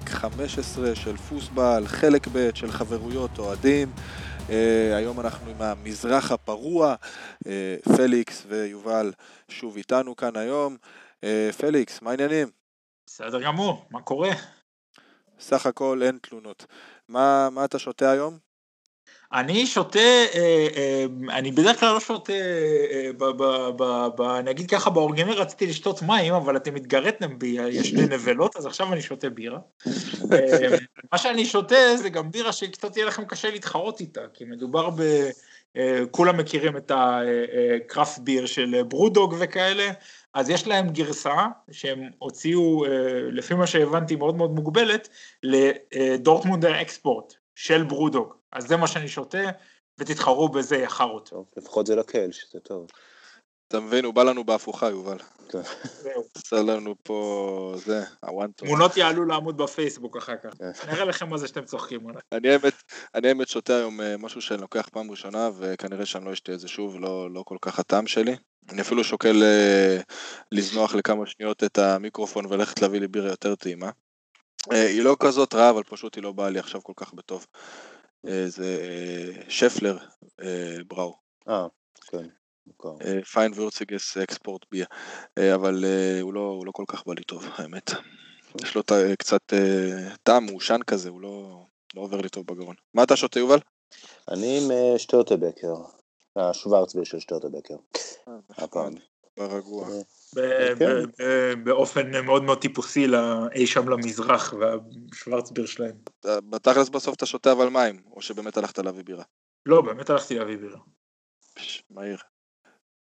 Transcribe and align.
פרק 0.00 0.08
15 0.08 0.94
של 0.94 1.16
פוסבל, 1.16 1.82
חלק 1.86 2.28
ב' 2.32 2.54
של 2.54 2.70
חברויות 2.70 3.38
אוהדים. 3.38 3.92
Uh, 4.48 4.50
היום 4.96 5.20
אנחנו 5.20 5.50
עם 5.50 5.62
המזרח 5.62 6.32
הפרוע, 6.32 6.94
uh, 7.44 7.96
פליקס 7.96 8.44
ויובל 8.48 9.12
שוב 9.48 9.76
איתנו 9.76 10.16
כאן 10.16 10.36
היום. 10.36 10.76
Uh, 11.20 11.52
פליקס, 11.58 12.02
מה 12.02 12.10
העניינים? 12.10 12.48
בסדר 13.06 13.42
גמור, 13.42 13.86
מה 13.90 14.02
קורה? 14.02 14.30
סך 15.40 15.66
הכל 15.66 16.00
אין 16.02 16.18
תלונות. 16.22 16.66
מה, 17.08 17.48
מה 17.50 17.64
אתה 17.64 17.78
שותה 17.78 18.10
היום? 18.10 18.38
אני 19.36 19.66
שותה, 19.66 19.98
אה, 19.98 20.66
אה, 20.76 21.04
אני 21.30 21.52
בדרך 21.52 21.80
כלל 21.80 21.92
לא 21.94 22.00
שותה, 22.00 22.32
אה, 24.20 24.42
נגיד 24.42 24.70
ככה 24.70 24.90
באורגינל 24.90 25.32
רציתי 25.32 25.66
לשתות 25.66 26.02
מים, 26.02 26.34
אבל 26.34 26.56
אתם 26.56 26.74
התגרדתם 26.74 27.38
בי, 27.38 27.56
יש 27.70 27.92
לי 27.92 28.02
נבלות, 28.02 28.56
אז 28.56 28.66
עכשיו 28.66 28.92
אני 28.92 29.02
שותה 29.02 29.30
בירה. 29.30 29.58
מה 31.12 31.18
שאני 31.18 31.44
שותה 31.44 31.96
זה 31.96 32.08
גם 32.08 32.30
בירה 32.30 32.52
שקצת 32.52 32.96
יהיה 32.96 33.06
לכם 33.06 33.24
קשה 33.24 33.50
להתחרות 33.50 34.00
איתה, 34.00 34.20
כי 34.34 34.44
מדובר 34.44 34.90
ב... 34.90 35.02
כולם 36.10 36.36
מכירים 36.36 36.76
את 36.76 36.92
הקראפט 36.94 38.18
ביר 38.18 38.46
של 38.46 38.82
ברודוג 38.88 39.34
וכאלה, 39.38 39.90
אז 40.34 40.50
יש 40.50 40.66
להם 40.66 40.90
גרסה 40.90 41.46
שהם 41.70 42.10
הוציאו, 42.18 42.84
לפי 43.32 43.54
מה 43.54 43.66
שהבנתי 43.66 44.16
מאוד 44.16 44.36
מאוד 44.36 44.50
מוגבלת, 44.50 45.08
לדורטמונדר 45.42 46.80
אקספורט 46.80 47.34
של 47.56 47.82
ברודוג. 47.82 48.34
אז 48.52 48.68
זה 48.68 48.76
מה 48.76 48.86
שאני 48.86 49.08
שותה, 49.08 49.38
ותתחרו 49.98 50.48
בזה 50.48 50.76
יחרות. 50.76 51.28
טוב, 51.28 51.46
לפחות 51.56 51.86
זה 51.86 51.96
לא 51.96 52.02
קהל, 52.02 52.32
שזה 52.32 52.60
טוב. 52.60 52.86
אתה 53.68 53.80
מבין, 53.80 54.04
הוא 54.04 54.14
בא 54.14 54.22
לנו 54.22 54.44
בהפוכה, 54.44 54.90
יובל. 54.90 55.18
כן. 55.48 55.58
עשה 56.36 56.62
לנו 56.62 56.94
פה, 57.02 57.74
זה, 57.76 58.04
הוואנטו. 58.22 58.66
תמונות 58.66 58.96
יעלו 58.96 59.24
לעמוד 59.24 59.56
בפייסבוק 59.56 60.16
אחר 60.16 60.36
כך. 60.36 60.50
כן. 60.58 60.90
נראה 60.92 61.04
לכם 61.04 61.28
מה 61.28 61.38
זה 61.38 61.48
שאתם 61.48 61.64
צוחקים 61.64 62.08
עליי. 62.08 62.22
אני 63.14 63.28
האמת 63.28 63.48
שותה 63.48 63.76
היום 63.76 64.00
אה, 64.00 64.16
משהו 64.16 64.40
שאני 64.40 64.60
לוקח 64.60 64.88
פעם 64.92 65.10
ראשונה, 65.10 65.50
וכנראה 65.58 66.06
שאני 66.06 66.24
לא 66.24 66.32
אשתה 66.32 66.52
את 66.52 66.60
זה 66.60 66.68
שוב, 66.68 67.00
לא, 67.00 67.30
לא 67.30 67.42
כל 67.46 67.56
כך 67.60 67.78
הטעם 67.78 68.06
שלי. 68.06 68.36
אני 68.70 68.80
אפילו 68.80 69.04
שוקל 69.04 69.42
אה, 69.42 70.00
לזנוח 70.52 70.94
לכמה 70.94 71.26
שניות 71.26 71.64
את 71.64 71.78
המיקרופון 71.78 72.46
וללכת 72.46 72.82
להביא 72.82 73.00
לי 73.00 73.08
בירה 73.08 73.30
יותר 73.30 73.54
טעימה. 73.54 73.90
אה, 74.72 74.86
היא 74.86 75.02
לא 75.02 75.16
כזאת 75.20 75.54
רעה, 75.54 75.70
אבל 75.70 75.82
פשוט 75.82 76.14
היא 76.14 76.22
לא 76.22 76.32
באה 76.32 76.50
לי 76.50 76.58
עכשיו 76.58 76.82
כל 76.82 76.92
כך 76.96 77.14
בטוב. 77.14 77.46
אה, 78.28 78.48
זה 78.48 78.78
אה, 78.80 79.42
שפלר 79.48 79.98
בראו. 80.86 81.14
אה, 81.48 81.66
כן. 82.06 82.28
פיין 83.32 83.52
ויורציגס 83.54 84.16
אקספורט 84.16 84.62
ביה, 84.72 84.86
אבל 85.54 85.84
הוא 86.20 86.34
לא, 86.34 86.40
הוא 86.40 86.66
לא 86.66 86.72
כל 86.72 86.84
כך 86.88 87.06
בא 87.06 87.14
לי 87.14 87.24
טוב, 87.24 87.44
האמת. 87.54 87.90
יש 88.62 88.74
לו 88.74 88.82
קצת 89.18 89.52
טעם 90.22 90.46
מעושן 90.46 90.82
כזה, 90.86 91.08
הוא 91.08 91.20
לא, 91.20 91.64
לא 91.94 92.00
עובר 92.00 92.20
לי 92.20 92.28
טוב 92.28 92.46
בגרון. 92.46 92.74
מה 92.94 93.02
אתה 93.02 93.16
שותה, 93.16 93.38
יובל? 93.38 93.58
אני 94.30 94.58
עם 94.58 94.98
שטוטבקר, 94.98 95.74
השוורצביר 96.36 97.04
של 97.04 97.20
שטוטבקר. 97.20 97.76
הפעם. 98.50 98.94
ברגוע. 99.36 99.88
כן. 100.78 101.64
באופן 101.64 102.24
מאוד 102.24 102.42
מאוד 102.42 102.60
טיפוסי 102.60 103.06
לאי 103.06 103.66
שם 103.66 103.88
למזרח 103.88 104.54
והשוורצביר 104.60 105.66
שלהם. 105.66 105.96
בתכלס 106.24 106.88
בסוף 106.88 107.14
אתה 107.14 107.26
שותה 107.26 107.52
אבל 107.52 107.68
מים, 107.68 108.02
או 108.10 108.22
שבאמת 108.22 108.56
הלכת 108.56 108.78
להביא 108.78 109.04
בירה? 109.04 109.24
לא, 109.66 109.82
באמת 109.82 110.10
הלכתי 110.10 110.38
להביא 110.38 110.56
בירה. 110.56 110.78
מהיר. 111.90 112.18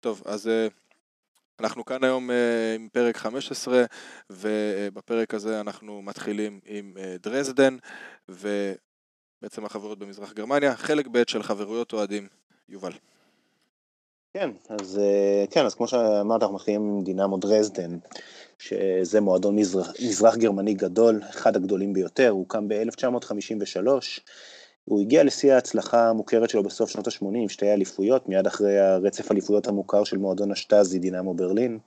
טוב, 0.00 0.22
אז 0.24 0.48
אה, 0.48 0.68
אנחנו 1.60 1.84
כאן 1.84 2.04
היום 2.04 2.30
אה, 2.30 2.74
עם 2.74 2.88
פרק 2.92 3.16
15, 3.16 3.84
ובפרק 4.30 5.34
הזה 5.34 5.60
אנחנו 5.60 6.02
מתחילים 6.02 6.60
עם 6.64 6.94
אה, 6.98 7.16
דרזדן, 7.22 7.76
ובעצם 8.28 9.64
החברות 9.64 9.98
במזרח 9.98 10.32
גרמניה, 10.32 10.76
חלק 10.76 11.06
ב' 11.06 11.22
של 11.28 11.42
חברויות 11.42 11.92
אוהדים. 11.92 12.28
יובל. 12.68 12.92
כן, 14.36 14.50
אז 14.68 14.98
אה, 15.02 15.44
כן, 15.50 15.64
אז 15.66 15.74
כמו 15.74 15.88
שאמרת, 15.88 16.42
אנחנו 16.42 16.56
מתחילים 16.56 16.82
עם 16.82 17.04
דינמו 17.04 17.36
דרזדן, 17.36 17.98
שזה 18.58 19.20
מועדון 19.20 19.56
מזרח, 19.56 19.92
מזרח 20.08 20.36
גרמני 20.36 20.74
גדול, 20.74 21.22
אחד 21.30 21.56
הגדולים 21.56 21.92
ביותר, 21.92 22.28
הוא 22.28 22.48
קם 22.48 22.68
ב-1953, 22.68 23.86
הוא 24.84 25.00
הגיע 25.00 25.24
לשיא 25.24 25.54
ההצלחה 25.54 26.08
המוכרת 26.08 26.50
שלו 26.50 26.62
בסוף 26.62 26.90
שנות 26.90 27.06
ה-80, 27.06 27.24
עם 27.36 27.48
שתי 27.48 27.72
אליפויות, 27.72 28.28
מיד 28.28 28.46
אחרי 28.46 28.78
הרצף 28.78 29.32
אליפויות 29.32 29.66
המוכר 29.66 30.04
של 30.04 30.18
מועדון 30.18 30.52
השטאזי, 30.52 30.98
דינמו 30.98 31.34
ברלין. 31.34 31.78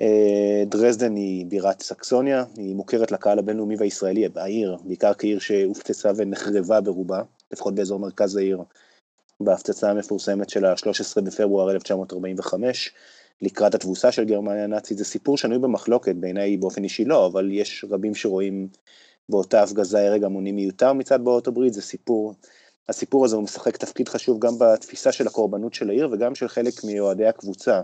אה, 0.00 0.62
דרזדן 0.66 1.16
היא 1.16 1.46
בירת 1.46 1.82
סקסוניה, 1.82 2.44
היא 2.56 2.74
מוכרת 2.74 3.12
לקהל 3.12 3.38
הבינלאומי 3.38 3.76
והישראלי, 3.78 4.28
העיר, 4.36 4.76
בעיקר 4.84 5.12
כעיר 5.18 5.38
שהופצצה 5.38 6.10
ונחרבה 6.16 6.80
ברובה, 6.80 7.22
לפחות 7.52 7.74
באזור 7.74 8.00
מרכז 8.00 8.36
העיר. 8.36 8.58
בהפצצה 9.44 9.90
המפורסמת 9.90 10.50
של 10.50 10.64
ה-13 10.64 11.20
בפברואר 11.20 11.70
1945, 11.70 12.92
לקראת 13.42 13.74
התבוסה 13.74 14.12
של 14.12 14.24
גרמניה 14.24 14.64
הנאצית, 14.64 14.98
זה 14.98 15.04
סיפור 15.04 15.38
שנוי 15.38 15.58
במחלוקת, 15.58 16.14
בעיניי 16.14 16.56
באופן 16.56 16.84
אישי 16.84 17.04
לא, 17.04 17.26
אבל 17.26 17.48
יש 17.52 17.84
רבים 17.90 18.14
שרואים 18.14 18.68
באותה 19.28 19.62
הפגזה 19.62 20.08
הרג 20.08 20.24
המוני 20.24 20.52
מיותר 20.52 20.92
מצד 20.92 21.24
בעלות 21.24 21.46
הברית, 21.46 21.74
זה 21.74 21.82
סיפור, 21.82 22.34
הסיפור 22.88 23.24
הזה 23.24 23.36
הוא 23.36 23.44
משחק 23.44 23.76
תפקיד 23.76 24.08
חשוב 24.08 24.38
גם 24.38 24.58
בתפיסה 24.58 25.12
של 25.12 25.26
הקורבנות 25.26 25.74
של 25.74 25.90
העיר 25.90 26.08
וגם 26.12 26.34
של 26.34 26.48
חלק 26.48 26.74
מאוהדי 26.84 27.26
הקבוצה, 27.26 27.80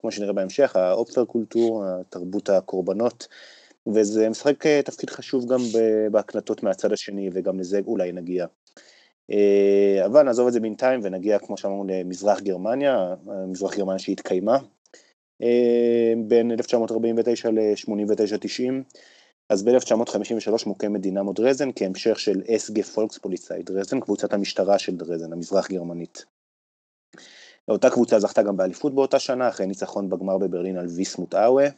כמו 0.00 0.12
שנראה 0.12 0.32
בהמשך, 0.32 0.76
האופפר 0.76 1.24
קולטור, 1.24 1.84
תרבות 2.08 2.48
הקורבנות, 2.48 3.28
וזה 3.86 4.28
משחק 4.28 4.66
תפקיד 4.66 5.10
חשוב 5.10 5.52
גם 5.52 5.60
בהקלטות 6.10 6.62
מהצד 6.62 6.92
השני, 6.92 7.30
וגם 7.32 7.60
לזה 7.60 7.80
אולי 7.86 8.12
נגיע. 8.12 8.46
אה, 9.30 10.06
אבל 10.06 10.22
נעזוב 10.22 10.46
את 10.46 10.52
זה 10.52 10.60
בינתיים 10.60 11.00
ונגיע, 11.02 11.38
כמו 11.38 11.56
שאמרנו, 11.56 11.84
למזרח 11.88 12.40
גרמניה, 12.40 13.14
מזרח 13.48 13.76
גרמניה 13.76 13.98
שהתקיימה 13.98 14.58
אה, 15.42 16.12
בין 16.26 16.50
1949 16.50 17.50
ל-89-90. 17.50 18.72
אז 19.48 19.62
ב-1953 19.62 20.66
מוקמת 20.66 21.00
דינמו 21.00 21.32
דרזן 21.32 21.68
כהמשך 21.76 22.20
של 22.20 22.42
אסגה 22.56 22.82
פולקספוליצאי 22.82 23.62
דרזן, 23.62 24.00
קבוצת 24.00 24.32
המשטרה 24.32 24.78
של 24.78 24.96
דרזן, 24.96 25.32
המזרח 25.32 25.70
גרמנית. 25.70 26.24
אותה 27.68 27.90
קבוצה 27.90 28.20
זכתה 28.20 28.42
גם 28.42 28.56
באליפות 28.56 28.94
באותה 28.94 29.18
שנה, 29.18 29.48
אחרי 29.48 29.66
ניצחון 29.66 30.10
בגמר 30.10 30.38
בברלין 30.38 30.78
על 30.78 30.86
ויסמוט 30.86 31.34
אאווה. 31.34 31.68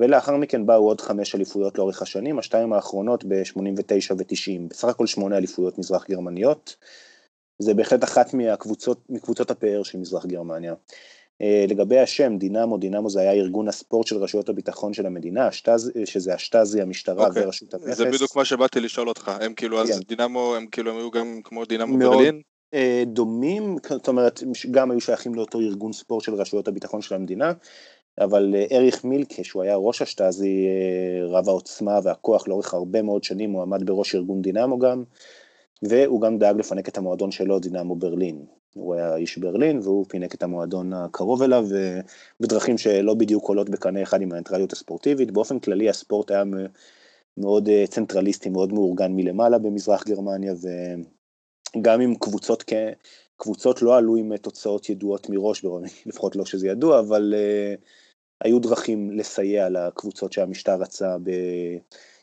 ולאחר 0.00 0.36
מכן 0.36 0.66
באו 0.66 0.86
עוד 0.88 1.00
חמש 1.00 1.34
אליפויות 1.34 1.78
לאורך 1.78 2.02
השנים, 2.02 2.38
השתיים 2.38 2.72
האחרונות 2.72 3.24
ב-89 3.24 4.14
ו-90, 4.18 4.68
בסך 4.70 4.88
הכל 4.88 5.06
שמונה 5.06 5.36
אליפויות 5.36 5.78
מזרח 5.78 6.06
גרמניות, 6.10 6.76
זה 7.58 7.74
בהחלט 7.74 8.04
אחת 8.04 8.34
מהקבוצות, 8.34 9.00
מקבוצות 9.08 9.50
הפאר 9.50 9.82
של 9.82 9.98
מזרח 9.98 10.26
גרמניה. 10.26 10.74
אה, 11.42 11.64
לגבי 11.68 11.98
השם, 11.98 12.36
דינמו, 12.38 12.78
דינמו 12.78 13.10
זה 13.10 13.20
היה 13.20 13.32
ארגון 13.32 13.68
הספורט 13.68 14.06
של 14.06 14.16
רשויות 14.16 14.48
הביטחון 14.48 14.94
של 14.94 15.06
המדינה, 15.06 15.46
השטז, 15.46 15.92
שזה 16.04 16.34
השטזי, 16.34 16.82
המשטרה 16.82 17.26
okay. 17.26 17.28
אוקיי. 17.28 17.44
ורשות 17.44 17.74
המכס. 17.74 17.96
זה 17.96 18.04
בדיוק 18.04 18.36
מה 18.36 18.44
שבאתי 18.44 18.80
לשאול 18.80 19.08
אותך, 19.08 19.30
הם 19.40 19.54
כאילו, 19.54 19.76
כן. 19.76 19.82
אז 19.82 20.00
דינמו, 20.08 20.54
הם 20.56 20.66
כאילו 20.66 20.90
הם 20.90 20.96
היו 20.96 21.10
גם 21.10 21.40
כמו 21.44 21.64
דינמו 21.64 21.96
מאוד, 21.96 22.12
ברלין? 22.12 22.42
אה, 22.74 23.02
דומים, 23.06 23.76
זאת 23.88 24.08
אומרת, 24.08 24.42
גם 24.70 24.90
היו 24.90 25.00
שייכים 25.00 25.34
לאותו 25.34 25.60
ארגון 25.60 25.92
ספורט 25.92 26.24
של 26.24 26.34
רשויות 26.34 26.68
הביטחון 26.68 27.02
של 27.02 27.14
המדינה, 27.14 27.52
אבל 28.18 28.54
אה, 28.54 28.76
אריך 28.76 29.04
מילקה, 29.04 29.44
שהוא 29.44 29.62
היה 29.62 29.76
ראש 29.76 30.02
השטאזי 30.02 30.66
אה, 30.66 31.26
רב 31.26 31.48
העוצמה 31.48 31.98
והכוח 32.02 32.48
לאורך 32.48 32.74
הרבה 32.74 33.02
מאוד 33.02 33.24
שנים, 33.24 33.50
הוא 33.50 33.62
עמד 33.62 33.86
בראש 33.86 34.14
ארגון 34.14 34.42
דינמו 34.42 34.78
גם, 34.78 35.04
והוא 35.82 36.20
גם 36.20 36.38
דאג 36.38 36.58
לפנק 36.58 36.88
את 36.88 36.98
המועדון 36.98 37.30
שלו, 37.30 37.58
דינמו 37.58 37.96
ברלין. 37.96 38.44
הוא 38.74 38.94
היה 38.94 39.16
איש 39.16 39.38
ברלין 39.38 39.78
והוא 39.82 40.06
פינק 40.08 40.34
את 40.34 40.42
המועדון 40.42 40.92
הקרוב 40.92 41.42
אליו 41.42 41.66
בדרכים 42.40 42.78
שלא 42.78 43.14
בדיוק 43.14 43.48
עולות 43.48 43.70
בקנה 43.70 44.02
אחד 44.02 44.22
עם 44.22 44.32
הניטרליות 44.32 44.72
הספורטיבית. 44.72 45.30
באופן 45.30 45.58
כללי 45.58 45.88
הספורט 45.88 46.30
היה 46.30 46.44
מאוד 47.36 47.68
אה, 47.68 47.84
צנטרליסטי, 47.86 48.48
מאוד 48.48 48.72
מאורגן 48.72 49.12
מלמעלה 49.12 49.58
במזרח 49.58 50.04
גרמניה, 50.04 50.54
וגם 51.76 52.00
אם 52.00 52.14
קבוצות, 52.14 52.62
קבוצות 53.40 53.82
לא 53.82 53.96
עלו 53.96 54.16
עם 54.16 54.36
תוצאות 54.36 54.90
ידועות 54.90 55.30
מראש, 55.30 55.64
לפחות 56.06 56.36
לא 56.36 56.44
שזה 56.44 56.68
ידוע, 56.68 57.00
אבל 57.00 57.34
uh, 57.34 57.80
היו 58.44 58.58
דרכים 58.58 59.10
לסייע 59.10 59.68
לקבוצות 59.68 60.32
שהמשטר 60.32 60.74
רצה 60.74 61.16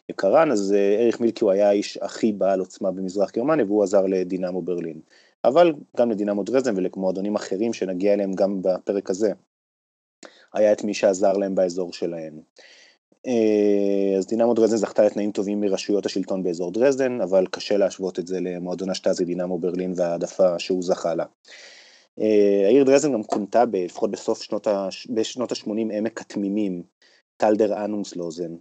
ביקרן, 0.07 0.51
אז 0.51 0.75
uh, 0.75 1.01
אריך 1.01 1.19
מילקי 1.19 1.43
הוא 1.43 1.51
היה 1.51 1.69
האיש 1.69 1.97
הכי 1.97 2.31
בעל 2.31 2.59
עוצמה 2.59 2.91
במזרח 2.91 3.31
גרמניה 3.31 3.65
והוא 3.65 3.83
עזר 3.83 4.05
לדינמו 4.05 4.61
ברלין. 4.61 5.01
אבל 5.45 5.73
גם 5.97 6.11
לדינמו 6.11 6.43
דרזן 6.43 6.77
ולמועדונים 6.77 7.35
אחרים 7.35 7.73
שנגיע 7.73 8.13
אליהם 8.13 8.33
גם 8.33 8.61
בפרק 8.61 9.09
הזה, 9.09 9.31
היה 10.53 10.73
את 10.73 10.83
מי 10.83 10.93
שעזר 10.93 11.33
להם 11.33 11.55
באזור 11.55 11.93
שלהם. 11.93 12.39
אה, 13.27 14.18
אז 14.18 14.27
דינמו 14.27 14.53
דרזדן 14.53 14.77
זכתה 14.77 15.06
לתנאים 15.06 15.31
טובים 15.31 15.62
מרשויות 15.62 16.06
השלטון 16.06 16.44
באזור 16.44 16.71
דרזדן, 16.71 17.21
אבל 17.21 17.45
קשה 17.51 17.77
להשוות 17.77 18.19
את 18.19 18.27
זה 18.27 18.39
למועדון 18.39 18.89
השטאזי 18.89 19.25
דינמו 19.25 19.59
ברלין 19.59 19.94
וההעדפה 19.95 20.59
שהוא 20.59 20.83
זכה 20.83 21.15
לה. 21.15 21.25
אה, 22.19 22.63
העיר 22.65 22.83
דרזדן 22.83 23.13
גם 23.13 23.24
כונתה, 23.24 23.63
לפחות 23.74 24.12
בסוף 24.12 24.41
שנות 24.41 24.68
ה-80, 24.68 25.69
עמק 25.94 26.21
התמימים, 26.21 26.83
טלדר 27.38 27.85
אנונסלוזן, 27.85 28.56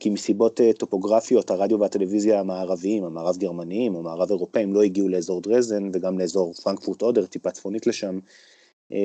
כי 0.00 0.10
מסיבות 0.10 0.60
טופוגרפיות 0.78 1.50
הרדיו 1.50 1.80
והטלוויזיה 1.80 2.40
המערביים, 2.40 3.04
המערב 3.04 3.36
גרמניים, 3.36 3.96
המערב 3.96 4.30
אירופאים 4.30 4.74
לא 4.74 4.82
הגיעו 4.82 5.08
לאזור 5.08 5.40
דרזן 5.40 5.90
וגם 5.92 6.18
לאזור 6.18 6.54
פרנקפורט 6.54 7.02
אודר, 7.02 7.26
טיפה 7.26 7.50
צפונית 7.50 7.86
לשם, 7.86 8.18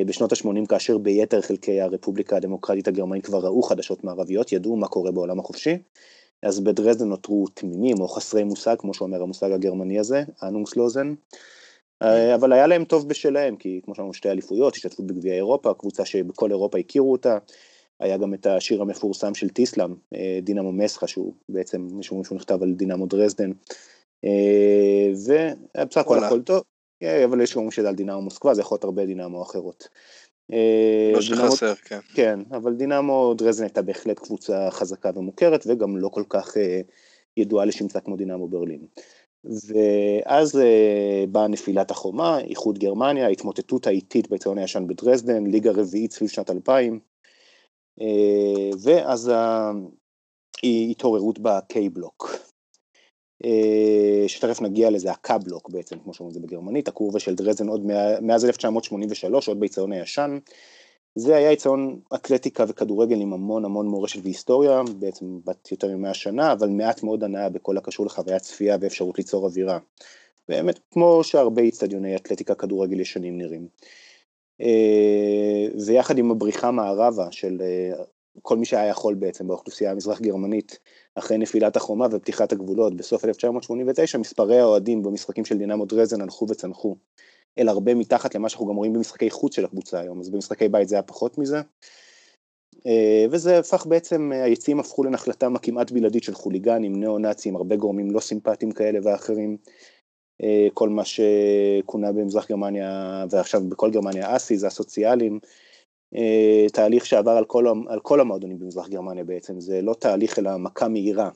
בשנות 0.05 0.31
ה-80 0.31 0.67
כאשר 0.69 0.97
ביתר 0.97 1.41
חלקי 1.41 1.81
הרפובליקה 1.81 2.37
הדמוקרטית 2.37 2.87
הגרמנית 2.87 3.25
כבר 3.25 3.39
ראו 3.39 3.61
חדשות 3.61 4.03
מערביות, 4.03 4.51
ידעו 4.51 4.75
מה 4.75 4.87
קורה 4.87 5.11
בעולם 5.11 5.39
החופשי, 5.39 5.77
אז 6.43 6.59
בדרזדן 6.59 7.07
נותרו 7.07 7.45
תמימים 7.53 8.01
או 8.01 8.07
חסרי 8.07 8.43
מושג, 8.43 8.75
כמו 8.79 8.93
שאומר 8.93 9.21
המושג 9.21 9.51
הגרמני 9.51 9.99
הזה, 9.99 10.23
אנונגסלוזן, 10.43 11.13
אבל 12.35 12.53
היה 12.53 12.67
להם 12.67 12.85
טוב 12.85 13.09
בשלהם, 13.09 13.55
כי 13.55 13.81
כמו 13.83 13.95
שאמרנו 13.95 14.13
שתי 14.13 14.29
אליפויות, 14.29 14.75
השתתפות 14.75 15.07
בגביע 15.07 15.33
אירופה, 15.33 15.73
קבוצה 15.73 16.05
שבכל 16.05 16.51
אירופה 16.51 16.77
הכירו 16.77 17.11
אותה, 17.11 17.37
היה 17.99 18.17
גם 18.17 18.33
את 18.33 18.45
השיר 18.45 18.81
המפורסם 18.81 19.33
של 19.33 19.49
טיסלאם, 19.49 19.93
דינמו 20.41 20.71
מסחה, 20.71 21.07
שהוא 21.07 21.33
בעצם, 21.49 21.87
מישהו 21.91 22.23
שהוא 22.23 22.35
נכתב 22.35 22.63
על 22.63 22.73
דינמו 22.73 23.05
דרזדן, 23.05 23.51
ובסך 25.13 25.97
הכל 25.97 26.23
הכל 26.23 26.41
טוב, 26.41 26.63
אבל 27.03 27.41
יש 27.41 27.57
גם 27.57 27.71
שזה 27.71 27.89
על 27.89 27.95
דינמו 27.95 28.21
מוסקבה, 28.21 28.53
זה 28.53 28.61
יכול 28.61 28.75
להיות 28.75 28.83
הרבה 28.83 29.05
דינמו 29.05 29.41
אחרות. 29.41 29.87
לא 31.11 31.21
שחסר, 31.21 31.75
כן. 31.75 31.99
כן, 32.15 32.39
אבל 32.51 32.73
דינמו 32.73 33.33
דרזן 33.37 33.63
הייתה 33.63 33.81
בהחלט 33.81 34.19
קבוצה 34.19 34.71
חזקה 34.71 35.11
ומוכרת, 35.15 35.63
וגם 35.67 35.97
לא 35.97 36.09
כל 36.09 36.23
כך 36.29 36.57
ידועה 37.37 37.65
לשמצה 37.65 37.99
כמו 37.99 38.15
דינמו 38.15 38.47
ברלין. 38.47 38.85
ואז 39.43 40.59
באה 41.29 41.47
נפילת 41.47 41.91
החומה, 41.91 42.39
איחוד 42.39 42.79
גרמניה, 42.79 43.25
ההתמוטטות 43.25 43.87
האיטית 43.87 44.29
ביציון 44.29 44.57
הישן 44.57 44.87
בדרזדן, 44.87 45.45
ליגה 45.47 45.71
רביעית 45.71 46.11
סביב 46.11 46.29
שנת 46.29 46.49
2000, 46.49 46.99
ואז 48.83 49.31
התעוררות 50.63 51.39
בקיי 51.39 51.89
בלוק. 51.89 52.44
שתכף 54.27 54.61
נגיע 54.61 54.89
לזה, 54.89 55.11
הקאבלוק 55.11 55.69
בעצם, 55.69 55.95
כמו 56.03 56.13
שאומרים 56.13 56.37
את 56.37 56.41
זה 56.41 56.47
בגרמנית, 56.47 56.87
הקורבה 56.87 57.19
של 57.19 57.35
דרזן 57.35 57.67
עוד 57.67 57.85
מאז 58.21 58.45
1983, 58.45 59.47
עוד 59.47 59.59
ביציון 59.59 59.91
הישן. 59.91 60.37
זה 61.15 61.35
היה 61.35 61.51
יציון 61.51 61.99
אתלטיקה 62.15 62.65
וכדורגל 62.67 63.21
עם 63.21 63.33
המון 63.33 63.65
המון 63.65 63.87
מורשת 63.87 64.19
והיסטוריה, 64.23 64.81
בעצם 64.99 65.39
בת 65.45 65.71
יותר 65.71 65.87
ממאה 65.87 66.13
שנה, 66.13 66.51
אבל 66.51 66.69
מעט 66.69 67.03
מאוד 67.03 67.23
הנאה 67.23 67.49
בכל 67.49 67.77
הקשור 67.77 68.05
לחוויית 68.05 68.41
צפייה 68.41 68.77
ואפשרות 68.81 69.17
ליצור 69.17 69.45
אווירה. 69.45 69.79
באמת, 70.49 70.79
כמו 70.91 71.23
שהרבה 71.23 71.61
איצטדיוני 71.61 72.15
אתלטיקה 72.15 72.55
כדורגל 72.55 72.99
ישנים 72.99 73.37
נראים. 73.37 73.67
ויחד 75.85 76.17
עם 76.17 76.31
הבריחה 76.31 76.71
מערבה 76.71 77.27
של 77.31 77.61
כל 78.41 78.57
מי 78.57 78.65
שהיה 78.65 78.87
יכול 78.87 79.13
בעצם 79.13 79.47
באוכלוסייה 79.47 79.91
המזרח 79.91 80.21
גרמנית, 80.21 80.79
אחרי 81.15 81.37
נפילת 81.37 81.75
החומה 81.75 82.07
ופתיחת 82.11 82.51
הגבולות 82.51 82.95
בסוף 82.95 83.25
1989, 83.25 84.17
מספרי 84.17 84.59
האוהדים 84.59 85.03
במשחקים 85.03 85.45
של 85.45 85.57
דינמו 85.57 85.85
דרזן 85.85 86.21
הלכו 86.21 86.45
וצנחו, 86.49 86.95
אל 87.59 87.69
הרבה 87.69 87.95
מתחת 87.95 88.35
למה 88.35 88.49
שאנחנו 88.49 88.67
גם 88.67 88.75
רואים 88.75 88.93
במשחקי 88.93 89.29
חוץ 89.29 89.55
של 89.55 89.65
הקבוצה 89.65 89.99
היום, 89.99 90.19
אז 90.19 90.29
במשחקי 90.29 90.69
בית 90.69 90.87
זה 90.87 90.95
היה 90.95 91.01
פחות 91.01 91.37
מזה. 91.37 91.61
וזה 93.31 93.59
הפך 93.59 93.85
בעצם, 93.85 94.31
היציעים 94.31 94.79
הפכו 94.79 95.03
לנחלתם 95.03 95.55
הכמעט 95.55 95.91
בלעדית 95.91 96.23
של 96.23 96.33
חוליגנים, 96.33 96.99
ניאו-נאצים, 96.99 97.55
הרבה 97.55 97.75
גורמים 97.75 98.11
לא 98.11 98.19
סימפטיים 98.19 98.71
כאלה 98.71 98.99
ואחרים. 99.03 99.57
כל 100.73 100.89
מה 100.89 101.03
שכונה 101.05 102.11
במזרח 102.11 102.49
גרמניה 102.49 103.25
ועכשיו 103.29 103.61
בכל 103.69 103.91
גרמניה 103.91 104.35
אסי, 104.35 104.57
זה 104.57 104.67
הסוציאלים. 104.67 105.39
תהליך 106.73 107.05
שעבר 107.05 107.31
על 107.31 107.45
כל, 107.45 107.65
על 107.87 107.99
כל 107.99 108.19
המועדונים 108.19 108.59
במזרח 108.59 108.87
גרמניה 108.87 109.23
בעצם, 109.23 109.59
זה 109.59 109.81
לא 109.81 109.93
תהליך 109.93 110.39
אלא 110.39 110.57
מכה 110.57 110.87
מהירה. 110.87 111.29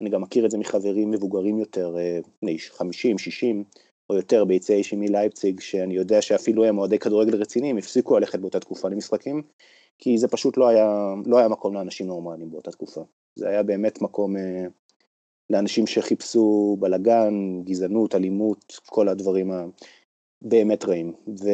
אני 0.00 0.10
גם 0.10 0.22
מכיר 0.22 0.46
את 0.46 0.50
זה 0.50 0.58
מחברים 0.58 1.10
מבוגרים 1.10 1.58
יותר, 1.58 1.96
בני 2.42 2.58
50, 2.58 3.18
60 3.18 3.64
או 4.10 4.16
יותר 4.16 4.44
ביציעי 4.44 4.82
שימי 4.82 5.08
לייפציג, 5.08 5.60
שאני 5.60 5.94
יודע 5.94 6.22
שאפילו 6.22 6.64
הם 6.64 6.78
אוהדי 6.78 6.98
כדורגל 6.98 7.36
רציניים 7.36 7.76
הפסיקו 7.76 8.18
ללכת 8.18 8.38
באותה 8.38 8.60
תקופה 8.60 8.88
למשחקים, 8.88 9.42
כי 9.98 10.18
זה 10.18 10.28
פשוט 10.28 10.56
לא 10.56 10.68
היה, 10.68 11.14
לא 11.26 11.38
היה 11.38 11.48
מקום 11.48 11.74
לאנשים 11.74 12.06
נורמליים 12.06 12.50
באותה 12.50 12.70
תקופה. 12.70 13.00
זה 13.36 13.48
היה 13.48 13.62
באמת 13.62 14.02
מקום 14.02 14.36
לאנשים 15.50 15.86
שחיפשו 15.86 16.76
בלגן, 16.80 17.62
גזענות, 17.64 18.14
אלימות, 18.14 18.80
כל 18.86 19.08
הדברים 19.08 19.50
הבאמת 20.42 20.84
רעים. 20.84 21.12
ו... 21.28 21.48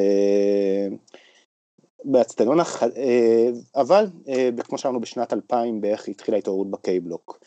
באצטדיון, 2.04 2.60
הח... 2.60 2.82
אבל 3.76 4.06
כמו 4.64 4.78
שאמרנו 4.78 5.00
בשנת 5.00 5.32
2000 5.32 5.80
בערך 5.80 6.08
התחילה 6.08 6.38
התעוררות 6.38 6.70
ב 6.70 6.78
K-Block. 6.78 7.40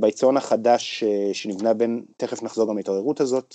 באצטדיון 0.00 0.36
החדש 0.36 1.04
שנבנה 1.32 1.74
בין, 1.74 2.04
תכף 2.16 2.42
נחזור 2.42 2.68
גם 2.68 2.76
להתעוררות 2.76 3.20
הזאת, 3.20 3.54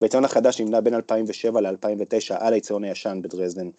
באצטדיון 0.00 0.24
החדש 0.24 0.56
שנבנה 0.56 0.80
בין 0.80 0.94
2007 0.94 1.60
ל-2009 1.60 2.34
על 2.38 2.52
האצטדיון 2.52 2.84
הישן 2.84 3.18
בדרזדן, 3.22 3.70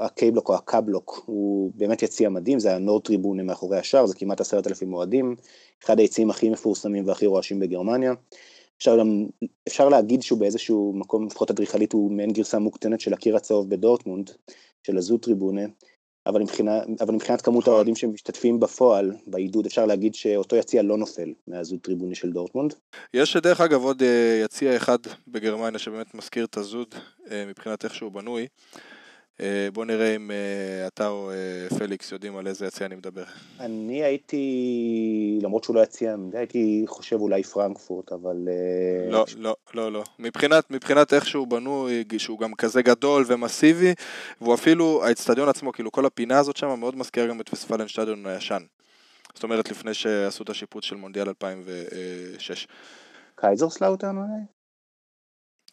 ה 0.00 0.06
K-Block 0.06 0.48
או 0.48 0.54
ה 0.54 0.62
K-Block 0.62 1.22
הוא 1.26 1.72
באמת 1.74 2.02
יציע 2.02 2.28
מדהים, 2.28 2.58
זה 2.58 2.74
ה 2.74 3.02
Nordtribüne 3.02 3.42
מאחורי 3.42 3.78
השער, 3.78 4.06
זה 4.06 4.14
כמעט 4.14 4.40
עשרת 4.40 4.66
אלפים 4.66 4.94
אוהדים, 4.94 5.36
אחד 5.84 5.98
היציעים 5.98 6.30
הכי 6.30 6.50
מפורסמים 6.50 7.06
והכי 7.06 7.26
רועשים 7.26 7.60
בגרמניה. 7.60 8.12
אפשר, 8.78 9.02
אפשר 9.68 9.88
להגיד 9.88 10.22
שהוא 10.22 10.38
באיזשהו 10.38 10.92
מקום, 10.96 11.26
לפחות 11.26 11.50
אדריכלית, 11.50 11.92
הוא 11.92 12.12
מעין 12.12 12.32
גרסה 12.32 12.58
מוקטנת 12.58 13.00
של 13.00 13.12
הקיר 13.12 13.36
הצהוב 13.36 13.70
בדורטמונד, 13.70 14.30
של 14.82 14.96
הזו 14.98 15.18
טריבונה, 15.18 15.62
אבל, 16.26 16.42
מבחינה, 16.42 16.80
אבל 17.00 17.14
מבחינת 17.14 17.42
כמות 17.42 17.68
האוהדים 17.68 17.96
שמשתתפים 17.96 18.60
בפועל, 18.60 19.12
בעידוד, 19.26 19.66
אפשר 19.66 19.86
להגיד 19.86 20.14
שאותו 20.14 20.56
יציע 20.56 20.82
לא 20.82 20.98
נופל 20.98 21.32
מהזו 21.46 21.76
טריבונה 21.76 22.14
של 22.14 22.32
דורטמונד. 22.32 22.74
יש 23.14 23.36
דרך 23.36 23.60
אגב 23.60 23.84
עוד 23.84 24.02
יציע 24.44 24.76
אחד 24.76 24.98
בגרמניה 25.28 25.78
שבאמת 25.78 26.14
מזכיר 26.14 26.44
את 26.44 26.56
הזוד 26.56 26.94
מבחינת 27.48 27.84
איך 27.84 27.94
שהוא 27.94 28.12
בנוי. 28.12 28.46
בוא 29.72 29.84
נראה 29.84 30.16
אם 30.16 30.30
אתה 30.86 31.08
או 31.08 31.30
פליקס 31.78 32.12
יודעים 32.12 32.36
על 32.36 32.46
איזה 32.46 32.66
יציע 32.66 32.86
אני 32.86 32.94
מדבר. 32.94 33.24
אני 33.60 34.04
הייתי, 34.04 35.38
למרות 35.42 35.64
שהוא 35.64 35.76
לא 35.76 35.80
יציע, 35.80 36.14
הייתי 36.32 36.84
חושב 36.86 37.16
אולי 37.16 37.42
פרנקפורט, 37.42 38.12
אבל... 38.12 38.36
לא, 39.10 39.24
לא, 39.36 39.56
לא, 39.74 39.92
לא. 39.92 40.04
מבחינת, 40.18 40.70
מבחינת 40.70 41.12
איך 41.12 41.26
שהוא 41.26 41.46
בנוי, 41.46 42.04
שהוא 42.18 42.38
גם 42.38 42.54
כזה 42.54 42.82
גדול 42.82 43.24
ומסיבי, 43.26 43.92
והוא 44.40 44.54
אפילו, 44.54 45.04
האצטדיון 45.04 45.48
עצמו, 45.48 45.72
כאילו 45.72 45.92
כל 45.92 46.06
הפינה 46.06 46.38
הזאת 46.38 46.56
שם 46.56 46.80
מאוד 46.80 46.96
מזכירה 46.96 47.26
גם 47.26 47.40
את 47.40 47.52
Westfalenstadion 47.52 48.26
הישן. 48.26 48.62
זאת 49.34 49.42
אומרת 49.42 49.70
לפני 49.70 49.94
שעשו 49.94 50.42
את 50.42 50.50
השיפוץ 50.50 50.82
של 50.82 50.96
מונדיאל 50.96 51.28
2006. 51.28 52.66
קייזרסלאוטרן 53.36 54.16
אולי? 54.16 54.42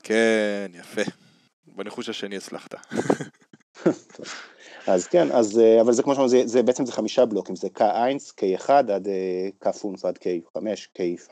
כן, 0.04 0.72
יפה. 0.74 1.02
בניחוש 1.68 2.10
השני 2.10 2.38
הצלחת. 2.38 2.76
אז 4.88 5.08
כן, 5.08 5.32
אז, 5.32 5.62
אבל 5.82 5.94
זה 5.94 6.04
כמו 6.04 6.14
שאמרנו, 6.14 6.30
זה, 6.30 6.42
זה 6.46 6.64
בעצם 6.64 6.86
זה 6.86 6.92
חמישה 6.92 7.26
בלוקים, 7.26 7.56
זה 7.56 7.68
K1, 7.78 7.82
K1 8.42 8.70
עד 8.70 9.08
K5 9.64 9.88
עד 10.04 10.18
K5, 10.18 10.58
K5, 10.98 11.32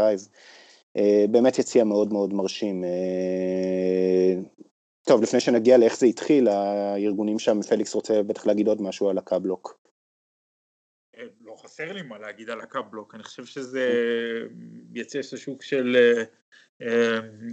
באמת 1.29 1.59
יציע 1.59 1.83
מאוד 1.83 2.13
מאוד 2.13 2.33
מרשים. 2.33 2.83
טוב, 5.05 5.21
לפני 5.21 5.39
שנגיע 5.39 5.77
לאיך 5.77 5.97
זה 5.97 6.05
התחיל, 6.05 6.47
הארגונים 6.47 7.39
שם, 7.39 7.61
פליקס 7.61 7.95
רוצה 7.95 8.23
בטח 8.23 8.45
להגיד 8.45 8.67
עוד 8.67 8.81
משהו 8.81 9.09
על 9.09 9.17
הקאבלוק. 9.17 9.79
לא 11.41 11.55
חסר 11.63 11.91
לי 11.91 12.01
מה 12.01 12.19
להגיד 12.19 12.49
על 12.49 12.61
הקאבלוק, 12.61 13.15
אני 13.15 13.23
חושב 13.23 13.45
שזה 13.45 13.89
יצא 14.95 15.17
איזשהו 15.17 15.57
של 15.61 15.97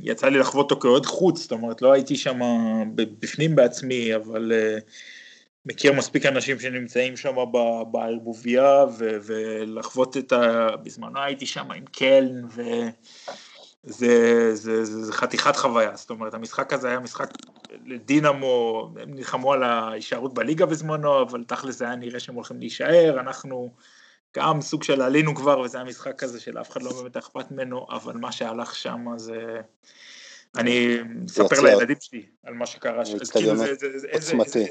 יצא 0.02 0.28
לי 0.28 0.38
לחוות 0.38 0.70
אותו 0.70 0.80
כאוהד 0.80 1.06
חוץ, 1.06 1.42
זאת 1.42 1.52
אומרת 1.52 1.82
לא 1.82 1.92
הייתי 1.92 2.16
שם 2.16 2.40
בפנים 2.94 3.56
בעצמי, 3.56 4.16
אבל 4.16 4.52
מכיר 5.66 5.92
מספיק 5.92 6.26
אנשים 6.26 6.60
שנמצאים 6.60 7.16
שם 7.16 7.36
בערבוביה 7.92 8.84
ולחוות 8.98 10.16
את 10.16 10.32
ה... 10.32 10.68
בזמנו 10.82 11.20
הייתי 11.20 11.46
שם 11.46 11.70
עם 11.70 11.84
קלן 11.84 12.44
וזה 12.46 12.90
זה, 14.54 14.84
זה, 14.84 15.04
זה 15.04 15.12
חתיכת 15.12 15.56
חוויה, 15.56 15.96
זאת 15.96 16.10
אומרת 16.10 16.34
המשחק 16.34 16.72
הזה 16.72 16.88
היה 16.88 17.00
משחק 17.00 17.30
לדינמו, 17.86 18.88
הם 19.00 19.14
נלחמו 19.14 19.52
על 19.52 19.62
ההישארות 19.62 20.34
בליגה 20.34 20.66
בזמנו, 20.66 21.22
אבל 21.22 21.44
תכל'ס 21.44 21.78
זה 21.78 21.84
היה 21.84 21.96
נראה 21.96 22.20
שהם 22.20 22.34
הולכים 22.34 22.58
להישאר, 22.58 23.20
אנחנו 23.20 23.70
גם 24.36 24.60
סוג 24.60 24.82
של 24.82 25.02
עלינו 25.02 25.34
כבר, 25.34 25.60
וזה 25.60 25.78
היה 25.78 25.84
משחק 25.84 26.18
כזה 26.18 26.40
של 26.40 26.58
אף 26.58 26.70
אחד 26.70 26.82
לא 26.82 26.92
באמת 26.92 27.16
אכפת 27.16 27.50
ממנו, 27.50 27.86
אבל 27.90 28.16
מה 28.16 28.32
שהלך 28.32 28.76
שם 28.76 29.06
זה... 29.16 29.60
אני 30.56 30.98
מספר 31.04 31.60
לילדים 31.60 31.96
שלי 32.00 32.26
על 32.44 32.54
מה 32.54 32.66
שקרה. 32.66 33.02
כאילו 33.32 33.52
עוצמתי. 34.12 34.66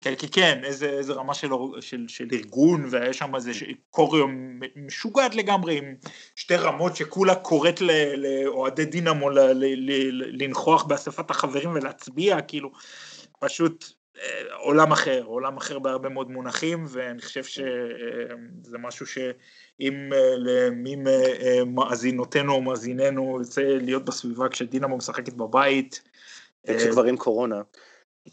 כן, 0.00 0.14
כן, 0.32 0.60
איזה, 0.64 0.90
איזה 0.90 1.12
רמה 1.12 1.34
של, 1.34 1.48
של, 1.80 2.04
של 2.08 2.28
ארגון, 2.32 2.86
והיה 2.90 3.12
שם 3.12 3.34
איזה 3.34 3.52
קוריו 3.90 4.26
משוגעת 4.76 5.34
לגמרי, 5.34 5.78
עם 5.78 5.94
שתי 6.34 6.56
רמות 6.56 6.96
שכולה 6.96 7.34
קוראת 7.34 7.80
לאוהדי 8.16 8.84
דינמו 8.84 9.30
לנכוח 10.10 10.84
באספת 10.84 11.30
החברים 11.30 11.70
ולהצביע, 11.70 12.40
כאילו, 12.40 12.70
פשוט 13.40 13.92
עולם 14.60 14.92
אחר, 14.92 15.22
עולם 15.24 15.56
אחר 15.56 15.78
בהרבה 15.78 16.08
מאוד 16.08 16.30
מונחים, 16.30 16.84
ואני 16.88 17.22
חושב 17.22 17.44
שזה 17.44 18.78
משהו 18.78 19.06
שאם 19.06 20.10
למי 20.38 20.96
מאזינותינו 21.66 22.52
או 22.52 22.62
מאזיננו 22.62 23.38
יוצא 23.40 23.62
להיות 23.62 24.04
בסביבה 24.04 24.48
כשדינמו 24.48 24.96
משחקת 24.96 25.32
בבית. 25.32 26.02
כשכבר 26.66 27.04
עם 27.04 27.16
קורונה. 27.16 27.62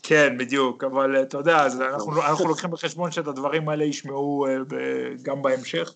כן, 0.03 0.37
בדיוק, 0.37 0.83
אבל 0.83 1.21
אתה 1.21 1.37
יודע, 1.37 1.65
אז 1.65 1.81
אנחנו, 1.81 2.21
אנחנו 2.21 2.47
לוקחים 2.47 2.71
בחשבון 2.71 3.11
שאת 3.11 3.27
הדברים 3.27 3.69
האלה 3.69 3.83
ישמעו 3.83 4.45
גם 5.21 5.41
בהמשך. 5.41 5.93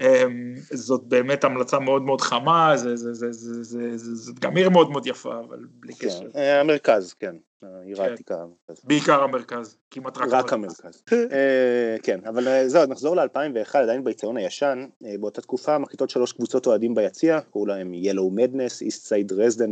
אמ, 0.00 0.54
זאת 0.72 1.02
באמת 1.04 1.44
המלצה 1.44 1.78
מאוד 1.78 2.02
מאוד 2.02 2.20
חמה, 2.20 2.76
זה, 2.76 2.96
זה, 2.96 3.14
זה, 3.14 3.32
זה, 3.32 3.62
זה, 3.62 3.96
זה, 3.96 4.14
זה 4.14 4.32
גם 4.40 4.56
עיר 4.56 4.70
מאוד 4.70 4.90
מאוד 4.90 5.06
יפה, 5.06 5.40
אבל 5.40 5.58
בלי 5.80 5.94
כן, 5.94 6.08
קשר. 6.08 6.28
אה, 6.36 6.60
המרכז, 6.60 7.14
כן, 7.14 7.36
העיר 7.62 7.96
כן. 7.96 8.02
העתיקה. 8.02 8.44
בעיקר 8.84 9.22
המרכז, 9.22 9.76
כמעט 9.90 10.18
רק, 10.18 10.28
רק 10.30 10.52
המרכז. 10.52 11.02
אה, 11.12 11.96
כן, 12.02 12.20
אבל 12.26 12.48
אה, 12.48 12.68
זהו, 12.68 12.86
נחזור 12.86 13.16
ל-2001, 13.16 13.78
עדיין 13.78 14.04
ביציון 14.04 14.36
הישן, 14.36 14.86
באותה 15.20 15.40
תקופה 15.40 15.78
מחליטות 15.78 16.10
שלוש 16.10 16.32
קבוצות 16.32 16.66
אוהדים 16.66 16.94
ביציע, 16.94 17.40
קראו 17.40 17.66
להם 17.66 17.92
Yellow 17.92 18.38
Madness, 18.38 18.86
East 18.86 19.08
Side 19.08 19.32
Dresden 19.32 19.70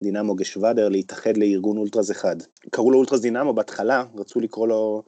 ודינמו 0.00 0.34
גשוואדר 0.34 0.88
להתאחד 0.88 1.36
לארגון 1.36 1.76
אולטרס 1.76 2.10
אחד. 2.10 2.36
קראו 2.70 2.90
לו 2.90 2.98
אולטרס 2.98 3.20
דינמו 3.20 3.54
בהתחלה, 3.54 4.04
רצו 4.16 4.40
לקרוא 4.40 4.68
לו 4.68 5.02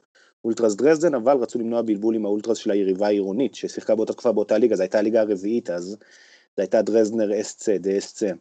אולטרס 0.45 0.75
דרזדן, 0.75 1.15
אבל 1.15 1.37
רצו 1.37 1.59
למנוע 1.59 1.81
בלבול 1.81 2.15
עם 2.15 2.25
האולטרס 2.25 2.57
של 2.57 2.71
היריבה 2.71 3.07
העירונית, 3.07 3.55
ששיחקה 3.55 3.95
באותה 3.95 4.13
תקופה 4.13 4.31
באותה 4.31 4.57
ליגה, 4.57 4.75
זו 4.75 4.83
הייתה 4.83 4.99
הליגה 4.99 5.21
הרביעית 5.21 5.69
אז, 5.69 5.85
זו 6.57 6.61
הייתה 6.61 6.81
דרזנר 6.81 7.41
אסצה, 7.41 7.77
דאסצה. 7.77 8.31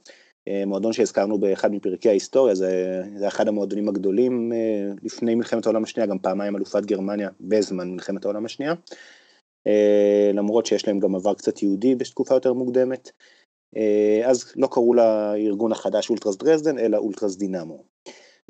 מועדון 0.67 0.93
שהזכרנו 0.93 1.39
באחד 1.39 1.73
מפרקי 1.73 2.09
ההיסטוריה, 2.09 2.55
זה, 2.55 3.03
זה 3.17 3.29
אחד 3.29 3.49
המועדונים 3.49 3.89
הגדולים 3.89 4.53
אה, 4.53 4.93
לפני 5.03 5.35
מלחמת 5.35 5.67
העולם 5.67 5.83
השנייה, 5.83 6.07
גם 6.07 6.19
פעמיים 6.19 6.57
אלופת 6.57 6.85
גרמניה 6.85 7.29
בזמן 7.41 7.91
מלחמת 7.91 8.25
העולם 8.25 8.45
השנייה, 8.45 8.75
אה, 9.67 10.31
למרות 10.35 10.67
שיש 10.67 10.89
להם 10.89 11.01
גם 11.01 11.15
עבר 11.15 11.35
קצת 11.35 11.63
יהודי 11.63 11.95
בתקופה 11.95 12.35
יותר 12.35 12.53
מוקדמת. 12.53 13.11
אה, 13.77 14.23
אז 14.25 14.53
לא 14.57 14.69
קראו 14.71 14.95
לארגון 14.95 15.73
החדש 15.73 16.11
אולטרס 16.11 16.37
דרזדן, 16.37 16.79
אלא 16.79 16.97
אולטרס 16.97 17.37
דינמו. 17.37 17.85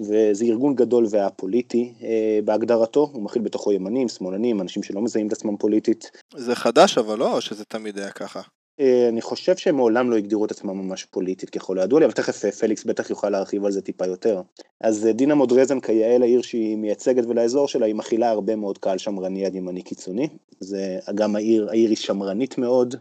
וזה 0.01 0.45
ארגון 0.45 0.75
גדול 0.75 1.07
ואפוליטי 1.11 1.93
אה, 2.03 2.39
בהגדרתו, 2.45 3.11
הוא 3.13 3.23
מכיל 3.23 3.43
בתוכו 3.43 3.73
ימנים, 3.73 4.09
שמאלנים, 4.09 4.61
אנשים 4.61 4.83
שלא 4.83 5.03
מזהים 5.03 5.27
את 5.27 5.33
עצמם 5.33 5.57
פוליטית. 5.57 6.11
זה 6.37 6.55
חדש 6.55 6.99
אבל 6.99 7.19
לא, 7.19 7.37
או 7.37 7.41
שזה 7.41 7.65
תמיד 7.65 7.99
היה 7.99 8.11
ככה? 8.11 8.41
אה, 8.81 9.09
אני 9.09 9.23
חושב 9.23 9.57
שהם 9.57 9.77
מעולם 9.77 10.11
לא 10.11 10.17
הגדירו 10.17 10.45
את 10.45 10.51
עצמם 10.51 10.79
ממש 10.79 11.05
פוליטית 11.05 11.51
ככל 11.51 11.79
הידוע 11.79 12.01
לי, 12.01 12.07
אבל 12.07 12.15
תכף 12.15 12.45
אה, 12.45 12.53
פליקס 12.53 12.85
בטח 12.85 13.11
יוכל 13.11 13.31
להרחיב 13.31 13.65
על 13.65 13.73
זה 13.73 13.83
טיפה 13.83 14.07
יותר. 14.07 14.43
אז 14.81 15.09
דינה 15.15 15.35
מודרזן 15.35 15.81
כיאה 15.81 16.19
לעיר 16.19 16.43
שהיא 16.43 16.77
מייצגת 16.77 17.25
ולאזור 17.29 17.69
שלה, 17.69 17.87
היא 17.87 17.95
מכילה 17.95 18.31
הרבה 18.31 18.57
מאוד 18.57 18.79
קהל 18.79 18.99
שמרני 18.99 19.47
עד 19.47 19.55
ימני 19.55 19.83
קיצוני. 19.83 20.29
זה 20.61 20.99
גם 21.15 21.37
העיר, 21.37 21.69
העיר 21.71 21.89
היא 21.89 21.97
שמרנית 21.97 22.59
מאוד, 22.59 22.95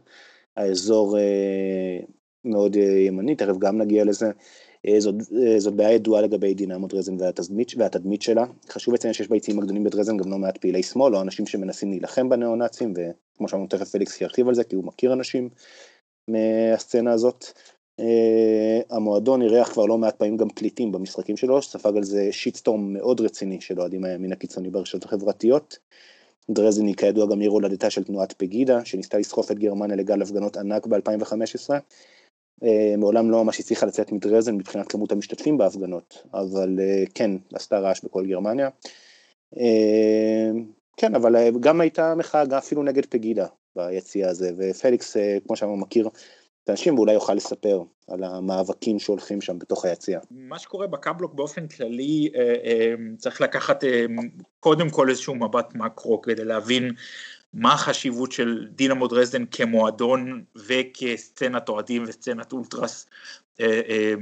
האזור 0.58 1.18
מאוד 2.46 2.76
ימני, 2.76 3.36
תכף 3.36 3.58
גם 3.60 3.78
נגיע 3.78 4.06
לזה. 4.06 4.32
אה, 4.88 5.00
זאת, 5.00 5.16
אה, 5.46 5.60
זאת 5.60 5.74
בעיה 5.74 5.92
ידועה 5.92 6.22
לגבי 6.22 6.54
דינמו 6.54 6.88
דרזן 6.88 7.16
והתדמית, 7.20 7.72
והתדמית 7.78 8.22
שלה. 8.22 8.46
חשוב 8.70 8.94
לציין 8.94 9.14
שיש 9.14 9.28
ביציעים 9.28 9.60
הגדולים 9.60 9.84
בדרזן 9.84 10.18
גם 10.18 10.32
לא 10.32 10.38
מעט 10.38 10.58
פעילי 10.58 10.84
שמאל, 10.84 11.16
או 11.16 11.22
אנשים 11.22 11.48
שמנסים 11.48 11.90
להילחם 11.90 12.30
בניאו-נאצים, 12.30 12.94
וכמו 12.96 13.48
שאמרנו 13.48 13.68
תכף 13.68 13.90
פליקס 13.90 14.22
ירחיב 14.22 14.48
על 14.48 14.56
זה, 14.56 14.64
כי 14.64 14.76
הוא 14.76 14.84
מכיר 14.84 15.14
אנשים 15.14 15.50
מהסצנה 16.28 17.12
הזאת. 17.12 17.46
Uh, 18.02 18.96
המועדון 18.96 19.42
אירח 19.42 19.72
כבר 19.72 19.86
לא 19.86 19.98
מעט 19.98 20.16
פעמים 20.16 20.38
גם 20.38 20.50
פליטים 20.50 20.92
במשחקים 20.92 21.38
שלו, 21.38 21.62
שספג 21.62 21.98
על 21.98 22.04
זה 22.04 22.28
שיטסטורם 22.32 22.94
מאוד 22.94 23.22
רציני 23.22 23.62
של 23.62 23.80
אוהדים 23.80 24.02
מהימין 24.02 24.32
הקיצוני 24.32 24.70
ברשתות 24.70 25.04
החברתיות. 25.04 25.78
דרזן 26.52 26.88
היא 26.88 26.96
כידוע 26.96 27.26
גם 27.26 27.40
עיר 27.40 27.52
הולדתה 27.52 27.90
של 27.90 28.04
תנועת 28.04 28.34
פגידה, 28.34 28.86
שניסתה 28.86 29.18
לסחוף 29.18 29.52
את 29.52 29.60
גרמניה 29.60 29.96
לגל 29.96 30.22
הפגנות 30.22 30.58
ענק 30.58 30.88
ב-2015, 30.88 31.74
אה, 31.74 31.78
מעולם 32.98 33.32
לא 33.32 33.44
ממש 33.44 33.60
הצליחה 33.60 33.86
לצאת 33.86 34.12
מדרזן 34.12 34.56
מבחינת 34.56 34.88
כמות 34.88 35.12
המשתתפים 35.12 35.58
בהפגנות, 35.58 36.24
אבל 36.34 36.80
אה, 36.80 37.04
כן, 37.16 37.32
עשתה 37.54 37.80
רעש 37.80 38.02
בכל 38.04 38.26
גרמניה. 38.26 38.70
אה, 39.58 40.52
כן, 40.98 41.16
אבל 41.16 41.60
גם 41.60 41.82
הייתה 41.82 42.16
מחאה 42.16 42.58
אפילו 42.58 42.84
נגד 42.84 43.06
פגידה 43.06 43.46
ביציאה 43.76 44.30
הזה, 44.30 44.52
ופליקס, 44.58 45.18
כמו 45.48 45.56
שאמרנו, 45.56 45.78
מכיר 45.78 46.10
את 46.64 46.70
האנשים 46.70 46.96
ואולי 46.96 47.14
יוכל 47.14 47.34
לספר 47.34 47.84
על 48.08 48.24
המאבקים 48.24 49.00
שהולכים 49.00 49.42
שם 49.42 49.60
בתוך 49.60 49.86
היציאה. 49.86 50.20
מה 50.32 50.60
שקורה 50.60 50.88
בקאבלוק 50.88 51.34
באופן 51.34 51.68
כללי, 51.68 52.30
צריך 53.18 53.42
לקחת 53.42 53.84
קודם 54.60 54.90
כל 54.90 55.10
איזשהו 55.10 55.36
מבט 55.36 55.76
מקרו 55.76 56.22
כדי 56.22 56.46
להבין 56.46 56.92
מה 57.54 57.74
החשיבות 57.74 58.32
של 58.32 58.68
דינמו 58.76 59.08
דרזדן 59.08 59.46
כמועדון 59.52 60.44
וכסצנת 60.56 61.70
אוהדים 61.70 62.04
וסצנת 62.08 62.52
אולטרס 62.54 63.08
אה, 63.60 63.82
אה, 63.90 64.14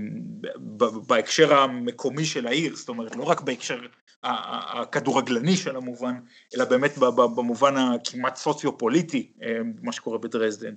בהקשר 1.08 1.54
המקומי 1.54 2.26
של 2.26 2.48
העיר, 2.48 2.76
זאת 2.76 2.90
אומרת 2.90 3.16
לא 3.16 3.24
רק 3.24 3.42
בהקשר 3.42 3.80
הכדורגלני 4.24 5.58
של 5.58 5.76
המובן, 5.76 6.20
אלא 6.56 6.66
באמת 6.66 6.98
במובן 7.36 7.78
הכמעט 7.78 8.36
סוציו-פוליטי, 8.36 9.32
אה, 9.44 9.58
מה 9.82 9.92
שקורה 9.92 10.18
בדרזדן. 10.18 10.74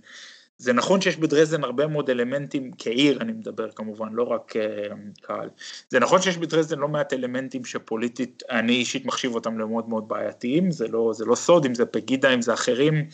זה 0.58 0.72
נכון 0.72 1.00
שיש 1.00 1.16
בדרזדן 1.16 1.64
הרבה 1.64 1.86
מאוד 1.86 2.10
אלמנטים, 2.10 2.70
כעיר 2.78 3.20
אני 3.20 3.32
מדבר 3.32 3.70
כמובן, 3.70 4.08
לא 4.12 4.22
רק 4.22 4.52
uh, 4.56 5.20
קהל, 5.22 5.48
זה 5.90 6.00
נכון 6.00 6.22
שיש 6.22 6.36
בדרזדן 6.36 6.78
לא 6.78 6.88
מעט 6.88 7.12
אלמנטים 7.12 7.64
שפוליטית 7.64 8.42
אני 8.50 8.72
אישית 8.72 9.06
מחשיב 9.06 9.34
אותם 9.34 9.58
למאוד 9.58 9.88
מאוד 9.88 10.08
בעייתיים, 10.08 10.70
זה 10.70 10.88
לא, 10.88 11.12
זה 11.14 11.24
לא 11.24 11.34
סוד, 11.34 11.66
אם 11.66 11.74
זה 11.74 11.86
פגידה, 11.86 12.34
אם 12.34 12.42
זה 12.42 12.54
אחרים, 12.54 13.06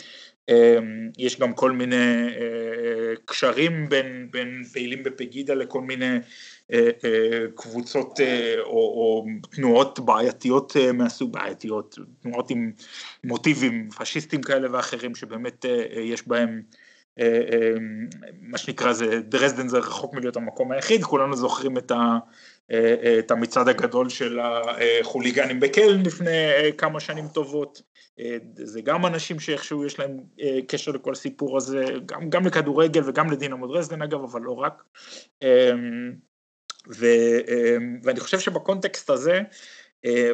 uh, 0.50 0.52
יש 1.18 1.40
גם 1.40 1.52
כל 1.52 1.72
מיני 1.72 2.26
uh, 2.28 3.20
קשרים 3.24 3.88
בין, 3.88 4.28
בין 4.30 4.64
פעילים 4.72 5.02
בפגידה 5.02 5.54
לכל 5.54 5.80
מיני 5.80 6.18
קבוצות 7.54 8.20
או, 8.60 8.70
או 8.70 9.26
תנועות 9.50 10.00
בעייתיות 10.00 10.76
מהסוג 10.94 11.32
בעייתיות, 11.32 11.98
תנועות 12.22 12.50
עם 12.50 12.72
מוטיבים 13.24 13.88
פשיסטיים 13.90 14.42
כאלה 14.42 14.68
ואחרים 14.72 15.14
שבאמת 15.14 15.64
יש 15.96 16.28
בהם 16.28 16.48
אה, 16.48 16.54
אה, 16.54 16.79
מה 18.40 18.58
שנקרא 18.58 18.92
זה 18.92 19.20
דרזדן 19.20 19.68
זה 19.68 19.78
רחוק 19.78 20.14
מלהיות 20.14 20.36
המקום 20.36 20.72
היחיד, 20.72 21.04
כולנו 21.04 21.36
זוכרים 21.36 21.78
את, 21.78 21.90
ה, 21.90 22.18
אה, 22.70 23.16
את 23.18 23.30
המצעד 23.30 23.68
הגדול 23.68 24.08
של 24.08 24.38
החוליגנים 24.42 25.60
בקלן 25.60 26.02
לפני 26.02 26.30
כמה 26.78 27.00
שנים 27.00 27.28
טובות, 27.28 27.82
זה 28.54 28.80
גם 28.80 29.06
אנשים 29.06 29.40
שאיכשהו 29.40 29.86
יש 29.86 29.98
להם 29.98 30.20
קשר 30.68 30.92
לכל 30.92 31.12
הסיפור 31.12 31.56
הזה, 31.56 31.84
גם, 32.06 32.30
גם 32.30 32.46
לכדורגל 32.46 33.02
וגם 33.08 33.30
לדינמו 33.30 33.66
דרזדן 33.66 34.02
אגב, 34.02 34.22
אבל 34.22 34.40
לא 34.40 34.52
רק, 34.52 34.82
ו, 36.88 37.06
ואני 38.02 38.20
חושב 38.20 38.38
שבקונטקסט 38.38 39.10
הזה, 39.10 39.40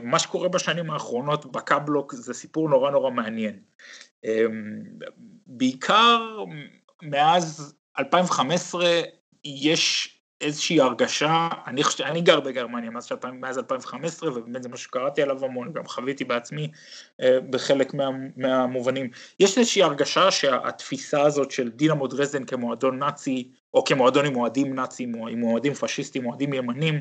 מה 0.02 0.19
שקורה 0.19 0.49
בשנים 0.49 0.90
האחרונות 0.90 1.52
בקאבלוק 1.52 2.14
זה 2.14 2.35
סיפור 2.35 2.69
נורא 2.69 2.90
נורא 2.90 3.11
מעניין. 3.11 3.59
בעיקר 5.47 6.45
מאז 7.03 7.75
2015 7.99 9.00
יש 9.45 10.12
איזושהי 10.41 10.81
הרגשה, 10.81 11.49
אני, 11.67 11.85
חושב, 11.85 12.05
אני 12.05 12.21
גר 12.21 12.41
בגרמניה 12.41 12.91
מאז, 12.91 13.59
2015 13.59 14.31
ובאמת 14.31 14.62
זה 14.62 14.69
מה 14.69 14.76
שקראתי 14.76 15.23
עליו 15.23 15.45
המון, 15.45 15.73
גם 15.73 15.87
חוויתי 15.87 16.25
בעצמי 16.25 16.71
בחלק 17.51 17.95
מה, 17.95 18.09
מהמובנים. 18.37 19.11
יש 19.41 19.59
איזושהי 19.59 19.83
הרגשה 19.83 20.31
שהתפיסה 20.31 21.23
הזאת 21.23 21.51
של 21.51 21.69
דינמו 21.71 22.07
דרזדן 22.07 22.45
כמועדון 22.45 22.99
נאצי, 22.99 23.51
או 23.75 23.85
כמועדון 23.85 24.27
עם 24.27 24.37
אוהדים 24.37 24.75
נאצים, 24.75 25.15
או 25.15 25.29
עם 25.29 25.43
אוהדים 25.43 25.75
פשיסטים, 25.75 26.27
אוהדים 26.27 26.53
ימנים, 26.53 27.01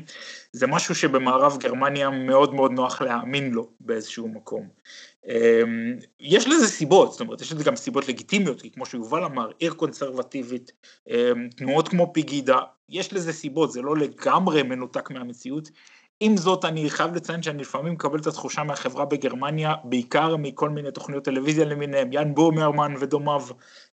זה 0.52 0.66
משהו 0.66 0.94
שבמערב 0.94 1.56
גרמניה 1.60 2.10
מאוד 2.10 2.54
מאוד 2.54 2.72
נוח 2.72 3.02
להאמין 3.02 3.50
לו 3.50 3.68
באיזשהו 3.80 4.28
מקום. 4.28 4.68
אמ, 5.28 5.96
יש 6.20 6.48
לזה 6.48 6.66
סיבות, 6.68 7.12
זאת 7.12 7.20
אומרת 7.20 7.40
יש 7.40 7.52
לזה 7.52 7.64
גם 7.64 7.76
סיבות 7.76 8.08
לגיטימיות, 8.08 8.62
כי 8.62 8.70
כמו 8.70 8.86
שיובל 8.86 9.24
אמר, 9.24 9.50
עיר 9.58 9.72
קונסרבטיבית, 9.72 10.72
אמ, 11.10 11.48
תנועות 11.56 11.88
כמו 11.88 12.12
פיגידה, 12.12 12.58
יש 12.88 13.12
לזה 13.12 13.32
סיבות, 13.32 13.72
זה 13.72 13.82
לא 13.82 13.96
לגמרי 13.96 14.62
מנותק 14.62 15.10
מהמציאות. 15.10 15.70
עם 16.20 16.36
זאת 16.36 16.64
אני 16.64 16.90
חייב 16.90 17.14
לציין 17.14 17.42
שאני 17.42 17.58
לפעמים 17.58 17.92
מקבל 17.92 18.18
את 18.18 18.26
התחושה 18.26 18.62
מהחברה 18.62 19.04
בגרמניה, 19.04 19.74
בעיקר 19.84 20.36
מכל 20.36 20.70
מיני 20.70 20.90
תוכניות 20.90 21.24
טלוויזיה 21.24 21.64
למיניהם, 21.64 22.12
יאן 22.12 22.34
בומרמן 22.34 22.94
ודומיו, 23.00 23.42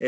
אמ, 0.02 0.08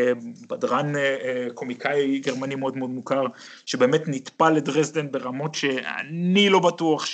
בדרן 0.50 0.96
אה, 0.96 1.02
אה, 1.02 1.48
קומיקאי 1.54 2.20
גרמני 2.20 2.56
מאוד 2.56 2.78
מאוד 2.78 2.90
מוכר, 2.90 3.24
שבאמת 3.66 4.02
נטפל 4.08 4.50
לדרזדן 4.50 5.12
ברמות 5.12 5.56
שאני 5.56 6.50
לא 6.50 6.60
בטוח. 6.60 7.06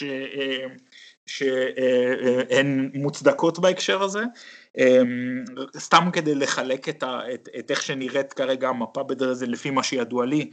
שהן 1.26 2.92
מוצדקות 2.94 3.60
בהקשר 3.60 4.04
הזה. 4.04 4.24
סתם 5.78 6.10
כדי 6.14 6.36
לחלק 6.36 6.90
את, 6.90 7.04
ה, 7.04 7.20
את, 7.34 7.50
את 7.60 7.72
איך 7.72 7.82
שנראית 7.82 8.34
כרגע 8.34 8.70
המפה 8.70 9.04
בדרזדן 9.04 9.52
לפי 9.52 9.70
מה 9.70 9.84
שידוע 9.84 10.26
לי, 10.26 10.50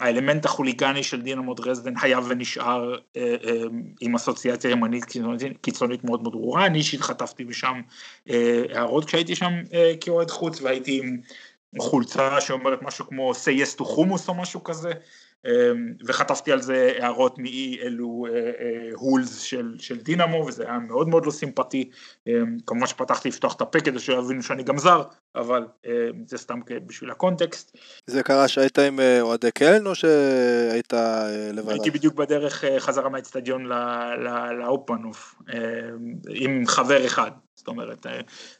האלמנט 0.00 0.44
החוליגני 0.44 1.02
של 1.02 1.22
דינמו 1.22 1.54
דרזדן 1.54 1.94
היה 2.02 2.18
ונשאר 2.28 2.96
עם 4.00 4.14
אסוציאציה 4.14 4.70
ימנית 4.70 5.04
קיצונית, 5.60 6.04
מאוד 6.04 6.22
מאוד 6.22 6.32
ברורה, 6.32 6.66
אני 6.66 6.78
אישית 6.78 7.00
חטפתי 7.00 7.44
משם 7.44 7.80
הערות 8.74 9.04
כשהייתי 9.04 9.36
שם 9.36 9.52
כאוהד 10.00 10.30
חוץ 10.30 10.60
והייתי 10.60 10.98
עם 10.98 11.20
חולצה 11.78 12.40
שאומרת 12.40 12.82
משהו 12.82 13.06
כמו 13.06 13.32
say 13.32 13.62
yes 13.62 13.78
to 13.80 13.84
חומוס 13.84 14.28
או 14.28 14.34
משהו 14.34 14.64
כזה, 14.64 14.92
אמ, 14.92 14.98
וחטפתי 16.06 16.52
על 16.52 16.62
זה 16.62 16.92
הערות 16.98 17.38
מאי 17.38 17.78
אלו 17.82 18.26
הולס 18.94 19.38
אה, 19.38 19.44
של, 19.44 19.74
של 19.78 19.96
דינמו 19.96 20.44
וזה 20.48 20.64
היה 20.64 20.78
מאוד 20.78 21.08
מאוד 21.08 21.26
לא 21.26 21.30
סימפטי, 21.30 21.90
אמ, 22.26 22.56
כמובן 22.66 22.86
שפתחתי 22.86 23.28
לפתוח 23.28 23.54
את 23.56 23.60
הפה 23.60 23.80
כדי 23.80 23.98
שיבינו 23.98 24.42
שאני 24.42 24.62
גם 24.62 24.78
זר, 24.78 25.02
אבל 25.36 25.66
אמ, 25.86 25.90
זה 26.26 26.38
סתם 26.38 26.60
בשביל 26.86 27.10
הקונטקסט. 27.10 27.76
זה 28.06 28.22
קרה 28.22 28.48
שהיית 28.48 28.78
עם 28.78 29.00
אה, 29.00 29.20
אוהדי 29.20 29.50
קלן 29.50 29.86
או 29.86 29.94
שהיית 29.94 30.94
אה, 30.94 31.52
לבד? 31.52 31.70
הייתי 31.70 31.90
בדיוק 31.90 32.14
בדרך 32.14 32.64
חזרה 32.78 33.08
מהאצטדיון 33.08 33.66
לאופנוף 34.58 35.34
עם 36.28 36.66
חבר 36.66 37.06
אחד. 37.06 37.30
זאת 37.54 37.68
אומרת, 37.68 38.06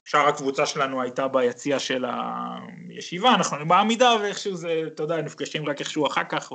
שאר 0.04 0.28
הקבוצה 0.28 0.66
שלנו 0.66 1.02
הייתה 1.02 1.28
ביציע 1.28 1.78
של 1.78 2.04
הישיבה, 2.94 3.34
אנחנו 3.34 3.68
בעמידה 3.68 4.16
ואיכשהו 4.22 4.56
זה, 4.56 4.82
אתה 4.87 5.02
יודע, 5.02 5.22
נפגשים 5.22 5.66
רק 5.66 5.80
איכשהו 5.80 6.06
אחר 6.06 6.25
כך 6.28 6.52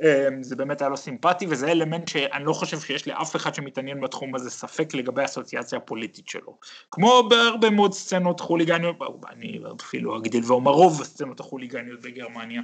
וזה 0.00 0.56
באמת 0.56 0.80
היה 0.80 0.88
לו 0.88 0.96
סימפטי 0.96 1.46
וזה 1.48 1.72
אלמנט 1.72 2.08
שאני 2.08 2.44
לא 2.44 2.52
חושב 2.52 2.80
שיש 2.80 3.08
לאף 3.08 3.36
אחד 3.36 3.54
שמתעניין 3.54 4.00
בתחום 4.00 4.34
הזה 4.34 4.50
ספק 4.50 4.94
לגבי 4.94 5.22
האסוציאציה 5.22 5.78
הפוליטית 5.78 6.28
שלו. 6.28 6.58
כמו 6.90 7.28
בהרבה 7.30 7.70
מאוד 7.70 7.92
סצנות 7.92 8.40
חוליגניות, 8.40 8.96
אני 9.30 9.58
אפילו 9.80 10.16
אגדיל 10.16 10.44
ואומר 10.46 10.70
רוב 10.70 11.00
הסצנות 11.00 11.40
החוליגניות 11.40 12.00
בגרמניה, 12.00 12.62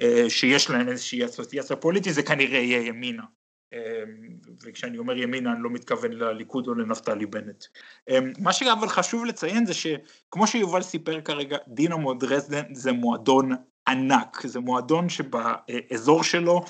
אה, 0.00 0.24
שיש 0.28 0.70
להן 0.70 0.88
איזושהי 0.88 1.24
אסוציאציה 1.24 1.76
פוליטית, 1.76 2.14
זה 2.14 2.22
כנראה 2.22 2.58
יהיה 2.58 2.86
ימינה. 2.86 3.22
אמ, 3.72 3.78
וכשאני 4.62 4.98
אומר 4.98 5.16
ימינה 5.16 5.52
אני 5.52 5.62
לא 5.62 5.70
מתכוון 5.70 6.12
לליכוד 6.12 6.68
או 6.68 6.74
לנפתלי 6.74 7.26
בנט. 7.26 7.64
אמ, 8.08 8.32
מה 8.38 8.52
שאבל 8.52 8.88
חשוב 8.88 9.24
לציין 9.24 9.66
זה 9.66 9.74
שכמו 9.74 10.46
שיובל 10.46 10.82
סיפר 10.82 11.20
כרגע, 11.20 11.56
דינמו 11.68 12.14
דרזדן 12.14 12.74
זה 12.74 12.92
מועדון 12.92 13.50
ענק, 13.88 14.46
זה 14.46 14.60
מועדון 14.60 15.08
שבאזור 15.08 16.24
שלו 16.24 16.64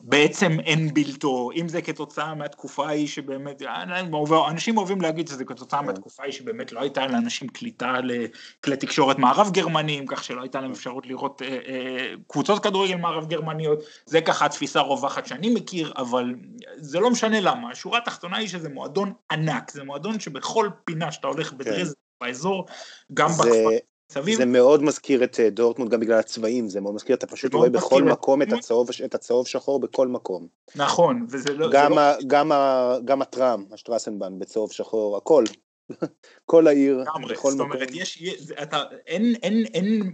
בעצם 0.00 0.60
אין 0.60 0.94
בלתו, 0.94 1.50
אם 1.56 1.68
זה 1.68 1.82
כתוצאה 1.82 2.34
מהתקופה 2.34 2.86
ההיא 2.86 3.06
שבאמת, 3.06 3.62
אנשים 4.48 4.76
אוהבים 4.78 5.00
להגיד 5.00 5.28
שזה 5.28 5.44
כתוצאה 5.44 5.80
כן. 5.80 5.86
מהתקופה 5.86 6.22
ההיא 6.22 6.32
שבאמת 6.32 6.72
לא 6.72 6.80
הייתה 6.80 7.06
לאנשים 7.06 7.48
קליטה 7.48 7.94
לכלי 8.02 8.76
תקשורת 8.76 9.18
מערב 9.18 9.50
גרמניים, 9.52 10.06
כך 10.06 10.24
שלא 10.24 10.42
הייתה 10.42 10.60
להם 10.60 10.70
אפשרות 10.70 11.06
לראות 11.06 11.42
אה, 11.42 11.48
אה, 11.48 12.14
קבוצות 12.28 12.62
כדורגל 12.62 12.96
מערב 12.96 13.28
גרמניות, 13.28 13.78
זה 14.06 14.20
ככה 14.20 14.46
התפיסה 14.46 14.80
הרווחת 14.80 15.26
שאני 15.26 15.54
מכיר, 15.54 15.92
אבל 15.96 16.34
זה 16.76 17.00
לא 17.00 17.10
משנה 17.10 17.40
למה, 17.40 17.70
השורה 17.70 17.98
התחתונה 17.98 18.36
היא 18.36 18.48
שזה 18.48 18.68
מועדון 18.68 19.12
ענק, 19.30 19.70
זה 19.70 19.84
מועדון 19.84 20.20
שבכל 20.20 20.68
פינה 20.84 21.12
שאתה 21.12 21.26
הולך 21.26 21.52
בדרז, 21.52 21.88
כן. 21.88 22.26
באזור, 22.26 22.66
גם 23.14 23.28
זה, 23.28 23.42
בכפר 23.42 23.91
סביב. 24.12 24.38
זה 24.38 24.44
מאוד 24.44 24.82
מזכיר 24.82 25.24
את 25.24 25.40
אה, 25.40 25.50
דורטמונד 25.50 25.90
גם 25.90 26.00
בגלל 26.00 26.18
הצבעים, 26.18 26.68
זה 26.68 26.80
מאוד 26.80 26.94
מזכיר, 26.94 27.16
אתה 27.16 27.26
פשוט 27.26 27.54
רואה 27.54 27.70
בכל 27.70 28.02
מקום 28.02 28.42
את 28.42 28.52
הצהוב, 28.52 28.88
את 29.04 29.14
הצהוב 29.14 29.46
שחור 29.46 29.80
בכל 29.80 30.08
מקום. 30.08 30.46
נכון, 30.76 31.26
וזה 31.28 31.52
לא... 31.52 31.68
גם, 31.72 31.92
לא... 31.92 32.00
ה, 32.00 32.14
גם, 32.26 32.52
ה, 32.52 32.94
גם 33.04 33.22
הטראם, 33.22 33.64
השטרסנבן 33.72 34.38
בצהוב 34.38 34.72
שחור, 34.72 35.16
הכל. 35.16 35.44
כל 36.46 36.66
העיר, 36.66 37.04
בכל 37.30 37.32
מקום. 37.32 37.50
זאת 37.50 37.60
אומרת, 37.60 37.88
יש, 37.92 38.22
אתה, 38.62 38.82
אין, 39.06 39.34
אין, 39.42 39.64
אין 39.74 40.12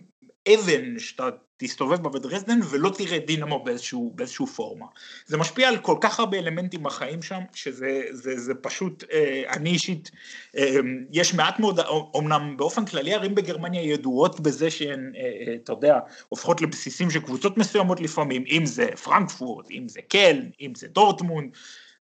אבן 0.54 0.98
שאתה 0.98 1.28
תסתובב 1.58 2.02
בה 2.02 2.10
בדרזדן 2.10 2.58
ולא 2.70 2.90
תראה 2.98 3.18
דינמו 3.18 3.64
באיזשהו, 3.64 4.12
באיזשהו 4.14 4.46
פורמה. 4.46 4.86
זה 5.26 5.36
משפיע 5.36 5.68
על 5.68 5.78
כל 5.78 5.96
כך 6.00 6.20
הרבה 6.20 6.38
אלמנטים 6.38 6.82
בחיים 6.82 7.22
שם, 7.22 7.40
שזה 7.54 8.02
זה, 8.10 8.38
זה 8.38 8.54
פשוט, 8.54 9.04
אה, 9.12 9.42
אני 9.48 9.70
אישית, 9.70 10.10
אה, 10.56 10.76
יש 11.12 11.34
מעט 11.34 11.58
מאוד, 11.58 11.80
אמנם 12.18 12.56
באופן 12.56 12.86
כללי 12.86 13.14
ערים 13.14 13.34
בגרמניה 13.34 13.82
ידועות 13.82 14.40
בזה 14.40 14.70
שהן, 14.70 15.12
אה, 15.16 15.20
אה, 15.20 15.54
אתה 15.54 15.72
יודע, 15.72 15.98
הופכות 16.28 16.60
לבסיסים 16.60 17.10
של 17.10 17.20
קבוצות 17.20 17.58
מסוימות 17.58 18.00
לפעמים, 18.00 18.44
אם 18.46 18.66
זה 18.66 18.86
פרנקפורט, 19.04 19.70
אם 19.70 19.88
זה 19.88 20.00
קלן, 20.08 20.42
אם 20.60 20.72
זה 20.76 20.88
דורטמונד, 20.88 21.50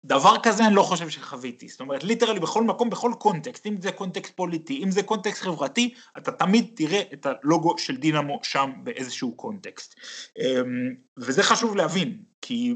דבר 0.05 0.35
כזה 0.43 0.67
אני 0.67 0.75
לא 0.75 0.83
חושב 0.83 1.09
שחוויתי, 1.09 1.67
זאת 1.67 1.79
אומרת 1.79 2.03
literally 2.03 2.39
בכל 2.39 2.63
מקום, 2.63 2.89
בכל 2.89 3.11
קונטקסט, 3.19 3.67
אם 3.67 3.81
זה 3.81 3.91
קונטקסט 3.91 4.35
פוליטי, 4.35 4.83
אם 4.83 4.91
זה 4.91 5.03
קונטקסט 5.03 5.41
חברתי, 5.41 5.93
אתה 6.17 6.31
תמיד 6.31 6.71
תראה 6.75 7.01
את 7.13 7.25
הלוגו 7.25 7.77
של 7.77 7.97
דינמו 7.97 8.39
שם 8.43 8.71
באיזשהו 8.83 9.35
קונטקסט. 9.35 9.95
אמ, 10.39 10.95
וזה 11.17 11.43
חשוב 11.43 11.75
להבין, 11.75 12.17
כי 12.41 12.75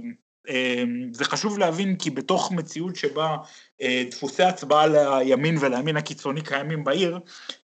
אמ, 0.50 1.14
זה 1.14 1.26
חשוב 1.26 1.58
להבין 1.58 1.96
כי 1.96 2.10
בתוך 2.10 2.52
מציאות 2.52 2.96
שבה 2.96 3.38
אה, 3.82 4.04
דפוסי 4.12 4.44
הצבעה 4.44 4.88
לימין 4.88 5.58
ולימין 5.60 5.98
הקיצוני 5.98 6.42
קיימים 6.42 6.84
בעיר, 6.84 7.20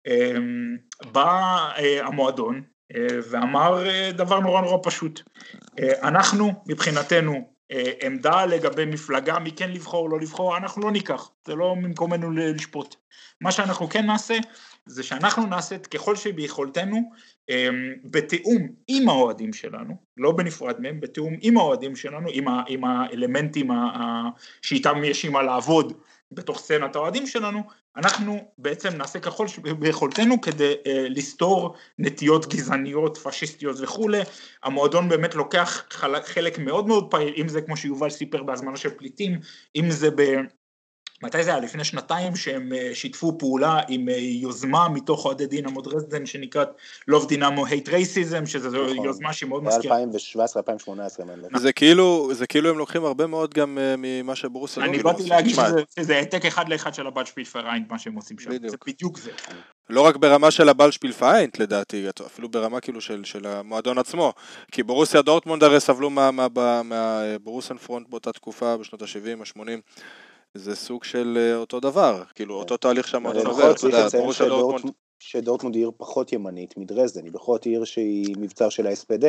אמ, 0.06 0.76
בא 1.12 1.58
אה, 1.78 2.06
המועדון 2.06 2.62
אה, 2.94 3.06
ואמר 3.30 3.84
דבר 4.10 4.40
נורא 4.40 4.60
נורא 4.60 4.78
פשוט, 4.82 5.20
אנחנו 6.02 6.52
מבחינתנו 6.66 7.53
עמדה 8.02 8.44
לגבי 8.44 8.84
מפלגה, 8.84 9.38
מי 9.38 9.52
כן 9.52 9.70
לבחור 9.70 10.02
או 10.02 10.08
לא 10.08 10.20
לבחור, 10.20 10.56
אנחנו 10.56 10.82
לא 10.82 10.90
ניקח, 10.90 11.30
זה 11.46 11.54
לא 11.54 11.76
ממקומנו 11.76 12.30
לשפוט. 12.30 12.94
מה 13.40 13.52
שאנחנו 13.52 13.88
כן 13.88 14.06
נעשה, 14.06 14.34
זה 14.86 15.02
שאנחנו 15.02 15.46
נעשה 15.46 15.74
את 15.74 15.86
ככל 15.86 16.16
שביכולתנו, 16.16 17.10
אה, 17.50 17.68
בתיאום 18.04 18.68
עם 18.88 19.08
האוהדים 19.08 19.52
שלנו, 19.52 19.96
לא 20.16 20.32
בנפרד 20.32 20.80
מהם, 20.80 21.00
בתיאום 21.00 21.36
עם 21.40 21.56
האוהדים 21.56 21.96
שלנו, 21.96 22.28
עם, 22.32 22.48
ה, 22.48 22.62
עם 22.68 22.84
האלמנטים 22.84 23.70
שאיתם 24.62 25.04
יש 25.04 25.24
עם 25.24 25.36
לעבוד 25.36 25.92
בתוך 26.34 26.58
סצנת 26.58 26.96
האוהדים 26.96 27.26
שלנו, 27.26 27.62
אנחנו 27.96 28.52
בעצם 28.58 28.88
נעשה 28.88 29.20
ככל 29.20 29.48
שביכולתנו 29.48 30.40
כדי 30.40 30.74
אה, 30.86 31.06
לסתור 31.08 31.74
נטיות 31.98 32.46
גזעניות, 32.54 33.16
פשיסטיות 33.18 33.76
וכולי. 33.80 34.20
המועדון 34.62 35.08
באמת 35.08 35.34
לוקח 35.34 35.84
חלק 36.24 36.58
מאוד 36.58 36.86
מאוד 36.86 37.10
פעיל, 37.10 37.34
אם 37.36 37.48
זה 37.48 37.62
כמו 37.62 37.76
שיובל 37.76 38.10
סיפר 38.10 38.42
בהזמנה 38.42 38.76
של 38.76 38.90
פליטים, 38.90 39.40
אם 39.76 39.90
זה 39.90 40.10
ב... 40.10 40.22
מתי 41.22 41.44
זה 41.44 41.50
היה? 41.50 41.60
לפני 41.60 41.84
שנתיים 41.84 42.36
שהם 42.36 42.72
אה, 42.72 42.90
שיתפו 42.94 43.38
פעולה 43.38 43.80
עם 43.88 44.08
אה, 44.08 44.16
יוזמה 44.18 44.88
מתוך 44.88 45.24
אוהדי 45.24 45.46
דינמו 45.46 45.80
דרזדן 45.80 46.26
שנקראת 46.26 46.68
Love 47.10 47.24
Dynamo 47.28 47.68
Hate 47.70 47.88
Racism, 47.88 48.46
שזו 48.46 48.84
נכון. 48.84 49.04
יוזמה 49.04 49.32
שהיא 49.32 49.48
מאוד 49.48 49.64
מזכירה. 49.64 49.96
ב-2017-2018. 50.06 51.58
זה 51.58 51.72
כאילו, 51.72 52.30
זה 52.32 52.46
כאילו 52.46 52.70
הם 52.70 52.78
לוקחים 52.78 53.04
הרבה 53.04 53.26
מאוד 53.26 53.54
גם 53.54 53.78
אה, 53.78 53.94
ממה 53.98 54.36
שברוסיה 54.36 54.82
לא 54.82 54.88
אני 54.88 55.02
באתי 55.02 55.28
להגיד 55.28 55.56
שזה 55.98 56.16
העתק 56.16 56.44
אחד 56.44 56.68
לאחד 56.68 56.94
של 56.94 57.06
הבת 57.06 57.26
שפילפריינט 57.26 57.90
מה 57.90 57.98
שהם 57.98 58.14
עושים 58.14 58.38
שם, 58.38 58.50
זה 58.68 58.76
בדיוק 58.86 59.18
זה. 59.18 59.30
לא 59.90 60.00
רק 60.00 60.16
ברמה 60.16 60.50
של 60.50 60.68
הבעל 60.68 60.90
שפילפיינט 60.90 61.58
לדעתי, 61.58 62.06
אפילו 62.26 62.48
ברמה 62.48 62.80
כאילו 62.80 63.00
של, 63.00 63.24
של 63.24 63.46
המועדון 63.46 63.98
עצמו, 63.98 64.32
כי 64.72 64.82
ברוסיה 64.82 65.22
דורטמונד 65.22 65.62
הרי 65.62 65.80
סבלו 65.80 66.10
מהברוסן 66.84 67.76
פרונט 67.76 68.08
באותה 68.08 68.32
תקופה 68.32 68.76
בשנות 68.76 69.02
ה-70, 69.02 69.58
ה-80. 69.58 69.80
זה 70.56 70.76
סוג 70.76 71.04
של 71.04 71.38
אה, 71.40 71.56
אותו 71.56 71.80
דבר, 71.80 72.22
כאילו 72.34 72.54
כן. 72.54 72.60
אותו 72.60 72.76
תהליך 72.76 73.08
שהמועדון 73.08 73.46
עובר, 73.46 73.70
אתה 73.70 73.86
יודע, 73.86 74.08
ברור 74.08 74.32
שדורטמונד 75.18 75.74
היא 75.74 75.82
עיר 75.82 75.90
פחות 75.96 76.32
ימנית 76.32 76.76
מדרזדן, 76.76 77.24
היא 77.24 77.32
פחות 77.32 77.66
עיר 77.66 77.84
שהיא 77.84 78.34
מבצר 78.38 78.68
של 78.68 78.86
ה-SPD. 78.86 79.24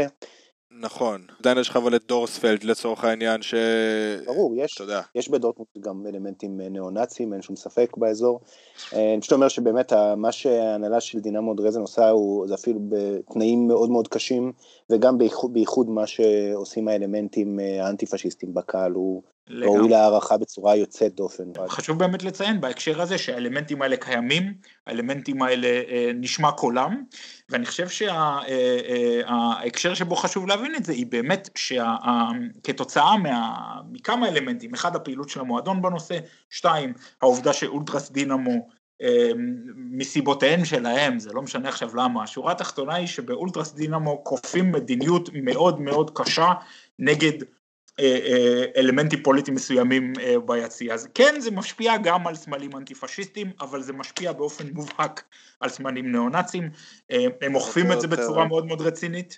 נכון, 0.79 1.25
עדיין 1.39 1.57
יש 1.57 1.69
לך 1.69 1.75
אבל 1.75 1.95
את 1.95 2.03
דורספלד 2.07 2.63
לצורך 2.63 3.03
העניין 3.03 3.41
ש... 3.41 3.53
ברור, 4.25 4.53
יש, 4.57 4.81
יש 5.15 5.29
בדורטמונד 5.29 5.67
גם 5.79 6.07
אלמנטים 6.07 6.61
אה, 6.61 6.69
ניאו-נאצים, 6.69 7.33
אין 7.33 7.41
שום 7.41 7.55
ספק 7.55 7.97
באזור. 7.97 8.39
אה, 8.93 9.13
אני 9.13 9.21
פשוט 9.21 9.33
אומר 9.33 9.47
שבאמת 9.47 9.93
מה 10.17 10.31
שההנהלה 10.31 11.01
של 11.01 11.19
דינמו 11.19 11.53
דרזן 11.53 11.81
עושה 11.81 12.09
הוא, 12.09 12.47
זה 12.47 12.53
אפילו 12.53 12.79
בתנאים 12.89 13.67
מאוד 13.67 13.89
מאוד 13.89 14.07
קשים, 14.07 14.51
וגם 14.89 15.17
בייחוד, 15.17 15.53
בייחוד 15.53 15.89
מה 15.89 16.07
שעושים 16.07 16.87
האלמנטים 16.87 17.59
האנטי 17.59 18.05
פשיסטים 18.05 18.53
בקהל, 18.53 18.91
הוא 18.91 19.21
ראוי 19.49 19.89
להערכה 19.89 20.37
בצורה 20.37 20.75
יוצאת 20.75 21.15
דופן. 21.15 21.43
חשוב 21.67 21.99
באמת 21.99 22.23
לציין 22.23 22.61
בהקשר 22.61 23.01
הזה 23.01 23.17
שהאלמנטים 23.17 23.81
האלה 23.81 23.97
קיימים, 23.97 24.53
האלמנטים 24.87 25.41
האלה 25.41 25.67
אה, 25.67 26.11
נשמע 26.15 26.51
קולם, 26.51 27.03
ואני 27.49 27.65
חושב 27.65 27.89
שההקשר 27.89 29.89
אה, 29.89 29.93
אה, 29.93 29.95
שבו 29.95 30.15
חשוב 30.15 30.47
להבין 30.47 30.75
את 30.75 30.85
זה 30.85 30.93
היא 30.93 31.05
באמת 31.09 31.49
שכתוצאה 31.55 33.15
מכמה 33.91 34.27
אלמנטים, 34.27 34.73
אחד 34.73 34.95
הפעילות 34.95 35.29
של 35.29 35.39
המועדון 35.39 35.81
בנושא, 35.81 36.17
שתיים 36.49 36.93
העובדה 37.21 37.53
שאולטרס 37.53 38.11
דינמו 38.11 38.67
מסיבותיהם 39.75 40.65
שלהם, 40.65 41.19
זה 41.19 41.33
לא 41.33 41.41
משנה 41.41 41.69
עכשיו 41.69 41.95
למה, 41.95 42.23
השורה 42.23 42.51
התחתונה 42.51 42.95
היא 42.95 43.07
שבאולטרס 43.07 43.73
דינמו 43.73 44.23
כופים 44.23 44.71
מדיניות 44.71 45.29
מאוד 45.33 45.81
מאוד 45.81 46.11
קשה 46.13 46.53
נגד 46.99 47.43
אלמנטים 48.77 49.23
פוליטיים 49.23 49.55
מסוימים 49.55 50.13
ביציע. 50.45 50.93
אז 50.93 51.07
כן, 51.15 51.35
זה 51.39 51.51
משפיע 51.51 51.97
גם 51.97 52.27
על 52.27 52.35
סמלים 52.35 52.71
אנטי-פשיסטים, 52.77 53.51
אבל 53.61 53.81
זה 53.81 53.93
משפיע 53.93 54.31
באופן 54.31 54.67
מובהק 54.73 55.23
על 55.59 55.69
סמלים 55.69 56.11
ניאו-נאצים. 56.11 56.69
הם 57.41 57.55
אוכפים 57.55 57.91
את 57.91 58.01
זה 58.01 58.07
בצורה 58.07 58.45
מאוד 58.47 58.65
מאוד 58.65 58.81
רצינית. 58.81 59.37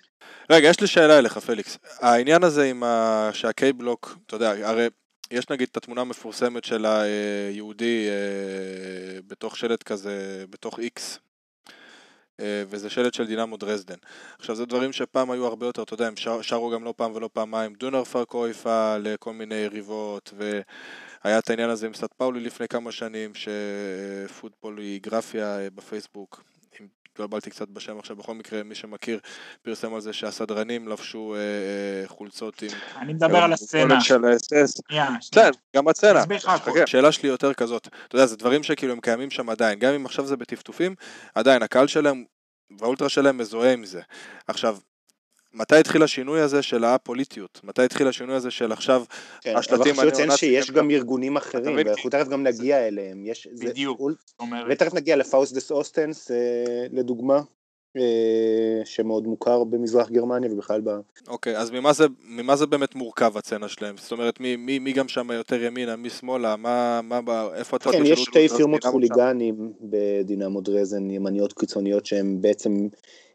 רגע, 0.50 0.68
יש 0.68 0.80
לי 0.80 0.86
שאלה 0.86 1.18
אליך, 1.18 1.38
פליקס. 1.38 1.78
העניין 2.00 2.44
הזה 2.44 2.64
עם 2.64 2.82
ה... 2.82 3.30
שהקיי 3.32 3.72
בלוק, 3.72 4.18
אתה 4.26 4.36
יודע, 4.36 4.50
הרי 4.68 4.88
יש 5.30 5.50
נגיד 5.50 5.68
את 5.70 5.76
התמונה 5.76 6.00
המפורסמת 6.00 6.64
של 6.64 6.86
היהודי 6.86 8.08
בתוך 9.26 9.56
שלט 9.56 9.82
כזה, 9.82 10.44
בתוך 10.50 10.78
איקס, 10.78 11.14
אה, 11.14 11.27
וזה 12.40 12.90
שלט 12.90 13.14
של 13.14 13.26
דינמו 13.26 13.56
דרזדן. 13.56 13.96
עכשיו 14.38 14.56
זה 14.56 14.66
דברים 14.66 14.92
שפעם 14.92 15.30
היו 15.30 15.46
הרבה 15.46 15.66
יותר, 15.66 15.82
אתה 15.82 15.94
יודע, 15.94 16.06
הם 16.06 16.16
שר, 16.16 16.42
שרו 16.42 16.70
גם 16.70 16.84
לא 16.84 16.94
פעם 16.96 17.12
ולא 17.14 17.30
פעמיים 17.32 17.74
דונר 17.74 18.04
פרקויפה 18.04 18.96
לכל 18.98 19.32
מיני 19.32 19.54
יריבות, 19.54 20.32
והיה 20.36 21.38
את 21.38 21.50
העניין 21.50 21.70
הזה 21.70 21.86
עם 21.86 21.94
סט 21.94 22.12
פאולי 22.16 22.40
לפני 22.40 22.68
כמה 22.68 22.92
שנים, 22.92 23.32
שפוטפוליגרפיה 24.28 25.58
אה, 25.58 25.70
בפייסבוק, 25.70 26.44
התבלבלתי 27.24 27.50
קצת 27.50 27.68
בשם 27.68 27.98
עכשיו, 27.98 28.16
בכל 28.16 28.34
מקרה, 28.34 28.62
מי 28.62 28.74
שמכיר, 28.74 29.18
פרסם 29.62 29.94
על 29.94 30.00
זה 30.00 30.12
שהסדרנים 30.12 30.88
לבשו 30.88 31.34
אה, 31.34 31.38
אה, 31.40 32.08
חולצות 32.08 32.62
עם... 32.62 32.68
אני 32.96 33.12
מדבר 33.12 33.38
על 33.38 33.52
הסצנה. 33.52 34.00
של 34.00 34.24
האס-אס. 34.24 34.80
כן, 35.32 35.50
גם 35.76 35.88
הסצנה. 35.88 36.24
השאלה 36.82 37.12
שלי 37.12 37.28
יותר 37.28 37.54
כזאת, 37.54 37.88
אתה 38.06 38.16
יודע, 38.16 38.26
זה 38.26 38.36
דברים 38.36 38.62
שכאילו 38.62 38.92
הם 38.92 39.00
קיימים 39.00 39.30
שם 39.30 39.50
עדיין, 39.50 39.78
גם 39.78 39.94
אם 39.94 40.06
עכשיו 40.06 40.26
זה 40.26 40.36
בטפטופים, 40.36 40.94
עדיין 41.34 41.62
הקהל 41.62 41.86
שלהם 41.86 42.24
והאולטרה 42.78 43.08
שלהם 43.08 43.38
מזוהה 43.38 43.72
עם 43.72 43.84
זה. 43.84 44.00
עכשיו, 44.46 44.78
מתי 45.54 45.76
התחיל 45.76 46.02
השינוי 46.02 46.40
הזה 46.40 46.62
של 46.62 46.84
הפוליטיות? 46.84 47.60
מתי 47.64 47.82
התחיל 47.82 48.08
השינוי 48.08 48.36
הזה 48.36 48.50
של 48.50 48.72
עכשיו 48.72 49.04
כן, 49.40 49.56
השלטים 49.56 49.78
הניאו-נאציים? 49.80 50.28
אבל 50.28 50.36
חשוב 50.36 50.36
שיש 50.36 50.70
גם 50.70 50.90
ארגונים 50.90 51.36
אחרים, 51.36 51.76
ואנחנו 51.76 52.10
תכף 52.10 52.28
גם 52.28 52.42
נגיע 52.42 52.88
אליהם. 52.88 53.26
יש, 53.26 53.48
בדיוק. 53.60 54.00
זה, 54.00 54.44
ותכף 54.68 54.94
נגיע 54.94 55.16
ל 55.16 55.22
Faust 55.22 55.52
des 55.52 55.70
Ostens, 55.70 56.30
אה, 56.30 56.36
לדוגמה. 56.92 57.40
אה, 57.98 58.84
שמאוד 58.84 59.26
מוכר 59.26 59.64
במזרח 59.64 60.10
גרמניה 60.10 60.52
ובכלל 60.52 60.80
ב... 60.80 60.90
אוקיי, 61.28 61.58
אז 61.58 61.70
ממה 61.70 61.92
זה, 61.92 62.06
ממה 62.24 62.56
זה 62.56 62.66
באמת 62.66 62.94
מורכב 62.94 63.36
הסצנה 63.36 63.68
שלהם? 63.68 63.96
זאת 63.96 64.12
אומרת, 64.12 64.40
מי, 64.40 64.56
מי, 64.56 64.78
מי 64.78 64.92
גם 64.92 65.08
שם 65.08 65.30
יותר 65.30 65.62
ימינה, 65.62 65.96
מי 65.96 66.10
שמאלה, 66.10 66.56
מה, 66.56 67.00
מה, 67.02 67.20
איפה 67.54 67.76
אתה... 67.76 67.92
כן, 67.92 68.06
יש 68.06 68.20
שתי 68.20 68.48
פירמות 68.48 68.84
חוליגנים 68.84 69.72
בדינמו 69.80 70.60
דרזדן, 70.60 71.10
ימניות 71.10 71.52
קיצוניות 71.52 72.06
שהן 72.06 72.40
בעצם 72.40 72.88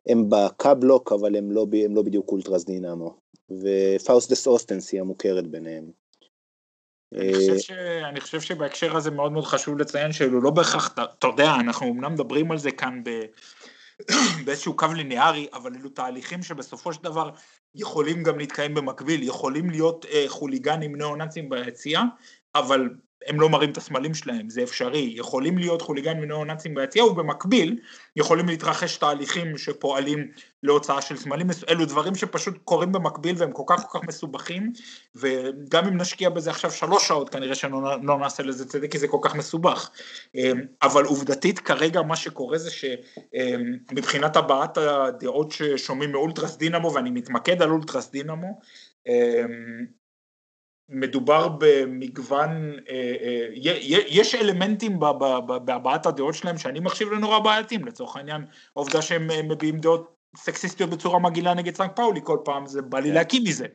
הם 0.08 0.30
ב 0.30 0.39
K-Block, 0.39 1.12
אבל 1.12 1.36
הם 1.36 1.52
לא, 1.52 1.65
הם 1.86 1.95
לא 1.95 2.02
בדיוק 2.02 2.32
אולטרס 2.32 2.65
דינמו. 2.65 3.15
ו 3.52 3.62
Faust 3.62 4.15
des 4.15 4.48
Ostens 4.48 4.91
היא 4.91 5.02
המוכרת 5.02 5.47
ביניהם. 5.47 6.04
אני 7.15 7.34
חושב, 7.34 7.58
ש... 7.58 7.71
אני 8.10 8.21
חושב 8.21 8.41
שבהקשר 8.41 8.97
הזה 8.97 9.12
מאוד 9.12 9.32
מאוד 9.32 9.45
חשוב 9.45 9.78
לציין 9.78 10.12
שאלו 10.12 10.41
לא 10.41 10.49
בהכרח, 10.49 10.93
אתה 10.93 11.28
יודע, 11.28 11.54
אנחנו 11.60 11.88
אמנם 11.88 12.13
מדברים 12.13 12.52
על 12.52 12.58
זה 12.58 12.71
כאן 12.71 13.02
ב... 13.04 13.10
באיזשהו 14.45 14.75
קו 14.75 14.88
ליניארי, 14.95 15.47
אבל 15.53 15.75
אלו 15.75 15.89
תהליכים 15.89 16.43
שבסופו 16.43 16.93
של 16.93 17.03
דבר 17.03 17.29
יכולים 17.75 18.23
גם 18.23 18.38
להתקיים 18.38 18.73
במקביל, 18.73 19.23
יכולים 19.23 19.69
להיות 19.69 20.06
אה, 20.06 20.25
חוליגנים 20.27 20.95
ניאו-נאצים 20.95 21.49
ביציע, 21.50 22.04
אבל 22.56 22.89
הם 23.28 23.42
לא 23.42 23.50
מראים 23.50 23.72
את 23.72 23.78
הסמלים 23.78 24.14
שלהם, 24.14 24.50
זה 24.50 24.64
אפשרי, 24.64 25.14
יכולים 25.16 25.58
להיות 25.58 25.82
חוליגן 25.82 26.20
וניאו-נאצים 26.22 26.76
ביציע 26.76 27.06
ובמקביל 27.06 27.80
יכולים 28.16 28.48
להתרחש 28.48 28.98
תהליכים 28.98 29.58
שפועלים 29.58 30.32
להוצאה 30.64 31.02
של 31.02 31.18
סמלים, 31.18 31.48
אלו 31.70 31.86
דברים 31.86 32.16
שפשוט 32.16 32.58
קורים 32.64 32.92
במקביל 32.92 33.36
והם 33.38 33.52
כל 33.52 33.64
כך 33.68 33.84
כל 33.88 34.00
כך 34.00 34.08
מסובכים 34.08 34.74
וגם 35.16 35.86
אם 35.86 35.98
נשקיע 35.98 36.30
בזה 36.30 36.50
עכשיו 36.50 36.72
שלוש 36.72 37.08
שעות 37.08 37.30
כנראה 37.30 37.56
שלא 37.56 38.04
לא 38.04 38.18
נעשה 38.18 38.44
לזה 38.44 38.66
צדק 38.66 38.92
כי 38.92 39.00
זה 39.00 39.08
כל 39.08 39.18
כך 39.22 39.36
מסובך, 39.36 39.90
אמ, 40.36 40.62
אבל 40.82 41.06
עובדתית 41.06 41.60
כרגע 41.60 42.02
מה 42.02 42.16
שקורה 42.16 42.58
זה 42.58 42.70
שמבחינת 42.72 44.36
הבעת 44.36 44.78
הדעות 44.78 45.52
ששומעים 45.52 46.12
מאולטרס 46.12 46.58
דינמו 46.58 46.94
ואני 46.94 47.12
מתמקד 47.12 47.62
על 47.62 47.70
אולטרס 47.70 48.12
דינמו 48.12 48.60
אמ, 49.08 50.03
מדובר 50.89 51.48
במגוון, 51.60 52.50
אה, 52.89 53.15
אה, 53.22 53.48
יש 54.08 54.36
אלמנטים 54.36 55.00
בהבעת 55.65 56.06
הדעות 56.06 56.36
שלהם 56.36 56.58
שאני 56.58 56.80
מחשיב 56.80 57.12
לנורא 57.12 57.39
בעייתיים, 57.39 57.86
לצורך 57.86 58.15
העניין 58.15 58.46
העובדה 58.76 59.02
שהם 59.02 59.32
אה, 59.32 59.41
מביעים 59.43 59.80
דעות 59.80 60.12
סקסיסטיות 60.38 60.89
בצורה 60.89 61.19
מגעילה 61.19 61.54
נגד 61.54 61.76
סנק 61.76 61.91
פאולי 61.96 62.19
כל 62.24 62.38
פעם, 62.43 62.67
זה 62.67 62.82
בא 62.82 63.00
לי 63.00 63.10
כן. 63.10 63.15
להקים 63.15 63.43
מזה. 63.43 63.65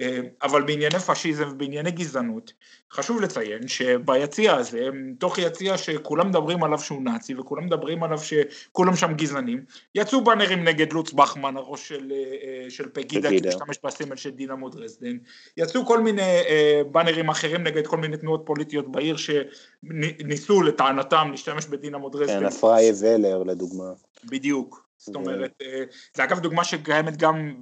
אה, 0.00 0.20
אבל 0.42 0.62
בענייני 0.62 0.98
פשיזם 0.98 1.48
ובענייני 1.50 1.90
גזענות, 1.90 2.52
חשוב 2.92 3.20
לציין 3.20 3.68
שביציע 3.68 4.54
הזה, 4.54 4.88
תוך 5.18 5.38
יציע 5.38 5.78
שכולם 5.78 6.28
מדברים 6.28 6.64
עליו 6.64 6.78
שהוא 6.78 7.02
נאצי 7.02 7.34
וכולם 7.34 7.66
מדברים 7.66 8.02
עליו 8.02 8.18
שכולם 8.18 8.96
שם 8.96 9.14
גזענים, 9.14 9.64
יצאו 9.94 10.24
באנרים 10.24 10.64
נגד 10.64 10.92
לוץ 10.92 11.12
בחמן, 11.12 11.56
הראש 11.56 11.88
של, 11.88 12.12
אה, 12.12 12.70
של 12.70 12.88
פגידה, 12.92 13.28
כי 13.28 13.40
משתמש 13.48 13.78
בסמל 13.84 14.16
של 14.16 14.30
דינמו 14.30 14.68
דרזדן, 14.68 15.16
יצאו 15.56 15.86
כל 15.86 16.00
מיני 16.00 16.22
אה, 16.22 16.82
באנרים 16.92 17.28
אחרים 17.28 17.62
נגד 17.62 17.86
כל 17.86 17.96
מיני 17.96 18.16
תנועות 18.16 18.42
פוליטיות 18.46 18.92
בעיר 18.92 19.16
שניסו 19.16 20.62
לטענתם 20.62 21.28
להשתמש 21.30 21.66
בדינמו 21.66 22.08
דרזדן. 22.10 22.40
כן, 22.40 22.46
אפריי 22.46 22.92
ולר 23.00 23.42
לדוגמה. 23.42 23.92
בדיוק. 24.24 24.83
זאת 24.98 25.14
אומרת, 25.14 25.52
אה, 25.62 25.84
זה 26.16 26.24
אגב 26.24 26.40
דוגמה 26.40 26.64
שקיימת 26.64 27.16
גם 27.16 27.60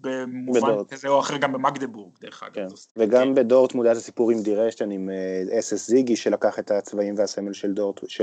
במובן 0.00 0.84
כזה 0.90 1.08
או 1.08 1.20
אחר 1.20 1.36
גם 1.36 1.52
במגדבורג 1.52 2.12
דרך 2.20 2.42
אגב. 2.42 2.52
כן. 2.54 2.66
וגם 2.96 3.34
בדורטמונד 3.34 3.86
היה 3.86 3.96
הסיפור 3.96 4.30
עם 4.30 4.42
דירשטיין 4.42 4.90
עם 4.90 5.10
אס 5.58 5.72
אס 5.72 5.86
זיגי 5.86 6.16
שלקח 6.16 6.58
את 6.58 6.70
הצבעים 6.70 7.14
והסמל 7.18 7.52
של, 7.52 7.74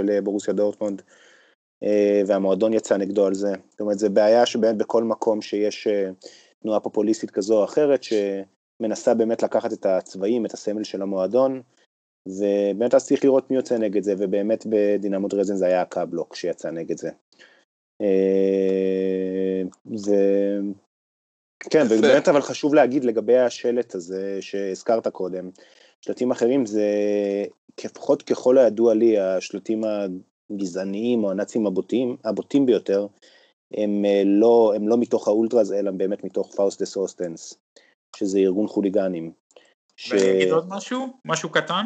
אה, 0.10 0.22
ברוסיה 0.22 0.54
דורטמונד 0.54 1.02
אה, 1.84 2.22
והמועדון 2.28 2.74
יצא 2.74 2.98
נגדו 2.98 3.26
על 3.26 3.34
זה. 3.34 3.52
זאת 3.70 3.82
אומרת, 3.82 4.00
זה 4.00 4.10
בעיה 4.10 4.46
שבאמת 4.46 4.78
בכל 4.78 5.04
מקום 5.04 5.42
שיש 5.42 5.88
תנועה 6.62 6.80
פופוליסטית 6.80 7.32
כזו 7.32 7.60
או 7.60 7.64
אחרת 7.64 8.04
שמנסה 8.04 9.14
באמת 9.14 9.44
לקחת 9.44 9.74
את 9.74 9.86
הצבעים, 9.86 10.46
את 10.46 10.54
הסמל 10.54 10.84
של 10.84 11.02
המועדון 11.02 11.62
ובאמת 12.28 12.94
אז 12.94 13.06
צריך 13.08 13.24
לראות 13.24 13.52
מי 13.52 13.56
יוצא 13.56 13.78
נגד 13.78 14.04
זה 14.04 14.14
ובאמת 14.18 14.66
בדינמו 14.70 15.34
דרזדן 15.34 15.56
זה 15.56 15.66
היה 15.66 15.82
ה 15.82 15.88
K-Block 15.88 16.36
שיצא 16.36 16.72
נגד 16.72 16.98
זה. 16.98 17.10
זה... 19.96 20.16
אה, 20.16 20.60
כן, 21.70 21.86
ובאמת 21.90 22.28
אבל 22.28 22.42
חשוב 22.42 22.74
להגיד 22.74 23.04
לגבי 23.04 23.38
השלט 23.38 23.96
הזה 23.96 24.38
שהזכרת 24.42 25.08
קודם, 25.08 25.50
שלטים 26.02 26.32
אחרים 26.32 26.66
זה 26.66 26.90
לפחות 27.86 28.22
ככל 28.22 28.58
הידוע 28.58 28.94
לי, 28.94 29.20
השלטים 29.20 29.84
הגזעניים 30.52 31.24
או 31.24 31.32
הנאצים 31.32 31.68
הבוטים, 31.68 32.18
הבוטים 32.26 32.66
ביותר, 32.66 33.08
הם 33.74 34.06
אה, 34.06 34.22
לא, 34.26 34.74
הם 34.76 34.88
לא 34.88 34.98
מתוך 34.98 35.28
האולטראס 35.28 35.74
אלא 35.74 35.92
באמת 35.92 36.24
מתוך 36.24 36.56
Faust 36.56 36.80
des 36.80 36.86
Ostens, 36.86 37.54
שזה 38.16 38.40
ארגון 38.40 38.68
חוליגנים. 38.68 39.45
ש... 39.98 40.12
ואני 40.12 40.32
אגיד 40.32 40.52
עוד 40.52 40.66
משהו, 40.70 41.20
משהו 41.26 41.50
קטן, 41.50 41.86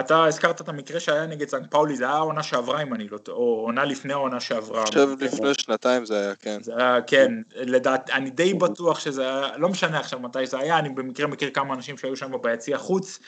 אתה 0.00 0.24
הזכרת 0.24 0.60
את 0.60 0.68
המקרה 0.68 1.00
שהיה 1.00 1.26
נגד 1.26 1.48
סן 1.48 1.66
פאולי, 1.70 1.96
זה 1.96 2.04
היה 2.04 2.14
העונה 2.14 2.42
שעברה 2.42 2.82
אם 2.82 2.94
אני 2.94 3.08
לא 3.08 3.18
טועה, 3.18 3.38
או 3.38 3.60
עונה 3.64 3.84
לפני 3.84 4.12
העונה 4.12 4.40
שעברה. 4.40 4.82
אני 4.82 4.86
חושב 4.86 5.08
לפני 5.20 5.54
שנתיים 5.54 6.04
זה 6.04 6.20
היה, 6.20 6.34
כן. 6.34 6.62
זה 6.62 6.72
היה, 6.76 7.02
כן, 7.02 7.32
לדעת, 7.56 8.10
אני 8.10 8.30
די 8.30 8.54
בטוח 8.54 9.00
שזה 9.00 9.22
היה, 9.22 9.56
לא 9.56 9.68
משנה 9.68 10.00
עכשיו 10.00 10.20
מתי 10.20 10.46
זה 10.46 10.58
היה, 10.58 10.78
אני 10.78 10.88
במקרה 10.88 11.26
מכיר 11.26 11.50
כמה 11.50 11.74
אנשים 11.74 11.98
שהיו 11.98 12.16
שם 12.16 12.32
ביציע 12.42 12.78
חוץ, 12.78 13.18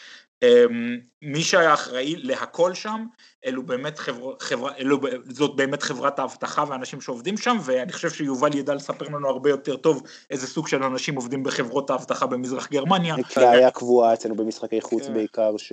מי 1.23 1.43
שהיה 1.43 1.75
אחראי 1.75 2.17
להכל 2.17 2.75
שם, 2.75 3.05
אלו 3.47 3.63
באמת 3.63 3.99
חברה, 3.99 4.35
חברה, 4.41 4.73
אלו, 4.79 5.01
זאת 5.29 5.57
באמת 5.57 5.83
חברת 5.83 6.19
האבטחה 6.19 6.65
ואנשים 6.69 7.01
שעובדים 7.01 7.37
שם, 7.37 7.57
ואני 7.65 7.93
חושב 7.93 8.11
שיובל 8.11 8.55
ידע 8.55 8.75
לספר 8.75 9.05
לנו 9.05 9.29
הרבה 9.29 9.51
יותר 9.51 9.77
טוב 9.77 10.03
איזה 10.31 10.47
סוג 10.47 10.69
של 10.69 10.83
אנשים 10.83 11.17
עובדים 11.17 11.43
בחברות 11.43 11.91
האבטחה 11.91 12.27
במזרח 12.27 12.69
גרמניה. 12.71 13.15
היה 13.37 13.71
קבועה 13.71 14.15
אצלנו 14.15 14.35
במשחקי 14.35 14.81
חוץ 14.81 15.07
כן. 15.07 15.15
בעיקר, 15.15 15.57
ש... 15.57 15.73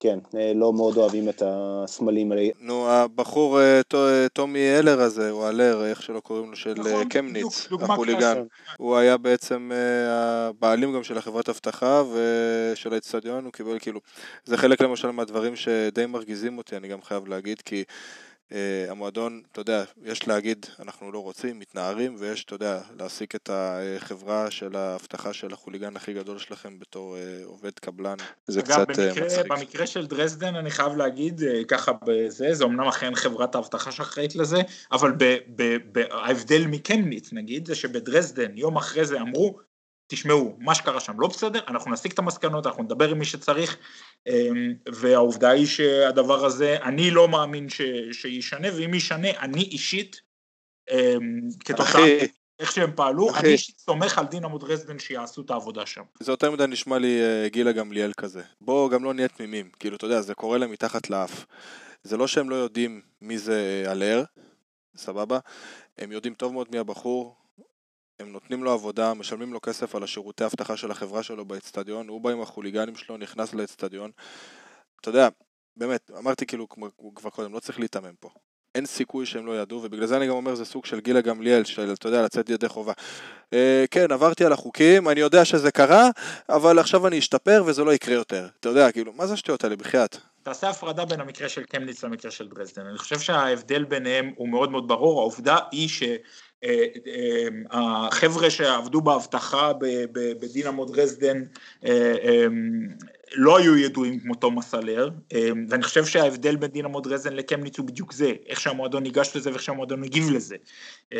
כן, 0.00 0.18
אה, 0.34 0.52
לא 0.54 0.72
מאוד 0.72 0.96
אוהבים 0.96 1.28
את 1.28 1.42
הסמלים 1.46 2.32
האלה. 2.32 2.48
נו, 2.60 2.88
הבחור 2.88 3.60
אה, 3.60 3.80
אה, 3.94 4.28
טומי 4.32 4.78
אלר 4.78 5.00
הזה, 5.00 5.30
או 5.30 5.48
אלר, 5.48 5.84
איך 5.84 6.02
שלא 6.02 6.20
קוראים 6.20 6.50
לו, 6.50 6.56
של 6.56 6.74
נכון, 6.76 7.08
קמניץ, 7.08 7.68
החוליגן. 7.80 8.42
הוא 8.78 8.96
היה 8.96 9.16
בעצם 9.16 9.70
הבעלים 10.08 10.92
גם 10.92 11.04
של 11.04 11.18
החברת 11.18 11.48
אבטחה 11.48 12.02
ושל 12.12 12.94
האצטדיון, 12.94 13.44
הוא 13.44 13.52
קיבל 13.52 13.78
כאילו, 13.78 14.00
זה 14.44 14.56
חלק 14.56 14.80
למשל 14.80 15.10
מהדברים 15.10 15.56
שדי 15.56 16.06
מרגיזים 16.06 16.58
אותי, 16.58 16.76
אני 16.76 16.88
גם 16.88 17.02
חייב 17.02 17.28
להגיד, 17.28 17.60
כי... 17.60 17.84
Uh, 18.50 18.54
המועדון, 18.90 19.42
אתה 19.52 19.60
יודע, 19.60 19.84
יש 20.04 20.28
להגיד, 20.28 20.66
אנחנו 20.78 21.12
לא 21.12 21.18
רוצים, 21.18 21.58
מתנערים, 21.58 22.16
ויש, 22.18 22.44
אתה 22.44 22.54
יודע, 22.54 22.80
להעסיק 22.98 23.34
את 23.34 23.50
החברה 23.52 24.50
של 24.50 24.76
האבטחה 24.76 25.32
של 25.32 25.52
החוליגן 25.52 25.96
הכי 25.96 26.12
גדול 26.12 26.38
שלכם 26.38 26.78
בתור 26.78 27.16
uh, 27.16 27.46
עובד 27.46 27.70
קבלן. 27.70 28.16
זה 28.46 28.60
אגב, 28.60 28.84
קצת 28.84 28.88
במקרה, 28.88 29.22
uh, 29.22 29.24
מצחיק. 29.24 29.46
במקרה 29.52 29.86
של 29.86 30.06
דרזדן, 30.06 30.54
אני 30.54 30.70
חייב 30.70 30.96
להגיד, 30.96 31.40
uh, 31.40 31.64
ככה 31.68 31.92
בזה, 32.06 32.54
זה 32.54 32.64
אמנם 32.64 32.88
אכן 32.88 33.14
חברת 33.14 33.54
האבטחה 33.54 33.92
שאחראית 33.92 34.36
לזה, 34.36 34.58
אבל 34.92 35.12
ב, 35.18 35.36
ב, 35.56 35.76
ב, 35.92 35.98
ההבדל 36.10 36.66
מקמניץ, 36.66 37.32
נגיד, 37.32 37.66
זה 37.66 37.74
שבדרזדן, 37.74 38.56
יום 38.56 38.76
אחרי 38.76 39.04
זה 39.06 39.20
אמרו, 39.20 39.58
תשמעו, 40.06 40.56
מה 40.58 40.74
שקרה 40.74 41.00
שם 41.00 41.20
לא 41.20 41.28
בסדר, 41.28 41.60
אנחנו 41.68 41.90
נסיק 41.92 42.12
את 42.12 42.18
המסקנות, 42.18 42.66
אנחנו 42.66 42.82
נדבר 42.82 43.10
עם 43.10 43.18
מי 43.18 43.24
שצריך, 43.24 43.76
אמ, 44.26 44.74
והעובדה 44.92 45.50
היא 45.50 45.66
שהדבר 45.66 46.44
הזה, 46.44 46.76
אני 46.82 47.10
לא 47.10 47.28
מאמין 47.28 47.68
ש, 47.68 47.80
שישנה, 48.12 48.68
ואם 48.76 48.94
ישנה, 48.94 49.30
אני 49.30 49.62
אישית, 49.62 50.20
אמ, 50.90 51.40
כתוצאה 51.64 52.26
איך 52.60 52.72
שהם 52.72 52.90
פעלו, 52.96 53.30
אחי. 53.30 53.40
אני 53.40 53.48
אישית 53.48 53.78
סומך 53.78 54.18
על 54.18 54.26
דינמו 54.26 54.58
דרזדן 54.58 54.98
שיעשו 54.98 55.42
את 55.42 55.50
העבודה 55.50 55.86
שם. 55.86 56.02
זה 56.20 56.32
יותר 56.32 56.50
מדי 56.50 56.66
נשמע 56.66 56.98
לי 56.98 57.20
uh, 57.20 57.48
גילה 57.48 57.72
גמליאל 57.72 58.12
כזה. 58.12 58.42
בואו 58.60 58.88
גם 58.88 59.04
לא 59.04 59.14
נהיה 59.14 59.28
תמימים, 59.28 59.70
כאילו, 59.78 59.96
אתה 59.96 60.04
יודע, 60.04 60.20
זה 60.20 60.34
קורה 60.34 60.58
להם 60.58 60.70
מתחת 60.70 61.10
לאף. 61.10 61.46
זה 62.02 62.16
לא 62.16 62.26
שהם 62.26 62.50
לא 62.50 62.54
יודעים 62.54 63.00
מי 63.20 63.38
זה 63.38 63.84
אלר, 63.86 64.24
סבבה? 64.96 65.38
הם 65.98 66.12
יודעים 66.12 66.34
טוב 66.34 66.52
מאוד 66.52 66.68
מי 66.70 66.78
הבחור, 66.78 67.36
הם 68.20 68.32
נותנים 68.32 68.64
לו 68.64 68.72
עבודה, 68.72 69.14
משלמים 69.14 69.52
לו 69.52 69.60
כסף 69.60 69.94
על 69.94 70.02
השירותי 70.02 70.44
האבטחה 70.44 70.76
של 70.76 70.90
החברה 70.90 71.22
שלו 71.22 71.44
באצטדיון, 71.44 72.08
הוא 72.08 72.20
בא 72.20 72.30
עם 72.30 72.40
החוליגנים 72.40 72.96
שלו, 72.96 73.16
נכנס 73.16 73.54
לאצטדיון. 73.54 74.10
אתה 75.00 75.08
יודע, 75.08 75.28
באמת, 75.76 76.10
אמרתי 76.18 76.46
כאילו 76.46 76.68
כבר 77.14 77.30
קודם, 77.30 77.52
לא 77.52 77.60
צריך 77.60 77.78
להיתמם 77.78 78.14
פה. 78.20 78.30
אין 78.74 78.86
סיכוי 78.86 79.26
שהם 79.26 79.46
לא 79.46 79.60
ידעו, 79.60 79.82
ובגלל 79.82 80.06
זה 80.06 80.16
אני 80.16 80.26
גם 80.26 80.32
אומר 80.32 80.54
זה 80.54 80.64
סוג 80.64 80.86
של 80.86 81.00
גילה 81.00 81.20
גמליאל, 81.20 81.64
של, 81.64 81.92
אתה 81.92 82.08
יודע, 82.08 82.22
לצאת 82.22 82.50
ידי 82.50 82.68
חובה. 82.68 82.92
אה, 83.52 83.84
כן, 83.90 84.12
עברתי 84.12 84.44
על 84.44 84.52
החוקים, 84.52 85.08
אני 85.08 85.20
יודע 85.20 85.44
שזה 85.44 85.70
קרה, 85.70 86.08
אבל 86.48 86.78
עכשיו 86.78 87.06
אני 87.06 87.18
אשתפר 87.18 87.62
וזה 87.66 87.84
לא 87.84 87.94
יקרה 87.94 88.14
יותר. 88.14 88.48
אתה 88.60 88.68
יודע, 88.68 88.92
כאילו, 88.92 89.12
מה 89.12 89.26
זה 89.26 89.34
השטויות 89.34 89.64
האלה, 89.64 89.76
בחייאת? 89.76 90.16
תעשה 90.42 90.68
הפרדה 90.70 91.04
בין 91.04 91.20
המקרה 91.20 91.48
של 91.48 91.64
קמניץ 91.64 92.04
למקרה 92.04 92.30
של 92.30 92.48
דרזדן. 92.48 92.86
אני 92.86 92.98
חושב 92.98 93.18
שההבדל 93.18 93.84
ביניהם 93.84 94.32
הוא 94.36 94.48
מאוד 94.48 94.70
מאוד 94.70 94.88
ברור, 94.88 95.20
העובדה 95.20 95.56
היא 95.72 95.88
ש... 95.88 96.02
אה, 96.64 96.86
אה, 97.06 97.48
החבר'ה 97.70 98.50
שעבדו 98.50 99.00
באבטחה 99.00 99.72
בדינמו 100.12 100.84
דרזדן 100.84 101.42
אה, 101.84 102.46
לא 103.34 103.58
היו 103.58 103.76
ידועים 103.76 104.20
כמו 104.20 104.34
תומאס 104.34 104.74
אלר, 104.74 105.10
אמ, 105.32 105.66
ואני 105.68 105.82
חושב 105.82 106.04
שההבדל 106.04 106.56
בין 106.56 106.70
דינמו 106.70 107.00
דרזן 107.00 107.32
לקמניץ 107.32 107.78
הוא 107.78 107.86
בדיוק 107.86 108.12
זה, 108.12 108.32
איך 108.46 108.60
שהמועדון 108.60 109.02
ניגש 109.02 109.36
לזה 109.36 109.50
ואיך 109.50 109.62
שהמועדון 109.62 110.04
הגיב 110.04 110.30
לזה. 110.30 110.56
אמ, 111.12 111.18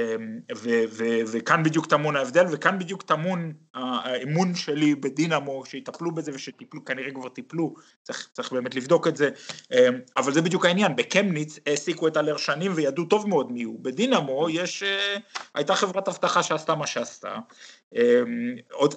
ו- 0.57 0.85
ו- 0.91 1.21
וכאן 1.33 1.63
בדיוק 1.63 1.87
טמון 1.87 2.17
ההבדל, 2.17 2.47
וכאן 2.51 2.79
בדיוק 2.79 3.03
טמון 3.03 3.53
האמון 3.75 4.55
שלי 4.55 4.95
בדינמו, 4.95 5.67
שיטפלו 5.67 6.15
בזה 6.15 6.33
ושטיפלו, 6.35 6.85
כנראה 6.85 7.11
כבר 7.11 7.29
טיפלו, 7.29 7.75
צריך, 8.03 8.29
צריך 8.33 8.53
באמת 8.53 8.75
לבדוק 8.75 9.07
את 9.07 9.17
זה, 9.17 9.31
אמ, 9.73 9.79
אבל 10.17 10.33
זה 10.33 10.43
בדיוק 10.43 10.67
העניין, 10.67 10.97
בקמניץ 10.97 11.59
העסיקו 11.67 12.09
את 12.09 12.17
אלר 12.17 12.37
שנים 12.37 12.73
וידעו 12.75 13.05
טוב 13.05 13.29
מאוד 13.29 13.53
מי 13.53 13.63
הוא, 13.63 13.79
בדינמו 13.83 14.47
יש, 14.51 14.83
אה, 14.83 15.17
הייתה 15.55 15.75
חברת 15.75 16.09
אבטחה 16.09 16.43
שעשתה 16.43 16.75
מה 16.75 16.87
שעשתה, 16.87 17.37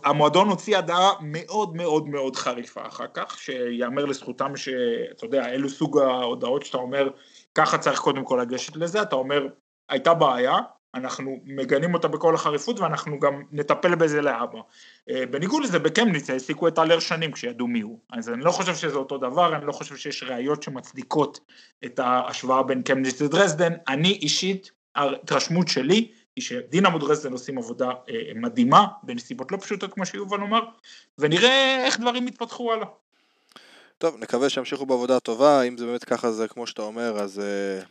המועדון 0.03 0.49
הוציא 0.49 0.77
הדעה 0.77 1.11
מאוד 1.21 1.75
מאוד 1.75 2.09
מאוד 2.09 2.35
חריפה 2.35 2.87
אחר 2.87 3.05
כך, 3.13 3.39
שיאמר 3.39 4.05
לזכותם 4.05 4.55
שאתה 4.55 5.25
יודע, 5.25 5.49
אלו 5.49 5.69
סוג 5.69 5.99
ההודעות 5.99 6.65
שאתה 6.65 6.77
אומר, 6.77 7.09
ככה 7.55 7.77
צריך 7.77 7.99
קודם 7.99 8.23
כל 8.23 8.39
לגשת 8.41 8.75
לזה, 8.75 9.01
אתה 9.01 9.15
אומר, 9.15 9.47
הייתה 9.89 10.13
בעיה, 10.13 10.57
אנחנו 10.95 11.39
מגנים 11.43 11.93
אותה 11.93 12.07
בכל 12.07 12.35
החריפות 12.35 12.79
ואנחנו 12.79 13.19
גם 13.19 13.43
נטפל 13.51 13.95
בזה 13.95 14.21
לאבא. 14.21 14.59
אה, 15.09 15.25
בניגוד 15.25 15.63
לזה 15.63 15.79
בקמניץ 15.79 16.29
העסיקו 16.29 16.67
את 16.67 16.79
אלר 16.79 16.99
שנים 16.99 17.31
כשידעו 17.31 17.67
מי 17.67 17.81
הוא, 17.81 17.99
אז 18.13 18.29
אני 18.29 18.43
לא 18.43 18.51
חושב 18.51 18.75
שזה 18.75 18.97
אותו 18.97 19.17
דבר, 19.17 19.55
אני 19.55 19.65
לא 19.65 19.71
חושב 19.71 19.95
שיש 19.95 20.23
ראיות 20.23 20.63
שמצדיקות 20.63 21.39
את 21.85 21.99
ההשוואה 21.99 22.63
בין 22.63 22.81
קמניץ 22.81 23.21
לדרזדן, 23.21 23.73
אני 23.87 24.09
אישית, 24.09 24.71
ההתרשמות 24.95 25.67
שלי 25.67 26.11
היא 26.39 26.43
שדינמו 26.43 26.97
דרזדן 26.97 27.31
עושים 27.31 27.57
עבודה 27.57 27.89
אה, 28.09 28.31
מדהימה 28.35 28.87
בנסיבות 29.03 29.51
לא 29.51 29.57
פשוטות 29.57 29.93
כמו 29.93 30.05
שיובל 30.05 30.41
אומר, 30.41 30.61
ונראה 31.17 31.85
איך 31.85 31.99
דברים 31.99 32.27
יתפתחו 32.27 32.73
הלאה. 32.73 32.87
טוב, 33.97 34.17
נקווה 34.19 34.49
שימשיכו 34.49 34.85
בעבודה 34.85 35.17
הטובה, 35.17 35.61
אם 35.61 35.77
זה 35.77 35.85
באמת 35.85 36.03
ככה 36.03 36.31
זה 36.31 36.47
כמו 36.47 36.67
שאתה 36.67 36.81
אומר, 36.81 37.19
אז 37.19 37.39
אה, 37.39 37.83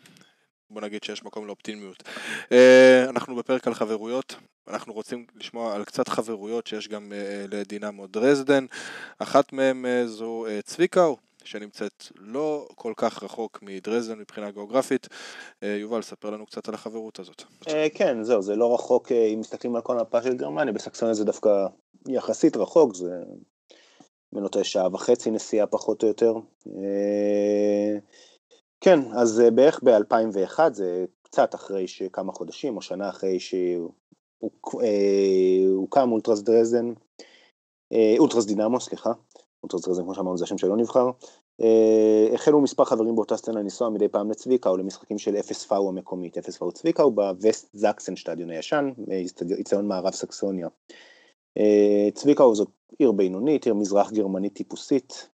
בוא 0.71 0.81
נגיד 0.81 1.05
שיש 1.05 1.25
מקום 1.25 1.47
לאופטימיות. 1.47 2.03
אה, 2.53 3.05
אנחנו 3.09 3.37
בפרק 3.37 3.67
על 3.67 3.75
חברויות, 3.75 4.35
אנחנו 4.69 4.93
רוצים 4.93 5.27
לשמוע 5.37 5.75
על 5.75 5.85
קצת 5.85 6.09
חברויות 6.09 6.67
שיש 6.67 6.89
גם 6.89 7.13
לדינמו 7.51 8.07
דרזדן, 8.07 8.67
אחת 9.19 9.53
מהן 9.53 10.07
זו 10.07 10.47
צביקאו. 10.65 11.28
שנמצאת 11.44 12.05
לא 12.16 12.68
כל 12.74 12.92
כך 12.96 13.22
רחוק 13.22 13.59
מדרזדן 13.62 14.18
מבחינה 14.18 14.51
גיאוגרפית. 14.51 15.07
אה, 15.62 15.68
יובל, 15.68 16.03
ספר 16.03 16.31
לנו 16.31 16.46
קצת 16.46 16.68
על 16.68 16.74
החברות 16.74 17.18
הזאת. 17.18 17.42
אה, 17.68 17.87
כן, 17.94 18.22
זהו, 18.22 18.42
זה 18.42 18.57
לא 18.57 18.74
רחוק, 18.74 19.12
אה, 19.12 19.27
אם 19.27 19.40
מסתכלים 19.40 19.77
על 19.77 19.83
כל 19.83 19.98
המפה 19.98 20.22
של 20.22 20.37
גרמניה, 20.37 20.72
בסקסוניה 20.72 21.14
זה 21.14 21.24
דווקא 21.24 21.66
יחסית 22.09 22.57
רחוק, 22.57 22.94
זה 22.94 23.22
בנוטה 24.33 24.64
שעה 24.64 24.88
וחצי 24.92 25.31
נסיעה 25.31 25.66
פחות 25.66 26.03
או 26.03 26.09
יותר. 26.09 26.35
כן, 28.81 29.01
אז 29.12 29.42
בערך 29.55 29.81
ב-2001, 29.83 30.61
זה 30.72 31.05
קצת 31.22 31.55
אחרי 31.55 31.88
שכמה 31.88 32.33
חודשים, 32.33 32.77
או 32.77 32.83
שנה 32.83 33.09
אחרי 33.09 33.38
שהוקם 34.40 36.12
אולטרס 36.12 36.40
דרזדן, 36.40 36.92
אולטרס 38.18 38.44
דינמו, 38.44 38.81
סליחה, 38.81 39.12
אולטרס 39.62 39.99
כמו 39.99 40.14
שאמרנו 40.14 40.38
זה 40.38 40.44
השם 40.44 40.59
שלא 40.59 40.77
נבחר, 40.77 41.11
Uh, 41.62 42.35
החלו 42.35 42.61
מספר 42.61 42.85
חברים 42.85 43.16
באותה 43.16 43.37
סצנה 43.37 43.61
לנסוע 43.61 43.88
מדי 43.88 44.09
פעם 44.09 44.31
לצביקה 44.31 44.71
או 44.71 44.77
למשחקים 44.77 45.18
של 45.18 45.37
אפס 45.37 45.64
פאו 45.64 45.88
המקומית, 45.88 46.38
פאו 46.38 46.73
צביקה 46.73 47.03
הוא 47.03 47.12
בווסט 47.12 47.68
זקסן 47.73 48.16
שטדיון 48.16 48.51
הישן, 48.51 48.90
איצטדיון 49.11 49.88
מערב 49.88 50.12
סקסוניה. 50.12 50.68
Uh, 51.59 52.14
צביקה 52.14 52.44
זו 52.53 52.64
עיר 52.99 53.12
בינונית, 53.12 53.66
עיר 53.66 53.75
מזרח 53.75 54.12
גרמנית 54.12 54.55
טיפוסית, 54.55 55.29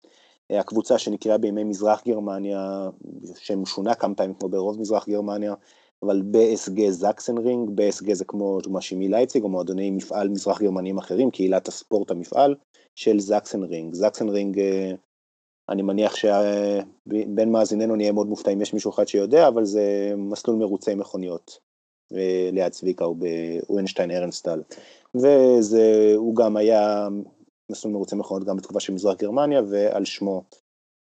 uh, 0.53 0.57
הקבוצה 0.57 0.99
שנקראה 0.99 1.39
בימי 1.39 1.65
מזרח 1.65 2.03
גרמניה, 2.07 2.89
שם 3.37 3.67
שונה 3.67 3.95
כמה 3.95 4.15
פעמים 4.15 4.35
כמו 4.35 4.49
ברוב 4.49 4.81
מזרח 4.81 5.09
גרמניה, 5.09 5.55
אבל 6.03 6.23
BSG 6.33 6.91
זקסנרינג, 6.91 7.81
BSG 7.81 8.15
זה 8.15 8.25
כמו 8.25 8.61
דוגמה 8.61 8.81
שימי 8.81 9.09
לייציג 9.09 9.43
או 9.43 9.49
מועדוני 9.49 9.91
מפעל 9.91 10.29
מזרח 10.29 10.63
גרמניים 10.63 10.99
אחרים, 10.99 11.31
קהילת 11.31 11.69
הספורט 11.69 12.11
המפעל 12.11 12.55
של 12.95 13.21
זקסנרינג. 13.21 13.95
זקסנרינג 13.95 14.61
אני 15.71 15.83
מניח 15.83 16.15
שבין 16.17 17.53
מאזיננו 17.53 17.97
נהיה 17.97 18.13
מאוד 18.13 18.27
מופתעים, 18.27 18.63
יש 18.63 18.75
מישהו 18.75 18.91
אחד 18.91 19.09
שיודע, 19.09 19.49
אבל 19.49 19.65
זה 19.65 20.13
מסלול 20.17 20.57
מרוצי 20.57 20.95
מכוניות 20.95 21.59
אה, 22.15 22.51
ליד 22.53 22.73
צביקה 22.73 23.05
הוא 23.05 23.17
באוינשטיין 23.17 24.11
ארנסטל. 24.11 24.63
והוא 25.15 26.37
גם 26.37 26.57
היה 26.57 27.09
מסלול 27.71 27.95
מרוצי 27.95 28.17
מכוניות 28.17 28.49
גם 28.49 28.57
בתקופה 28.57 28.81
של 28.81 28.93
מזרח 28.93 29.17
גרמניה, 29.17 29.63
ועל 29.71 30.05
שמו 30.05 30.43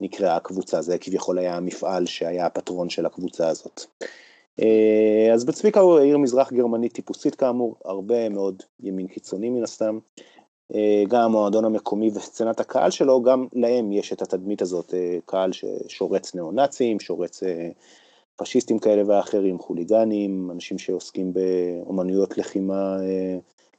נקראה 0.00 0.36
הקבוצה, 0.36 0.82
זה 0.82 0.98
כביכול 0.98 1.38
היה 1.38 1.56
המפעל 1.56 2.06
שהיה 2.06 2.46
הפטרון 2.46 2.90
של 2.90 3.06
הקבוצה 3.06 3.48
הזאת. 3.48 3.80
אה, 4.60 5.34
אז 5.34 5.44
בצביקה 5.44 5.80
הוא 5.80 5.98
עיר 5.98 6.18
מזרח 6.18 6.52
גרמנית 6.52 6.92
טיפוסית 6.92 7.34
כאמור, 7.34 7.76
הרבה 7.84 8.28
מאוד 8.28 8.62
ימין 8.80 9.06
קיצוני 9.06 9.50
מן 9.50 9.62
הסתם, 9.62 9.98
אה, 10.74 11.02
גם 11.08 11.20
המועדון 11.20 11.64
המקומי 11.64 12.10
וסצנת 12.14 12.60
הקהל 12.60 12.90
שלו, 12.90 13.22
גם 13.22 13.46
להם 13.52 13.92
יש 13.92 14.12
את 14.12 14.22
התדמית 14.22 14.62
הזאת, 14.62 14.94
אה, 14.94 15.18
קהל 15.26 15.50
ששורץ 15.52 16.34
ניאו-נאצים, 16.34 17.00
שורץ 17.00 17.42
פשיסטים 18.36 18.78
כאלה 18.78 19.02
ואחרים, 19.06 19.58
חוליגנים, 19.58 20.50
אנשים 20.50 20.78
שעוסקים 20.78 21.32
באומנויות 21.32 22.38
לחימה 22.38 22.96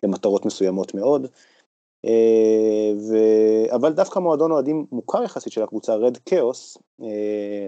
למטרות 0.04 0.46
מסוימות 0.46 0.94
מאוד. 0.94 1.28
ו... 2.98 3.16
אבל 3.76 3.94
דווקא 3.94 4.20
מועדון 4.20 4.52
אוהדים 4.52 4.86
מוכר 4.92 5.24
יחסית 5.24 5.54
של 5.54 5.64
הקבוצה, 5.64 5.96
רד 5.96 6.18
כאוס, 6.18 6.78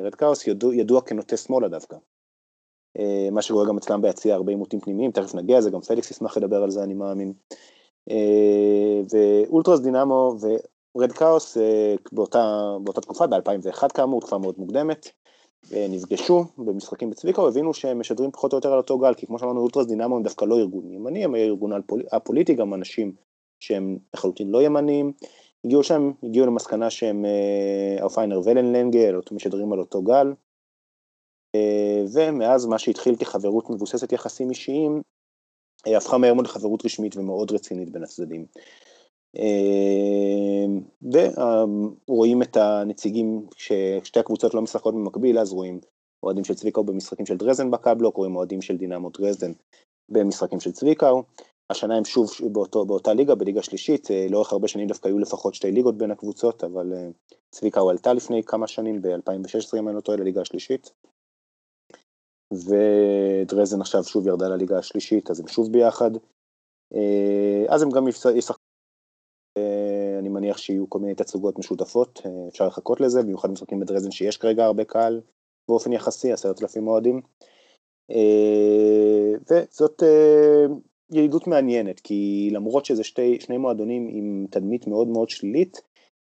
רד 0.03 0.15
כאוס 0.15 0.47
ידוע 0.73 1.01
כנוטה 1.01 1.37
שמאלה 1.37 1.67
דווקא. 1.67 1.95
מה 3.31 3.41
שקורה 3.41 3.65
גם 3.67 3.77
אצלם 3.77 4.01
ביציע 4.01 4.35
הרבה 4.35 4.51
עימותים 4.51 4.79
פנימיים, 4.79 5.11
תכף 5.11 5.35
נגיע 5.35 5.57
לזה, 5.57 5.69
גם 5.69 5.81
פליקס 5.81 6.11
ישמח 6.11 6.37
לדבר 6.37 6.63
על 6.63 6.69
זה 6.69 6.83
אני 6.83 6.93
מאמין. 6.93 7.33
אה, 8.09 9.01
ואולטרס 9.11 9.79
דינמו 9.79 10.35
ורד 10.95 11.11
כאוס 11.11 11.57
אה, 11.57 11.95
באותה, 12.11 12.75
באותה 12.83 13.01
תקופה, 13.01 13.27
ב-2001 13.27 13.87
כאמור, 13.93 14.21
תקופה 14.21 14.37
מאוד 14.37 14.55
מוקדמת, 14.57 15.09
אה, 15.73 15.87
נפגשו 15.89 16.45
במשחקים 16.57 17.09
בצביקה, 17.09 17.41
והבינו 17.41 17.73
שהם 17.73 17.99
משדרים 17.99 18.31
פחות 18.31 18.53
או 18.53 18.57
יותר 18.57 18.71
על 18.71 18.77
אותו 18.77 18.97
גל, 18.97 19.13
כי 19.13 19.27
כמו 19.27 19.39
שאמרנו, 19.39 19.61
אולטרס 19.61 19.85
דינמו 19.85 20.15
הם 20.15 20.23
דווקא 20.23 20.45
לא 20.45 20.57
ארגון 20.57 20.91
ימני, 20.91 21.23
הם 21.23 21.33
היו 21.33 21.45
ארגון 21.45 21.71
א-פוליטי, 22.11 22.53
גם 22.53 22.73
אנשים 22.73 23.13
שהם 23.59 23.97
לחלוטין 24.13 24.49
לא 24.49 24.61
ימניים, 24.61 25.11
הגיעו 25.65 25.83
שם, 25.83 26.11
הגיעו 26.23 26.45
למסקנה 26.45 26.89
שהם 26.89 27.25
אופיינר 28.01 28.41
ולנלנגל, 28.45 29.19
משדרים 29.31 29.73
על 29.73 29.79
אותו 29.79 30.01
גל, 30.01 30.33
ומאז 32.13 32.65
מה 32.65 32.79
שהתחיל 32.79 33.15
כחברות 33.15 33.69
מבוססת 33.69 34.11
יחסים 34.11 34.49
אישיים, 34.49 35.01
הפכה 35.85 36.17
מהר 36.17 36.33
מאוד 36.33 36.45
לחברות 36.45 36.85
רשמית 36.85 37.17
ומאוד 37.17 37.51
רצינית 37.51 37.89
בין 37.89 38.03
הצדדים. 38.03 38.45
אה, 39.37 40.65
ורואים 42.07 42.41
את 42.41 42.57
הנציגים, 42.57 43.45
כששתי 43.55 44.19
הקבוצות 44.19 44.53
לא 44.53 44.61
משחקות 44.61 44.93
במקביל, 44.93 45.39
אז 45.39 45.53
רואים 45.53 45.79
אוהדים 46.23 46.43
של 46.43 46.53
צביקאו 46.53 46.83
במשחקים 46.83 47.25
של 47.25 47.37
דרזן 47.37 47.71
בקאבלוק, 47.71 48.17
רואים 48.17 48.35
אוהדים 48.35 48.61
של 48.61 48.77
דינמו 48.77 49.09
דרזדן 49.09 49.51
במשחקים 50.09 50.59
של 50.59 50.71
צביקאו. 50.71 51.23
השנה 51.69 51.97
הם 51.97 52.05
שוב 52.05 52.31
באותו, 52.51 52.85
באותה 52.85 53.13
ליגה, 53.13 53.35
בליגה 53.35 53.63
שלישית, 53.63 54.07
לאורך 54.29 54.53
הרבה 54.53 54.67
שנים 54.67 54.87
דווקא 54.87 55.07
היו 55.07 55.19
לפחות 55.19 55.55
שתי 55.55 55.71
ליגות 55.71 55.97
בין 55.97 56.11
הקבוצות, 56.11 56.63
אבל 56.63 56.93
צביקה 57.51 57.81
עלתה 57.89 58.13
לפני 58.13 58.43
כמה 58.43 58.67
שנים, 58.67 59.01
ב-2016 59.01 59.79
אם 59.79 59.87
אני 59.87 59.95
לא 59.95 60.01
טועה, 60.01 60.17
לליגה 60.17 60.41
השלישית. 60.41 60.91
ודרזן 62.53 63.81
עכשיו 63.81 64.03
שוב 64.03 64.27
ירדה 64.27 64.47
לליגה 64.47 64.77
השלישית, 64.77 65.31
אז 65.31 65.39
הם 65.39 65.47
שוב 65.47 65.71
ביחד. 65.71 66.11
אז 67.67 67.81
הם 67.81 67.89
גם 67.89 68.07
ישחקו, 68.35 68.61
אני 70.19 70.29
מניח 70.29 70.57
שיהיו 70.57 70.89
כל 70.89 70.99
מיני 70.99 71.15
תצוגות 71.15 71.59
משותפות, 71.59 72.21
אפשר 72.49 72.67
לחכות 72.67 73.01
לזה, 73.01 73.23
במיוחד 73.23 73.51
משחקים 73.51 73.79
בדרזן 73.79 74.11
שיש 74.11 74.37
כרגע 74.37 74.65
הרבה 74.65 74.83
קהל 74.83 75.21
באופן 75.67 75.93
יחסי, 75.93 76.31
עשרת 76.31 76.61
אלפים 76.61 76.87
אוהדים. 76.87 77.21
וזאת 79.51 80.03
ידידות 81.11 81.47
מעניינת, 81.47 81.99
כי 81.99 82.49
למרות 82.51 82.85
שזה 82.85 83.03
שתי, 83.03 83.39
שני 83.39 83.57
מועדונים 83.57 84.07
עם 84.11 84.45
תדמית 84.51 84.87
מאוד 84.87 85.07
מאוד 85.07 85.29
שלילית, 85.29 85.81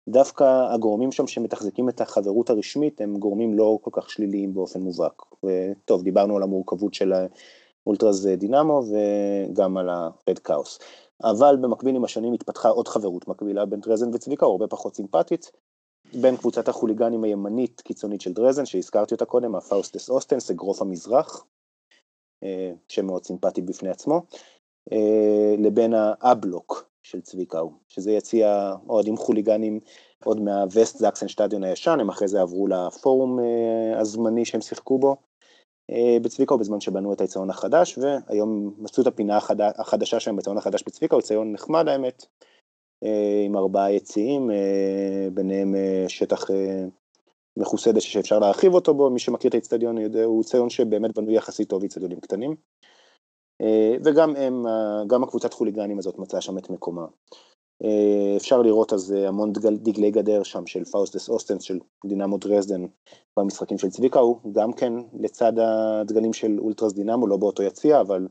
דווקא 0.08 0.74
הגורמים 0.74 1.12
שם 1.12 1.26
שמתחזקים 1.26 1.88
את 1.88 2.00
החברות 2.00 2.50
הרשמית 2.50 3.00
הם 3.00 3.18
גורמים 3.18 3.54
לא 3.54 3.78
כל 3.82 3.90
כך 3.92 4.10
שליליים 4.10 4.54
באופן 4.54 4.80
מובהק. 4.80 5.22
וטוב, 5.44 6.02
דיברנו 6.02 6.36
על 6.36 6.42
המורכבות 6.42 6.94
של 6.94 7.12
האולטרס 7.86 8.26
דינמו 8.26 8.82
וגם 8.90 9.76
על 9.76 9.88
ה 9.88 10.01
Red 10.01 10.38
Kaos. 10.44 10.78
אבל 11.24 11.56
במקביל 11.60 11.96
עם 11.96 12.04
השנים 12.04 12.32
התפתחה 12.32 12.68
עוד 12.68 12.88
חברות 12.88 13.28
מקבילה 13.28 13.66
בין 13.66 13.80
דרזדן 13.80 14.14
וצביקאו, 14.14 14.46
הרבה 14.46 14.66
פחות 14.66 14.94
סימפטית, 14.94 15.52
בין 16.20 16.36
קבוצת 16.36 16.68
החוליגנים 16.68 17.24
הימנית 17.24 17.80
קיצונית 17.80 18.20
של 18.20 18.32
דרזדן, 18.32 18.66
שהזכרתי 18.66 19.14
אותה 19.14 19.24
קודם, 19.24 19.54
ה 19.54 19.61
Faust 19.61 19.92
des 19.92 20.10
Ostens, 20.10 20.50
אגרוף 20.50 20.82
המזרח, 20.82 21.46
שמאוד 22.88 23.24
סימפטי 23.24 23.62
בפני 23.62 23.88
עצמו, 23.88 24.22
לבין 25.58 25.94
האבלוק 25.94 26.89
של 27.02 27.20
צביקאו, 27.20 27.70
שזה 27.88 28.12
יציע 28.12 28.74
אוהדים 28.88 29.16
חוליגנים 29.16 29.80
עוד 30.24 30.40
מהווסט 30.40 30.98
זקסן 30.98 31.28
שטדיון 31.28 31.64
הישן, 31.64 32.00
הם 32.00 32.08
אחרי 32.08 32.28
זה 32.28 32.40
עברו 32.40 32.66
לפורום 32.66 33.38
הזמני 33.96 34.44
שהם 34.44 34.60
שיחקו 34.60 34.98
בו. 34.98 35.16
בצביקאו 36.22 36.58
בזמן 36.58 36.80
שבנו 36.80 37.12
את 37.12 37.20
היציון 37.20 37.50
החדש, 37.50 37.98
והיום 37.98 38.74
מצאו 38.78 39.02
את 39.02 39.06
הפינה 39.06 39.38
החדשה 39.78 40.20
שלהם 40.20 40.36
ביציון 40.36 40.58
החדש 40.58 40.82
בצביקאו, 40.86 41.18
יציון 41.18 41.52
נחמד 41.52 41.88
האמת, 41.88 42.26
עם 43.46 43.56
ארבעה 43.56 43.92
יציאים, 43.92 44.50
ביניהם 45.32 45.74
שטח 46.08 46.46
מכוסה 47.56 47.92
דשא 47.92 48.08
שאפשר 48.08 48.38
להרחיב 48.38 48.74
אותו 48.74 48.94
בו, 48.94 49.10
מי 49.10 49.18
שמכיר 49.18 49.48
את 49.48 49.54
האצטדיון 49.54 49.98
יודע, 49.98 50.24
הוא 50.24 50.44
ציון 50.44 50.70
שבאמת 50.70 51.18
בנוי 51.18 51.36
יחסית 51.36 51.68
טוב 51.68 51.84
אצטדיונים 51.84 52.20
קטנים. 52.20 52.54
וגם 54.04 54.36
הם, 54.36 54.64
גם 55.06 55.22
הקבוצת 55.22 55.54
חוליגנים 55.54 55.98
הזאת 55.98 56.18
מצאה 56.18 56.40
שם 56.40 56.58
את 56.58 56.70
מקומה. 56.70 57.06
אפשר 58.36 58.62
לראות 58.62 58.92
אז 58.92 59.10
המון 59.10 59.52
דגלי 59.52 60.10
גדר 60.10 60.42
שם 60.42 60.66
של 60.66 60.84
Faust 60.84 61.12
des 61.12 61.28
Ostens 61.28 61.62
של 61.62 61.78
דינמו 62.06 62.38
דרזדן 62.38 62.86
במשחקים 63.38 63.78
של 63.78 63.90
צביקאו, 63.90 64.38
גם 64.52 64.72
כן 64.72 64.92
לצד 65.20 65.52
הדגלים 65.58 66.32
של 66.32 66.58
אולטרס 66.58 66.92
דינמו, 66.92 67.26
לא 67.26 67.36
באותו 67.36 67.62
יציע, 67.62 68.00
אבל 68.00 68.26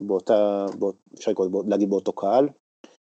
באותה, 0.00 0.66
באות, 0.78 0.96
אפשר 1.14 1.32
להגיד 1.66 1.90
באותו 1.90 2.12
קהל. 2.12 2.48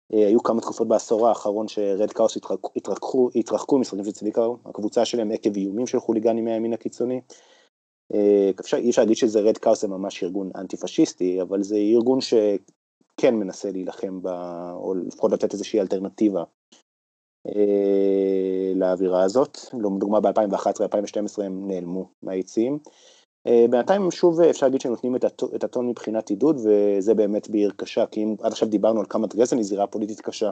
היו 0.10 0.44
כמה 0.44 0.62
תקופות 0.62 0.88
בעשור 0.88 1.28
האחרון 1.28 1.68
ש 1.68 1.85
Red 1.85 2.12
Kaos 2.12 2.38
התרחקו, 2.76 3.30
התרחקו, 3.36 3.78
משחקים 3.80 4.04
של 4.06 4.12
צביקאו, 4.12 4.58
הקבוצה 4.66 5.06
שלהם 5.06 5.32
עקב 5.32 5.56
איומים 5.56 5.88
של 5.88 6.00
חוליגנים 6.00 6.46
מהימין 6.46 6.74
הקיצוני. 6.74 7.22
אפשר, 8.60 8.78
אי 8.78 8.90
אפשר 8.90 9.02
להגיד 9.02 9.18
שזה 9.18 9.40
רד 9.40 9.58
כאוס 9.58 9.82
זה 9.82 9.88
ממש 9.88 10.24
ארגון 10.24 10.50
אנטי 10.56 10.78
פשיסטי, 10.78 11.42
אבל 11.42 11.64
זה 11.64 11.76
ארגון 11.76 12.20
שכן 12.22 13.36
מנסה 13.36 13.72
להילחם, 13.72 14.22
ב, 14.22 14.28
או 14.74 14.94
לפחות 15.08 15.32
לתת 15.32 15.54
איזושהי 15.54 15.80
אלטרנטיבה 15.80 16.44
לאווירה 18.76 19.24
הזאת. 19.24 19.58
לדוגמה 19.74 20.20
ב-2011-2012 20.20 21.44
הם 21.44 21.68
נעלמו 21.68 22.10
מהיציעים. 22.24 22.80
בינתיים 23.70 24.02
הם 24.02 24.12
שוב 24.12 24.42
אפשר 24.42 24.66
להגיד 24.66 24.82
שהם 24.82 24.92
נותנים 24.92 25.16
את 25.56 25.64
הטון 25.64 25.90
מבחינת 25.90 26.30
עידוד, 26.30 26.56
וזה 26.56 27.14
באמת 27.14 27.50
בעיר 27.50 27.72
קשה, 27.76 28.06
כי 28.06 28.24
אם 28.24 28.36
עד 28.42 28.52
עכשיו 28.52 28.70
דיברנו 28.70 29.00
על 29.00 29.06
כמה 29.10 29.28
דרזן 29.28 29.58
היא 29.58 29.66
זירה 29.66 29.88
פוליטית 29.88 30.22
קשה 30.22 30.50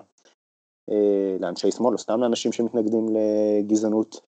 לאנשי 1.39 1.71
שמאל, 1.71 1.93
או 1.93 1.97
סתם 1.97 2.21
לאנשים 2.21 2.51
שמתנגדים 2.51 3.05
לגזענות. 3.09 4.21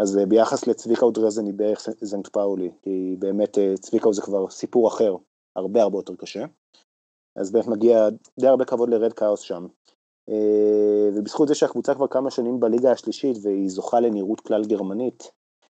אז 0.00 0.20
ביחס 0.28 0.66
לצביקה 0.66 1.06
ודרזן 1.06 1.46
היא 1.46 1.54
בערך 1.54 1.88
זנט 2.00 2.26
פאולי, 2.26 2.70
כי 2.82 3.16
באמת 3.18 3.58
צביקה 3.80 4.12
זה 4.12 4.22
כבר 4.22 4.50
סיפור 4.50 4.88
אחר, 4.88 5.16
הרבה 5.56 5.82
הרבה 5.82 5.98
יותר 5.98 6.14
קשה. 6.14 6.44
אז 7.36 7.52
באמת 7.52 7.66
מגיע 7.66 8.08
די 8.40 8.46
הרבה 8.46 8.64
כבוד 8.64 8.88
לרד 8.88 9.12
כאוס 9.12 9.40
שם. 9.40 9.66
ובזכות 11.14 11.48
זה 11.48 11.54
שהקבוצה 11.54 11.94
כבר 11.94 12.06
כמה 12.06 12.30
שנים 12.30 12.60
בליגה 12.60 12.92
השלישית 12.92 13.36
והיא 13.42 13.68
זוכה 13.68 14.00
לנראות 14.00 14.40
כלל 14.40 14.64
גרמנית, 14.64 15.30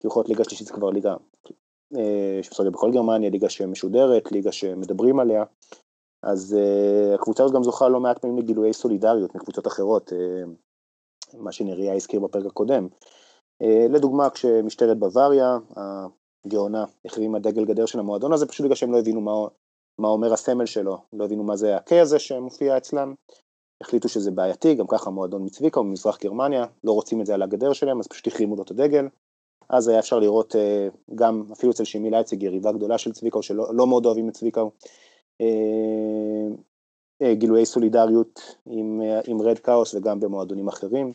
כי 0.00 0.07
יכול 0.07 0.20
להיות 0.20 0.29
ליגה 0.29 0.44
שלישית 0.44 0.66
זה 0.66 0.72
כבר 0.72 0.90
ליגה 0.90 1.14
שמשחקת 2.42 2.72
בכל 2.72 2.90
גרמניה, 2.92 3.31
ליגה 3.31 3.48
שמשודרת, 3.48 4.33
ליגה 4.33 4.52
שמדברים 4.52 5.20
עליה, 5.20 5.44
אז 6.22 6.57
הקבוצה 7.14 7.44
הזאת 7.44 7.57
גם 7.57 7.64
זוכה 7.64 7.88
לא 7.88 8.00
מעט 8.00 8.18
פעמים 8.18 8.38
לגילויי 8.38 8.72
סולידריות 8.72 9.35
מקבוצות 9.35 9.66
אחרות, 9.66 10.12
מה 11.35 11.52
שנריה 11.52 11.94
הזכיר 11.94 12.20
בפרק 12.20 12.46
הקודם. 12.46 12.88
לדוגמה, 13.90 14.31
כשמשטרת 14.31 14.99
בוואריה, 14.99 15.59
הגאונה, 16.47 16.85
החרימה 17.05 17.38
דגל 17.38 17.64
גדר 17.64 17.87
של 17.87 17.99
המועדון 17.99 18.33
הזה, 18.33 18.47
פשוט 18.47 18.64
בגלל 18.64 18.77
שהם 18.77 18.92
לא 18.92 18.99
הבינו 18.99 19.21
מה, 19.21 19.33
מה 19.99 20.09
אומר 20.09 20.33
הסמל 20.33 20.66
שלו, 20.66 20.99
לא 21.12 21.25
הבינו 21.25 21.42
מה 21.42 21.57
זה 21.57 21.77
הקיי 21.77 22.01
הזה 22.01 22.19
שמופיע 22.19 22.77
אצלם, 22.77 23.14
החליטו 23.81 24.09
שזה 24.09 24.31
בעייתי, 24.31 24.75
גם 24.75 24.87
ככה 24.87 25.11
מועדון 25.11 25.45
מצביקה 25.45 25.81
או 25.81 25.85
ממזרח 25.85 26.19
גרמניה, 26.21 26.66
לא 26.85 26.92
רוצים 26.92 27.21
את 27.21 27.27
זה 27.27 27.35
על 27.35 27.42
הגדר 27.42 27.73
שלהם, 27.73 28.01
אז 28.01 28.07
פשוט 28.07 28.27
החרימו 28.27 28.57
לו 28.57 28.62
את 28.62 28.71
הדגל. 28.71 29.09
אז 29.69 29.88
היה 29.88 29.99
אפשר 29.99 30.19
לראות 30.19 30.55
גם, 31.14 31.42
אפילו 31.53 31.73
אצל 31.73 31.85
שימי 31.85 32.11
לייציג, 32.11 32.42
יריבה 32.42 32.73
גדולה 32.73 32.99
של 32.99 33.12
צביקה, 33.12 33.42
שלא 33.42 33.75
לא 33.75 33.87
מאוד 33.87 34.07
אוהבים 34.07 34.29
את 34.29 34.35
צביקה, 34.35 34.62
גילויי 37.33 37.66
סולידריות 37.66 38.57
עם, 38.66 39.01
עם 39.27 39.42
רד 39.42 39.59
כאוס 39.59 39.95
וגם 39.95 40.21
במועדונים 40.21 40.69
אחרים. 40.69 41.12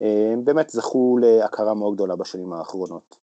הם 0.00 0.44
באמת 0.44 0.70
זכו 0.70 1.18
להכרה 1.18 1.74
מאוד 1.74 1.94
גדולה 1.94 2.16
בשנים 2.16 2.52
האחרונות. 2.52 3.18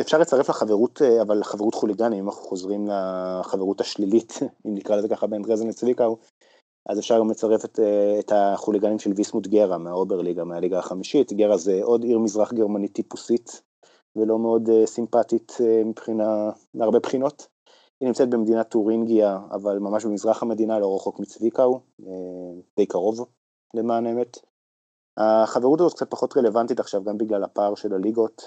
אפשר 0.00 0.18
לצרף 0.18 0.48
לחברות, 0.48 1.02
אבל 1.22 1.38
לחברות 1.38 1.74
חוליגנים, 1.74 2.18
אם 2.18 2.28
אנחנו 2.28 2.42
חוזרים 2.42 2.86
לחברות 2.88 3.80
השלילית, 3.80 4.32
אם 4.66 4.74
נקרא 4.74 4.96
לזה 4.96 5.08
ככה 5.08 5.26
בין 5.26 5.42
דרזן 5.42 5.68
לצביקאו, 5.68 6.16
אז 6.88 6.98
אפשר 6.98 7.18
גם 7.18 7.30
לצרף 7.30 7.64
את, 7.64 7.80
את 8.18 8.32
החוליגנים 8.34 8.98
של 8.98 9.12
ויסמוט 9.16 9.46
גרה 9.46 9.78
מהאוברליגה, 9.78 10.44
מהליגה 10.44 10.78
החמישית, 10.78 11.32
גרה 11.32 11.56
זה 11.56 11.80
עוד 11.82 12.04
עיר 12.04 12.18
מזרח 12.18 12.52
גרמנית 12.52 12.92
טיפוסית, 12.92 13.62
ולא 14.16 14.38
מאוד 14.38 14.68
סימפטית 14.84 15.52
מבחינה, 15.84 16.50
מהרבה 16.74 16.98
בחינות. 16.98 17.46
היא 18.00 18.06
נמצאת 18.06 18.30
במדינת 18.30 18.68
טורינגיה, 18.68 19.38
אבל 19.50 19.78
ממש 19.78 20.04
במזרח 20.04 20.42
המדינה, 20.42 20.78
לא 20.78 20.96
רחוק 20.96 21.20
מצביקאו, 21.20 21.80
די 22.76 22.86
קרוב 22.86 23.26
למען 23.74 24.06
האמת. 24.06 24.38
החברות 25.16 25.80
הזאת 25.80 25.94
קצת 25.94 26.10
פחות 26.10 26.36
רלוונטית 26.36 26.80
עכשיו, 26.80 27.04
גם 27.04 27.18
בגלל 27.18 27.44
הפער 27.44 27.74
של 27.74 27.94
הליגות, 27.94 28.42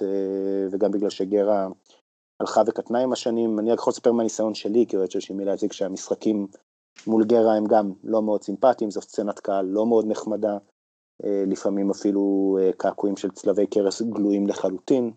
וגם 0.71 0.91
בגלל 0.91 1.10
שגרה 1.10 1.67
הלכה 2.39 2.62
וקטנה 2.67 2.99
עם 2.99 3.12
השנים. 3.13 3.60
אני 3.60 3.71
רק 3.71 3.79
יכול 3.79 3.91
לספר 3.91 4.12
מהניסיון 4.12 4.53
שלי, 4.53 4.86
כי 4.88 4.97
של 5.10 5.19
שימי 5.19 5.45
להציג 5.45 5.71
שהמשחקים 5.71 6.47
מול 7.07 7.23
גרה 7.25 7.55
הם 7.55 7.65
גם 7.65 7.91
לא 8.03 8.21
מאוד 8.21 8.43
סימפטיים, 8.43 8.91
זו 8.91 9.01
סצנת 9.01 9.39
קהל 9.39 9.65
לא 9.65 9.86
מאוד 9.86 10.05
נחמדה, 10.07 10.57
לפעמים 11.23 11.89
אפילו 11.89 12.57
קעקועים 12.77 13.17
של 13.17 13.31
צלבי 13.31 13.67
קרס 13.67 14.01
גלויים 14.01 14.47
לחלוטין. 14.47 15.12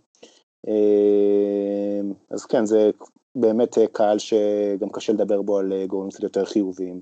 אז 2.31 2.47
כן, 2.49 2.67
זה 2.67 2.91
באמת 3.37 3.79
קהל 3.93 4.19
שגם 4.19 4.89
קשה 4.93 5.13
לדבר 5.13 5.43
בו 5.43 5.59
על 5.59 5.73
גורמים 5.87 6.11
קצת 6.11 6.23
יותר 6.23 6.45
חיוביים. 6.45 7.01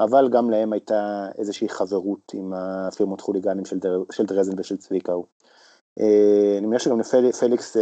אבל 0.00 0.28
גם 0.32 0.50
להם 0.50 0.72
הייתה 0.72 1.28
איזושהי 1.38 1.68
חברות 1.68 2.32
עם 2.34 2.52
הפירמות 2.54 3.20
חוליגנים 3.20 3.64
של, 3.64 3.78
דר, 3.78 4.02
של 4.12 4.26
דרזן 4.26 4.60
ושל 4.60 4.76
צביקאו. 4.76 5.26
אני 6.58 6.66
מניח 6.66 6.82
שגם 6.82 7.00
לפליקס, 7.00 7.76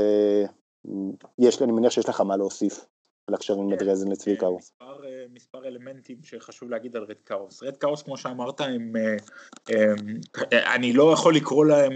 יש, 1.38 1.62
אני 1.62 1.72
מניח 1.72 1.92
שיש 1.92 2.08
לך 2.08 2.20
מה 2.20 2.36
להוסיף 2.36 2.86
על 3.26 3.34
הקשרים 3.34 3.68
כן, 3.68 3.74
לדרזן 3.74 4.08
לצביקאו. 4.08 4.58
מספר, 4.58 5.00
מספר 5.32 5.66
אלמנטים 5.66 6.16
שחשוב 6.22 6.70
להגיד 6.70 6.96
על 6.96 7.02
רד 7.02 7.20
כאוס. 7.26 7.62
רד 7.62 7.76
כאוס, 7.76 8.02
כמו 8.02 8.16
שאמרת, 8.16 8.60
הם, 8.60 8.92
הם, 9.68 9.96
אני 10.52 10.92
לא 10.92 11.12
יכול 11.12 11.36
לקרוא 11.36 11.64
להם, 11.64 11.92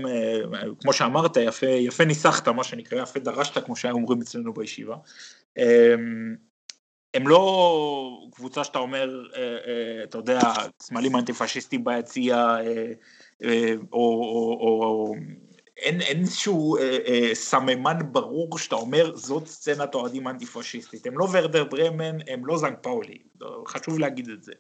כמו 0.81 0.93
שאמרת, 0.93 1.37
יפה, 1.37 1.67
יפה 1.67 2.05
ניסחת, 2.05 2.49
מה 2.49 2.65
שנקרא, 2.65 3.03
יפה 3.03 3.21
דרשת, 3.21 3.65
כמו 3.65 3.77
שהיו 3.77 3.95
אומרים 3.95 4.21
אצלנו 4.21 4.53
בישיבה. 4.55 4.97
הם 5.57 6.37
לא 7.27 8.29
קבוצה 8.35 8.65
שאתה 8.65 8.79
אומר, 8.79 9.25
אתה 10.05 10.19
יודע, 10.19 10.41
סמלים 10.83 11.17
אנטי 11.17 11.33
פשיסטים 11.33 11.85
ביציע, 11.85 12.57
או, 13.93 13.99
או, 14.61 15.15
אין 15.79 16.01
איזשהו 16.01 16.77
אה, 16.77 16.99
אה, 17.07 17.35
סממן 17.35 17.99
ברור 18.13 18.59
שאתה 18.59 18.77
אומר 18.77 19.17
זאת 19.17 19.47
סצנת 19.47 19.95
אוהדים 19.95 20.29
אנטי 20.29 20.47
פשיסטית, 20.47 21.07
הם 21.07 21.19
לא 21.19 21.29
ורדר 21.33 21.65
ברמן, 21.65 22.19
הם 22.29 22.47
לא 22.47 22.59
זנג 22.59 22.75
פאולי, 22.83 23.19
חשוב 23.67 23.99
להגיד 23.99 24.29
את 24.29 24.43
זה. 24.43 24.53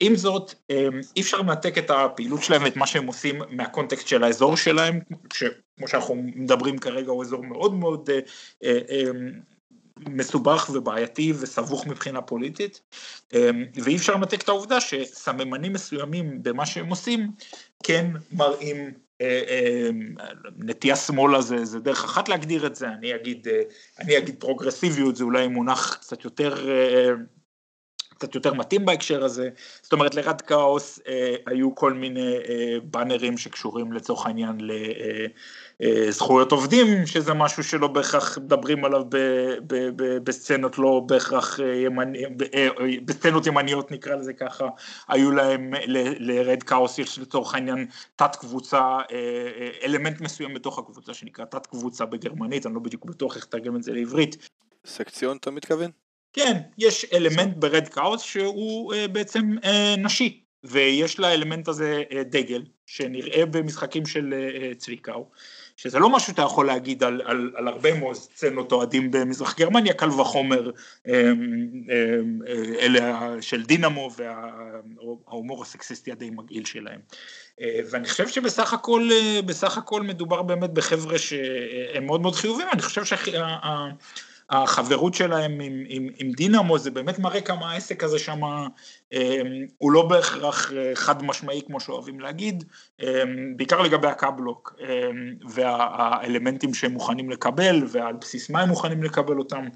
עם 0.00 0.16
זאת, 0.16 0.54
אמ, 0.70 1.00
אי 1.16 1.22
אפשר 1.22 1.36
לנתק 1.36 1.78
את 1.78 1.90
הפעילות 1.90 2.42
שלהם 2.42 2.62
ואת 2.64 2.76
מה 2.76 2.86
שהם 2.86 3.06
עושים 3.06 3.42
מהקונטקסט 3.50 4.06
של 4.08 4.24
האזור 4.24 4.56
שלהם, 4.56 5.00
שכמו 5.32 5.88
שאנחנו 5.88 6.14
מדברים 6.14 6.78
כרגע 6.78 7.10
הוא 7.10 7.22
אזור 7.22 7.44
מאוד 7.44 7.74
מאוד 7.74 8.10
אה, 8.10 8.18
אה, 8.64 8.78
אמ, 8.90 9.30
מסובך 10.08 10.70
ובעייתי 10.74 11.32
וסבוך 11.40 11.86
מבחינה 11.86 12.22
פוליטית, 12.22 12.80
אמ, 13.32 13.64
ואי 13.74 13.96
אפשר 13.96 14.14
לנתק 14.14 14.42
את 14.42 14.48
העובדה 14.48 14.80
שסממנים 14.80 15.72
מסוימים 15.72 16.42
במה 16.42 16.66
שהם 16.66 16.88
עושים 16.88 17.30
כן 17.82 18.06
מראים 18.32 18.90
אה, 19.20 19.88
נטייה 20.56 20.96
שמאלה 20.96 21.40
זה, 21.40 21.64
זה 21.64 21.80
דרך 21.80 22.04
אחת 22.04 22.28
להגדיר 22.28 22.66
את 22.66 22.76
זה, 22.76 22.88
אני 22.88 23.14
אגיד, 23.14 23.46
אני 23.98 24.18
אגיד 24.18 24.34
פרוגרסיביות 24.38 25.16
זה 25.16 25.24
אולי 25.24 25.48
מונח 25.48 25.94
קצת 25.94 26.24
יותר 26.24 26.68
קצת 28.22 28.34
יותר 28.34 28.54
מתאים 28.54 28.86
בהקשר 28.86 29.24
הזה, 29.24 29.48
זאת 29.82 29.92
אומרת 29.92 30.14
לרד 30.14 30.40
כאוס 30.40 31.00
אה, 31.08 31.34
היו 31.46 31.74
כל 31.74 31.92
מיני 31.92 32.34
אה, 32.48 32.76
באנרים 32.84 33.38
שקשורים 33.38 33.92
לצורך 33.92 34.26
העניין 34.26 34.58
לזכויות 35.80 36.52
אה, 36.52 36.56
אה, 36.56 36.60
עובדים, 36.60 37.06
שזה 37.06 37.34
משהו 37.34 37.64
שלא 37.64 37.88
בהכרח 37.88 38.38
מדברים 38.38 38.84
עליו 38.84 39.04
ב, 39.08 39.16
ב, 39.66 39.74
ב, 39.96 40.18
בסצנות 40.24 40.78
לא 40.78 41.02
בהכרח 41.06 41.60
אה, 41.60 41.74
ימני, 41.74 42.24
אה, 42.54 42.68
בסצנות 43.04 43.46
ימניות 43.46 43.90
נקרא 43.90 44.14
לזה 44.16 44.32
ככה, 44.32 44.68
היו 45.08 45.30
להם, 45.30 45.74
ל 46.18 46.29
Red 46.29 46.62
Kaos 46.62 46.98
יש 46.98 47.18
לצורך 47.18 47.54
העניין 47.54 47.86
תת 48.16 48.36
קבוצה, 48.36 48.80
אה, 49.12 49.70
אלמנט 49.84 50.20
מסוים 50.20 50.54
בתוך 50.54 50.78
הקבוצה 50.78 51.14
שנקרא 51.14 51.44
תת 51.44 51.66
קבוצה 51.66 52.04
בגרמנית, 52.04 52.66
אני 52.66 52.74
לא 52.74 52.80
בדיוק 52.80 53.04
בטוח 53.04 53.36
איך 53.36 53.44
לתרגם 53.44 53.76
את 53.76 53.82
זה 53.82 53.92
לעברית. 53.92 54.48
Sektion 54.86 55.36
אתה 55.36 55.50
מתכוון? 55.50 55.90
כן, 56.32 56.56
יש 56.78 57.06
אלמנט 57.12 57.56
ב 57.56 57.64
Red 57.64 57.88
Kaos 57.88 58.22
שהוא 58.22 58.94
אה, 58.94 59.08
בעצם 59.08 59.40
אה, 59.62 59.66
נשי, 59.98 60.40
ויש 60.64 61.20
לאלמנט 61.20 61.68
הזה 61.68 62.02
אה, 62.10 62.14
דגל, 62.14 62.62
שנראה 62.86 63.46
במשחקים 63.46 64.06
של 64.06 64.34
צביקאו, 64.76 65.28
שזה 65.76 65.98
לא 65.98 66.10
משהו 66.10 66.28
שאתה 66.28 66.42
יכול 66.42 66.66
להגיד 66.66 67.02
על, 67.02 67.22
על, 67.24 67.52
על 67.56 67.68
הרבה 67.68 67.94
מאוד 67.94 68.14
סצנות 68.14 68.72
אוהדים 68.72 69.10
במזרח 69.10 69.58
גרמניה, 69.58 69.94
קל 69.94 70.10
וחומר 70.10 70.70
אלה 72.80 73.36
של 73.40 73.62
דינמו 73.62 74.10
וההומור 74.16 75.62
הסקסיסטי 75.62 76.12
הדי 76.12 76.30
מגעיל 76.30 76.64
שלהם. 76.64 77.00
ואני 77.90 78.08
חושב 78.08 78.28
שבסך 78.28 78.72
הכל, 78.72 79.08
בסך 79.46 79.78
הכל 79.78 80.02
מדובר 80.02 80.42
באמת 80.42 80.70
בחבר'ה 80.70 81.18
שהם 81.18 82.06
מאוד 82.06 82.20
מאוד 82.20 82.34
חיובים, 82.34 82.66
אני 82.72 82.82
חושב 82.82 83.04
שה... 83.04 83.16
החברות 84.52 85.14
שלהם 85.14 85.60
עם, 85.60 85.84
עם, 85.88 86.08
עם 86.18 86.32
דינמו 86.32 86.78
זה 86.78 86.90
באמת 86.90 87.18
מראה 87.18 87.40
כמה 87.40 87.72
העסק 87.72 88.04
הזה 88.04 88.18
שם 88.18 88.40
אה, 89.12 89.40
הוא 89.78 89.92
לא 89.92 90.02
בהכרח 90.02 90.72
אה, 90.72 90.90
חד 90.94 91.22
משמעי 91.22 91.62
כמו 91.66 91.80
שאוהבים 91.80 92.20
להגיד, 92.20 92.64
אה, 93.02 93.22
בעיקר 93.56 93.82
לגבי 93.82 94.08
הקאבלוק 94.08 94.74
והאלמנטים 95.50 96.74
שהם 96.74 96.92
מוכנים 96.92 97.30
לקבל 97.30 97.82
ועל 97.88 98.14
בסיס 98.20 98.50
מה 98.50 98.60
הם 98.60 98.68
מוכנים 98.68 99.02
לקבל 99.02 99.38
אותם. 99.38 99.68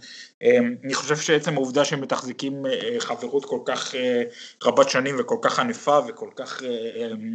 אני 0.85 0.95
חושב 0.95 1.17
שעצם 1.17 1.55
העובדה 1.55 1.85
שהם 1.85 2.01
מתחזיקים 2.01 2.63
חברות 2.99 3.45
כל 3.45 3.61
כך 3.65 3.95
רבת 4.65 4.91
שנים 4.91 5.17
וכל 5.19 5.39
כך 5.43 5.59
ענפה 5.59 5.99
וכל 6.09 6.31
כך, 6.37 6.63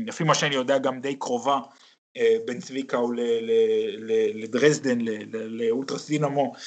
לפי 0.05 0.23
מה 0.23 0.35
שאני 0.35 0.55
יודע 0.55 0.77
גם 0.77 1.01
די 1.01 1.15
קרובה 1.15 1.59
בין 2.45 2.59
צביקה 2.59 2.97
לדרזדן, 4.33 4.97
לאולטרס 5.31 6.07
דינמו, 6.07 6.53
אה, 6.53 6.59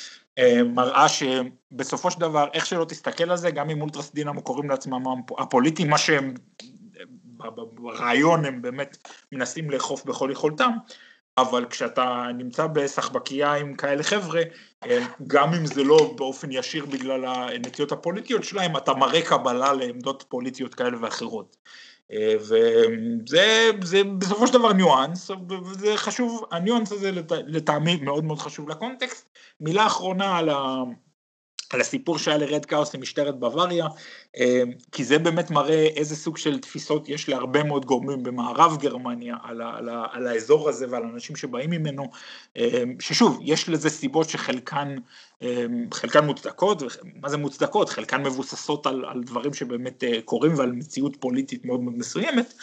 מראה 0.65 1.07
שבסופו 1.09 2.11
של 2.11 2.21
דבר, 2.21 2.49
איך 2.53 2.67
שלא 2.67 2.85
תסתכל 2.85 3.31
על 3.31 3.37
זה, 3.37 3.51
גם 3.51 3.71
אם 3.71 3.81
אולטרס 3.81 4.13
דינמו 4.15 4.43
קוראים 4.43 4.71
לעצמם 4.71 5.05
הפוליטיים, 5.39 5.91
מה 5.91 5.99
שהם 5.99 6.35
ברעיון 7.75 8.45
הם 8.45 8.63
באמת 8.63 8.97
מנסים 9.33 9.71
לאכוף 9.71 10.05
בכל 10.05 10.29
יכולתם, 10.33 10.71
אבל 11.39 11.67
כשאתה 11.71 12.27
נמצא 12.35 12.67
בסחבקייה 12.67 13.55
עם 13.55 13.75
כאלה 13.75 14.03
חבר'ה, 14.03 14.43
אה, 14.87 15.07
גם 15.27 15.55
אם 15.55 15.67
זה 15.67 15.85
לא 15.85 16.15
באופן 16.17 16.53
ישיר 16.53 16.87
בגלל 16.87 17.25
הנטיות 17.25 17.93
הפוליטיות 17.93 18.45
שלהם, 18.45 18.77
אתה 18.77 18.95
מראה 18.95 19.23
קבלה 19.23 19.73
לעמדות 19.73 20.25
פוליטיות 20.29 20.75
כאלה 20.75 20.97
ואחרות. 21.01 21.57
וזה 22.13 23.71
זה 23.83 24.03
בסופו 24.19 24.47
של 24.47 24.53
דבר 24.53 24.73
ניואנס, 24.73 25.31
וזה 25.65 25.97
חשוב, 25.97 26.45
הניואנס 26.51 26.93
הזה 26.93 27.11
לטעמי 27.47 27.97
מאוד 27.97 28.25
מאוד 28.25 28.39
חשוב 28.39 28.69
לקונטקסט. 28.69 29.39
מילה 29.61 29.87
אחרונה 29.87 30.39
על 30.39 30.49
ה... 30.49 30.83
על 31.75 31.81
הסיפור 31.81 32.19
שהיה 32.19 32.37
לרד 32.37 32.65
כאוס 32.65 32.95
עם 32.95 33.01
משטרת 33.01 33.39
בוואריה, 33.39 33.87
אה, 34.39 34.63
כי 34.93 35.05
זה 35.05 35.19
באמת 35.19 35.51
מראה 35.51 35.87
איזה 35.97 36.17
סוג 36.17 36.37
של 36.37 36.59
תפיסות 36.59 37.09
יש 37.09 37.29
להרבה 37.29 37.63
מאוד 37.63 37.87
גורמים 37.87 38.23
במערב 38.23 38.77
גרמניה 38.81 39.37
על, 39.43 39.63
על, 39.63 39.89
על 40.13 40.27
האזור 40.27 40.69
הזה 40.69 40.87
ועל 40.91 41.03
אנשים 41.03 41.37
שבאים 41.37 41.71
ממנו, 41.71 42.11
אה, 42.57 42.83
ששוב, 43.01 43.39
יש 43.43 43.69
לזה 43.69 43.91
סיבות 43.91 44.29
שחלקן 44.29 44.95
חלקן 45.93 46.25
מוצדקות, 46.25 46.83
מה 47.23 47.29
זה 47.29 47.37
מוצדקות? 47.37 47.89
חלקן 47.89 48.23
מבוססות 48.23 48.87
על, 48.87 49.05
על 49.05 49.23
דברים 49.23 49.55
שבאמת 49.55 50.05
קורים 50.25 50.59
ועל 50.59 50.73
מציאות 50.73 51.17
פוליטית 51.21 51.65
מאוד 51.65 51.81
מאוד 51.81 51.99
מסוימת, 51.99 52.55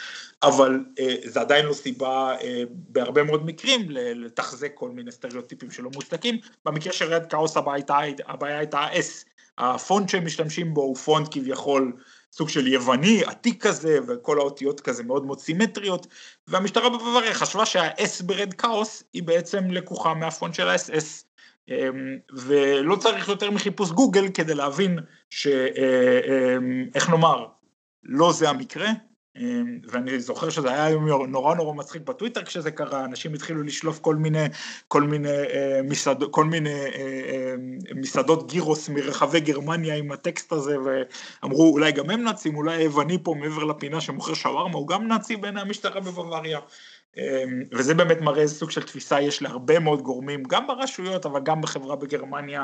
אבל 0.44 0.80
זה 1.26 1.42
עדיין 1.42 1.66
לא 1.66 1.74
סיבה 1.74 2.36
בהרבה 2.68 3.24
מאוד 3.24 3.46
מקרים 3.46 3.86
לתחזק 3.92 4.72
כל 4.74 4.90
מיני 4.90 5.12
סטריאוטיפים 5.12 5.72
שלא 5.72 5.90
מוצדקים. 5.96 6.40
במקרה 6.66 6.94
של 6.94 7.14
רד 7.14 7.26
כאוס 7.26 7.58
הבעיה 7.58 8.58
הייתה 8.58 8.80
ה-S, 8.80 9.26
הפונט 9.58 10.10
שהם 10.10 10.26
משתמשים 10.26 10.74
בו 10.74 10.82
הוא 10.82 10.96
פונט 10.96 11.28
כביכול 11.32 11.94
סוג 12.34 12.50
של 12.50 12.68
יווני, 12.68 13.24
עתיק 13.26 13.64
כזה, 13.64 14.00
וכל 14.08 14.40
האותיות 14.40 14.82
כזה 14.82 15.04
מאוד 15.04 15.26
מאוד 15.26 15.40
סימטריות, 15.40 16.08
והמשטרה 16.48 16.90
בבוואריה 16.90 17.34
חשבה 17.34 17.66
שה-S 17.66 18.24
ברד 18.26 18.54
כאוס 18.54 19.04
היא 19.14 19.24
בעצם 19.24 19.72
לקוחה 19.72 20.14
מהפונט 20.14 20.54
של 20.54 20.68
ה-SS. 20.68 21.24
אמ, 21.70 22.18
ולא 22.34 22.96
צריך 22.96 23.28
יותר 23.28 23.52
מחיפוש 23.52 23.92
גוגל 23.92 24.30
כדי 24.34 24.54
להבין 24.54 25.00
שאיך 25.30 27.08
אמ, 27.08 27.12
נאמר, 27.12 27.46
לא 28.04 28.32
זה 28.34 28.50
המקרה, 28.50 28.90
ואני 29.88 30.20
זוכר 30.20 30.50
שזה 30.50 30.72
היה 30.72 30.98
נורא 31.28 31.56
נורא 31.56 31.74
מצחיק 31.74 32.02
בטוויטר 32.02 32.44
כשזה 32.44 32.72
קרה, 32.72 33.06
אנשים 33.06 33.34
התחילו 33.34 33.64
לשלוף 33.64 34.00
כל 34.00 34.16
מיני, 34.16 34.46
כל 34.88 35.02
מיני, 35.02 35.30
אה, 35.30 35.80
מסעד, 35.84 36.24
כל 36.32 36.46
מיני 36.46 36.70
אה, 36.70 37.22
אה, 37.30 37.56
מסעדות 37.96 38.52
גירוס 38.52 38.90
מרחבי 38.90 39.40
גרמניה 39.40 39.96
עם 39.96 40.12
הטקסט 40.12 40.52
הזה 40.52 40.78
ואמרו 40.80 41.72
אולי 41.74 41.92
גם 41.92 42.10
הם 42.10 42.24
נאצים, 42.24 42.56
אולי 42.56 42.76
היווני 42.76 43.18
פה 43.24 43.36
מעבר 43.40 43.64
לפינה 43.64 44.02
שמוכר 44.02 44.34
שווארמה 44.34 44.78
הוא 44.78 44.88
גם 44.88 45.08
נאצי 45.08 45.36
בעיני 45.36 45.62
המשטרה 45.62 46.02
בבוואריה 46.02 46.60
אמ, 47.18 47.64
וזה 47.72 47.94
באמת 47.94 48.22
מראה 48.22 48.42
איזה 48.42 48.56
סוג 48.56 48.72
של 48.72 48.84
תפיסה 48.84 49.22
יש 49.22 49.42
להרבה 49.42 49.80
מאוד 49.80 50.02
גורמים, 50.02 50.44
גם 50.44 50.68
ברשויות 50.68 51.26
אבל 51.26 51.40
גם 51.44 51.62
בחברה 51.62 51.96
בגרמניה. 51.96 52.64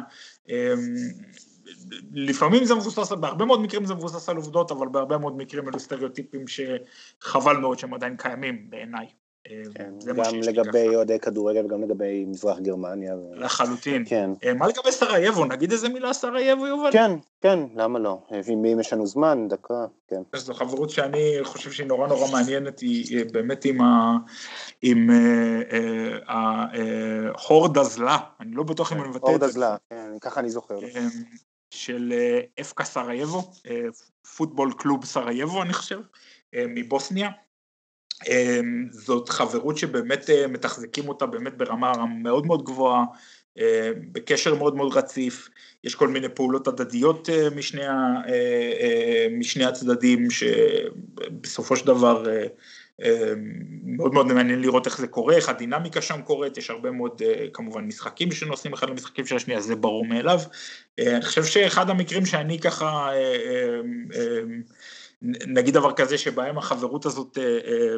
אמ, 1.68 1.74
לפעמים 2.14 2.66
זה 2.66 2.76
מבוסס, 2.76 3.12
בהרבה 3.12 3.46
מאוד 3.46 3.62
מקרים 3.62 3.86
זה 3.86 3.94
מבוסס 3.94 4.30
על 4.30 4.36
עובדות, 4.36 4.72
אבל 4.72 4.88
בהרבה 4.88 5.18
מאוד 5.18 5.38
מקרים 5.38 5.70
אלו 5.70 5.80
סטריאוטיפים 5.80 6.46
שחבל 6.48 7.58
מאוד 7.58 7.80
שהם 7.80 7.94
עדיין 7.94 8.18
קיימים 8.18 8.70
בעיניי. 8.70 9.08
כן, 9.76 9.94
גם 10.06 10.36
לגבי 10.42 10.96
אוהדי 10.96 11.20
כדורגל 11.20 11.66
וגם 11.66 11.82
לגבי 11.84 12.26
מזרח 12.26 12.60
גרמניה. 12.60 13.16
לחלוטין. 13.34 14.04
כן. 14.06 14.30
אה, 14.44 14.54
מה 14.54 14.68
לגבי 14.68 14.92
סרייבו? 14.92 15.46
נגיד 15.46 15.72
איזה 15.72 15.90
מילה 15.90 16.14
סרייבו, 16.14 16.68
יובל? 16.68 16.92
כן, 16.92 17.12
כן, 17.42 17.60
למה 17.76 18.00
לא? 18.00 18.22
אם 18.54 18.80
יש 18.80 18.94
לנו 18.94 19.08
זמן, 19.08 19.48
דקה, 19.50 19.86
כן. 20.08 20.22
זו 20.36 20.54
חברות 20.54 20.90
שאני 20.90 21.38
חושב 21.44 21.72
שהיא 21.72 21.88
נורא 21.88 22.08
נורא 22.08 22.32
מעניינת, 22.32 22.80
היא 22.80 23.26
באמת 23.32 23.66
עם 23.66 23.82
ה... 23.82 24.18
עם 24.82 25.10
ה 26.28 26.53
Horde 26.53 27.78
Zla, 27.78 28.18
אני 28.40 28.52
לא 28.52 28.64
בטוח 28.64 28.94
אם 28.94 29.02
אני 29.02 29.10
מבטא 29.10 29.18
את 29.18 29.22
זה. 29.26 29.32
Horde 29.32 29.44
Zla, 29.44 29.76
כן, 29.90 30.12
ככה 30.22 30.40
אני 30.40 30.50
זוכר. 30.50 30.80
של 31.72 32.14
FK 32.60 32.84
סרייבו, 32.84 33.52
Football 34.38 34.74
Club 34.78 35.06
סרייבו 35.06 35.62
אני 35.62 35.74
חושב, 35.74 36.00
מבוסניה. 36.56 37.30
אמ, 38.28 38.88
זאת 38.92 39.30
חברות 39.30 39.78
שבאמת 39.78 40.30
אה, 40.30 40.48
מתחזקים 40.48 41.10
אותה 41.10 41.26
באמת 41.26 41.58
ברמה 41.58 41.92
מאוד 42.06 42.46
מאוד 42.46 42.64
גבוהה, 42.64 43.06
אה, 43.60 43.92
בקשר 44.12 44.56
מאוד 44.56 44.76
מאוד 44.76 44.98
רציף, 44.98 45.50
יש 45.84 45.96
כל 45.96 46.08
מיני 46.08 46.30
פעולות 46.30 46.68
הדדיות 46.68 47.30
אה, 47.30 47.50
משני, 47.50 47.82
משני 49.32 49.66
הצדדים 49.66 50.28
שבסופו 50.30 51.76
של 51.76 51.86
דבר 51.86 52.26
מאוד 53.84 54.14
מאוד 54.14 54.28
מעניין 54.28 54.62
לראות 54.62 54.86
איך 54.86 54.98
זה 54.98 55.08
קורה, 55.08 55.36
איך 55.36 55.50
הדינמיקה 55.50 56.02
שם 56.02 56.22
קורית, 56.22 56.58
יש 56.58 56.70
הרבה 56.70 56.92
מאוד 56.92 57.22
כמובן 57.54 57.86
משחקים 57.86 58.32
שנוסעים 58.32 58.74
אחד 58.74 58.90
למשחקים 58.90 59.26
של 59.26 59.36
השנייה, 59.36 59.62
זה 59.62 59.76
ברור 59.76 60.06
מאליו. 60.06 60.40
אני 61.00 61.22
חושב 61.22 61.44
שאחד 61.44 61.90
המקרים 61.90 62.26
שאני 62.26 62.60
ככה 62.60 63.10
נגיד 65.48 65.74
דבר 65.74 65.94
כזה 65.94 66.18
שבהם 66.18 66.58
החברות 66.58 67.06
הזאת 67.06 67.38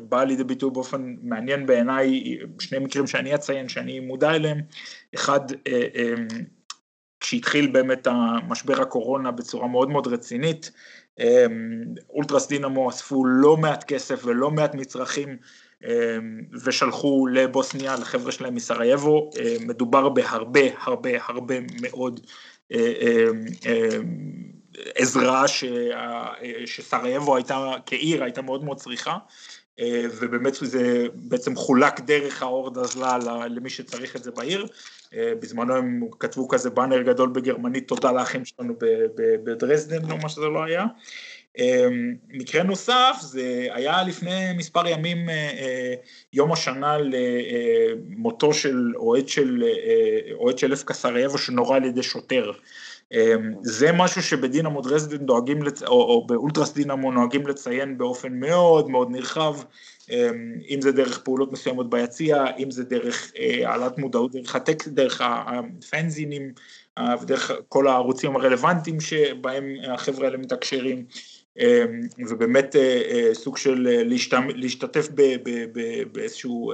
באה 0.03 0.25
לידי 0.25 0.43
ביטוי 0.43 0.69
באופן 0.71 1.15
מעניין 1.21 1.65
בעיניי, 1.65 2.37
שני 2.59 2.79
מקרים 2.79 3.07
שאני 3.07 3.35
אציין 3.35 3.69
שאני 3.69 3.99
מודע 3.99 4.31
אליהם, 4.31 4.61
אחד 5.15 5.39
כשהתחיל 7.19 7.67
באמת 7.67 8.07
המשבר 8.11 8.81
הקורונה 8.81 9.31
בצורה 9.31 9.67
מאוד 9.67 9.89
מאוד 9.89 10.07
רצינית, 10.07 10.71
אולטרס 12.09 12.47
דינמו 12.47 12.89
אספו 12.89 13.25
לא 13.25 13.57
מעט 13.57 13.83
כסף 13.83 14.21
ולא 14.25 14.51
מעט 14.51 14.75
מצרכים 14.75 15.37
ושלחו 16.65 17.27
לבוסניה, 17.27 17.95
לחבר'ה 17.95 18.31
שלהם 18.31 18.55
מסרייבו, 18.55 19.29
מדובר 19.65 20.09
בהרבה 20.09 20.61
הרבה 20.81 21.09
הרבה 21.27 21.55
מאוד 21.81 22.19
עזרה 24.95 25.45
שסרייבו 26.65 27.35
הייתה 27.35 27.73
כעיר 27.85 28.23
הייתה 28.23 28.41
מאוד 28.41 28.63
מאוד 28.63 28.77
צריכה 28.77 29.17
ובאמת 30.19 30.53
זה 30.61 31.05
בעצם 31.13 31.55
חולק 31.55 31.99
דרך 31.99 32.41
האורד 32.41 32.77
אזלה 32.77 33.17
למי 33.49 33.69
שצריך 33.69 34.15
את 34.15 34.23
זה 34.23 34.31
בעיר, 34.31 34.67
בזמנו 35.15 35.75
הם 35.75 36.01
כתבו 36.19 36.47
כזה 36.47 36.69
באנר 36.69 37.01
גדול 37.01 37.29
בגרמנית 37.29 37.87
תודה 37.87 38.11
לאחים 38.11 38.45
שלנו 38.45 38.73
בדרזדן 39.43 40.11
או 40.11 40.17
מה 40.17 40.29
שזה 40.29 40.45
לא 40.45 40.63
היה. 40.63 40.85
מקרה 42.29 42.63
נוסף 42.63 43.15
זה 43.21 43.67
היה 43.71 44.03
לפני 44.03 44.53
מספר 44.57 44.87
ימים 44.87 45.29
יום 46.33 46.51
השנה 46.51 46.97
למותו 46.97 48.53
של 48.53 48.91
אוהד 48.95 49.27
של 49.27 49.63
אוהד 50.33 50.57
של 50.57 50.73
אפקה 50.73 50.93
סרייבו 50.93 51.37
שנורה 51.37 51.75
על 51.75 51.85
ידי 51.85 52.03
שוטר. 52.03 52.51
זה 53.61 53.91
משהו 53.91 54.23
שבדינמו 54.23 54.81
דרזדן 54.81 55.25
דואגים, 55.25 55.59
או 55.87 56.27
באולטרס 56.27 56.73
דינמו 56.73 57.11
נוהגים 57.11 57.47
לציין 57.47 57.97
באופן 57.97 58.39
מאוד 58.39 58.89
מאוד 58.89 59.11
נרחב, 59.11 59.55
אם 60.69 60.79
זה 60.81 60.91
דרך 60.91 61.17
פעולות 61.23 61.51
מסוימות 61.51 61.89
ביציע, 61.89 62.45
אם 62.57 62.71
זה 62.71 62.83
דרך 62.83 63.31
העלאת 63.65 63.97
מודעות, 63.97 64.31
דרך 64.31 64.55
הטקסט, 64.55 64.87
דרך 64.87 65.21
הפנזינים, 65.25 66.51
ודרך 67.21 67.51
כל 67.69 67.87
הערוצים 67.87 68.35
הרלוונטיים 68.35 68.99
שבהם 68.99 69.73
החבר'ה 69.93 70.25
האלה 70.25 70.37
מתקשרים. 70.37 71.05
ובאמת 72.29 72.75
סוג 73.33 73.57
של 73.57 73.87
להשתתף 74.55 75.07
באיזשהו, 76.11 76.73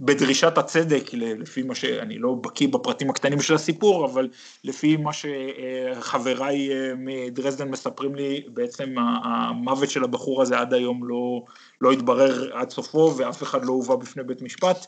בדרישת 0.00 0.58
הצדק 0.58 1.10
לפי 1.12 1.62
מה 1.62 1.74
שאני 1.74 2.18
לא 2.18 2.34
בקיא 2.40 2.68
בפרטים 2.68 3.10
הקטנים 3.10 3.40
של 3.40 3.54
הסיפור 3.54 4.06
אבל 4.06 4.28
לפי 4.64 4.96
מה 4.96 5.10
שחבריי 5.12 6.68
מדרזדן 6.96 7.68
מספרים 7.68 8.14
לי 8.14 8.44
בעצם 8.48 8.94
המוות 8.98 9.90
של 9.90 10.04
הבחור 10.04 10.42
הזה 10.42 10.58
עד 10.58 10.74
היום 10.74 11.08
לא, 11.08 11.44
לא 11.80 11.92
התברר 11.92 12.56
עד 12.56 12.70
סופו 12.70 13.14
ואף 13.16 13.42
אחד 13.42 13.64
לא 13.64 13.72
הובא 13.72 13.96
בפני 13.96 14.22
בית 14.22 14.42
משפט. 14.42 14.86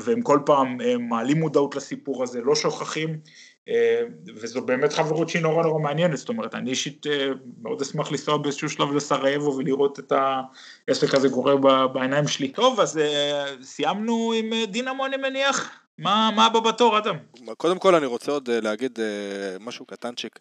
והם 0.00 0.22
כל 0.22 0.38
פעם 0.46 0.78
מעלים 1.00 1.40
מודעות 1.40 1.76
לסיפור 1.76 2.22
הזה, 2.22 2.40
לא 2.40 2.54
שוכחים 2.54 3.18
וזו 4.34 4.62
באמת 4.62 4.92
חברות 4.92 5.28
שהיא 5.28 5.42
נורא 5.42 5.62
נורא 5.62 5.80
מעניינת, 5.80 6.16
זאת 6.16 6.28
אומרת 6.28 6.54
אני 6.54 6.70
אישית 6.70 7.06
מאוד 7.62 7.80
אשמח 7.80 8.10
לנסוע 8.10 8.36
באיזשהו 8.36 8.68
שלב 8.68 8.92
לסרייבו 8.92 9.56
ולראות 9.56 9.98
את 9.98 10.12
העסק 10.88 11.14
הזה 11.14 11.30
קורה 11.30 11.86
בעיניים 11.86 12.28
שלי. 12.28 12.48
טוב 12.48 12.80
אז 12.80 13.00
סיימנו 13.62 14.32
עם 14.36 14.52
דינמו 14.64 15.06
אני 15.06 15.16
מניח, 15.16 15.70
מה, 15.98 16.30
מה 16.36 16.46
הבא 16.46 16.60
בתור 16.60 16.98
אדם? 16.98 17.16
קודם 17.56 17.78
כל 17.78 17.94
אני 17.94 18.06
רוצה 18.06 18.32
עוד 18.32 18.50
להגיד 18.50 18.98
משהו 19.60 19.86
קטנצ'יק, 19.86 20.38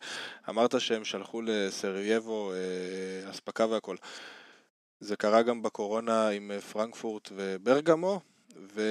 אמרת 0.49 0.81
שהם 0.81 1.05
שלחו 1.05 1.41
לסרייבו 1.41 2.51
אספקה 3.29 3.65
והכל, 3.65 3.95
זה 4.99 5.15
קרה 5.15 5.41
גם 5.41 5.61
בקורונה 5.61 6.29
עם 6.29 6.51
פרנקפורט 6.71 7.29
וברגמו 7.35 8.19
ו... 8.75 8.81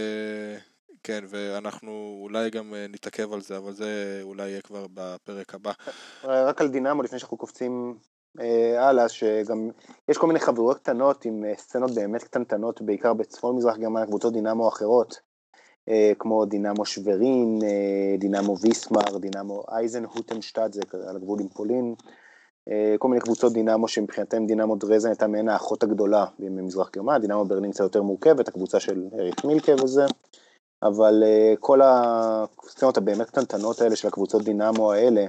כן, 1.03 1.24
ואנחנו 1.28 2.18
אולי 2.22 2.51
גם 2.51 2.74
נתעכב 2.88 3.32
על 3.32 3.40
זה, 3.40 3.57
אבל 3.57 3.72
זה 3.72 4.20
אולי 4.22 4.49
יהיה 4.49 4.61
כבר 4.61 4.86
בפרק 4.94 5.55
הבא. 5.55 5.72
רק 6.24 6.61
על 6.61 6.68
דינמו, 6.68 7.03
לפני 7.03 7.18
שאנחנו 7.18 7.36
קופצים 7.36 7.94
הלאה, 8.78 9.09
שגם 9.09 9.70
יש 10.09 10.18
כל 10.18 10.26
מיני 10.26 10.40
חברויות 10.40 10.78
קטנות 10.78 11.24
עם 11.24 11.44
סצנות 11.57 11.94
באמת 11.94 12.22
קטנטנות, 12.22 12.82
בעיקר 12.82 13.14
בצפון 13.14 13.57
מזרח 13.57 13.76
גרמניה, 13.76 14.07
קבוצות 14.07 14.32
דינמו 14.32 14.68
אחרות, 14.68 15.20
כמו 16.18 16.44
דינמו 16.44 16.84
שברין, 16.84 17.59
דינמו 18.18 18.57
ויסמר, 18.59 19.18
דינמו 19.18 19.62
אייזן 19.68 20.05
הוטנשטאט, 20.05 20.72
זה 20.72 20.80
על 21.09 21.16
הגבול 21.16 21.40
עם 21.40 21.49
פולין, 21.49 21.94
כל 22.99 23.09
מיני 23.09 23.20
קבוצות 23.20 23.53
דינמו 23.53 23.88
שמבחינתם 23.88 24.46
דינמו 24.46 24.76
דרזן 24.76 25.09
הייתה 25.09 25.26
מעין 25.26 25.49
האחות 25.49 25.82
הגדולה 25.82 26.26
במזרח 26.38 26.90
גרמניה, 26.90 27.18
דינמו 27.18 27.44
ברלין 27.44 27.70
קצת 27.72 27.80
יותר 27.80 28.03
מורכבת, 28.03 28.49
הקבוצה 28.49 28.80
של 28.80 29.05
אריק 29.18 29.44
מילקה 29.44 29.72
וזה. 29.84 30.07
אבל 30.82 31.22
כל 31.60 31.80
הסצנות 31.82 32.96
הבאמת 32.96 33.26
קטנטנות 33.26 33.80
האלה 33.80 33.96
של 33.96 34.08
הקבוצות 34.08 34.42
דינמו 34.42 34.92
האלה, 34.92 35.26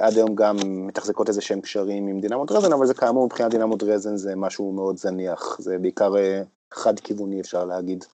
עד 0.00 0.16
היום 0.16 0.34
גם 0.34 0.56
מתחזקות 0.86 1.28
איזה 1.28 1.40
שהם 1.40 1.60
קשרים 1.60 2.08
עם 2.08 2.20
דינמו 2.20 2.44
דרזן, 2.44 2.72
אבל 2.72 2.86
זה 2.86 2.94
כאמור 2.94 3.26
מבחינת 3.26 3.50
דינמו 3.50 3.76
דרזן 3.76 4.16
זה 4.16 4.36
משהו 4.36 4.72
מאוד 4.72 4.96
זניח, 4.96 5.60
זה 5.60 5.78
בעיקר 5.78 6.12
חד 6.74 7.00
כיווני 7.00 7.40
אפשר 7.40 7.64
להגיד. 7.64 8.04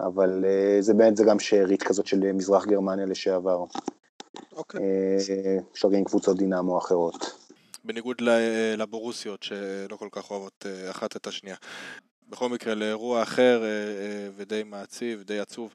אבל 0.00 0.44
זה 0.80 0.94
באמת, 0.94 1.16
זה 1.16 1.24
גם 1.24 1.38
שארית 1.38 1.82
כזאת 1.82 2.06
של 2.06 2.32
מזרח 2.32 2.66
גרמניה 2.66 3.06
לשעבר. 3.06 3.64
אוקיי. 4.52 4.80
שרים 5.74 6.04
קבוצות 6.04 6.36
דינמו 6.36 6.78
אחרות. 6.78 7.42
בניגוד 7.84 8.16
לבורוסיות 8.76 9.42
שלא 9.42 9.96
כל 9.96 10.08
כך 10.12 10.30
אוהבות 10.30 10.66
אחת 10.90 11.16
את 11.16 11.26
השנייה. 11.26 11.56
בכל 12.32 12.48
מקרה 12.48 12.74
לאירוע 12.74 13.22
אחר 13.22 13.62
ודי 14.36 14.62
מעציב, 14.62 15.22
די 15.22 15.38
עצוב. 15.38 15.74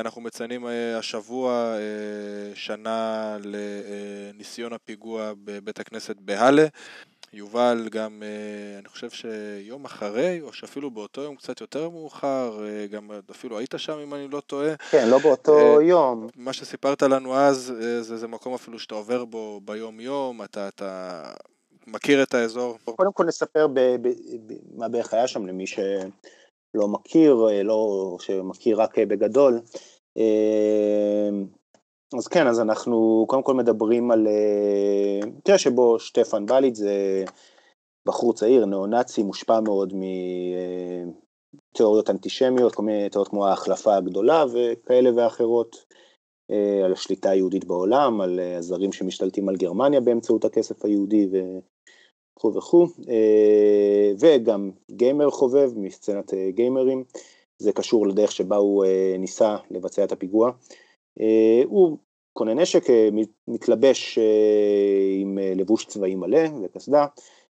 אנחנו 0.00 0.20
מציינים 0.20 0.66
השבוע 0.98 1.74
שנה 2.54 3.36
לניסיון 3.44 4.72
הפיגוע 4.72 5.32
בבית 5.44 5.80
הכנסת 5.80 6.16
בהלה. 6.20 6.66
יובל 7.32 7.88
גם, 7.90 8.22
אני 8.78 8.88
חושב 8.88 9.10
שיום 9.10 9.84
אחרי, 9.84 10.40
או 10.40 10.52
שאפילו 10.52 10.90
באותו 10.90 11.20
יום 11.20 11.36
קצת 11.36 11.60
יותר 11.60 11.88
מאוחר, 11.88 12.60
גם 12.90 13.10
אפילו 13.30 13.58
היית 13.58 13.74
שם 13.76 13.98
אם 13.98 14.14
אני 14.14 14.28
לא 14.28 14.40
טועה. 14.40 14.76
כן, 14.90 15.08
לא 15.08 15.18
באותו 15.18 15.80
יום. 15.82 16.28
מה 16.36 16.52
שסיפרת 16.52 17.02
לנו 17.02 17.36
אז, 17.36 17.74
זה, 18.00 18.16
זה 18.16 18.28
מקום 18.28 18.54
אפילו 18.54 18.78
שאתה 18.78 18.94
עובר 18.94 19.24
בו 19.24 19.60
ביום 19.64 20.00
יום, 20.00 20.42
אתה, 20.42 20.68
אתה 20.68 21.22
מכיר 21.86 22.22
את 22.22 22.34
האזור? 22.34 22.76
קודם 22.84 23.12
כל 23.12 23.24
נספר 23.24 23.66
ב, 23.66 23.80
ב, 23.80 24.08
ב, 24.46 24.52
מה 24.74 24.88
בערך 24.88 25.14
היה 25.14 25.28
שם 25.28 25.46
למי 25.46 25.66
שלא 25.66 26.88
מכיר, 26.88 27.46
לא, 27.64 28.16
שמכיר 28.20 28.80
רק 28.80 28.98
בגדול. 28.98 29.60
אז 32.18 32.28
כן, 32.28 32.46
אז 32.46 32.60
אנחנו 32.60 33.24
קודם 33.28 33.42
כל 33.42 33.54
מדברים 33.54 34.10
על 34.10 34.26
תראה 35.44 35.58
שבו 35.58 35.98
שטפן 35.98 36.46
בליט 36.46 36.74
זה 36.74 37.24
בחור 38.08 38.34
צעיר, 38.34 38.64
נאו-נאצי, 38.64 39.22
מושפע 39.22 39.60
מאוד 39.60 39.92
מתיאוריות 41.72 42.10
אנטישמיות, 42.10 42.74
כל 42.74 42.82
מיני 42.82 43.08
תיאוריות 43.10 43.28
כמו 43.28 43.46
ההחלפה 43.46 43.96
הגדולה 43.96 44.44
וכאלה 44.52 45.10
ואחרות, 45.16 45.84
על 46.84 46.92
השליטה 46.92 47.30
היהודית 47.30 47.64
בעולם, 47.64 48.20
על 48.20 48.40
הזרים 48.40 48.92
שמשתלטים 48.92 49.48
על 49.48 49.56
גרמניה 49.56 50.00
באמצעות 50.00 50.44
הכסף 50.44 50.84
היהודי 50.84 51.28
וכו' 52.36 52.54
וכו', 52.54 52.86
וגם 54.20 54.70
גיימר 54.90 55.30
חובב 55.30 55.70
מסצנת 55.76 56.34
גיימרים, 56.48 57.04
זה 57.58 57.72
קשור 57.72 58.06
לדרך 58.06 58.32
שבה 58.32 58.56
הוא 58.56 58.84
ניסה 59.18 59.56
לבצע 59.70 60.04
את 60.04 60.12
הפיגוע. 60.12 60.50
הוא 61.64 61.96
קונה 62.32 62.54
נשק, 62.54 62.84
מתלבש 63.48 64.18
עם 65.20 65.38
לבוש 65.56 65.86
צבאי 65.86 66.14
מלא 66.14 66.40
וקסדה, 66.62 67.06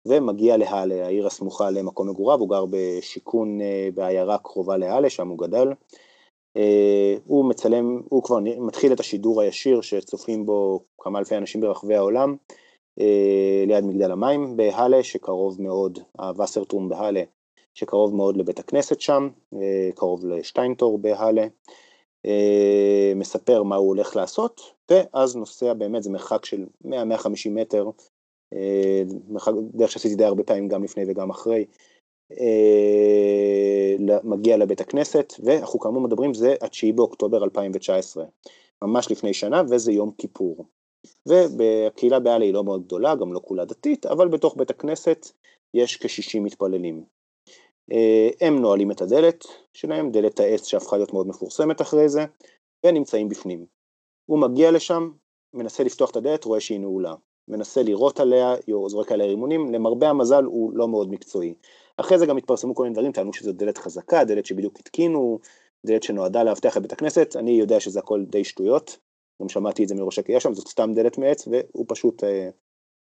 ומגיע 0.07 0.57
להאלה, 0.57 1.07
העיר 1.07 1.27
הסמוכה 1.27 1.71
למקום 1.71 2.09
מגוריו, 2.09 2.39
הוא 2.39 2.49
גר 2.49 2.65
בשיכון 2.71 3.59
בעיירה 3.95 4.39
קרובה 4.39 4.77
להאלה, 4.77 5.11
שם 5.11 5.29
הוא 5.29 5.39
גדל. 5.39 5.69
הוא 7.27 7.45
מצלם, 7.45 8.01
הוא 8.09 8.23
כבר 8.23 8.39
מתחיל 8.59 8.93
את 8.93 9.01
השידור 9.01 9.41
הישיר 9.41 9.81
שצופים 9.81 10.47
בו 10.47 10.81
כמה 10.99 11.19
אלפי 11.19 11.37
אנשים 11.37 11.61
ברחבי 11.61 11.95
העולם, 11.95 12.37
ליד 13.67 13.85
מגדל 13.85 14.13
המים 14.13 14.57
בהאלה, 14.57 15.03
שקרוב 15.03 15.63
מאוד, 15.63 15.99
הווסרטרום 16.19 16.89
בהאלה, 16.89 17.23
שקרוב 17.75 18.15
מאוד 18.15 18.37
לבית 18.37 18.59
הכנסת 18.59 19.01
שם, 19.01 19.29
קרוב 19.95 20.27
לשטיינטור 20.27 20.99
בהאלה. 20.99 21.47
מספר 23.17 23.63
מה 23.63 23.77
הוא 23.77 23.89
הולך 23.89 24.17
לעשות, 24.17 24.61
ואז 24.91 25.37
נוסע 25.37 25.75
באמת, 25.75 26.03
זה 26.03 26.11
מרחק 26.11 26.45
של 26.45 26.67
100-150 26.87 26.89
מטר, 27.51 27.91
דרך 29.75 29.91
שעשיתי 29.91 30.15
די 30.15 30.25
הרבה 30.25 30.43
פעמים 30.43 30.69
גם 30.69 30.85
לפני 30.85 31.05
וגם 31.09 31.31
אחרי, 31.31 31.65
מגיע 34.25 34.57
לבית 34.57 34.81
הכנסת, 34.81 35.33
ואנחנו 35.45 35.81
כאמור 35.81 36.03
מדברים, 36.03 36.35
זה 36.35 36.55
התשיעי 36.61 36.93
באוקטובר 36.93 37.45
2019, 37.45 38.25
ממש 38.83 39.11
לפני 39.11 39.35
שנה, 39.35 39.63
וזה 39.71 39.93
יום 39.93 40.11
כיפור. 40.19 40.65
והקהילה 41.27 42.21
בהאלה 42.21 42.45
היא 42.45 42.55
לא 42.55 42.65
מאוד 42.65 42.85
גדולה, 42.85 43.15
גם 43.15 43.33
לא 43.33 43.41
כולה 43.45 43.65
דתית, 43.65 44.07
אבל 44.07 44.29
בתוך 44.29 44.57
בית 44.57 44.71
הכנסת 44.71 45.27
יש 45.75 45.97
כ-60 45.97 46.41
מתפללים. 46.41 47.05
אה, 47.93 48.29
הם 48.41 48.59
נועלים 48.59 48.91
את 48.91 49.01
הדלת 49.01 49.45
שלהם, 49.73 50.11
דלת 50.11 50.41
העץ 50.41 50.67
שהפכה 50.67 50.97
להיות 50.97 51.13
מאוד 51.13 51.27
מפורסמת 51.27 51.81
אחרי 51.81 52.09
זה, 52.09 52.25
ונמצאים 52.87 53.29
בפנים. 53.29 53.67
הוא 54.27 54.39
מגיע 54.39 54.71
לשם, 54.71 55.11
מנסה 55.55 55.85
לפתוח 55.85 56.11
את 56.11 56.17
הדלת, 56.17 56.45
רואה 56.45 56.61
שהיא 56.61 56.81
נעולה. 56.81 57.15
מנסה 57.49 57.83
לירות 57.83 58.21
עליה, 58.21 58.55
זורק 58.87 59.13
עליה 59.13 59.27
רימונים, 59.27 59.75
למרבה 59.75 60.11
המזל 60.11 60.45
הוא 60.45 60.73
לא 60.75 60.89
מאוד 60.89 61.11
מקצועי. 61.11 61.55
אחרי 61.97 62.19
זה 62.19 62.27
גם 62.27 62.37
התפרסמו 62.37 62.75
כל 62.75 62.83
מיני 62.83 62.95
דברים, 62.95 63.13
טענו 63.13 63.33
שזו 63.33 63.53
דלת 63.53 63.79
חזקה, 63.79 64.25
דלת 64.25 64.47
שבדיוק 64.47 64.81
התקינו, 64.81 65.39
דלת 65.87 66.03
שנועדה 66.03 66.43
לאבטח 66.43 66.77
את 66.77 66.83
בית 66.83 66.93
הכנסת, 66.93 67.37
אני 67.37 67.51
יודע 67.51 67.81
שזה 67.81 67.99
הכל 67.99 68.25
די 68.25 68.45
שטויות, 68.45 68.99
גם 69.43 69.49
שמעתי 69.49 69.83
את 69.83 69.89
זה 69.89 69.95
מראש 69.95 70.19
הקריאה 70.19 70.41
שם, 70.41 70.55
זאת 70.55 70.69
סתם 70.69 70.93
דלת 70.95 71.19
מעץ, 71.19 71.49
והוא 71.49 71.87
פשוט, 71.89 72.25
אה, 72.25 72.49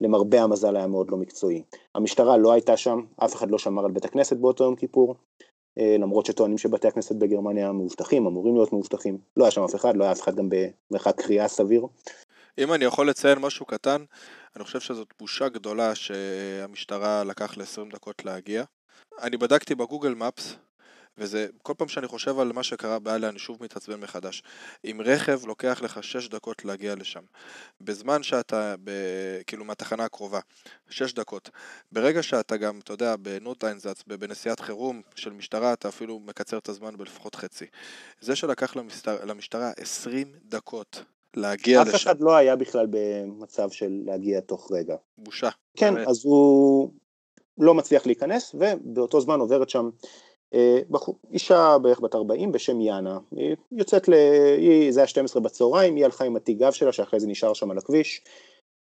למרבה 0.00 0.42
המזל 0.42 0.76
היה 0.76 0.86
מאוד 0.86 1.10
לא 1.10 1.16
מקצועי. 1.16 1.62
המשטרה 1.94 2.36
לא 2.36 2.52
הייתה 2.52 2.76
שם, 2.76 3.00
אף 3.24 3.34
אחד 3.34 3.50
לא 3.50 3.58
שמר 3.58 3.84
על 3.84 3.90
בית 3.90 4.04
הכנסת 4.04 4.36
באותו 4.36 4.64
יום 4.64 4.76
כיפור, 4.76 5.14
אה, 5.78 5.96
למרות 5.98 6.26
שטוענים 6.26 6.58
שבתי 6.58 6.88
הכנסת 6.88 7.16
בגרמניה 7.16 7.72
מאובטחים, 7.72 8.26
אמורים 8.26 8.54
להיות 8.54 8.72
מאובטחים, 8.72 9.18
לא 9.36 9.44
היה 9.44 9.50
שם 9.50 9.62
אף 9.62 9.74
אחד, 9.74 9.96
לא 9.96 10.04
היה 10.04 10.12
אף 10.12 10.22
אחד 10.22 10.34
גם 10.34 10.48
במרחק 10.48 11.20
קריאה 11.20 11.48
סביר. 11.48 11.86
אם 12.58 12.72
אני 12.72 12.84
יכול 12.84 13.08
לציין 13.08 13.38
משהו 13.38 13.66
קטן, 13.66 14.04
אני 14.56 14.64
חושב 14.64 14.80
שזאת 14.80 15.14
בושה 15.18 15.48
גדולה 15.48 15.94
שהמשטרה 15.94 17.24
לקח 17.24 17.58
ל-20 17.58 17.94
דקות 17.94 18.24
להגיע. 18.24 18.64
אני 19.22 19.36
בדקתי 19.36 19.74
בגוגל 19.74 20.14
מפס, 20.14 20.56
וזה, 21.18 21.46
כל 21.62 21.74
פעם 21.78 21.88
שאני 21.88 22.06
חושב 22.06 22.38
על 22.38 22.52
מה 22.52 22.62
שקרה 22.62 22.98
באלה 22.98 23.28
אני 23.28 23.38
שוב 23.38 23.58
מתעצבן 23.60 24.00
מחדש. 24.00 24.42
עם 24.82 25.00
רכב 25.00 25.46
לוקח 25.46 25.82
לך 25.82 26.04
6 26.04 26.28
דקות 26.28 26.64
להגיע 26.64 26.94
לשם. 26.94 27.22
בזמן 27.80 28.22
שאתה, 28.22 28.74
ב, 28.84 28.90
כאילו 29.46 29.64
מהתחנה 29.64 30.04
הקרובה, 30.04 30.40
6 30.88 31.12
דקות. 31.12 31.50
ברגע 31.92 32.22
שאתה 32.22 32.56
גם, 32.56 32.78
אתה 32.78 32.92
יודע, 32.92 33.16
בנוטיינזץ, 33.16 34.02
בנסיעת 34.06 34.60
חירום 34.60 35.02
של 35.14 35.32
משטרה, 35.32 35.72
אתה 35.72 35.88
אפילו 35.88 36.20
מקצר 36.20 36.58
את 36.58 36.68
הזמן 36.68 36.96
בלפחות 36.96 37.34
חצי. 37.34 37.66
זה 38.20 38.36
שלקח 38.36 38.76
למשטר, 38.76 39.24
למשטרה 39.24 39.70
20 39.76 40.32
דקות 40.44 41.04
להגיע 41.36 41.82
אף 41.82 41.86
לשם. 41.86 41.96
אף 41.96 42.02
אחד 42.02 42.20
לא 42.20 42.36
היה 42.36 42.56
בכלל 42.56 42.86
במצב 42.90 43.70
של 43.70 44.02
להגיע 44.04 44.40
תוך 44.40 44.72
רגע. 44.72 44.96
בושה. 45.18 45.48
כן, 45.76 45.94
באמת. 45.94 46.08
אז 46.08 46.24
הוא 46.24 46.92
לא 47.58 47.74
מצליח 47.74 48.06
להיכנס, 48.06 48.54
ובאותו 48.54 49.20
זמן 49.20 49.40
עוברת 49.40 49.70
שם 49.70 49.84
אה, 49.86 49.90
אישה 51.32 51.78
בערך 51.82 52.00
בת 52.00 52.14
40 52.14 52.52
בשם 52.52 52.80
יאנה, 52.80 53.18
היא 53.36 53.56
יוצאת 53.72 54.08
ל... 54.08 54.14
זה 54.90 55.00
היה 55.00 55.06
12 55.06 55.42
בצהריים, 55.42 55.96
היא 55.96 56.04
הלכה 56.04 56.24
עם 56.24 56.36
התיגב 56.36 56.72
שלה 56.72 56.92
שאחרי 56.92 57.20
זה 57.20 57.26
נשאר 57.26 57.54
שם 57.54 57.70
על 57.70 57.78
הכביש. 57.78 58.22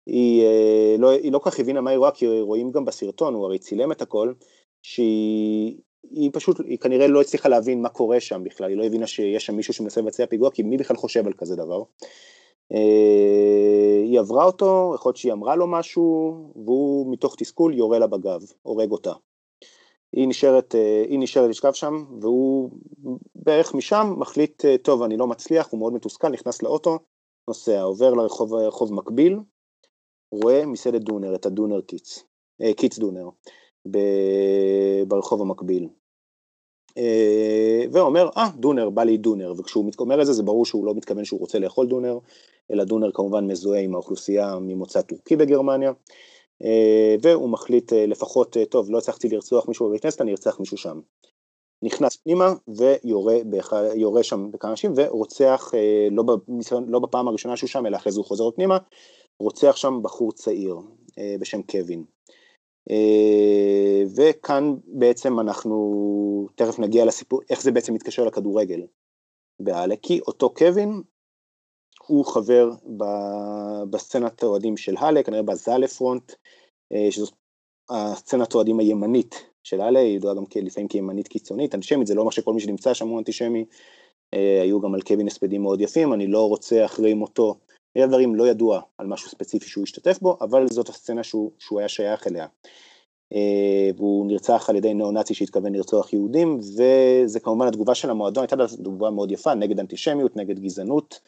היא 0.06 0.44
אה, 0.44 0.96
לא, 1.00 1.12
היא 1.12 1.32
לא 1.32 1.40
כל 1.40 1.50
כך 1.50 1.60
הבינה 1.60 1.82
מה 1.82 1.90
היא 1.90 1.98
רואה, 1.98 2.12
כי 2.12 2.40
רואים 2.40 2.72
גם 2.72 2.86
בסרטון, 2.86 3.34
הוא 3.34 3.46
הרי 3.46 3.60
צילם 3.60 3.92
את 3.92 4.02
הכל, 4.02 4.34
שהיא 4.82 5.78
היא 6.12 6.30
פשוט, 6.34 6.60
היא 6.60 6.78
כנראה 6.78 7.08
לא 7.08 7.22
הצליחה 7.22 7.50
להבין 7.50 7.82
מה 7.82 7.90
קורה 7.90 8.20
שם 8.20 8.44
בכלל, 8.44 8.70
היא 8.70 8.78
לא 8.78 8.84
הבינה 8.84 9.08
שיש 9.08 9.46
שם 9.46 9.56
מישהו 9.56 9.74
שמנסה 9.74 10.02
לבצע 10.02 10.26
פיגוע, 10.26 10.52
כי 10.52 10.64
מי 10.64 10.78
בכלל 10.78 10.98
חושב 10.98 11.28
על 11.28 11.34
כזה 11.34 11.56
דבר. 11.56 11.84
אה, 12.74 14.02
היא 14.04 14.20
עברה 14.20 14.46
אותו, 14.46 14.92
יכול 14.96 15.10
להיות 15.10 15.18
שהיא 15.18 15.34
אמרה 15.34 15.56
לו 15.56 15.68
משהו, 15.68 16.34
והוא 16.56 17.14
מתוך 17.14 17.36
תסכול 17.38 17.74
יורה 17.74 18.00
לה 18.00 18.08
בגב, 18.08 18.42
הורג 18.62 18.92
אותה. 18.92 19.14
היא 20.14 20.28
נשארת, 20.28 20.76
אה, 20.76 21.04
היא 21.10 21.20
נשארת 21.20 21.50
לשכב 21.50 21.74
שם, 21.74 22.06
והוא 22.22 22.70
בערך 23.36 23.74
משם 23.74 24.14
מחליט, 24.18 24.66
אה, 24.66 24.78
טוב, 24.78 25.04
אני 25.04 25.18
לא 25.18 25.28
מצליח, 25.28 25.68
הוא 25.70 25.80
מאוד 25.80 25.94
מתוסכל, 25.94 26.30
נכנס 26.30 26.64
לאוטו, 26.64 27.00
נוסע, 27.48 27.82
עובר 27.82 28.14
לרחוב 28.14 28.54
רחוב 28.54 28.94
מקביל, 28.94 29.40
רואה 30.32 30.66
מסעדת 30.66 31.02
דונר, 31.02 31.36
את 31.36 31.46
הדונר 31.46 31.82
קיץ, 31.82 32.24
קיץ 32.78 33.00
דונר, 33.00 33.30
ברחוב 35.08 35.42
המקביל. 35.42 35.90
ואומר, 37.92 38.30
אה, 38.38 38.50
דונר, 38.58 38.90
בא 38.90 39.04
לי 39.04 39.18
דונר, 39.18 39.54
וכשהוא 39.58 39.92
אומר 40.00 40.22
את 40.22 40.26
זה, 40.26 40.34
זה 40.34 40.44
ברור 40.44 40.66
שהוא 40.66 40.86
לא 40.86 40.96
מתכוון 40.96 41.26
שהוא 41.26 41.40
רוצה 41.40 41.60
לאכול 41.60 41.88
דונר, 41.88 42.18
אלא 42.72 42.84
דונר 42.84 43.12
כמובן 43.14 43.48
מזוהה 43.48 43.82
עם 43.82 43.94
האוכלוסייה 43.94 44.60
ממוצא 44.62 45.02
טורקי 45.02 45.36
בגרמניה, 45.36 45.92
והוא 47.22 47.50
מחליט 47.50 47.94
לפחות, 47.94 48.58
טוב, 48.70 48.92
לא 48.92 48.98
הצלחתי 48.98 49.30
לרצוח 49.30 49.68
מישהו 49.68 49.88
בבית 49.90 50.02
כנסת, 50.02 50.22
אני 50.22 50.32
ארצח 50.32 50.60
מישהו 50.60 50.78
שם. 50.78 51.00
נכנס 51.84 52.16
פנימה 52.16 52.54
ויורה 52.68 54.24
שם 54.24 54.52
בכמה 54.52 54.72
אנשים 54.72 54.94
ורוצח, 54.96 55.72
לא, 56.12 56.24
לא 56.88 57.00
בפעם 57.00 57.28
הראשונה 57.28 57.58
שהוא 57.58 57.68
שם, 57.68 57.86
אלא 57.86 57.98
אחרי 57.98 58.12
זה 58.12 58.20
הוא 58.20 58.26
חוזר 58.26 58.52
פנימה, 58.52 58.78
רוצח 59.40 59.76
שם 59.76 60.00
בחור 60.02 60.32
צעיר 60.32 60.76
בשם 61.40 61.62
קווין. 61.62 62.04
וכאן 64.16 64.76
בעצם 64.88 65.40
אנחנו 65.40 66.48
תכף 66.56 66.80
נגיע 66.80 67.06
לסיפור, 67.06 67.42
איך 67.50 67.62
זה 67.62 67.72
בעצם 67.72 67.94
מתקשר 67.94 68.26
לכדורגל 68.26 68.82
באלה, 69.60 69.96
כי 70.02 70.20
אותו 70.28 70.50
קווין 70.50 71.02
הוא 72.08 72.26
חבר 72.26 72.70
בסצנת 73.90 74.44
האוהדים 74.44 74.78
של 74.78 74.96
האלה, 74.98 75.24
כנראה 75.24 75.44
בזאלה 75.44 75.88
פרונט, 75.88 76.32
שזאת 77.10 77.34
הסצנת 77.90 78.52
האוהדים 78.54 78.80
הימנית 78.80 79.46
של 79.64 79.82
האלה, 79.82 80.00
היא 80.00 80.16
ידועה 80.16 80.36
גם 80.36 80.44
לפעמים 80.62 80.88
כימנית 80.88 81.28
קיצונית, 81.28 81.76
אנטישמית, 81.76 82.08
זה 82.08 82.16
לא 82.16 82.22
אומר 82.22 82.32
שכל 82.32 82.54
מי 82.54 82.60
שנמצא 82.60 82.94
שם 82.94 83.08
הוא 83.08 83.20
אנטישמי, 83.20 83.66
היו 84.62 84.82
גם 84.82 84.94
על 84.94 85.02
קווין 85.02 85.28
הספדים 85.28 85.62
מאוד 85.62 85.82
יפים, 85.82 86.14
אני 86.14 86.28
לא 86.28 86.50
רוצה 86.50 86.86
אחרי 86.86 87.14
מותו, 87.14 87.56
אלה 87.98 88.08
דברים 88.08 88.36
לא 88.36 88.48
ידוע 88.48 88.82
על 88.98 89.08
משהו 89.08 89.30
ספציפי 89.30 89.68
שהוא 89.68 89.84
השתתף 89.84 90.20
בו, 90.22 90.38
אבל 90.42 90.68
זאת 90.68 90.90
הסצנה 90.90 91.24
שהוא, 91.24 91.52
שהוא 91.60 91.80
היה 91.80 91.88
שייך 91.88 92.28
אליה. 92.28 92.48
והוא 93.98 94.28
נרצח 94.28 94.70
על 94.70 94.76
ידי 94.76 94.94
ניאו-נאצי 94.94 95.34
שהתכוון 95.34 95.76
לרצוח 95.76 96.14
יהודים, 96.14 96.60
וזה 96.60 97.40
כמובן 97.40 97.68
התגובה 97.68 97.96
של 97.96 98.10
המועדון 98.10 98.44
הייתה 98.44 98.76
תגובה 98.78 99.10
מאוד 99.10 99.32
יפה, 99.32 99.54
נגד 99.54 99.80
אנטישמיות, 99.80 100.36
נגד 100.36 100.60
גזענות. 100.60 101.20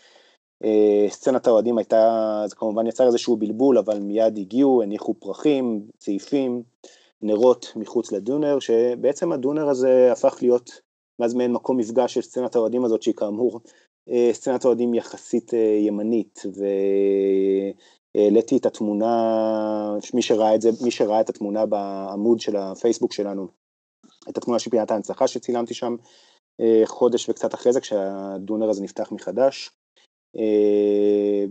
סצנת 1.09 1.47
האוהדים 1.47 1.77
הייתה, 1.77 2.43
זה 2.47 2.55
כמובן 2.55 2.87
יצר 2.87 3.07
איזשהו 3.07 3.37
בלבול, 3.37 3.77
אבל 3.77 3.99
מיד 3.99 4.37
הגיעו, 4.37 4.81
הניחו 4.81 5.13
פרחים, 5.13 5.87
צעיפים, 5.97 6.63
נרות 7.21 7.73
מחוץ 7.75 8.11
לדונר, 8.11 8.59
שבעצם 8.59 9.31
הדונר 9.31 9.69
הזה 9.69 10.11
הפך 10.11 10.37
להיות 10.41 10.71
מאז 11.19 11.33
מעין 11.33 11.53
מקום 11.53 11.77
מפגש 11.77 12.13
של 12.13 12.21
סצנת 12.21 12.55
האוהדים 12.55 12.85
הזאת, 12.85 13.03
שהיא 13.03 13.15
כאמור 13.15 13.59
סצנת 14.31 14.65
אוהדים 14.65 14.93
יחסית 14.93 15.51
ימנית, 15.79 16.41
והעליתי 18.15 18.57
את 18.57 18.65
התמונה, 18.65 19.97
מי 20.13 20.21
שראה 20.21 20.55
את 20.55 20.61
זה, 20.61 20.69
מי 20.83 20.91
שראה 20.91 21.21
את 21.21 21.29
התמונה 21.29 21.65
בעמוד 21.65 22.39
של 22.39 22.55
הפייסבוק 22.55 23.13
שלנו, 23.13 23.47
את 24.29 24.37
התמונה 24.37 24.59
של 24.59 24.71
פינת 24.71 24.91
ההנצחה 24.91 25.27
שצילמתי 25.27 25.73
שם 25.73 25.95
חודש 26.85 27.29
וקצת 27.29 27.53
אחרי 27.53 27.73
זה, 27.73 27.81
כשהדונר 27.81 28.69
הזה 28.69 28.83
נפתח 28.83 29.11
מחדש. 29.11 29.71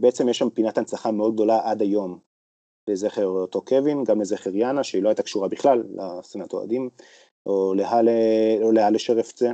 בעצם 0.00 0.28
יש 0.28 0.38
שם 0.38 0.50
פינת 0.50 0.78
הנצחה 0.78 1.10
מאוד 1.10 1.34
גדולה 1.34 1.60
עד 1.64 1.82
היום, 1.82 2.18
לזכר 2.88 3.26
אותו 3.26 3.62
קווין, 3.62 4.04
גם 4.04 4.20
לזכר 4.20 4.56
יאנה, 4.56 4.84
שהיא 4.84 5.02
לא 5.02 5.08
הייתה 5.08 5.22
קשורה 5.22 5.48
בכלל 5.48 5.82
לסצנת 5.94 6.52
אוהדים, 6.52 6.88
או 7.46 7.74
להלה 8.72 8.98
שרפצה. 8.98 9.50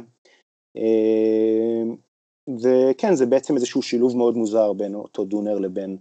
וכן, 2.48 3.14
זה 3.14 3.26
בעצם 3.26 3.54
איזשהו 3.54 3.82
שילוב 3.82 4.16
מאוד 4.16 4.36
מוזר 4.36 4.72
בין 4.72 4.94
אותו 4.94 5.24
דונר 5.24 5.58
לבין 5.58 5.96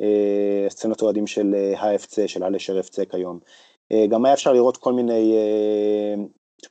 אה, 0.00 0.66
סצנות 0.70 1.02
אוהדים 1.02 1.26
של 1.26 1.54
ה-FC, 1.76 2.26
של 2.26 2.42
הלשר 2.42 2.80
FC 2.80 3.04
כיום. 3.10 3.38
אה, 3.92 4.06
גם 4.06 4.24
היה 4.24 4.34
אפשר 4.34 4.52
לראות 4.52 4.76
כל 4.76 4.92
מיני 4.92 5.36
אה, 5.36 6.14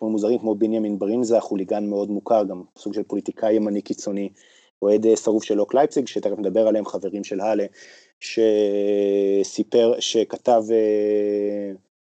מוזרים 0.02 0.40
כמו 0.40 0.56
בנימין 0.56 1.00
ברינזה, 1.00 1.40
חוליגן 1.40 1.86
מאוד 1.90 2.10
מוכר, 2.10 2.44
גם 2.44 2.64
סוג 2.78 2.94
של 2.94 3.04
פוליטיקאי 3.04 3.54
ימני 3.54 3.82
קיצוני, 3.82 4.30
אוהד 4.82 5.16
שרוף 5.16 5.44
של 5.44 5.56
לוק 5.56 5.74
לייפציג, 5.74 6.08
שתכף 6.08 6.38
נדבר 6.38 6.68
עליהם, 6.68 6.86
חברים 6.86 7.24
של 7.24 7.40
האלה, 7.40 7.66
שסיפר, 8.20 10.00
שכתב 10.00 10.64
אה, 10.72 11.72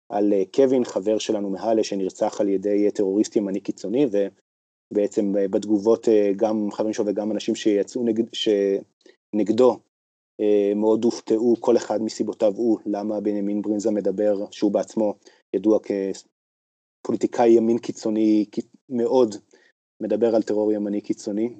על 0.09 0.33
קווין, 0.55 0.85
חבר 0.85 1.17
שלנו 1.17 1.49
מהאלה, 1.49 1.83
שנרצח 1.83 2.41
על 2.41 2.49
ידי 2.49 2.91
טרוריסט 2.91 3.35
ימני 3.35 3.59
קיצוני, 3.59 4.05
ו... 4.11 4.27
בעצם 4.91 5.37
אה, 5.37 5.47
בתגובות 5.47 6.09
אה, 6.09 6.31
גם 6.35 6.71
חברים 6.71 6.93
שלו 6.93 7.05
וגם 7.05 7.31
אנשים 7.31 7.55
שיצאו 7.55 8.03
נגד, 8.03 8.23
שנגדו 8.33 9.79
אה, 10.41 10.73
מאוד 10.75 11.03
הופתעו, 11.03 11.55
כל 11.59 11.77
אחד 11.77 12.01
מסיבותיו 12.01 12.53
הוא, 12.55 12.79
למה 12.85 13.19
בנימין 13.19 13.61
ברינזה 13.61 13.91
מדבר, 13.91 14.45
שהוא 14.51 14.71
בעצמו 14.71 15.13
ידוע 15.53 15.79
כפוליטיקאי 17.03 17.49
ימין 17.49 17.77
קיצוני 17.77 18.45
מאוד, 18.89 19.35
מדבר 20.01 20.35
על 20.35 20.43
טרור 20.43 20.73
ימני 20.73 21.01
קיצוני, 21.01 21.55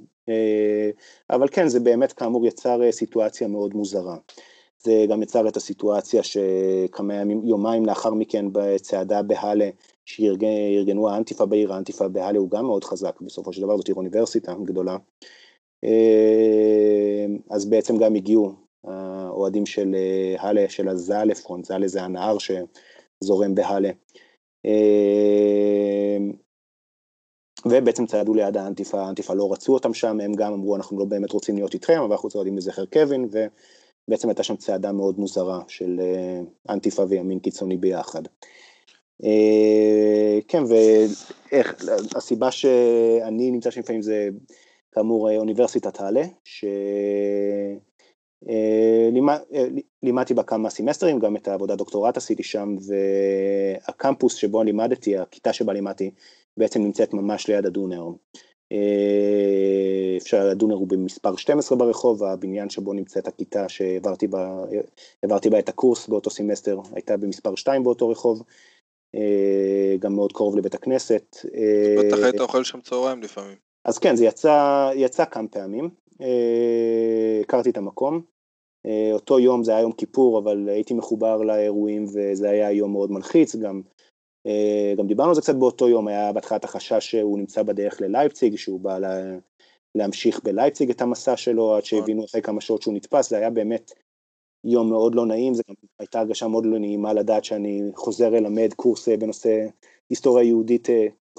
אבל 1.29 1.47
כן, 1.47 1.67
זה 1.67 1.79
באמת 1.79 2.13
כאמור 2.13 2.47
יצר 2.47 2.91
סיטואציה 2.91 3.47
מאוד 3.47 3.73
מוזרה. 3.73 4.17
זה 4.83 5.05
גם 5.09 5.23
יצר 5.23 5.47
את 5.47 5.57
הסיטואציה 5.57 6.23
שכמה 6.23 7.13
ימים, 7.13 7.45
יומיים 7.45 7.85
לאחר 7.85 8.13
מכן 8.13 8.45
בצעדה 8.51 9.21
בהאלה 9.21 9.69
שארגנו 10.05 11.09
האנטיפה 11.09 11.45
בעיר, 11.45 11.73
האנטיפה 11.73 12.07
בהאלה 12.07 12.39
הוא 12.39 12.49
גם 12.49 12.65
מאוד 12.65 12.83
חזק, 12.83 13.21
בסופו 13.21 13.53
של 13.53 13.61
דבר 13.61 13.77
זאת 13.77 13.87
עיר 13.87 13.95
אוניברסיטה 13.95 14.53
גדולה. 14.63 14.97
אה, 15.83 17.25
אז 17.49 17.65
בעצם 17.69 17.97
גם 17.97 18.15
הגיעו 18.15 18.53
האוהדים 18.83 19.65
של 19.65 19.95
האלה, 20.37 20.69
של 20.69 20.87
הזאלפרון, 20.87 21.63
זאלה 21.63 21.87
זה 21.87 22.03
הנהר 22.03 22.37
שזורם 22.39 23.55
בהאלה. 23.55 23.91
ובעצם 27.65 28.05
צעדו 28.05 28.33
ליד 28.33 28.57
האנטיפה, 28.57 29.01
האנטיפה 29.01 29.33
לא 29.33 29.53
רצו 29.53 29.73
אותם 29.73 29.93
שם, 29.93 30.19
הם 30.19 30.33
גם 30.33 30.53
אמרו 30.53 30.75
אנחנו 30.75 30.99
לא 30.99 31.05
באמת 31.05 31.31
רוצים 31.31 31.55
להיות 31.55 31.73
איתכם, 31.73 32.01
אבל 32.01 32.11
אנחנו 32.11 32.29
צועדים 32.29 32.57
לזכר 32.57 32.85
קווין, 32.85 33.29
ובעצם 33.31 34.29
הייתה 34.29 34.43
שם 34.43 34.55
צעדה 34.55 34.91
מאוד 34.91 35.19
מוזרה 35.19 35.61
של 35.67 36.01
אנטיפה 36.69 37.03
וימין 37.09 37.39
קיצוני 37.39 37.77
ביחד. 37.77 38.21
כן, 40.47 40.63
והסיבה 42.13 42.51
שאני 42.51 43.51
נמצא 43.51 43.71
שם 43.71 43.79
לפעמים 43.79 44.01
זה 44.01 44.29
כאמור 44.91 45.37
אוניברסיטת 45.37 46.01
האלה, 46.01 46.23
שלימדתי 50.03 50.33
בה 50.33 50.43
כמה 50.43 50.69
סמסטרים, 50.69 51.19
גם 51.19 51.35
את 51.35 51.47
העבודה 51.47 51.75
דוקטורט 51.75 52.17
עשיתי 52.17 52.43
שם, 52.43 52.75
והקמפוס 53.87 54.35
שבו 54.35 54.63
לימדתי, 54.63 55.17
הכיתה 55.17 55.53
שבה 55.53 55.73
לימדתי, 55.73 56.11
בעצם 56.57 56.81
נמצאת 56.81 57.13
ממש 57.13 57.47
ליד 57.47 57.65
הדונר. 57.65 58.03
אפשר, 60.17 60.49
הדונר 60.51 60.75
הוא 60.75 60.87
במספר 60.87 61.35
12 61.35 61.77
ברחוב, 61.77 62.23
הבניין 62.23 62.69
שבו 62.69 62.93
נמצאת 62.93 63.27
הכיתה 63.27 63.69
שהעברתי 63.69 64.27
בה, 64.27 64.63
בה 65.23 65.59
את 65.59 65.69
הקורס 65.69 66.07
באותו 66.07 66.29
סמסטר, 66.29 66.79
הייתה 66.93 67.17
במספר 67.17 67.55
2 67.55 67.83
באותו 67.83 68.09
רחוב, 68.09 68.43
גם 69.99 70.15
מאוד 70.15 70.31
קרוב 70.31 70.57
לבית 70.57 70.75
הכנסת. 70.75 71.37
בטח 71.99 72.23
היית 72.23 72.39
אוכל 72.39 72.63
שם 72.63 72.81
צהריים 72.81 73.21
לפעמים. 73.21 73.55
אז 73.85 73.97
כן, 73.97 74.15
זה 74.15 74.25
יצא, 74.25 74.89
יצא 74.95 75.25
כמה 75.25 75.47
פעמים, 75.47 75.89
הכרתי 77.41 77.69
את 77.69 77.77
המקום. 77.77 78.21
אותו 79.13 79.39
יום 79.39 79.63
זה 79.63 79.71
היה 79.71 79.81
יום 79.81 79.91
כיפור, 79.91 80.39
אבל 80.39 80.69
הייתי 80.69 80.93
מחובר 80.93 81.37
לאירועים 81.37 82.05
וזה 82.13 82.49
היה 82.49 82.71
יום 82.71 82.91
מאוד 82.91 83.11
מלחיץ, 83.11 83.55
גם, 83.55 83.81
גם 84.97 85.07
דיברנו 85.07 85.29
על 85.29 85.35
זה 85.35 85.41
קצת 85.41 85.55
באותו 85.55 85.89
יום, 85.89 86.07
היה 86.07 86.33
בהתחלה 86.33 86.63
החשש 86.63 87.11
שהוא 87.11 87.39
נמצא 87.39 87.63
בדרך 87.63 88.01
ללייפציג, 88.01 88.55
שהוא 88.55 88.79
בא 88.79 88.99
לה, 88.99 89.37
להמשיך 89.95 90.43
בלייפציג 90.43 90.89
את 90.89 91.01
המסע 91.01 91.37
שלו, 91.37 91.75
עד 91.75 91.85
שהבינו 91.85 92.25
אחרי 92.25 92.41
כמה 92.41 92.61
שעות 92.61 92.81
שהוא 92.81 92.93
נתפס, 92.93 93.29
זה 93.29 93.37
היה 93.37 93.49
באמת 93.49 93.91
יום 94.63 94.89
מאוד 94.89 95.15
לא 95.15 95.25
נעים, 95.25 95.53
זו 95.53 95.63
גם 95.69 95.75
הייתה 95.99 96.19
הרגשה 96.19 96.47
מאוד 96.47 96.65
לא 96.65 96.79
נעימה 96.79 97.13
לדעת 97.13 97.45
שאני 97.45 97.81
חוזר 97.95 98.29
ללמד 98.29 98.73
קורס 98.75 99.07
בנושא 99.09 99.65
היסטוריה 100.09 100.45
יהודית, 100.47 100.87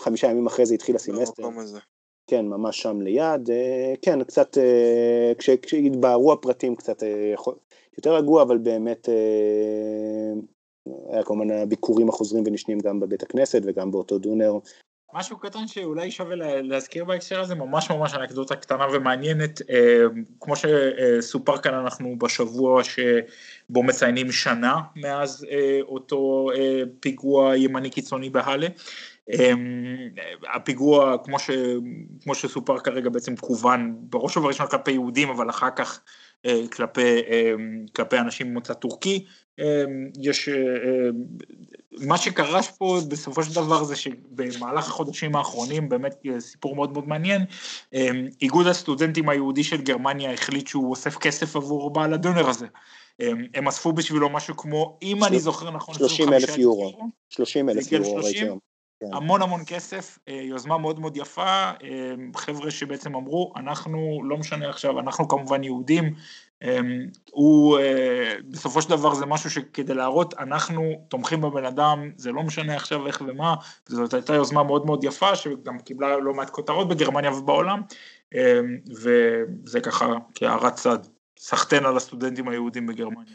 חמישה 0.01 0.27
ימים 0.27 0.47
אחרי 0.47 0.67
זה 0.67 0.75
התחיל 0.75 0.97
הסמסטר. 0.97 1.43
כן, 2.27 2.47
ממש 2.47 2.83
שם 2.83 3.01
ליד, 3.01 3.51
כן, 4.03 4.25
קצת, 4.25 4.59
כשהתבהרו 5.39 6.33
הפרטים 6.33 6.77
קצת 6.77 7.03
יותר 7.99 8.15
רגוע, 8.15 8.43
אבל 8.43 8.59
באמת 8.59 9.09
היה 11.13 11.23
כמובן 11.25 11.51
הביקורים 11.51 12.09
החוזרים 12.09 12.45
ונשנים 12.47 12.79
גם 12.79 13.01
בבית 13.01 13.23
הכנסת 13.23 13.63
וגם 13.67 13.91
באותו 13.91 14.19
דונר. 14.19 14.53
משהו 15.15 15.39
קטן 15.39 15.67
שאולי 15.67 16.11
שווה 16.11 16.37
להזכיר 16.63 17.05
בהקשר 17.05 17.41
הזה, 17.41 17.55
ממש 17.55 17.91
ממש 17.91 18.15
אנקדוטה 18.15 18.57
קטנה 18.57 18.87
ומעניינת, 18.93 19.61
כמו 20.41 20.55
שסופר 20.57 21.57
כאן 21.57 21.75
אנחנו 21.75 22.19
בשבוע 22.19 22.83
שבו 22.85 23.83
מציינים 23.83 24.33
שנה 24.33 24.75
מאז 24.97 25.47
אותו 25.83 26.49
פיגוע 27.01 27.57
ימני 27.57 27.91
קיצוני 27.91 28.31
בהאלה. 28.31 28.67
הפיגוע 30.55 31.17
כמו, 31.25 31.39
ש, 31.39 31.51
כמו 32.23 32.35
שסופר 32.35 32.79
כרגע 32.79 33.11
בעצם 33.11 33.37
כוון 33.37 33.97
בראש 34.01 34.37
ובראשונה 34.37 34.69
כלפי 34.69 34.93
יהודים 34.93 35.29
אבל 35.29 35.51
אחר 35.51 35.71
כך 35.71 36.01
כלפי, 36.73 37.21
כלפי 37.97 38.19
אנשים 38.19 38.51
ממוצא 38.51 38.75
טורקי, 38.75 39.25
יש, 40.21 40.49
מה 41.99 42.19
שקרה 42.19 42.63
פה 42.63 43.01
בסופו 43.09 43.43
של 43.43 43.55
דבר 43.55 43.85
זה 43.85 43.97
שבמהלך 43.97 44.89
החודשים 44.89 45.37
האחרונים, 45.37 45.89
באמת 45.89 46.15
סיפור 46.39 46.75
מאוד 46.75 46.93
מאוד 46.93 47.09
מעניין, 47.09 47.43
איגוד 48.43 48.67
הסטודנטים 48.67 49.29
היהודי 49.29 49.65
של 49.65 49.83
גרמניה 49.83 50.33
החליט 50.33 50.67
שהוא 50.67 50.91
אוסף 50.91 51.17
כסף 51.17 51.57
עבור 51.57 51.93
בעל 51.93 52.15
הדונר 52.15 52.49
הזה. 52.49 52.67
הם 53.55 53.69
אספו 53.69 53.93
בשבילו 53.93 54.29
משהו 54.29 54.57
כמו, 54.57 54.99
אם 55.03 55.25
אני 55.25 55.41
זוכר 55.41 55.71
נכון, 55.71 55.95
30 55.95 56.33
אלף 56.33 56.59
יורו, 56.59 56.99
30 57.31 57.69
אלף 57.69 57.93
יורו. 57.93 58.21
המון 59.13 59.43
המון 59.43 59.61
כסף, 59.67 60.19
יוזמה 60.27 60.79
מאוד 60.79 61.01
מאוד 61.01 61.17
יפה, 61.17 61.71
חבר'ה 62.37 62.71
שבעצם 62.71 63.15
אמרו, 63.15 63.53
אנחנו, 63.57 64.23
לא 64.25 64.37
משנה 64.37 64.69
עכשיו, 64.69 65.01
אנחנו 65.01 65.29
כמובן 65.29 65.65
יהודים, 65.65 66.15
הוא, 67.31 67.79
בסופו 68.51 68.83
של 68.83 68.91
דבר 68.91 69.15
זה 69.15 69.27
משהו 69.27 69.51
שכדי 69.51 69.95
להראות, 69.95 70.35
אנחנו 70.39 71.07
תומכים 71.09 71.41
בבן 71.41 71.65
אדם, 71.65 72.11
זה 72.17 72.33
לא 72.33 72.43
משנה 72.43 72.77
עכשיו 72.77 73.07
איך 73.07 73.23
ומה, 73.27 73.55
זאת 73.87 74.15
הייתה 74.15 74.35
יוזמה 74.35 74.63
מאוד 74.63 74.87
מאוד 74.87 75.05
יפה, 75.05 75.37
שגם 75.37 75.79
קיבלה 75.79 76.17
לא 76.17 76.35
מעט 76.35 76.51
כותרות 76.51 76.89
בגרמניה 76.89 77.33
ובעולם, 77.33 77.83
וזה 78.91 79.81
ככה 79.83 80.07
כהערת 80.35 80.75
צד, 80.75 80.99
סחטיין 81.39 81.87
על 81.87 81.97
הסטודנטים 81.97 82.49
היהודים 82.49 82.87
בגרמניה. 82.87 83.35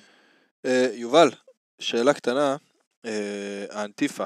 יובל, 0.93 1.29
שאלה 1.79 2.13
קטנה, 2.13 2.55
האנטיפה, 3.69 4.23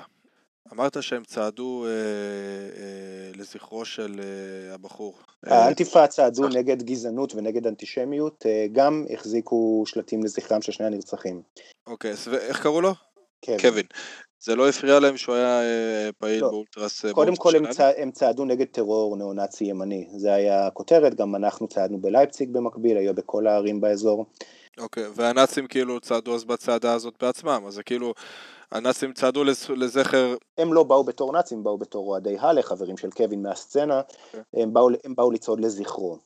אמרת 0.73 1.03
שהם 1.03 1.23
צעדו 1.23 1.85
אה, 1.85 1.89
אה, 1.89 3.31
לזכרו 3.35 3.85
של 3.85 4.19
אה, 4.23 4.73
הבחור. 4.73 5.17
האנטיפה 5.43 6.07
צעדו 6.07 6.47
נגד 6.47 6.83
גזענות 6.83 7.35
ונגד 7.35 7.67
אנטישמיות, 7.67 8.45
אה, 8.45 8.65
גם 8.71 9.05
החזיקו 9.13 9.83
שלטים 9.87 10.23
לזכרם 10.23 10.61
של 10.61 10.71
שני 10.71 10.85
הנרצחים. 10.85 11.41
אוקיי, 11.87 12.11
אז 12.11 12.27
איך 12.33 12.63
קראו 12.63 12.81
לו? 12.81 12.93
קווין. 13.45 13.59
קווין. 13.59 13.85
זה 14.43 14.55
לא 14.55 14.69
הפריע 14.69 14.99
להם 14.99 15.17
שהוא 15.17 15.35
היה 15.35 15.61
אה, 15.61 16.09
פעיל 16.17 16.41
לא. 16.41 16.49
באולטרס? 16.49 17.05
אה, 17.05 17.13
קודם 17.13 17.35
כל 17.35 17.55
הם, 17.55 17.71
צע, 17.71 17.89
הם 17.97 18.11
צעדו 18.11 18.45
נגד 18.45 18.65
טרור 18.65 19.17
ניאו-נאצי 19.17 19.65
ימני, 19.65 20.07
זה 20.17 20.33
היה 20.33 20.67
הכותרת, 20.67 21.15
גם 21.15 21.35
אנחנו 21.35 21.67
צעדנו 21.67 22.01
בלייפציג 22.01 22.49
במקביל, 22.51 22.97
היו 22.97 23.13
בכל 23.13 23.47
הערים 23.47 23.81
באזור. 23.81 24.25
אוקיי, 24.79 25.03
והנאצים 25.15 25.67
כאילו 25.67 25.99
צעדו 25.99 26.35
אז 26.35 26.43
בצעדה 26.43 26.93
הזאת 26.93 27.13
בעצמם, 27.21 27.63
אז 27.67 27.73
זה 27.73 27.83
כאילו, 27.83 28.13
הנאצים 28.71 29.13
צעדו 29.13 29.43
לז- 29.43 29.69
לזכר, 29.69 30.35
הם 30.57 30.73
לא 30.73 30.83
באו 30.83 31.03
בתור 31.03 31.33
נאצים, 31.33 31.57
הם 31.57 31.63
באו 31.63 31.77
בתור 31.77 32.07
אוהדי 32.07 32.37
האלה, 32.39 32.61
חברים 32.61 32.97
של 32.97 33.11
קווין 33.11 33.41
מהסצנה, 33.41 34.01
אוקיי. 34.33 34.63
הם 34.63 34.73
באו, 34.73 34.89
הם 35.03 35.15
באו 35.15 35.31
לצעוד 35.31 35.59
לזכרו. 35.59 36.17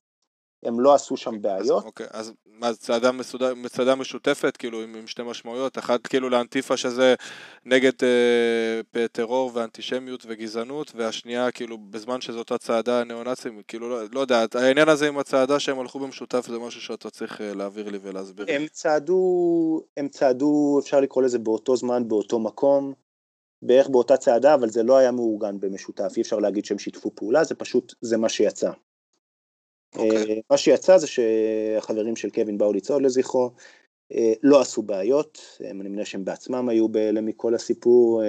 הם 0.63 0.79
לא 0.79 0.93
עשו 0.93 1.17
שם 1.17 1.35
אז, 1.35 1.41
בעיות, 1.41 1.85
אוקיי, 1.85 2.07
אז 2.11 2.33
מה, 2.45 2.73
צעדה, 2.73 3.11
מסודר, 3.11 3.53
צעדה 3.67 3.95
משותפת, 3.95 4.57
כאילו 4.57 4.81
עם, 4.81 4.95
עם 4.95 5.07
שתי 5.07 5.23
משמעויות, 5.23 5.77
אחת 5.77 6.07
כאילו 6.07 6.29
לאנטיפה 6.29 6.77
שזה 6.77 7.15
נגד 7.65 7.91
אה, 8.03 9.07
טרור 9.07 9.51
ואנטישמיות 9.53 10.25
וגזענות, 10.27 10.91
והשנייה 10.95 11.51
כאילו 11.51 11.77
בזמן 11.77 12.21
שזו 12.21 12.39
אותה 12.39 12.57
צעדה 12.57 13.03
ניאו-נאצים, 13.03 13.61
כאילו 13.67 13.89
לא, 13.89 14.01
לא 14.11 14.19
יודע, 14.19 14.45
העניין 14.53 14.89
הזה 14.89 15.07
עם 15.07 15.17
הצעדה 15.17 15.59
שהם 15.59 15.79
הלכו 15.79 15.99
במשותף 15.99 16.47
זה 16.47 16.59
משהו 16.59 16.81
שאתה 16.81 17.09
צריך 17.09 17.41
אה, 17.41 17.53
להעביר 17.53 17.89
לי 17.89 17.97
ולהסביר. 18.01 18.45
הם 18.49 18.67
צעדו, 18.71 19.81
הם 19.97 20.07
צעדו, 20.07 20.79
אפשר 20.83 20.99
לקרוא 20.99 21.23
לזה 21.23 21.39
באותו 21.39 21.75
זמן, 21.75 22.07
באותו 22.07 22.39
מקום, 22.39 22.93
בערך 23.61 23.89
באותה 23.89 24.17
צעדה, 24.17 24.53
אבל 24.53 24.69
זה 24.69 24.83
לא 24.83 24.97
היה 24.97 25.11
מאורגן 25.11 25.59
במשותף, 25.59 26.13
אי 26.17 26.21
אפשר 26.21 26.39
להגיד 26.39 26.65
שהם 26.65 26.79
שיתפו 26.79 27.11
פעולה, 27.15 27.43
זה 27.43 27.55
פשוט, 27.55 27.93
זה 28.01 28.17
מה 28.17 28.29
שיצא. 28.29 28.71
אוקיי. 29.97 30.35
אה, 30.35 30.39
מה 30.49 30.57
שיצא 30.57 30.97
זה 30.97 31.07
שהחברים 31.07 32.15
של 32.15 32.29
קווין 32.29 32.57
באו 32.57 32.73
לצעוד 32.73 33.01
לזכרו, 33.01 33.51
אה, 34.11 34.33
לא 34.43 34.61
עשו 34.61 34.81
בעיות, 34.81 35.41
אה, 35.63 35.69
אני 35.69 35.89
מניח 35.89 36.07
שהם 36.07 36.25
בעצמם 36.25 36.69
היו 36.69 36.89
בהלם 36.89 37.25
מכל 37.25 37.55
הסיפור, 37.55 38.21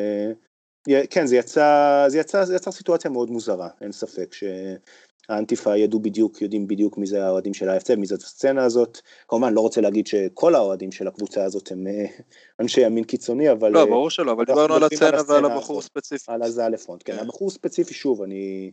כן 1.10 1.26
זה 1.26 1.36
יצא, 1.36 2.04
זה 2.08 2.18
יצא, 2.18 2.44
זה 2.44 2.56
יצר 2.56 2.70
סיטואציה 2.70 3.10
מאוד 3.10 3.30
מוזרה, 3.30 3.68
אין 3.80 3.92
ספק 3.92 4.34
שהאנטיפה 4.34 5.76
ידעו 5.76 6.00
בדיוק, 6.00 6.42
יודעים 6.42 6.66
בדיוק 6.66 6.98
מי 6.98 7.06
זה 7.06 7.26
האוהדים 7.26 7.54
של 7.54 7.68
ה-AFC, 7.68 7.96
מי 7.96 8.06
זאת 8.06 8.22
הסצנה 8.22 8.64
הזאת, 8.64 8.98
כמובן 9.28 9.54
לא 9.54 9.60
רוצה 9.60 9.80
להגיד 9.80 10.06
שכל 10.06 10.54
האוהדים 10.54 10.92
של 10.92 11.08
הקבוצה 11.08 11.44
הזאת 11.44 11.72
הם 11.72 11.86
אנשי 12.60 12.80
ימין 12.80 13.04
קיצוני, 13.04 13.52
אבל... 13.52 13.72
לא, 13.72 13.84
ברור 13.84 14.10
שלא, 14.10 14.32
אבל 14.32 14.44
דיברנו 14.44 14.74
על 14.74 14.82
הצצנה 14.82 15.08
ועל 15.08 15.14
הסצנה 15.14 15.54
הבחור 15.54 15.78
הזאת. 15.78 15.90
ספציפי. 15.90 16.32
על 16.32 16.42
הזאלפרונט, 16.42 17.02
כן, 17.04 17.12
כן. 17.12 17.18
הבחור 17.18 17.50
ספציפי 17.50 17.94
שוב, 17.94 18.22
אני... 18.22 18.70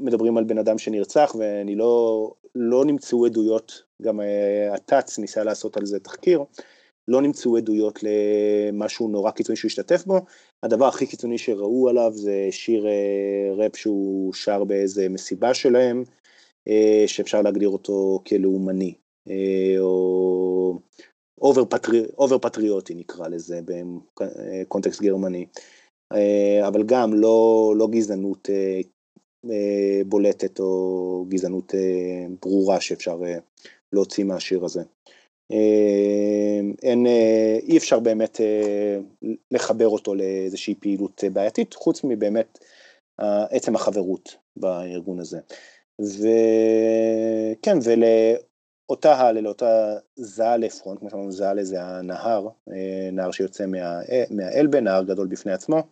מדברים 0.00 0.36
על 0.36 0.44
בן 0.44 0.58
אדם 0.58 0.78
שנרצח 0.78 1.36
ואני 1.38 1.76
לא, 1.76 2.30
לא 2.54 2.84
נמצאו 2.84 3.26
עדויות, 3.26 3.82
גם 4.02 4.20
אה, 4.20 4.74
ה-TZ 4.74 5.18
ניסה 5.18 5.44
לעשות 5.44 5.76
על 5.76 5.86
זה 5.86 6.00
תחקיר, 6.00 6.44
לא 7.08 7.22
נמצאו 7.22 7.56
עדויות 7.56 7.98
למשהו 8.02 9.08
נורא 9.08 9.30
קיצוני 9.30 9.56
שהוא 9.56 9.68
השתתף 9.68 10.04
בו, 10.06 10.20
הדבר 10.62 10.86
הכי 10.86 11.06
קיצוני 11.06 11.38
שראו 11.38 11.88
עליו 11.88 12.12
זה 12.14 12.48
שיר 12.50 12.86
אה, 12.86 13.54
ראפ 13.56 13.76
שהוא 13.76 14.34
שר 14.34 14.64
באיזה 14.64 15.08
מסיבה 15.08 15.54
שלהם, 15.54 16.04
אה, 16.68 17.04
שאפשר 17.06 17.42
להגדיר 17.42 17.68
אותו 17.68 18.22
כלאומני, 18.28 18.94
אה, 19.30 19.74
או 19.78 20.78
אובר, 21.40 21.64
פטרי, 21.64 22.02
אובר 22.18 22.38
פטריוטי 22.38 22.94
נקרא 22.94 23.28
לזה 23.28 23.60
בקונטקסט 23.64 25.02
גרמני. 25.02 25.46
אה, 26.14 26.68
אבל 26.68 26.82
גם 26.82 27.14
לא, 27.14 27.74
לא 27.76 27.88
גזענות 27.90 28.50
אה, 28.50 28.54
אה, 28.54 28.80
בולטת 30.06 30.60
או 30.60 31.24
גזענות 31.28 31.74
אה, 31.74 32.26
ברורה 32.42 32.80
שאפשר 32.80 33.18
אה, 33.26 33.38
להוציא 33.92 34.24
מהשיר 34.24 34.64
הזה. 34.64 34.82
אין, 36.82 37.06
אי 37.62 37.78
אפשר 37.78 38.00
באמת 38.00 38.40
לחבר 39.50 39.88
אותו 39.88 40.14
לאיזושהי 40.14 40.74
פעילות 40.74 41.24
בעייתית, 41.32 41.74
חוץ 41.74 42.00
מבאמת 42.04 42.58
עצם 43.50 43.74
החברות 43.74 44.36
בארגון 44.56 45.20
הזה. 45.20 45.38
וכן, 46.00 47.78
ולאותה 47.82 49.14
הלאה, 49.14 49.42
לאותה 49.42 49.96
זאלה 50.16 50.68
פרונט, 50.68 51.00
כמו 51.00 51.10
שאמרנו, 51.10 51.32
זאלה 51.32 51.64
זה 51.64 51.82
הנהר, 51.82 52.48
נהר 53.12 53.30
שיוצא 53.30 53.66
מה, 53.66 54.00
מהאלבה, 54.30 54.80
נהר 54.80 55.02
גדול 55.02 55.26
בפני 55.26 55.52
עצמו, 55.52 55.82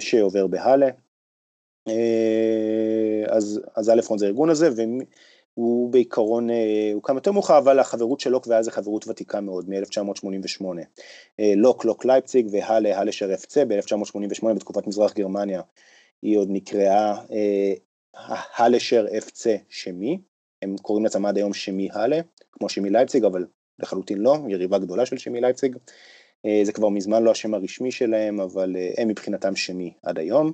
שעובר 0.00 0.46
בהלה. 0.46 0.88
אז, 3.28 3.60
אז 3.76 3.90
א' 3.90 4.02
פרונט 4.02 4.20
זה 4.20 4.26
הארגון 4.26 4.50
הזה, 4.50 4.68
והוא 5.56 5.92
בעיקרון, 5.92 6.48
הוא 6.94 7.02
קם 7.02 7.14
יותר 7.14 7.32
מאוחר, 7.32 7.58
אבל 7.58 7.78
החברות 7.78 8.20
של 8.20 8.30
לוק 8.30 8.46
ואז 8.46 8.64
זה 8.64 8.70
חברות 8.70 9.08
ותיקה 9.08 9.40
מאוד, 9.40 9.70
מ-1988. 9.70 10.64
לוק, 11.56 11.84
לוק 11.84 12.04
לייפציג 12.04 12.48
והלה, 12.50 12.98
הלה 12.98 13.12
שרפצה, 13.12 13.64
ב-1988 13.64 14.54
בתקופת 14.56 14.86
מזרח 14.86 15.14
גרמניה. 15.14 15.62
היא 16.22 16.38
עוד 16.38 16.48
נקראה 16.50 17.14
הלשר 18.56 19.06
אפצה 19.18 19.56
שמי, 19.68 20.18
הם 20.62 20.76
קוראים 20.82 21.04
לעצמם 21.04 21.26
עד 21.26 21.36
היום 21.36 21.54
שמי 21.54 21.88
הלה, 21.92 22.20
כמו 22.52 22.68
כימי 22.68 22.90
לייפציג, 22.90 23.24
אבל 23.24 23.46
לחלוטין 23.78 24.18
לא, 24.18 24.38
יריבה 24.48 24.78
גדולה 24.78 25.06
של 25.06 25.18
כימי 25.18 25.40
לייפציג. 25.40 25.76
אה, 26.46 26.60
זה 26.64 26.72
כבר 26.72 26.88
מזמן 26.88 27.22
לא 27.22 27.30
השם 27.30 27.54
הרשמי 27.54 27.90
שלהם, 27.90 28.40
אבל 28.40 28.76
אה, 28.76 28.90
הם 28.98 29.08
מבחינתם 29.08 29.56
כימי 29.56 29.92
עד 30.02 30.18
היום. 30.18 30.52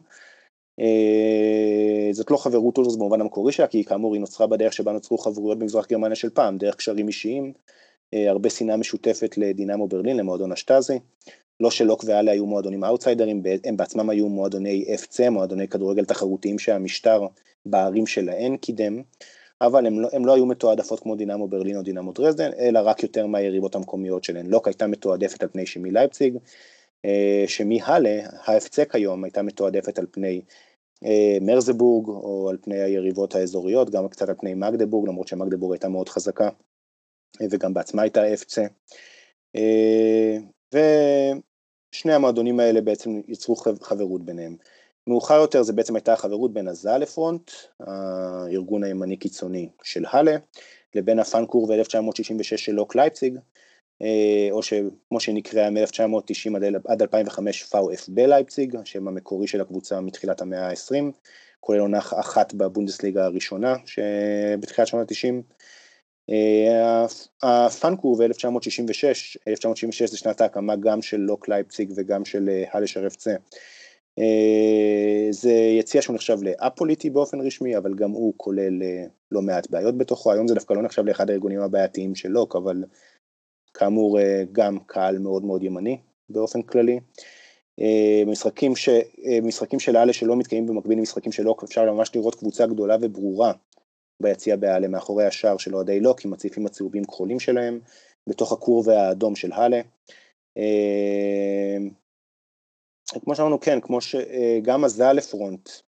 אה, 0.80 2.08
זאת 2.12 2.30
לא 2.30 2.36
חברות 2.36 2.78
אולטרס 2.78 2.96
במובן 2.96 3.20
המקורי 3.20 3.52
שלה, 3.52 3.66
כי 3.66 3.84
כאמור 3.84 4.14
היא 4.14 4.20
נוצרה 4.20 4.46
בדרך 4.46 4.72
שבה 4.72 4.92
נוצרו 4.92 5.18
חברויות 5.18 5.58
במזרח 5.58 5.86
גרמניה 5.86 6.14
של 6.14 6.30
פעם, 6.30 6.58
דרך 6.58 6.76
קשרים 6.76 7.08
אישיים, 7.08 7.52
הרבה 8.12 8.50
שנאה 8.50 8.76
משותפת 8.76 9.38
לדינמו 9.38 9.88
ברלין, 9.88 10.16
למועדון 10.16 10.52
השטאזי. 10.52 10.98
לא 11.60 11.70
שלוק 11.70 12.04
ואלה 12.06 12.32
היו 12.32 12.46
מועדונים 12.46 12.84
אאוטסיידרים, 12.84 13.42
הם 13.64 13.76
בעצמם 13.76 14.10
היו 14.10 14.28
מועדוני 14.28 14.84
FC, 14.94 15.30
מועדוני 15.30 15.68
כדורגל 15.68 16.04
תחרותיים 16.04 16.58
שהמשטר 16.58 17.26
בערים 17.66 18.06
שלהן 18.06 18.56
קידם, 18.56 19.02
אבל 19.60 19.86
הם 19.86 20.00
לא, 20.00 20.08
הם 20.12 20.26
לא 20.26 20.34
היו 20.34 20.46
מתועדפות 20.46 21.00
כמו 21.00 21.14
דינמו 21.14 21.48
ברלין 21.48 21.76
או 21.76 21.82
דינמו 21.82 22.12
דרזדן, 22.12 22.50
אלא 22.58 22.80
רק 22.84 23.02
יותר 23.02 23.26
מהיריבות 23.26 23.74
המקומיות 23.74 24.24
שלהן. 24.24 24.46
לוק 24.46 24.68
הייתה 24.68 24.86
מתועדפת 24.86 25.42
על 25.42 25.48
פני 25.48 25.66
שמי 25.66 25.90
לייפציג, 25.90 26.38
אה, 27.04 27.44
שמי 27.46 27.82
הלה, 27.82 28.26
ה-FC 28.46 28.84
כיום 28.92 29.24
הייתה 29.24 29.42
מתועדפת 29.42 29.98
על 29.98 30.06
פני 30.10 30.42
אה, 31.04 31.38
מרזבורג 31.40 32.08
או 32.08 32.50
על 32.50 32.56
פני 32.62 32.80
היריבות 32.80 33.34
האזוריות, 33.34 33.90
גם 33.90 34.08
קצת 34.08 34.28
על 34.28 34.34
פני 34.34 34.54
מגדבורג, 34.54 35.08
למרות 35.08 35.28
שמגדבורג 35.28 35.72
הייתה 35.72 35.88
מאוד 35.88 36.08
חזקה 36.08 36.48
אה, 37.40 37.46
וגם 37.50 37.74
בעצמה 37.74 38.02
הייתה 38.02 38.22
FC. 38.34 38.62
ושני 40.72 42.12
המועדונים 42.12 42.60
האלה 42.60 42.80
בעצם 42.80 43.20
יצרו 43.28 43.56
חברות 43.56 44.24
ביניהם. 44.24 44.56
מאוחר 45.06 45.34
יותר 45.34 45.62
זה 45.62 45.72
בעצם 45.72 45.96
הייתה 45.96 46.12
החברות 46.12 46.52
בין 46.52 46.68
הזל 46.68 46.98
לפרונט, 46.98 47.50
הארגון 47.80 48.84
הימני 48.84 49.16
קיצוני 49.16 49.68
של 49.82 50.04
האלה, 50.08 50.36
לבין 50.94 51.18
הפאנקור 51.18 51.66
ב-1966 51.66 52.56
של 52.56 52.72
לוק 52.72 52.96
לייפציג, 52.96 53.38
או 54.50 54.62
שכמו 54.62 55.20
שנקרא 55.20 55.70
מ-1990 55.70 56.56
עד 56.88 57.02
2005 57.02 57.74
VfB 57.74 58.12
לייפציג, 58.16 58.76
השם 58.76 59.08
המקורי 59.08 59.46
של 59.46 59.60
הקבוצה 59.60 60.00
מתחילת 60.00 60.42
המאה 60.42 60.68
ה-20, 60.68 61.04
כולל 61.60 61.80
עונה 61.80 61.98
אחת 61.98 62.54
בבונדסליגה 62.54 63.24
הראשונה 63.24 63.74
בתחילת 64.60 64.88
שנות 64.88 65.10
ה-90. 65.10 65.42
אה, 66.30 67.06
הפאנקור 67.42 68.16
ב-1966, 68.18 69.38
1966 69.48 70.10
זה 70.10 70.18
שנת 70.18 70.40
ההקמה 70.40 70.76
גם 70.76 71.02
של 71.02 71.16
לוק 71.16 71.48
לייפציג 71.48 71.92
וגם 71.96 72.24
של 72.24 72.50
האלה 72.70 72.86
שרפצה. 72.86 73.34
אה, 74.18 75.26
זה 75.30 75.52
יציע 75.52 76.02
שהוא 76.02 76.14
נחשב 76.14 76.38
לאפוליטי 76.42 77.10
באופן 77.10 77.40
רשמי, 77.40 77.76
אבל 77.76 77.94
גם 77.94 78.10
הוא 78.10 78.34
כולל 78.36 78.82
אה, 78.82 79.04
לא 79.32 79.42
מעט 79.42 79.70
בעיות 79.70 79.98
בתוכו, 79.98 80.32
היום 80.32 80.48
זה 80.48 80.54
דווקא 80.54 80.74
לא 80.74 80.82
נחשב 80.82 81.04
לאחד 81.06 81.30
הארגונים 81.30 81.60
הבעייתיים 81.60 82.14
של 82.14 82.28
לוק, 82.28 82.56
אבל 82.56 82.84
כאמור 83.74 84.18
גם 84.52 84.78
קהל 84.86 85.18
מאוד 85.18 85.44
מאוד 85.44 85.62
ימני 85.62 85.98
באופן 86.28 86.62
כללי. 86.62 87.00
משחקים, 88.26 88.76
ש... 88.76 88.88
משחקים 89.42 89.80
של 89.80 89.96
האלה 89.96 90.12
שלא 90.12 90.36
מתקיימים 90.36 90.68
במקביל 90.68 90.98
למשחקים 90.98 91.32
של 91.32 91.42
לוק, 91.42 91.62
אפשר 91.64 91.92
ממש 91.92 92.10
לראות 92.14 92.34
קבוצה 92.34 92.66
גדולה 92.66 92.96
וברורה 93.00 93.52
ביציע 94.20 94.56
בהאלה 94.56 94.88
מאחורי 94.88 95.26
השער 95.26 95.56
של 95.56 95.74
אוהדי 95.74 96.00
לוק 96.00 96.24
עם 96.24 96.32
הצעיפים 96.32 96.66
הצהובים 96.66 97.04
כחולים 97.04 97.40
שלהם, 97.40 97.80
בתוך 98.26 98.52
הכור 98.52 98.82
והאדום 98.86 99.36
של 99.36 99.52
האלה. 99.52 99.80
אה, 100.56 101.76
כמו 103.24 103.34
שאמרנו 103.34 103.60
כן, 103.60 103.80
כמו 103.80 104.00
שגם 104.00 104.84
הזל 104.84 105.12
לפרונט, 105.12 105.68
אה, 105.68 105.80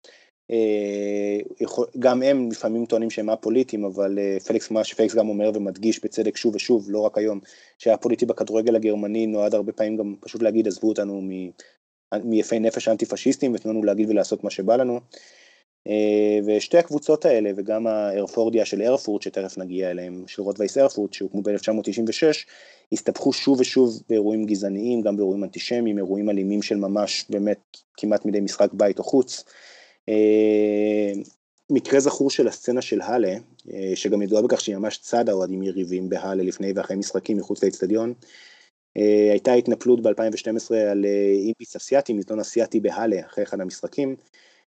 גם 1.98 2.22
הם 2.22 2.50
לפעמים 2.50 2.86
טוענים 2.86 3.10
שהם 3.10 3.30
א-פוליטיים, 3.30 3.84
אבל 3.84 4.18
אה, 4.18 4.40
פליקס, 4.40 4.70
מה 4.70 4.84
שפליקס 4.84 5.14
גם 5.14 5.28
אומר 5.28 5.50
ומדגיש 5.54 6.04
בצדק 6.04 6.36
שוב 6.36 6.54
ושוב, 6.54 6.86
לא 6.88 6.98
רק 6.98 7.18
היום, 7.18 7.40
שהפוליטי 7.78 8.26
בכדורגל 8.26 8.76
הגרמני 8.76 9.26
נועד 9.26 9.54
הרבה 9.54 9.72
פעמים 9.72 9.96
גם 9.96 10.14
פשוט 10.20 10.42
להגיד 10.42 10.66
עזבו 10.66 10.88
אותנו 10.88 11.22
מיפי 12.24 12.58
נפש 12.58 12.88
אנטי 12.88 13.06
פשיסטים 13.06 13.54
ותנו 13.54 13.72
לנו 13.72 13.84
להגיד 13.84 14.10
ולעשות 14.10 14.44
מה 14.44 14.50
שבא 14.50 14.76
לנו. 14.76 15.00
אה, 15.88 16.38
ושתי 16.46 16.78
הקבוצות 16.78 17.24
האלה 17.24 17.50
וגם 17.56 17.86
הארפורדיה 17.86 18.64
של 18.64 18.82
ארפורט 18.82 19.22
שתכף 19.22 19.58
נגיע 19.58 19.90
אליהם, 19.90 20.24
של 20.26 20.42
רוטווייס 20.42 20.78
ארפורט 20.78 21.12
שהוקמו 21.12 21.42
ב-1996, 21.42 22.46
הסתבכו 22.92 23.32
שוב 23.32 23.60
ושוב 23.60 24.02
באירועים 24.08 24.46
גזעניים, 24.46 25.02
גם 25.02 25.16
באירועים 25.16 25.44
אנטישמיים, 25.44 25.98
אירועים 25.98 26.30
אלימים 26.30 26.62
של 26.62 26.76
ממש 26.76 27.24
באמת 27.30 27.76
כמעט 27.96 28.24
מדי 28.24 28.40
משחק 28.40 28.72
בית 28.72 28.98
או 28.98 29.04
חוץ. 29.04 29.44
אה, 30.08 31.12
מקרה 31.70 32.00
זכור 32.00 32.30
של 32.30 32.48
הסצנה 32.48 32.82
של 32.82 33.00
האלה, 33.00 33.36
אה, 33.72 33.92
שגם 33.94 34.22
ידועה 34.22 34.42
בכך 34.42 34.60
שהיא 34.60 34.76
ממש 34.76 34.98
צדה 34.98 35.32
אוהדים 35.32 35.62
יריבים 35.62 36.08
בהאלה 36.08 36.42
לפני 36.42 36.72
ואחרי 36.76 36.96
משחקים 36.96 37.36
מחוץ 37.36 37.64
לאצטדיון. 37.64 38.14
הייתה 39.30 39.52
התנפלות 39.52 40.02
ב-2012 40.02 40.74
על 40.90 41.04
אימפיס 41.34 41.76
אסיאטי, 41.76 42.12
מזנון 42.12 42.40
אסיאטי 42.40 42.80
בהאלה 42.80 43.20
אחרי 43.26 43.44
אחד 43.44 43.60
המשחקים. 43.60 44.16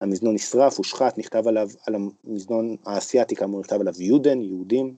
המזנון 0.01 0.35
נשרף, 0.35 0.79
הושחת, 0.79 1.19
נכתב 1.19 1.49
עליו, 1.49 1.69
על 1.87 1.95
המזנון 1.95 2.77
האסייתי 2.87 3.37
כאמור 3.37 3.61
נכתב 3.61 3.81
עליו 3.81 3.95
יודן, 3.99 4.43
יהודים, 4.43 4.95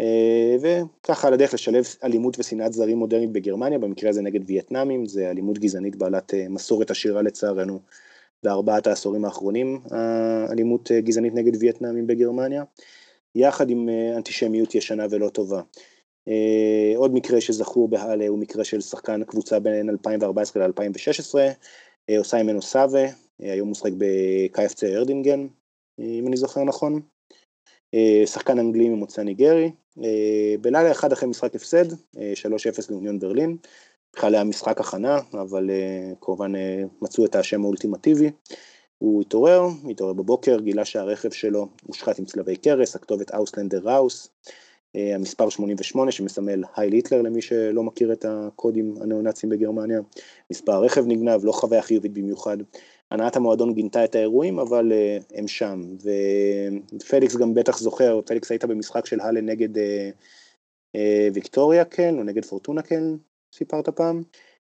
אה, 0.00 0.56
וככה 0.60 1.28
על 1.28 1.34
הדרך 1.34 1.54
לשלב 1.54 1.84
אלימות 2.04 2.38
ושנאת 2.38 2.72
זרים 2.72 2.98
מודרנית 2.98 3.32
בגרמניה, 3.32 3.78
במקרה 3.78 4.10
הזה 4.10 4.22
נגד 4.22 4.40
וייטנאמים, 4.46 5.06
זה 5.06 5.30
אלימות 5.30 5.58
גזענית 5.58 5.96
בעלת 5.96 6.34
אה, 6.34 6.46
מסורת 6.48 6.90
עשירה 6.90 7.22
לצערנו 7.22 7.80
בארבעת 8.44 8.86
העשורים 8.86 9.24
האחרונים, 9.24 9.80
אלימות 10.50 10.90
אה, 10.92 11.00
גזענית 11.00 11.34
נגד 11.34 11.62
וייטנאמים 11.62 12.06
בגרמניה, 12.06 12.64
יחד 13.34 13.70
עם 13.70 13.88
אנטישמיות 14.16 14.74
ישנה 14.74 15.06
ולא 15.10 15.28
טובה. 15.28 15.62
עוד 16.96 17.14
מקרה 17.14 17.40
שזכור 17.40 17.88
בהאלה 17.88 18.28
הוא 18.28 18.38
מקרה 18.38 18.64
של 18.64 18.80
שחקן 18.80 19.24
קבוצה 19.24 19.60
בין 19.60 19.90
2014 19.90 20.66
ל-2016, 20.66 21.34
אוסיימן 22.18 22.56
אוסאבה, 22.56 23.04
אה, 23.42 23.52
היום 23.52 23.70
משחק 23.70 23.90
בקייפצה 23.98 24.86
ארדינגן, 24.86 25.46
אה, 26.00 26.04
אם 26.04 26.28
אני 26.28 26.36
זוכר 26.36 26.64
נכון. 26.64 27.00
אה, 27.94 28.26
שחקן 28.26 28.58
אנגלי 28.58 28.88
ממוצא 28.88 29.22
ניגרי. 29.22 29.70
בלילה 30.60 30.90
אחד 30.90 31.12
אחרי 31.12 31.28
משחק 31.28 31.54
הפסד, 31.54 31.84
3-0 32.34 32.90
לאוניון 32.90 33.18
ברלין. 33.18 33.56
בכלל 34.16 34.34
היה 34.34 34.44
משחק 34.44 34.80
הכנה, 34.80 35.18
אבל 35.32 35.70
כמובן 36.20 36.52
מצאו 37.02 37.24
את 37.24 37.36
השם 37.36 37.64
האולטימטיבי. 37.64 38.30
הוא 38.98 39.22
התעורר, 39.22 39.62
התעורר 39.90 40.12
בבוקר, 40.12 40.60
גילה 40.60 40.84
שהרכב 40.84 41.30
שלו 41.30 41.68
הושחת 41.86 42.18
עם 42.18 42.24
צלבי 42.24 42.56
קרס, 42.56 42.96
הכתובת 42.96 43.34
אאוסלנדר 43.34 43.80
ראוס, 43.84 44.28
המספר 44.94 45.48
88 45.48 46.12
שמסמל 46.12 46.64
הייל 46.76 46.92
היטלר 46.92 47.22
למי 47.22 47.42
שלא 47.42 47.82
מכיר 47.82 48.12
את 48.12 48.24
הקודים 48.28 48.94
הנאו-נאצים 49.00 49.50
בגרמניה, 49.50 50.00
מספר 50.50 50.72
הרכב 50.72 51.06
נגנב, 51.06 51.44
לא 51.44 51.52
חוויה 51.52 51.82
חיובית 51.82 52.12
במיוחד, 52.12 52.56
הנהלת 53.10 53.36
המועדון 53.36 53.74
גינתה 53.74 54.04
את 54.04 54.14
האירועים, 54.14 54.58
אבל 54.58 54.92
uh, 54.92 55.24
הם 55.34 55.48
שם. 55.48 55.82
ופליקס 56.96 57.36
גם 57.36 57.54
בטח 57.54 57.78
זוכר, 57.78 58.20
פליקס 58.26 58.50
היית 58.50 58.64
במשחק 58.64 59.06
של 59.06 59.20
האלה 59.20 59.40
נגד 59.40 59.76
uh, 59.76 59.80
uh, 60.96 61.00
ויקטוריה 61.34 61.84
כן, 61.84 62.18
או 62.18 62.22
נגד 62.22 62.44
פורטונה 62.44 62.82
כן, 62.82 63.02
סיפרת 63.54 63.88
פעם. 63.88 64.22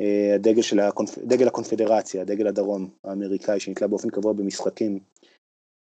Uh, 0.01 0.35
הדגל 0.35 0.61
של 0.61 0.79
הקונפ... 0.79 1.17
דגל 1.17 1.47
הקונפדרציה, 1.47 2.23
דגל 2.23 2.47
הדרום 2.47 2.89
האמריקאי 3.03 3.59
שנתלה 3.59 3.87
באופן 3.87 4.09
קבוע 4.09 4.33
במשחקים. 4.33 4.99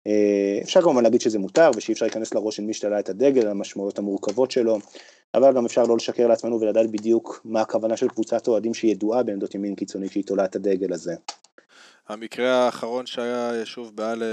Uh, 0.08 0.64
אפשר 0.64 0.82
כמובן 0.82 1.04
להגיד 1.04 1.22
שזה 1.22 1.40
מותר 1.40 1.72
ושאי 1.76 1.94
אפשר 1.94 2.06
להיכנס 2.06 2.34
לראש 2.34 2.56
של 2.56 2.64
מי 2.64 2.74
שתלה 2.74 3.00
את 3.00 3.10
הדגל, 3.10 3.48
המשמעויות 3.48 4.00
המורכבות 4.00 4.52
שלו, 4.52 4.78
אבל 5.34 5.54
גם 5.54 5.66
אפשר 5.66 5.84
לא 5.84 5.96
לשקר 5.96 6.28
לעצמנו 6.28 6.62
ולדעת 6.62 6.92
בדיוק 6.92 7.42
מה 7.46 7.62
הכוונה 7.62 7.98
של 7.98 8.08
קבוצת 8.08 8.48
אוהדים 8.48 8.74
שידועה 8.74 9.24
בעמדות 9.24 9.56
ימין 9.56 9.76
קיצוני 9.76 10.10
שהיא 10.10 10.24
תולה 10.24 10.46
את 10.46 10.56
הדגל 10.56 10.94
הזה. 10.94 11.16
המקרה 12.08 12.66
האחרון 12.66 13.06
שהיה 13.06 13.66
שוב 13.66 13.96
בעל 13.96 14.24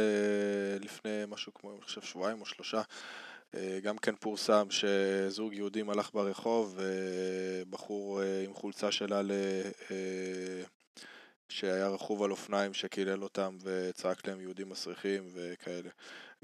לפני 0.81 1.23
משהו 1.29 1.55
כמו, 1.55 1.71
אני 1.73 1.81
חושב, 1.81 2.01
שבועיים 2.01 2.41
או 2.41 2.47
שלושה, 2.47 2.79
אה, 2.79 2.83
גם 3.83 3.99
כן 3.99 4.15
פורסם 4.17 4.67
שזוג 4.71 5.55
יהודים 5.55 5.91
הלך 5.91 6.11
ברחוב, 6.15 6.79
ובחור 6.79 8.21
עם 8.21 8.55
חולצה 8.55 8.93
שלה 8.93 9.23
ל... 9.23 9.33
שהיה 11.49 11.89
רכוב 11.89 12.23
על 12.23 12.31
אופניים 12.31 12.75
שקילל 12.75 13.23
אותם 13.23 13.57
וצעק 13.63 14.27
להם 14.27 14.41
יהודים 14.41 14.69
מסריחים 14.69 15.23
וכאלה. 15.35 15.91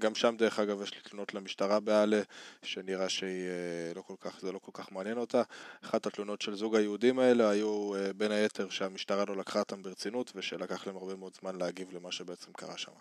גם 0.01 0.15
שם 0.15 0.35
דרך 0.39 0.59
אגב 0.59 0.83
יש 0.83 0.95
לי 0.95 1.01
תלונות 1.01 1.35
למשטרה 1.35 1.81
בעלה, 1.81 2.21
שנראה 2.63 3.07
אה, 3.23 3.93
לא 3.95 4.03
כל 4.03 4.15
כך, 4.21 4.41
זה 4.41 4.53
לא 4.53 4.59
כל 4.59 4.71
כך 4.75 4.93
מעניין 4.93 5.19
אותה. 5.19 5.43
אחת 5.85 6.07
התלונות 6.07 6.43
של 6.43 6.55
זוג 6.55 6.77
היהודים 6.77 7.19
האלה 7.19 7.51
היו 7.51 7.95
אה, 7.95 8.13
בין 8.13 8.33
היתר 8.33 8.69
שהמשטרה 8.69 9.25
לא 9.29 9.37
לקחה 9.37 9.59
אותם 9.59 9.83
ברצינות 9.83 10.33
ושלקח 10.35 10.87
להם 10.87 10.97
הרבה 10.97 11.17
מאוד 11.17 11.33
זמן 11.41 11.57
להגיב 11.57 11.89
למה 11.93 12.13
שבעצם 12.13 12.53
קרה 12.53 12.79
שם. 12.79 12.93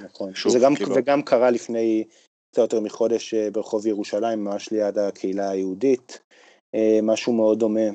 נכון, 0.00 0.34
שוב, 0.34 0.52
זה 0.52 0.58
גם, 0.58 0.76
כאילו... 0.76 0.94
וגם 0.96 1.22
קרה 1.22 1.50
לפני 1.50 2.04
קצת 2.52 2.62
יותר 2.62 2.80
מחודש 2.80 3.34
אה, 3.34 3.50
ברחוב 3.50 3.86
ירושלים, 3.86 4.44
ממש 4.44 4.70
ליד 4.70 4.98
הקהילה 4.98 5.50
היהודית. 5.50 6.18
משהו 7.02 7.32
מאוד 7.32 7.58
דומה. 7.58 7.90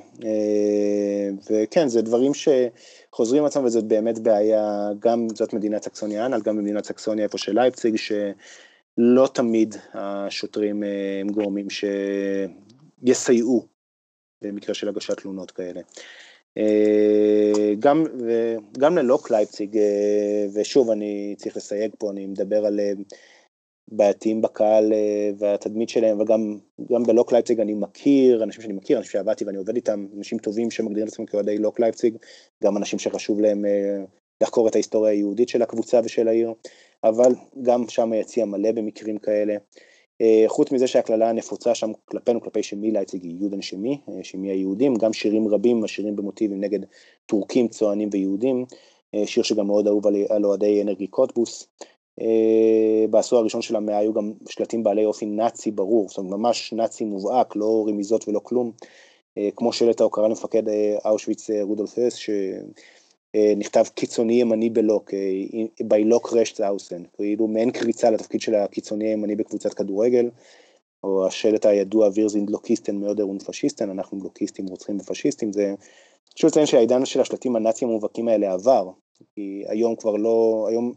וכן, 1.52 1.88
זה 1.88 2.02
דברים 2.02 2.32
שחוזרים 2.34 3.46
עצמם 3.46 3.66
וזאת 3.66 3.84
באמת 3.84 4.20
בעיה, 4.20 4.90
גם 5.00 5.28
זאת 5.36 5.54
מדינת 5.54 5.84
סקסוניה 5.84 6.26
אנל, 6.26 6.42
גם 6.42 6.58
במדינת 6.58 6.86
סקסוניה 6.86 7.26
איפה 7.26 7.38
של 7.38 7.56
לייפציג, 7.56 7.96
שלא 7.96 9.28
תמיד 9.34 9.76
השוטרים 9.94 10.84
הם 11.22 11.28
גורמים 11.28 11.68
שיסייעו 13.04 13.66
במקרה 14.42 14.76
של 14.76 14.90
הגשת 14.90 15.18
תלונות 15.18 15.52
כאלה. 15.52 15.82
גם, 17.80 18.04
גם 18.78 18.98
ללוק 18.98 19.32
לייפציג, 19.32 19.80
ושוב 20.54 20.92
אני 20.92 21.36
צריך 21.38 21.58
לסייג 21.58 21.92
פה, 21.98 22.12
אני 22.12 22.26
מדבר 22.26 22.66
על 22.66 22.80
בעייתיים 23.88 24.42
בקהל 24.42 24.94
אה, 24.94 25.30
והתדמית 25.38 25.90
שלהם, 25.90 26.20
וגם 26.20 27.04
בלוק 27.08 27.32
לייפציג 27.32 27.60
אני 27.60 27.74
מכיר, 27.74 28.44
אנשים 28.44 28.62
שאני 28.62 28.74
מכיר, 28.74 28.98
אנשים 28.98 29.12
שעבדתי 29.12 29.46
ואני 29.46 29.58
עובד 29.58 29.76
איתם, 29.76 30.06
אנשים 30.18 30.38
טובים 30.38 30.72
שמגדירים 30.72 31.08
את 31.08 31.14
עצמם 31.14 31.26
כאוהדי 31.26 31.58
לוק 31.58 31.80
לייפציג, 31.80 32.18
גם 32.64 32.78
אנשים 32.78 33.00
שחשוב 33.00 33.40
להם 33.40 33.66
אה, 33.66 34.04
לחקור 34.42 34.68
את 34.68 34.76
ההיסטוריה 34.76 35.12
היהודית 35.12 35.50
של 35.50 35.62
הקבוצה 35.62 36.00
ושל 36.04 36.28
העיר, 36.28 36.54
אבל 37.04 37.36
גם 37.62 37.90
שם 37.90 38.12
היציע 38.12 38.46
מלא 38.46 38.72
במקרים 38.72 39.18
כאלה. 39.18 39.56
אה, 40.22 40.44
חוץ 40.48 40.72
מזה 40.72 40.88
שהקללה 40.88 41.30
הנפוצה 41.30 41.76
שם 41.76 41.92
כלפינו, 42.06 42.42
כלפי 42.42 42.64
כימי 42.64 42.92
לייפציג 42.92 43.24
היא 43.24 43.38
Juden 43.42 43.62
Chemie, 43.62 44.02
כימי 44.24 44.50
היהודים, 44.50 44.96
גם 44.96 45.14
שירים 45.14 45.48
רבים, 45.48 45.84
השירים 45.84 46.16
במוטיבים 46.16 46.62
נגד 46.62 46.80
טורקים, 47.26 47.68
צוענים 47.68 48.10
ויהודים, 48.12 48.66
שיר 49.26 49.44
שגם 49.44 49.68
מאוד 49.68 49.88
אהוב 49.88 50.08
על 50.30 50.46
אוהדי 50.46 50.82
אנרגי 50.82 51.08
קוטבוס. 51.08 51.68
אה, 52.22 53.08
בעשור 53.10 53.40
הראשון 53.40 53.62
של 53.62 53.76
המאה 53.76 53.98
היו 53.98 54.14
גם 54.14 54.34
שלטים 54.50 54.84
בעלי 54.84 55.06
אופי 55.06 55.26
נאצי 55.26 55.72
ברור, 55.72 56.10
זאת 56.10 56.18
אומרת 56.18 56.40
ממש 56.40 56.74
נאצי 56.74 57.06
מובהק, 57.06 57.56
לא 57.56 57.86
רמיזות 57.88 58.28
ולא 58.28 58.40
כלום, 58.40 58.72
אה, 59.38 59.50
כמו 59.56 59.74
שלט 59.74 60.02
ההוקרה 60.02 60.28
למפקד 60.28 60.70
אה, 60.70 60.96
אושוויץ 61.06 61.50
רודולף 61.62 61.98
הס, 61.98 62.14
שנכתב 62.16 63.84
קיצוני 63.96 64.34
ימני 64.34 64.70
בלוק, 64.70 65.14
by 65.94 66.06
לוק 66.06 66.34
רשט 66.34 66.62
אאוסן, 66.62 67.04
כאילו 67.14 67.48
מעין 67.48 67.72
קריצה 67.72 68.12
לתפקיד 68.12 68.42
של 68.42 68.56
הקיצוני 68.56 69.08
הימני 69.08 69.36
בקבוצת 69.36 69.74
כדורגל, 69.74 70.30
או 71.04 71.28
השלט 71.28 71.66
הידוע 71.66 72.10
וירזינד 72.14 72.50
לוקיסטן 72.50 72.96
מאודר 72.96 73.30
ונפשיסטן, 73.30 73.90
אנחנו 73.90 74.20
לוקיסטים 74.24 74.68
רוצחים 74.68 74.98
ופשיסטים, 74.98 75.54
זה 75.54 75.74
חשוב 76.34 76.50
לציין 76.50 76.66
שהעידן 76.66 77.06
של 77.06 77.22
השלטים 77.22 77.56
הנאצים 77.56 77.90
המובהקים 77.90 78.28
האלה 78.28 78.54
עבר, 78.54 78.90
כי 79.36 79.64
היום 79.68 79.96
כבר 79.96 80.16
לא, 80.16 80.66
היום 80.70 80.94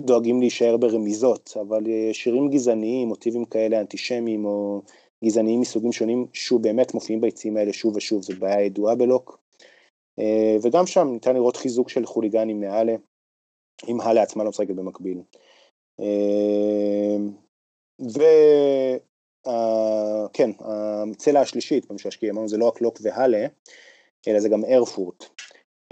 דואגים 0.00 0.40
להישאר 0.40 0.76
ברמיזות, 0.76 1.56
אבל 1.60 1.90
אה, 1.90 2.14
שירים 2.14 2.50
גזעניים, 2.50 3.08
מוטיבים 3.08 3.44
כאלה 3.44 3.80
אנטישמיים 3.80 4.44
או 4.44 4.82
גזעניים 5.24 5.60
מסוגים 5.60 5.92
שונים, 5.92 6.26
שוב 6.32 6.62
באמת 6.62 6.94
מופיעים 6.94 7.20
ביציעים 7.20 7.56
האלה 7.56 7.72
שוב 7.72 7.96
ושוב, 7.96 8.22
זו 8.22 8.32
בעיה 8.38 8.66
ידועה 8.66 8.94
בלוק. 8.94 9.38
אה, 10.18 10.56
וגם 10.62 10.86
שם 10.86 11.08
ניתן 11.12 11.34
לראות 11.34 11.56
חיזוק 11.56 11.88
של 11.88 12.06
חוליגנים 12.06 12.60
מהאלה, 12.60 12.94
אם 13.88 14.00
האלה 14.00 14.22
עצמה 14.22 14.44
לא 14.44 14.50
משחקת 14.50 14.74
במקביל. 14.74 15.20
אה, 16.00 17.16
וכן, 18.00 20.50
הצלע 21.10 21.40
השלישית 21.40 21.90
במששקיע, 21.90 22.30
אמרנו 22.30 22.48
זה 22.48 22.56
לא 22.56 22.68
רק 22.68 22.80
לוק 22.80 22.98
והאלה, 23.02 23.46
אלא 24.28 24.40
זה 24.40 24.48
גם 24.48 24.64
ארפורט. 24.64 25.24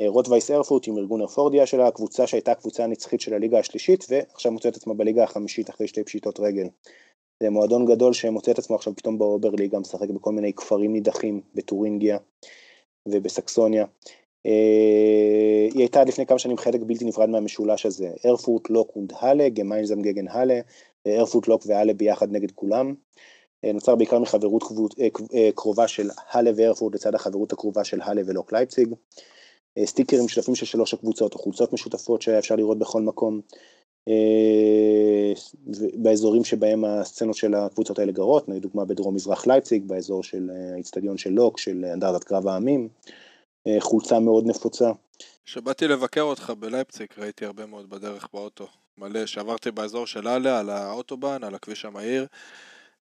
רוטווייס 0.01 0.51
ארפורט 0.51 0.89
עם 0.89 0.99
ארגון 0.99 1.21
ארפורדיה 1.21 1.67
שלה, 1.67 1.87
הקבוצה 1.87 2.27
שהייתה 2.27 2.53
הקבוצה 2.53 2.85
הנצחית 2.85 3.21
של 3.21 3.35
הליגה 3.35 3.59
השלישית 3.59 4.05
ועכשיו 4.09 4.53
מוצא 4.53 4.69
את 4.69 4.77
עצמה 4.77 4.95
בליגה 4.95 5.25
החמישית 5.25 5.71
אחרי 5.71 5.89
שתי 5.89 6.05
פשיטות 6.05 6.41
רגל. 6.41 6.67
זה 7.43 7.51
מועדון 7.51 7.85
גדול 7.85 8.13
שמוצא 8.13 8.51
את 8.51 8.59
עצמו 8.59 8.77
עכשיו 8.77 8.97
פתאום 8.97 9.19
באוברליגה, 9.19 9.79
משחק 9.79 10.09
בכל 10.11 10.33
מיני 10.33 10.53
כפרים 10.53 10.93
נידחים 10.93 11.41
בטורינגיה 11.55 12.19
ובסקסוניה. 13.09 13.85
אה, 14.47 15.69
היא 15.75 15.81
הייתה 15.81 16.01
עד 16.01 16.09
לפני 16.09 16.27
כמה 16.27 16.39
שנים 16.39 16.57
חלק 16.57 16.81
בלתי 16.87 17.05
נפרד 17.05 17.29
מהמשולש 17.29 17.87
הזה, 17.87 18.11
ארפורט 18.27 18.71
לוק 18.71 18.97
ונדהלה, 18.97 19.49
גמיינזם 19.49 20.03
גגן 20.03 20.29
הלה, 20.29 20.61
ארפורט 21.07 21.49
לוק 21.49 21.63
והלה 21.67 21.95
ביחד 21.95 22.33
נגד 22.33 22.51
כולם. 22.51 22.95
אה, 23.65 23.73
נוצר 23.73 23.97
בעיקר 23.97 24.19
מחברות 24.19 24.63
אה, 25.35 25.49
קרובה 25.55 25.89
של 25.89 26.11
הלה 26.31 26.51
וארפורט 26.57 26.95
לצד 26.95 27.15
החברות 27.15 27.53
הקרובה 27.53 27.85
של 27.85 28.01
הלה 28.03 28.23
ולוק 28.27 28.53
לייפציג. 28.53 28.95
אה, 29.79 29.87
סטיקרים 29.87 30.25
משותפים 30.25 30.55
של 30.55 30.67
שלוש 30.67 30.95
הקבוצות 30.95 31.35
או 31.35 31.39
חולצות 31.39 31.73
משותפות 31.73 32.23
שהיה 32.23 32.39
אפשר 32.39 32.57
לראות 32.57 32.79
בכל 32.79 33.03
מקום 33.03 33.41
אה, 34.09 35.33
באזורים 35.95 36.45
שבהם 36.45 36.85
הסצנות 36.85 37.37
של 37.37 37.55
הקבוצות 37.55 37.99
האלה 37.99 38.13
גרות, 38.13 38.49
לדוגמה 38.49 38.85
בדרום 38.85 39.15
מזרח 39.15 39.47
לייפציג, 39.47 39.89
באזור 39.89 40.23
של 40.23 40.51
אה, 40.51 40.75
האיצטדיון 40.75 41.19
של 41.19 41.31
לוק, 41.31 41.59
של 41.59 41.85
אנדרדת 41.93 42.25
קרב 42.25 42.49
העמים, 42.49 42.89
חולצה 43.81 44.21
מאוד 44.21 44.47
נפוצה. 44.47 44.91
כשבאתי 45.45 45.89
לבקר 45.89 46.21
אותך 46.21 46.53
בלייפציג 46.59 47.07
ראיתי 47.19 47.45
הרבה 47.45 47.67
מאוד 47.67 47.91
בדרך 47.91 48.29
באוטו, 48.33 48.67
מלא, 48.99 49.27
שעברתי 49.27 49.71
באזור 49.71 50.07
של 50.07 50.29
עלה, 50.29 50.61
על 50.61 50.71
האוטובן, 50.71 51.45
על 51.45 51.55
הכביש 51.55 51.85
המהיר, 51.85 52.27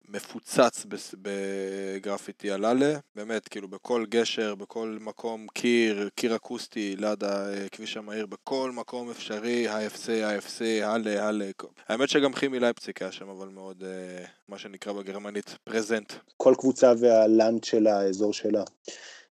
מפוצץ 0.09 0.87
בגרפיטי 1.23 2.51
הלאלה, 2.51 2.99
באמת, 3.15 3.49
כאילו 3.49 3.69
בכל 3.69 4.05
גשר, 4.09 4.55
בכל 4.55 4.99
מקום, 5.01 5.47
קיר, 5.55 6.09
קיר 6.15 6.37
אקוסטי 6.37 6.97
ליד 6.99 7.25
הכביש 7.25 7.97
המהיר, 7.97 8.27
בכל 8.27 8.71
מקום 8.75 9.11
אפשרי, 9.11 9.69
ה-FC, 9.69 10.11
ה-FC, 10.25 10.85
הלאה, 10.85 11.29
הלאה. 11.29 11.51
האמת 11.89 12.09
שגם 12.09 12.35
חימי 12.35 12.61
לייפציק 12.61 13.03
היה 13.03 13.13
שם, 13.13 13.29
אבל 13.29 13.49
מאוד, 13.49 13.85
אה, 13.87 14.25
מה 14.49 14.59
שנקרא 14.59 14.93
בגרמנית, 14.93 15.57
פרזנט. 15.65 16.13
כל 16.37 16.55
קבוצה 16.59 16.93
והלאנד 16.99 17.65
של 17.65 17.87
האזור 17.87 18.33
שלה. 18.33 18.63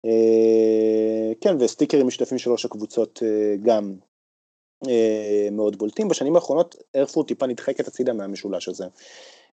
אה, 0.04 1.32
כן, 1.40 1.56
וסטיקרים 1.60 2.06
משתתפים 2.06 2.38
שלוש 2.38 2.64
הקבוצות 2.64 3.22
אה, 3.22 3.54
גם 3.62 3.94
מאוד 5.52 5.78
בולטים. 5.78 6.08
בשנים 6.08 6.36
האחרונות 6.36 6.76
ארפורט 6.96 7.28
טיפה 7.28 7.46
נדחקת 7.46 7.88
הצידה 7.88 8.12
מהמשולש 8.12 8.68
הזה. 8.68 8.84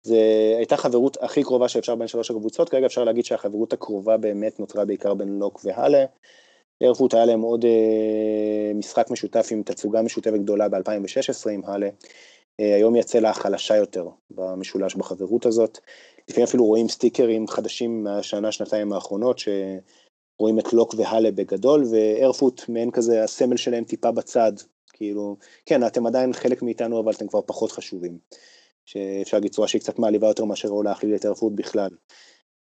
זה 0.04 0.54
הייתה 0.56 0.76
חברות 0.76 1.16
הכי 1.20 1.42
קרובה 1.42 1.68
שאפשר 1.68 1.94
בין 1.94 2.08
שלוש 2.08 2.30
הקבוצות, 2.30 2.68
כרגע 2.68 2.86
אפשר 2.86 3.04
להגיד 3.04 3.24
שהחברות 3.24 3.72
הקרובה 3.72 4.16
באמת 4.16 4.60
נותרה 4.60 4.84
בעיקר 4.84 5.14
בין 5.14 5.28
לוק 5.28 5.60
והאלה. 5.64 6.04
ארפורט 6.82 7.14
היה 7.14 7.24
להם 7.24 7.40
עוד 7.40 7.64
אה, 7.64 8.72
משחק 8.74 9.10
משותף 9.10 9.48
עם 9.50 9.62
תצוגה 9.62 10.02
משותפת 10.02 10.38
גדולה 10.38 10.68
ב-2016 10.68 11.50
עם 11.50 11.62
האלה. 11.64 11.88
אה, 12.60 12.74
היום 12.74 12.96
יצא 12.96 13.18
לה 13.18 13.32
חלשה 13.32 13.76
יותר 13.76 14.08
במשולש 14.30 14.94
בחברות 14.94 15.46
הזאת. 15.46 15.78
לפעמים 16.28 16.44
אפילו 16.44 16.64
רואים 16.64 16.88
סטיקרים 16.88 17.46
חדשים 17.46 18.04
מהשנה, 18.04 18.52
שנתיים 18.52 18.92
האחרונות, 18.92 19.38
שרואים 19.38 20.58
את 20.58 20.72
לוק 20.72 20.94
והאלה 20.98 21.30
בגדול, 21.30 21.84
וארפורט 21.90 22.68
מעין 22.68 22.90
כזה 22.90 23.24
הסמל 23.24 23.56
שלהם 23.56 23.84
טיפה 23.84 24.10
בצד. 24.10 24.52
כאילו, 24.92 25.36
כן, 25.66 25.86
אתם 25.86 26.06
עדיין 26.06 26.32
חלק 26.32 26.62
מאיתנו, 26.62 27.00
אבל 27.00 27.12
אתם 27.12 27.26
כבר 27.26 27.40
פחות 27.46 27.72
חשובים. 27.72 28.18
שאפשר 28.86 29.36
להגיד 29.36 29.52
צורה 29.52 29.68
שהיא 29.68 29.80
קצת 29.80 29.98
מעליבה 29.98 30.26
יותר 30.28 30.44
מאשר 30.44 30.68
או 30.68 30.82
להכליל 30.82 31.14
את 31.14 31.24
הרפות 31.24 31.54
בכלל. 31.54 31.90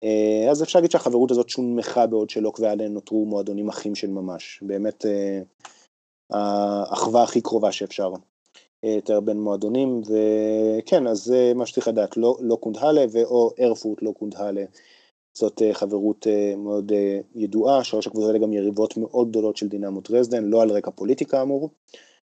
אה, 0.04 0.52
אז 0.52 0.64
אפשר 0.64 0.80
להגיד 0.80 0.92
שהחברות 0.92 1.32
הזאת 1.32 1.50
שונמכה 1.50 2.08
בעוד 2.08 2.30
שלוק 2.30 2.60
ואלן 2.60 2.94
נותרו 2.94 3.26
מועדונים 3.26 3.70
אחים 3.70 3.96
של 3.96 4.08
ממש, 4.08 4.60
באמת 4.62 5.06
אה, 5.06 5.42
האחווה 6.32 7.24
הכי 7.24 7.42
קרובה 7.42 7.72
שאפשר 7.72 8.14
אה, 8.84 8.90
יותר 8.90 9.20
בין 9.20 9.40
מועדונים, 9.40 10.02
וכן, 10.02 11.08
אז 11.08 11.24
זה 11.24 11.52
מה 11.56 11.66
שצריך 11.66 11.88
לדעת, 11.88 12.18
לא, 12.18 12.38
לא 12.42 12.56
קונדהלה 12.56 13.06
ואו 13.12 13.52
ארפורט 13.60 14.02
לא 14.02 14.12
קונדהלה. 14.12 14.64
זאת 15.38 15.62
חברות 15.74 16.28
מאוד 16.58 16.92
ידועה, 17.36 17.84
שלוש 17.84 18.08
הקבוצות 18.08 18.30
האלה 18.30 18.40
גם 18.40 18.54
יריבות 18.54 18.98
מאוד 18.98 19.30
גדולות 19.30 19.58
של 19.58 19.68
דינמו 19.68 20.02
דרזדן, 20.02 20.44
לא 20.44 20.62
על 20.62 20.72
רקע 20.72 20.92
פוליטיקה 20.92 21.42
אמור, 21.42 21.70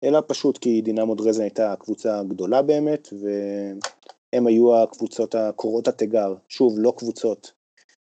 אלא 0.04 0.20
פשוט 0.28 0.58
כי 0.58 0.82
דינמו 0.82 1.16
דרזן 1.16 1.42
הייתה 1.42 1.76
קבוצה 1.80 2.24
גדולה 2.24 2.62
באמת, 2.62 3.08
והם 3.22 4.48
היו 4.48 4.76
הקבוצות 4.76 5.36
הקורות 5.36 5.88
התיגר, 5.88 6.36
שוב, 6.48 6.74
לא 6.78 6.94
קבוצות 6.98 7.52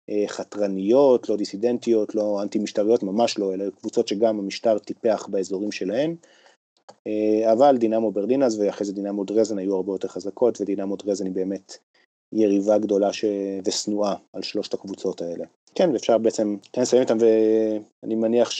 אה, 0.09 0.23
חתרניות, 0.27 1.29
לא 1.29 1.37
דיסידנטיות, 1.37 2.15
לא 2.15 2.41
אנטי 2.41 2.59
משטריות, 2.59 3.03
ממש 3.03 3.39
לא, 3.39 3.53
אלא 3.53 3.65
קבוצות 3.69 4.07
שגם 4.07 4.39
המשטר 4.39 4.77
טיפח 4.77 5.27
באזורים 5.27 5.71
שלהן, 5.71 6.15
אה, 7.07 7.53
אבל 7.53 7.77
דינמו 7.77 8.11
ברלינאז 8.11 8.59
ואחרי 8.59 8.85
זה 8.85 8.93
דינמו 8.93 9.23
דרזן 9.23 9.57
היו 9.57 9.75
הרבה 9.75 9.93
יותר 9.93 10.07
חזקות, 10.07 10.61
ודינמו 10.61 10.95
דרזן 10.95 11.25
היא 11.25 11.33
באמת 11.33 11.77
יריבה 12.33 12.77
גדולה 12.77 13.13
ש... 13.13 13.25
ושנואה 13.65 14.15
על 14.33 14.41
שלושת 14.41 14.73
הקבוצות 14.73 15.21
האלה. 15.21 15.45
כן, 15.75 15.89
ואפשר 15.93 16.17
בעצם, 16.17 16.57
כן 16.73 16.81
לסיים 16.81 17.01
איתם, 17.01 17.17
ואני 17.19 18.15
מניח 18.15 18.51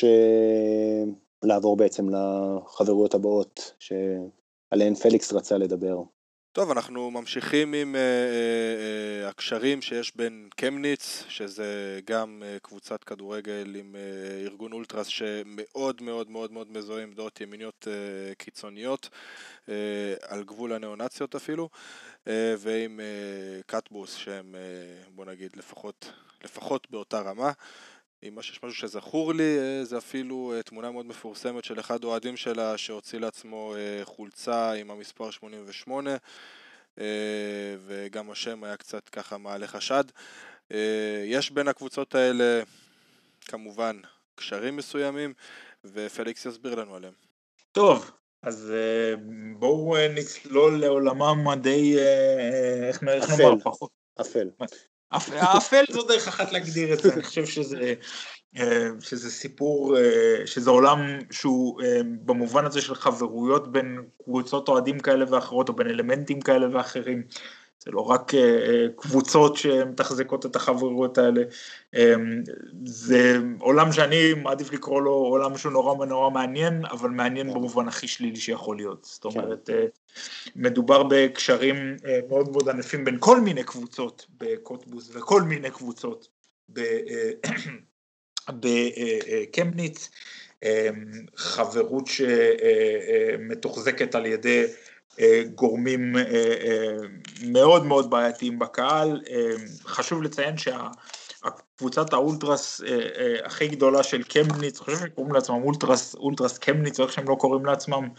שלעבור 1.45 1.77
בעצם 1.77 2.05
לחברויות 2.09 3.13
הבאות 3.13 3.73
שעליהן 3.79 4.95
פליקס 4.95 5.33
רצה 5.33 5.57
לדבר. 5.57 5.97
טוב, 6.51 6.71
אנחנו 6.71 7.11
ממשיכים 7.11 7.73
עם 7.73 7.95
uh, 7.95 7.97
uh, 7.97 9.29
הקשרים 9.29 9.81
שיש 9.81 10.15
בין 10.15 10.49
קמניץ, 10.55 11.23
שזה 11.27 11.99
גם 12.05 12.43
uh, 12.43 12.59
קבוצת 12.59 13.03
כדורגל 13.03 13.75
עם 13.75 13.95
uh, 13.95 14.47
ארגון 14.47 14.71
אולטרס 14.71 15.07
שמאוד 15.07 16.01
מאוד 16.01 16.29
מאוד 16.29 16.51
מאוד 16.51 16.71
מזוהה 16.71 17.03
עם 17.03 17.13
דעות 17.13 17.41
ימיניות 17.41 17.87
uh, 17.87 18.35
קיצוניות, 18.35 19.09
uh, 19.65 19.69
על 20.27 20.43
גבול 20.43 20.73
הניאו-נאציות 20.73 21.35
אפילו, 21.35 21.69
uh, 22.25 22.27
ועם 22.57 22.99
uh, 22.99 23.63
קטבוס 23.65 24.15
שהם, 24.15 24.55
uh, 24.55 25.09
בוא 25.15 25.25
נגיד, 25.25 25.51
לפחות, 25.57 26.11
לפחות 26.43 26.87
באותה 26.91 27.19
רמה. 27.19 27.51
אם 28.27 28.39
יש 28.39 28.59
משהו 28.63 28.77
שזכור 28.77 29.33
לי, 29.33 29.57
זה 29.83 29.97
אפילו 29.97 30.53
תמונה 30.65 30.91
מאוד 30.91 31.05
מפורסמת 31.05 31.63
של 31.63 31.79
אחד 31.79 32.03
האוהדים 32.03 32.37
שלה 32.37 32.77
שהוציא 32.77 33.19
לעצמו 33.19 33.75
חולצה 34.03 34.71
עם 34.71 34.91
המספר 34.91 35.31
88 35.31 36.17
וגם 37.85 38.31
השם 38.31 38.63
היה 38.63 38.77
קצת 38.77 39.09
ככה 39.09 39.37
מעלה 39.37 39.67
חשד. 39.67 40.03
יש 41.25 41.51
בין 41.51 41.67
הקבוצות 41.67 42.15
האלה 42.15 42.63
כמובן 43.45 43.99
קשרים 44.35 44.75
מסוימים 44.75 45.33
ופליקס 45.85 46.45
יסביר 46.45 46.75
לנו 46.75 46.95
עליהם. 46.95 47.13
טוב, 47.71 48.11
אז 48.43 48.73
בואו 49.55 49.95
נצלול 50.09 50.79
לעולמם 50.79 51.47
הדי, 51.47 51.95
איך 52.87 53.03
נאמר, 53.03 53.59
פחות. 53.63 53.91
אפל. 54.21 54.49
האפל 55.11 55.83
זו 55.93 56.01
דרך 56.01 56.27
אחת 56.27 56.51
להגדיר 56.51 56.93
את 56.93 56.99
זה, 56.99 57.13
אני 57.13 57.23
חושב 57.23 57.45
שזה, 57.45 57.93
אה, 58.57 58.87
שזה 58.99 59.31
סיפור, 59.31 59.97
אה, 59.97 60.47
שזה 60.47 60.69
עולם 60.69 60.99
שהוא 61.31 61.81
אה, 61.81 62.01
במובן 62.25 62.65
הזה 62.65 62.81
של 62.81 62.95
חברויות 62.95 63.71
בין 63.71 64.01
קבוצות 64.23 64.67
אוהדים 64.67 64.99
כאלה 64.99 65.25
ואחרות 65.29 65.69
או 65.69 65.75
בין 65.75 65.87
אלמנטים 65.87 66.41
כאלה 66.41 66.77
ואחרים. 66.77 67.23
זה 67.85 67.91
לא 67.91 68.01
רק 68.01 68.31
קבוצות 68.95 69.57
שמתחזקות 69.57 70.45
את 70.45 70.55
החברויות 70.55 71.17
האלה, 71.17 71.41
זה 72.85 73.37
עולם 73.59 73.91
שאני 73.91 74.33
מעדיף 74.33 74.73
לקרוא 74.73 75.01
לו 75.01 75.11
עולם 75.11 75.57
שהוא 75.57 75.71
נורא 75.71 75.93
ונורא 75.93 76.29
מעניין, 76.29 76.85
אבל 76.85 77.09
מעניין 77.09 77.53
במובן 77.53 77.87
הכי 77.87 78.07
שלילי 78.07 78.35
שיכול 78.35 78.75
להיות. 78.75 79.03
זאת 79.03 79.33
כן. 79.33 79.39
אומרת, 79.39 79.69
מדובר 80.55 81.03
בקשרים 81.09 81.95
מאוד 82.29 82.49
מאוד 82.49 82.69
ענפים 82.69 83.05
בין 83.05 83.17
כל 83.19 83.41
מיני 83.41 83.63
קבוצות 83.63 84.25
בקוטבוס 84.37 85.11
וכל 85.13 85.41
מיני 85.41 85.71
קבוצות 85.71 86.27
בקמפניץ, 88.49 90.09
חברות 91.35 92.07
שמתוחזקת 92.07 94.15
על 94.15 94.25
ידי 94.25 94.63
אה, 94.63 94.67
גורמים 95.55 96.17
אה, 96.17 96.21
אה, 96.21 96.97
מאוד 97.47 97.85
מאוד 97.85 98.09
בעייתיים 98.09 98.59
בקהל. 98.59 99.21
חשוב 99.85 100.23
לציין 100.23 100.55
שהקבוצת 100.57 102.13
האולטרס 102.13 102.81
הכי 103.43 103.67
גדולה 103.67 104.03
של 104.03 104.23
קמניץ, 104.23 104.79
חושב 104.79 104.97
שהם 104.97 105.09
קוראים 105.09 105.33
לעצמם 105.33 105.55
אולטרס, 105.63 106.15
אולטרס 106.15 106.57
קמניץ, 106.57 106.99
או 106.99 107.05
איך 107.05 107.13
שהם 107.13 107.29
לא 107.29 107.35
קוראים 107.35 107.65
לעצמם, 107.65 108.09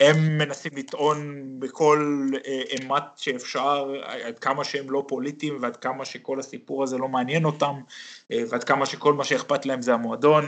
הם 0.00 0.38
מנסים 0.38 0.72
לטעון 0.76 1.46
בכל 1.58 2.28
אימת 2.44 3.02
שאפשר, 3.16 3.92
עד 4.24 4.38
כמה 4.38 4.64
שהם 4.64 4.90
לא 4.90 5.04
פוליטיים 5.08 5.58
ועד 5.60 5.76
כמה 5.76 6.04
שכל 6.04 6.40
הסיפור 6.40 6.82
הזה 6.82 6.98
לא 6.98 7.08
מעניין 7.08 7.44
אותם, 7.44 7.74
ועד 8.30 8.64
כמה 8.64 8.86
שכל 8.86 9.14
מה 9.14 9.24
שאכפת 9.24 9.66
להם 9.66 9.82
זה 9.82 9.94
המועדון. 9.94 10.44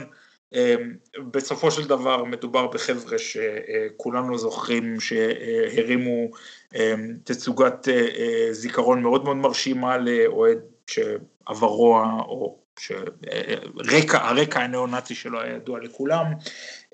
אמ, 0.53 0.93
בסופו 1.31 1.71
של 1.71 1.87
דבר 1.87 2.23
מדובר 2.23 2.67
בחבר'ה 2.67 3.17
שכולנו 3.17 4.37
זוכרים 4.37 4.99
שהרימו 4.99 6.29
אמ, 6.75 7.13
תצוגת 7.23 7.87
אה, 7.87 8.07
אה, 8.17 8.47
זיכרון 8.53 9.01
מאוד 9.01 9.23
מאוד 9.23 9.37
מרשימה 9.37 9.97
לאוהד 9.97 10.59
שעברו 10.87 11.97
או 12.19 12.59
שהרקע 12.79 14.27
הרקע 14.27 14.59
הניאו-נאצי 14.59 15.15
שלו 15.15 15.41
היה 15.41 15.55
ידוע 15.55 15.79
לכולם, 15.79 16.25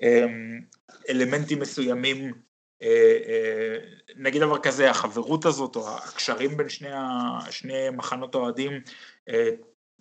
אמ, 0.02 0.60
אלמנטים 1.08 1.60
מסוימים, 1.60 2.32
אה, 2.82 3.76
נגיד 4.16 4.42
דבר 4.42 4.58
כזה, 4.58 4.90
החברות 4.90 5.44
הזאת 5.44 5.76
או 5.76 5.88
הקשרים 5.88 6.56
בין 6.56 6.68
שני, 6.68 6.88
שני 7.50 7.90
מחנות 7.92 8.34
אוהדים 8.34 8.80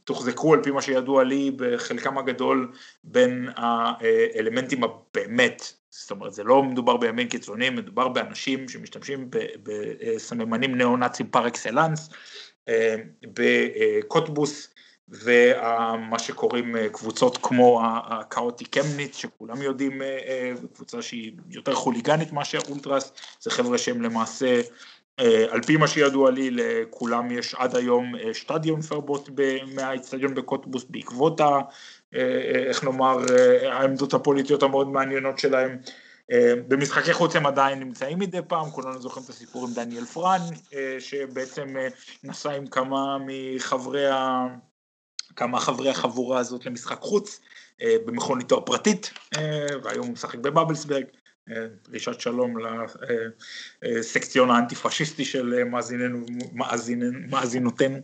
תוחזקו 0.09 0.53
על 0.53 0.63
פי 0.63 0.71
מה 0.71 0.81
שידוע 0.81 1.23
לי 1.23 1.51
בחלקם 1.55 2.17
הגדול 2.17 2.71
בין 3.03 3.49
האלמנטים 3.55 4.83
הבאמת, 4.83 5.73
זאת 5.89 6.11
אומרת 6.11 6.33
זה 6.33 6.43
לא 6.43 6.63
מדובר 6.63 6.97
בימין 6.97 7.27
קיצוניים, 7.27 7.75
מדובר 7.75 8.07
באנשים 8.07 8.69
שמשתמשים 8.69 9.29
בסממנים 9.63 10.75
ניאו-נאצים 10.75 11.27
פר 11.27 11.47
אקסלנס, 11.47 12.09
אה, 12.69 12.95
בקוטבוס 13.23 14.73
ומה 15.09 16.19
שקוראים 16.19 16.75
אה, 16.75 16.89
קבוצות 16.89 17.37
כמו 17.41 17.81
הקאוטי 17.85 18.65
קמניץ 18.65 19.17
שכולם 19.17 19.61
יודעים, 19.61 20.01
אה, 20.01 20.53
קבוצה 20.73 21.01
שהיא 21.01 21.31
יותר 21.49 21.75
חוליגנית 21.75 22.31
מאשר 22.31 22.59
אולטרס, 22.69 23.11
זה 23.39 23.51
חבר'ה 23.51 23.77
שהם 23.77 24.01
למעשה 24.01 24.61
על 25.49 25.61
פי 25.61 25.77
מה 25.77 25.87
שידוע 25.87 26.31
לי, 26.31 26.49
לכולם 26.51 27.31
יש 27.31 27.55
עד 27.55 27.75
היום 27.75 28.15
אה, 28.15 28.33
שטדיון 28.33 28.81
פרבוט 28.81 29.29
מהאיצטדיון 29.75 30.33
בקוטבוס 30.33 30.85
בעקבות, 30.89 31.41
ה, 31.41 31.59
אה, 32.15 32.21
איך 32.67 32.83
נאמר, 32.83 33.17
העמדות 33.71 34.13
הפוליטיות 34.13 34.63
המאוד 34.63 34.87
מעניינות 34.87 35.39
שלהם. 35.39 35.77
במשחקי 36.67 37.13
חוץ 37.13 37.35
הם 37.35 37.45
עדיין 37.45 37.79
נמצאים 37.79 38.19
מדי 38.19 38.39
פעם, 38.47 38.69
כולנו 38.69 39.01
זוכרים 39.01 39.25
את 39.25 39.29
הסיפור 39.29 39.67
עם 39.67 39.73
דניאל 39.73 40.05
פרן, 40.05 40.39
שבעצם 40.99 41.75
נסע 42.23 42.51
עם 42.51 42.67
כמה 42.67 43.17
מחברי 43.27 44.07
ה... 44.07 44.47
כמה 45.35 45.59
חברי 45.59 45.89
החבורה 45.89 46.39
הזאת 46.39 46.65
למשחק 46.65 46.99
חוץ 47.01 47.39
במכוניתו 48.05 48.57
הפרטית, 48.57 49.11
והיום 49.83 50.05
הוא 50.05 50.13
משחק 50.13 50.35
בבבלסברג. 50.35 51.05
דרישת 51.83 52.19
שלום 52.19 52.55
לסקציון 53.83 54.49
האנטי-פשיסטי 54.49 55.25
של 55.25 55.63
מאזיננו, 55.63 56.25
מאזינותינו. 57.29 57.97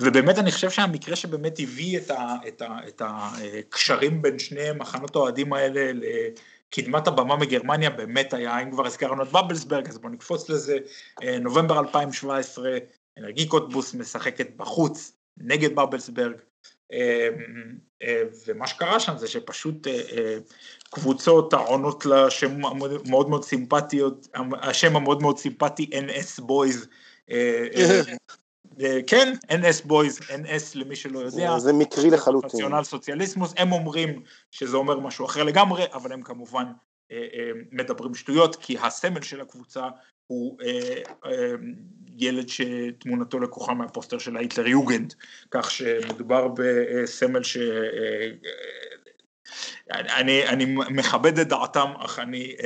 ובאמת 0.00 0.38
אני 0.38 0.52
חושב 0.52 0.70
שהמקרה 0.70 1.16
שבאמת 1.16 1.58
הביא 1.58 1.98
את, 1.98 2.10
ה, 2.10 2.34
את, 2.48 2.62
ה, 2.62 2.78
את 2.88 3.02
הקשרים 3.04 4.22
בין 4.22 4.38
שני 4.38 4.72
מחנות 4.76 5.16
האוהדים 5.16 5.52
האלה 5.52 5.92
לקדמת 5.94 7.06
הבמה 7.06 7.36
מגרמניה 7.36 7.90
באמת 7.90 8.34
היה, 8.34 8.62
אם 8.62 8.70
כבר 8.70 8.86
הזכרנו 8.86 9.22
את 9.22 9.28
בבלסברג 9.28 9.88
אז 9.88 9.98
בואו 9.98 10.12
נקפוץ 10.12 10.48
לזה, 10.48 10.78
נובמבר 11.40 11.78
2017, 11.78 12.70
אנרגי 13.18 13.46
קוטבוס 13.46 13.94
משחקת 13.94 14.56
בחוץ 14.56 15.16
נגד 15.36 15.76
בבלסברג, 15.76 16.36
ומה 18.46 18.66
שקרה 18.66 19.00
שם 19.00 19.18
זה 19.18 19.28
שפשוט 19.28 19.86
קבוצות 20.90 21.52
העונות 21.52 22.06
לשם 22.06 22.60
מאוד 23.04 23.28
מאוד 23.28 23.44
סימפטיות, 23.44 24.28
השם 24.62 24.96
המאוד 24.96 25.22
מאוד 25.22 25.38
סימפטי 25.38 25.90
NS 25.92 26.40
Boys, 26.40 26.86
אה, 27.30 27.66
אה, 27.76 28.00
אה, 28.80 28.98
כן, 29.06 29.32
NS 29.50 29.86
Boys, 29.86 30.22
NS 30.28 30.72
למי 30.74 30.96
שלא 30.96 31.18
יודע, 31.18 31.58
זה 31.58 31.72
מקרי 31.72 32.10
לחלוטין, 32.10 32.50
נציונל 32.54 32.84
סוציאליסמוס, 32.84 33.54
הם 33.56 33.72
אומרים 33.72 34.22
שזה 34.50 34.76
אומר 34.76 35.00
משהו 35.00 35.26
אחר 35.26 35.42
לגמרי, 35.42 35.84
אבל 35.92 36.12
הם 36.12 36.22
כמובן 36.22 36.64
מדברים 37.72 38.14
שטויות, 38.14 38.56
כי 38.56 38.76
הסמל 38.78 39.22
של 39.22 39.40
הקבוצה 39.40 39.88
הוא 40.26 40.58
ילד 42.16 42.48
שתמונתו 42.48 43.40
לקוחה 43.40 43.74
מהפוסטר 43.74 44.18
של 44.18 44.36
ההיטלר 44.36 44.66
יוגנד, 44.66 45.14
כך 45.50 45.70
שמדובר 45.70 46.48
בסמל 46.56 47.42
ש... 47.42 47.56
אני, 49.90 50.48
אני 50.48 50.64
מכבד 50.66 51.38
את 51.38 51.48
דעתם, 51.48 51.92
אך 51.98 52.18
אני, 52.18 52.56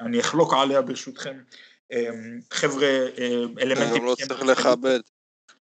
אני 0.00 0.20
אחלוק 0.20 0.54
עליה 0.54 0.82
ברשותכם. 0.82 1.38
חבר'ה, 2.50 3.06
אלמנטים... 3.60 3.94
אני 3.94 4.06
לא 4.06 4.14
צריך 4.14 4.42
לכבד. 4.42 5.00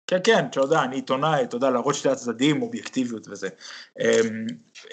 כן, 0.06 0.18
כן, 0.24 0.46
אתה 0.50 0.60
יודע, 0.60 0.82
אני 0.82 0.96
עיתונאי, 0.96 1.42
אתה 1.42 1.56
יודע, 1.56 1.70
להראות 1.70 1.94
שתי 1.94 2.08
הצדדים, 2.08 2.62
אובייקטיביות 2.62 3.28
וזה. 3.28 3.48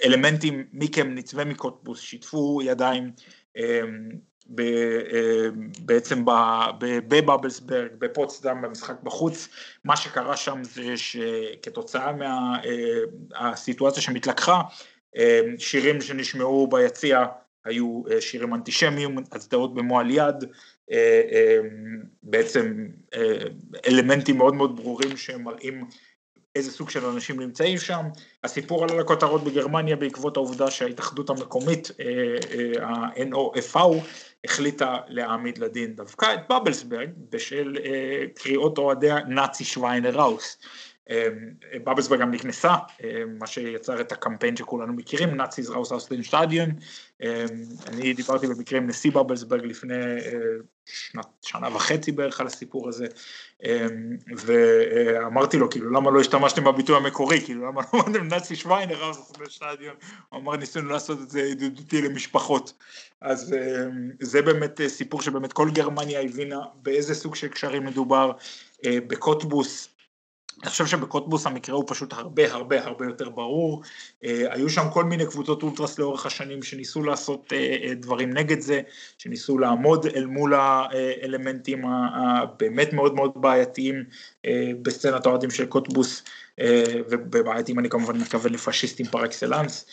אלמנטים 0.05 0.65
מכם 0.73 1.15
נצווה 1.15 1.45
מקוטבוס, 1.45 1.99
שיתפו 1.99 2.61
ידיים 2.63 3.11
בעצם 5.79 6.25
בבבלסברג, 6.79 7.89
בפוצדם, 7.97 8.61
במשחק 8.61 8.95
בחוץ, 9.03 9.47
מה 9.83 9.97
שקרה 9.97 10.37
שם 10.37 10.61
זה 10.63 10.97
שכתוצאה 10.97 12.11
מהסיטואציה 13.39 14.01
שמתלקחה, 14.01 14.61
אמ, 15.15 15.55
שירים 15.57 16.01
שנשמעו 16.01 16.67
ביציע 16.67 17.25
היו 17.65 18.03
שירים 18.19 18.53
אנטישמיים, 18.53 19.17
הצדעות 19.31 19.73
במועל 19.73 20.11
יד, 20.11 20.45
בעצם 22.23 22.87
אלמנטים 23.87 24.37
מאוד 24.37 24.55
מאוד 24.55 24.75
ברורים 24.75 25.17
שמראים 25.17 25.85
איזה 26.55 26.71
סוג 26.71 26.89
של 26.89 27.05
אנשים 27.05 27.39
נמצאים 27.39 27.77
שם. 27.77 28.05
הסיפור 28.43 28.83
עלה 28.83 28.93
לכותרות 28.95 29.43
בגרמניה 29.43 29.95
בעקבות 29.95 30.37
העובדה 30.37 30.71
שההתאחדות 30.71 31.29
המקומית, 31.29 31.91
ה-NOFV, 32.81 33.79
החליטה 34.45 34.97
להעמיד 35.07 35.57
לדין 35.57 35.95
דווקא 35.95 36.33
את 36.33 36.39
בבלסברג 36.49 37.09
בשל 37.29 37.77
קריאות 38.35 38.77
אוהדיה 38.77 39.17
נאצי 39.27 39.63
שוויינר 39.63 40.19
ראוס. 40.19 40.57
בבלסברג 41.75 42.19
גם 42.19 42.31
נכנסה, 42.31 42.73
מה 43.39 43.47
שיצר 43.47 44.01
את 44.01 44.11
הקמפיין 44.11 44.55
שכולנו 44.55 44.93
מכירים, 44.93 45.29
נאציז 45.29 45.69
ראוס 45.69 45.91
אוסטין 45.91 46.23
שטדיון. 46.23 46.69
אני 47.87 48.13
דיברתי 48.13 48.47
במקרה 48.47 48.79
עם 48.79 48.87
נשיא 48.87 49.11
בבלסברג 49.11 49.65
לפני 49.65 49.95
שנת, 50.93 51.25
שנה 51.41 51.75
וחצי 51.75 52.11
בערך 52.11 52.39
על 52.39 52.47
הסיפור 52.47 52.89
הזה, 52.89 53.05
ואמרתי 54.37 55.57
לו, 55.57 55.69
כאילו, 55.69 55.91
למה 55.91 56.11
לא 56.11 56.19
השתמשתם 56.19 56.63
בביטוי 56.63 56.95
המקורי, 56.95 57.41
כאילו, 57.41 57.67
למה 57.67 57.81
לא 57.81 57.99
אמרתם 57.99 58.27
נאצי 58.27 58.55
שוויינר 58.55 59.03
ראוס 59.03 59.17
אוסטין 59.17 59.49
שטדיון, 59.49 59.95
הוא 60.29 60.39
אמר, 60.39 60.55
ניסינו 60.55 60.89
לעשות 60.89 61.19
את 61.21 61.29
זה 61.29 61.41
ידידותי 61.41 62.01
למשפחות. 62.01 62.73
אז 63.21 63.55
זה 64.21 64.41
באמת 64.41 64.81
סיפור 64.87 65.21
שבאמת 65.21 65.53
כל 65.53 65.69
גרמניה 65.71 66.21
הבינה 66.21 66.59
באיזה 66.75 67.15
סוג 67.15 67.35
של 67.35 67.47
קשרים 67.47 67.85
מדובר, 67.85 68.31
בקוטבוס 68.85 69.89
אני 70.63 70.69
חושב 70.69 70.85
שבקוטבוס 70.85 71.45
המקרה 71.45 71.75
הוא 71.75 71.83
פשוט 71.87 72.13
הרבה 72.13 72.53
הרבה 72.53 72.83
הרבה 72.83 73.05
יותר 73.05 73.29
ברור, 73.29 73.83
היו 74.21 74.69
שם 74.69 74.89
כל 74.93 75.03
מיני 75.03 75.25
קבוצות 75.25 75.63
אולטרס 75.63 75.99
לאורך 75.99 76.25
השנים 76.25 76.63
שניסו 76.63 77.03
לעשות 77.03 77.53
דברים 77.95 78.33
נגד 78.33 78.59
זה, 78.59 78.81
שניסו 79.17 79.57
לעמוד 79.57 80.05
אל 80.15 80.25
מול 80.25 80.53
האלמנטים 80.53 81.85
הבאמת 81.87 82.93
מאוד 82.93 83.15
מאוד 83.15 83.31
בעייתיים 83.35 84.03
בסצנת 84.81 85.25
האוהדים 85.25 85.51
של 85.51 85.65
קוטבוס, 85.65 86.23
ובבעייתיים 87.09 87.79
אני 87.79 87.89
כמובן 87.89 88.17
מתכוון 88.17 88.53
לפשיסטים 88.53 89.05
פר 89.05 89.25
אקסלנס, 89.25 89.85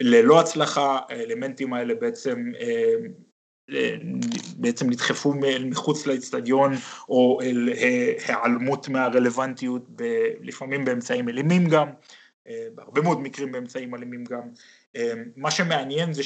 ללא 0.00 0.40
הצלחה 0.40 0.98
האלמנטים 1.08 1.72
האלה 1.72 1.94
בעצם 1.94 2.52
בעצם 4.56 4.90
נדחפו 4.90 5.34
מחוץ 5.64 6.06
לאצטדיון 6.06 6.72
או 7.08 7.38
אל 7.42 7.68
היעלמות 8.26 8.88
מהרלוונטיות 8.88 9.82
לפעמים 10.42 10.84
באמצעים 10.84 11.28
אלימים 11.28 11.68
גם, 11.68 11.88
בהרבה 12.74 13.02
מאוד 13.02 13.20
מקרים 13.20 13.52
באמצעים 13.52 13.94
אלימים 13.94 14.24
גם. 14.24 14.42
מה 15.36 15.50
שמעניין 15.50 16.12
זה 16.12 16.22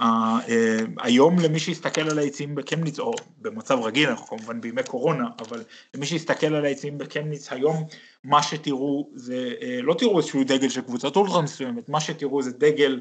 שהיום 0.00 1.38
למי 1.38 1.58
שיסתכל 1.60 2.10
על 2.10 2.18
היציעים 2.18 2.54
בקמניץ, 2.54 2.98
או 2.98 3.12
במצב 3.38 3.78
רגיל, 3.82 4.08
אנחנו 4.08 4.26
כמובן 4.26 4.60
בימי 4.60 4.82
קורונה, 4.82 5.24
אבל 5.38 5.62
למי 5.94 6.06
שיסתכל 6.06 6.54
על 6.54 6.64
היציעים 6.64 6.98
בקמניץ 6.98 7.52
היום, 7.52 7.84
מה 8.24 8.42
שתראו 8.42 9.10
זה, 9.14 9.52
לא 9.82 9.94
תראו 9.94 10.18
איזשהו 10.18 10.44
דגל 10.44 10.68
של 10.68 10.80
קבוצת 10.80 11.16
אולטרה 11.16 11.42
מסוימת, 11.42 11.88
מה 11.88 12.00
שתראו 12.00 12.42
זה 12.42 12.52
דגל 12.52 13.00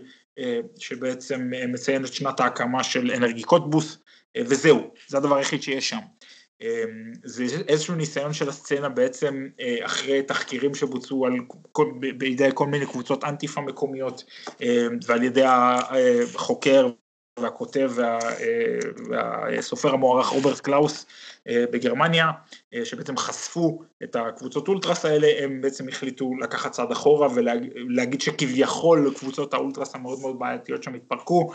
שבעצם 0.77 1.51
מציין 1.67 2.05
את 2.05 2.13
שנת 2.13 2.39
ההקמה 2.39 2.83
של 2.83 3.11
אנרגי 3.11 3.43
קוטבוס, 3.43 3.97
וזהו, 4.37 4.91
זה 5.07 5.17
הדבר 5.17 5.35
היחיד 5.35 5.63
שיש 5.63 5.89
שם. 5.89 5.99
זה 7.23 7.43
איזשהו 7.67 7.95
ניסיון 7.95 8.33
של 8.33 8.49
הסצנה 8.49 8.89
בעצם 8.89 9.47
אחרי 9.83 10.23
תחקירים 10.23 10.75
שבוצעו 10.75 11.25
על, 11.25 11.33
בידי 12.17 12.49
כל 12.53 12.67
מיני 12.67 12.85
קבוצות 12.85 13.23
אנטיפה 13.23 13.61
מקומיות 13.61 14.23
ועל 15.07 15.23
ידי 15.23 15.43
החוקר 15.45 16.89
והכותב 17.39 17.91
וה, 17.95 18.19
והסופר 19.09 19.93
המוערך 19.93 20.27
רוברט 20.27 20.59
קלאוס 20.59 21.05
בגרמניה, 21.47 22.31
שבעצם 22.83 23.17
חשפו 23.17 23.83
את 24.03 24.15
הקבוצות 24.15 24.67
אולטרס 24.67 25.05
האלה, 25.05 25.27
הם 25.43 25.61
בעצם 25.61 25.87
החליטו 25.87 26.31
לקחת 26.41 26.71
צעד 26.71 26.91
אחורה 26.91 27.27
ולהגיד 27.35 28.21
שכביכול 28.21 29.13
קבוצות 29.17 29.53
האולטרס 29.53 29.95
המאוד 29.95 30.19
מאוד 30.19 30.39
בעייתיות 30.39 30.83
שם 30.83 30.93
התפרקו. 30.93 31.51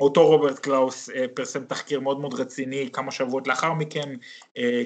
אותו 0.00 0.26
רוברט 0.26 0.58
קלאוס 0.58 1.10
פרסם 1.34 1.64
תחקיר 1.64 2.00
מאוד 2.00 2.20
מאוד 2.20 2.34
רציני 2.34 2.88
כמה 2.92 3.10
שבועות 3.12 3.48
לאחר 3.48 3.72
מכן, 3.72 4.14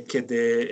כדי 0.08 0.64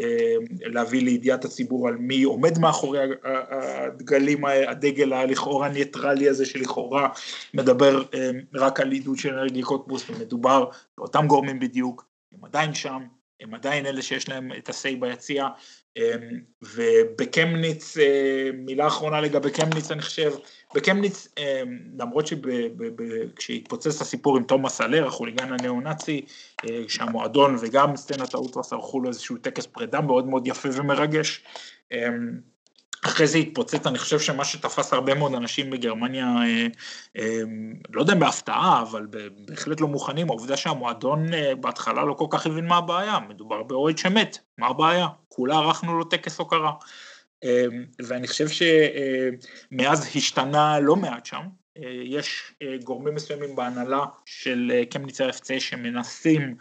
להביא 0.60 1.02
לידיעת 1.02 1.44
הציבור 1.44 1.88
על 1.88 1.96
מי 1.96 2.22
עומד 2.22 2.58
מאחורי 2.58 2.98
הדגלים, 3.24 4.44
הדגל 4.44 5.12
הלכאורה 5.12 5.68
ניטרלי 5.68 6.28
הזה 6.28 6.46
שלכאורה 6.46 7.08
מדבר 7.54 8.02
רק 8.54 8.80
על 8.80 8.92
עידוד 8.92 9.18
של 9.18 9.34
אנרגיה 9.34 9.64
קוטבוס 9.64 10.10
ומדובר 10.10 10.64
באותם 10.98 11.26
גורמים 11.26 11.58
בדיוק, 11.58 12.04
הם 12.32 12.44
עדיין 12.44 12.74
שם, 12.74 13.02
הם 13.40 13.54
עדיין 13.54 13.86
אלה 13.86 14.02
שיש 14.02 14.28
להם 14.28 14.52
את 14.58 14.68
ה-say 14.68 14.96
ביציע, 15.00 15.48
ובקמניץ, 16.62 17.96
מילה 18.54 18.86
אחרונה 18.86 19.20
לגבי 19.20 19.50
קמניץ 19.50 19.90
אני 19.90 20.02
חושב, 20.02 20.32
בקמניץ, 20.74 21.28
למרות 21.98 22.26
שכשהתפוצץ 22.26 24.00
הסיפור 24.00 24.36
עם 24.36 24.42
תומאס 24.42 24.80
אלר, 24.80 25.06
החוליגן 25.06 25.52
הניאו-נאצי, 25.52 26.24
שהמועדון 26.88 27.56
וגם 27.60 27.96
סצנת 27.96 28.34
האולטרס 28.34 28.72
ערכו 28.72 29.00
לו 29.00 29.08
איזשהו 29.08 29.36
טקס 29.36 29.66
פרידה 29.66 30.00
מאוד 30.00 30.26
מאוד 30.26 30.46
יפה 30.46 30.68
ומרגש, 30.72 31.44
אחרי 33.04 33.26
זה 33.26 33.38
התפוצץ, 33.38 33.86
אני 33.86 33.98
חושב 33.98 34.20
שמה 34.20 34.44
שתפס 34.44 34.92
הרבה 34.92 35.14
מאוד 35.14 35.34
אנשים 35.34 35.70
בגרמניה, 35.70 36.34
לא 37.90 38.00
יודע 38.00 38.12
אם 38.12 38.20
בהפתעה, 38.20 38.82
אבל 38.82 39.06
בהחלט 39.46 39.80
לא 39.80 39.88
מוכנים, 39.88 40.28
העובדה 40.28 40.56
שהמועדון 40.56 41.26
בהתחלה 41.60 42.04
לא 42.04 42.14
כל 42.14 42.26
כך 42.30 42.46
הבין 42.46 42.66
מה 42.66 42.76
הבעיה, 42.76 43.18
מדובר 43.28 43.62
באוהד 43.62 43.98
שמת, 43.98 44.38
מה 44.58 44.66
הבעיה? 44.66 45.06
כולה 45.28 45.56
ערכנו 45.56 45.98
לו 45.98 46.04
טקס 46.04 46.38
הוקרה. 46.38 46.72
ואני 48.02 48.28
חושב 48.28 48.46
שמאז 48.48 50.08
השתנה 50.16 50.80
לא 50.80 50.96
מעט 50.96 51.26
שם, 51.26 51.42
יש 52.04 52.54
גורמים 52.84 53.14
מסוימים 53.14 53.56
בהנהלה 53.56 54.04
של 54.26 54.72
קמניצר 54.90 55.30
FC 55.30 55.60
שמנסים 55.60 56.54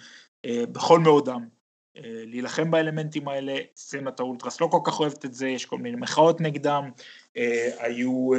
בכל 0.48 1.00
מאודם 1.00 1.59
להילחם 2.04 2.72
באלמנטים 2.72 3.28
האלה, 3.28 3.58
סצנת 3.76 4.20
האולטרס 4.20 4.62
לא 4.62 4.68
כל 4.68 4.80
כך 4.84 5.00
אוהבת 5.00 5.26
את 5.26 5.34
זה, 5.34 5.48
יש 5.48 5.66
כל 5.66 5.78
מיני 5.78 5.98
מחאות 5.98 6.42
נגדם, 6.42 6.90
היו 7.80 8.30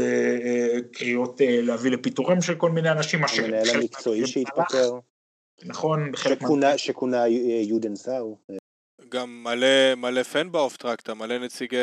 קריאות 0.93 1.41
להביא 1.45 1.91
לפיטורים 1.91 2.43
של 2.43 2.55
כל 2.55 2.71
מיני 2.71 2.91
אנשים, 2.91 3.21
המנהל 3.25 3.71
המקצועי 3.75 4.27
שהתפטר, 4.27 4.99
נכון, 5.65 6.13
שכונה 6.77 7.29
יודן 7.69 7.97
סאו. 7.97 8.37
גם 9.11 9.45
מלא, 9.45 9.95
מלא 9.97 10.23
פן 10.23 10.53
באופטרקטה, 10.53 11.15
מלא 11.15 11.39
נציגי 11.39 11.77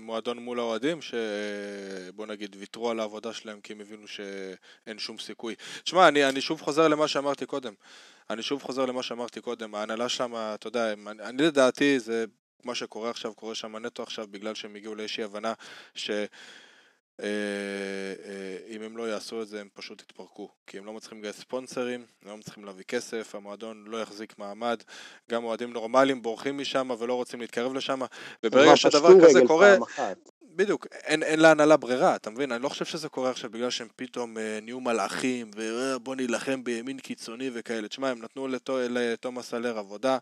מועדון 0.00 0.38
מול 0.38 0.58
האוהדים 0.58 0.98
שבוא 1.02 2.26
נגיד 2.26 2.56
ויתרו 2.58 2.90
על 2.90 3.00
העבודה 3.00 3.32
שלהם 3.32 3.60
כי 3.60 3.72
הם 3.72 3.80
הבינו 3.80 4.08
שאין 4.08 4.98
שום 4.98 5.18
סיכוי. 5.18 5.54
תשמע, 5.84 6.08
אני, 6.08 6.28
אני 6.28 6.40
שוב 6.40 6.60
חוזר 6.60 6.88
למה 6.88 7.08
שאמרתי 7.08 7.46
קודם. 7.46 7.74
אני 8.30 8.42
שוב 8.42 8.62
חוזר 8.62 8.86
למה 8.86 9.02
שאמרתי 9.02 9.40
קודם, 9.40 9.74
ההנהלה 9.74 10.08
שם, 10.08 10.34
אתה 10.54 10.68
יודע, 10.68 10.92
אני, 10.92 11.22
אני 11.22 11.42
לדעתי 11.42 12.00
זה 12.00 12.24
מה 12.64 12.74
שקורה 12.74 13.10
עכשיו, 13.10 13.34
קורה 13.34 13.54
שם 13.54 13.76
נטו 13.76 14.02
עכשיו 14.02 14.26
בגלל 14.30 14.54
שהם 14.54 14.74
הגיעו 14.74 14.94
לאיזושהי 14.94 15.24
הבנה 15.24 15.52
ש... 15.94 16.10
אם 18.68 18.82
הם 18.82 18.96
לא 18.96 19.08
יעשו 19.08 19.42
את 19.42 19.48
זה 19.48 19.60
הם 19.60 19.68
פשוט 19.74 20.02
יתפרקו 20.02 20.48
כי 20.66 20.78
הם 20.78 20.86
לא 20.86 20.92
מצליחים 20.92 21.18
לגייס 21.18 21.40
ספונסרים, 21.40 22.04
הם 22.22 22.28
לא 22.28 22.36
מצליחים 22.36 22.64
להביא 22.64 22.84
כסף, 22.84 23.34
המועדון 23.34 23.84
לא 23.86 24.02
יחזיק 24.02 24.38
מעמד 24.38 24.82
גם 25.30 25.44
אוהדים 25.44 25.72
נורמליים 25.72 26.22
בורחים 26.22 26.58
משם 26.58 26.90
ולא 26.98 27.14
רוצים 27.14 27.40
להתקרב 27.40 27.74
לשם 27.74 28.00
וברגע 28.44 28.76
שדבר 28.76 29.26
כזה 29.26 29.40
קורה 29.46 29.76
בדיוק, 30.56 30.86
אין, 30.92 31.22
אין 31.22 31.40
להנהלה 31.40 31.76
ברירה, 31.76 32.16
אתה 32.16 32.30
מבין? 32.30 32.52
אני 32.52 32.62
לא 32.62 32.68
חושב 32.68 32.84
שזה 32.84 33.08
קורה 33.08 33.30
עכשיו 33.30 33.50
בגלל 33.50 33.70
שהם 33.70 33.88
פתאום 33.96 34.38
אה, 34.38 34.58
נהיו 34.62 34.80
מלאכים 34.80 35.50
ובוא 35.56 36.16
נילחם 36.16 36.64
בימין 36.64 36.98
קיצוני 36.98 37.50
וכאלה. 37.52 37.88
תשמע, 37.88 38.08
הם 38.08 38.22
נתנו 38.22 38.48
לתומאס 38.68 39.54
אלר 39.54 39.78
עבודה, 39.78 40.18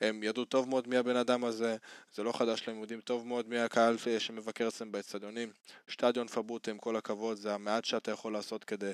הם 0.00 0.22
ידעו 0.22 0.44
טוב 0.44 0.68
מאוד 0.68 0.88
מי 0.88 0.96
הבן 0.96 1.16
אדם 1.16 1.44
הזה, 1.44 1.76
זה 2.14 2.22
לא 2.22 2.32
חדש 2.32 2.68
להם, 2.68 2.80
יודעים 2.80 3.00
טוב 3.00 3.26
מאוד 3.26 3.48
מי 3.48 3.58
הקהל 3.58 3.96
שמבקר 4.18 4.68
אצלם 4.68 4.92
באצטדיונים. 4.92 5.52
שטדיון 5.88 6.28
פבוטה, 6.28 6.70
עם 6.70 6.78
כל 6.78 6.96
הכבוד, 6.96 7.36
זה 7.36 7.54
המעט 7.54 7.84
שאתה 7.84 8.10
יכול 8.10 8.32
לעשות 8.32 8.64
כדי 8.64 8.92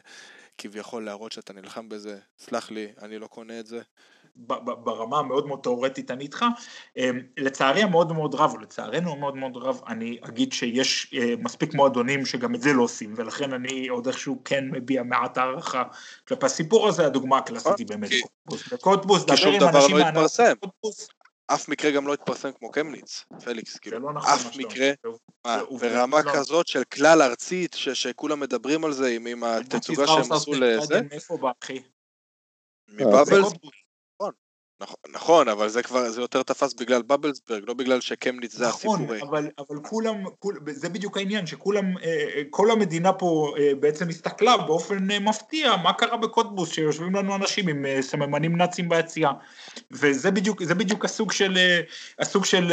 כביכול 0.58 1.04
להראות 1.04 1.32
שאתה 1.32 1.52
נלחם 1.52 1.88
בזה. 1.88 2.18
סלח 2.38 2.70
לי, 2.70 2.92
אני 3.02 3.18
לא 3.18 3.26
קונה 3.26 3.60
את 3.60 3.66
זה. 3.66 3.82
ברמה 4.36 5.18
המאוד 5.18 5.46
מאוד 5.46 5.60
תאורטית 5.62 6.10
אני 6.10 6.24
איתך, 6.24 6.44
לצערי 7.38 7.82
המאוד 7.82 8.12
מאוד 8.12 8.34
רב, 8.34 8.50
או 8.50 8.58
לצערנו 8.58 9.12
המאוד 9.12 9.36
מאוד 9.36 9.56
רב, 9.56 9.80
אני 9.86 10.18
אגיד 10.22 10.52
שיש 10.52 11.14
מספיק 11.38 11.74
מועדונים 11.74 12.26
שגם 12.26 12.54
את 12.54 12.60
זה 12.62 12.72
לא 12.72 12.82
עושים, 12.82 13.14
ולכן 13.16 13.52
אני 13.52 13.88
עוד 13.88 14.06
איכשהו 14.06 14.42
כן 14.44 14.64
מביע 14.70 15.02
מעט 15.02 15.38
הערכה 15.38 15.82
כלפי 16.28 16.46
הסיפור 16.46 16.88
הזה, 16.88 17.06
הדוגמה 17.06 17.38
הקלאסית 17.38 17.78
היא 17.78 17.86
באמת 17.86 18.10
קוטבוס. 18.22 18.72
קוטבוס, 18.80 19.24
דבר 19.24 19.34
עם 19.48 19.62
אנשים 19.62 19.96
קוטבוס, 20.60 21.08
אף 21.46 21.68
מקרה 21.68 21.90
גם 21.90 22.06
לא 22.06 22.14
התפרסם 22.14 22.50
כמו 22.58 22.70
קמניץ, 22.70 23.24
פליקס, 23.44 23.78
כאילו, 23.78 23.98
לא 23.98 24.12
נכון 24.12 24.30
אף 24.30 24.56
מקרה. 24.56 24.90
מה, 25.46 25.58
ברמה 25.80 26.20
לא. 26.22 26.32
כזאת 26.32 26.68
של 26.68 26.84
כלל 26.84 27.22
ארצית, 27.22 27.74
ש- 27.74 27.88
שכולם 27.88 28.40
מדברים 28.40 28.84
על 28.84 28.92
זה 28.92 29.08
עם- 29.08 29.26
עם 29.26 29.44
התצוגה 29.44 30.06
שהם 30.06 30.32
עשו 30.32 30.52
לזה, 30.52 31.00
מאיפה 31.10 31.36
בא, 31.36 31.50
אחי? 31.64 31.82
מבאבלס, 32.88 33.48
זה 33.48 33.56
נכון, 34.82 34.96
נכון, 35.12 35.32
נכון, 35.32 35.48
אבל 35.48 35.68
זה 35.68 35.82
כבר, 35.82 36.10
זה 36.10 36.20
יותר 36.20 36.42
תפס 36.42 36.74
בגלל 36.74 37.02
בבלסברג, 37.02 37.62
לא 37.66 37.74
בגלל 37.74 38.00
שקמניץ 38.00 38.54
זה 38.54 38.66
נכון, 38.66 38.96
הסיפורי. 38.96 39.22
אבל, 39.22 39.48
אבל 39.58 39.76
כולם, 39.82 40.24
כול, 40.38 40.58
זה 40.66 40.88
בדיוק 40.88 41.16
העניין, 41.16 41.46
שכולם, 41.46 41.98
אה, 41.98 42.04
אה, 42.04 42.42
כל 42.50 42.70
המדינה 42.70 43.12
פה 43.12 43.54
אה, 43.58 43.72
בעצם 43.80 44.08
הסתכלה 44.08 44.56
באופן 44.56 45.06
מפתיע, 45.20 45.76
מה 45.76 45.92
קרה 45.92 46.16
בקוטבוס, 46.16 46.72
שיושבים 46.72 47.14
לנו 47.14 47.34
אנשים 47.34 47.68
עם 47.68 47.86
סממנים 48.00 48.56
נאצים 48.56 48.88
ביציאה. 48.88 49.32
וזה 49.90 50.30
בדיוק, 50.30 50.62
זה 50.62 50.74
בדיוק 50.74 51.04
הסוג 51.04 51.32
של, 51.32 51.58
הסוג 52.18 52.44
של, 52.44 52.72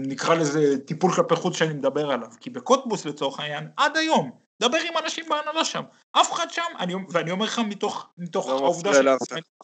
נקרא 0.00 0.34
לזה, 0.34 0.78
טיפול 0.78 1.12
כלפי 1.12 1.36
חוץ 1.36 1.56
שאני 1.56 1.74
מדבר 1.74 2.10
עליו. 2.10 2.28
כי 2.40 2.50
בקוטבוס 2.50 3.04
לצורך 3.04 3.40
העניין, 3.40 3.68
עד 3.76 3.96
היום, 3.96 4.47
דבר 4.60 4.78
עם 4.78 4.98
אנשים 5.04 5.24
בהנהלה 5.28 5.64
שם. 5.64 5.82
אף 6.12 6.32
אחד 6.32 6.50
שם, 6.50 6.62
אני, 6.78 6.94
ואני 7.10 7.30
אומר 7.30 7.44
לך 7.44 7.58
מתוך, 7.58 8.06
מתוך 8.18 8.48
לא 8.48 8.52
העובדה 8.52 8.94
ש... 8.94 8.96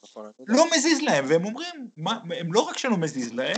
נכון. 0.04 0.30
לא 0.46 0.64
מזיז 0.76 1.02
להם, 1.02 1.24
והם 1.28 1.44
אומרים, 1.44 1.88
מה, 1.96 2.18
הם 2.40 2.52
לא 2.52 2.60
רק 2.60 2.78
שלא 2.78 2.96
מזיז 2.96 3.32
להם, 3.32 3.56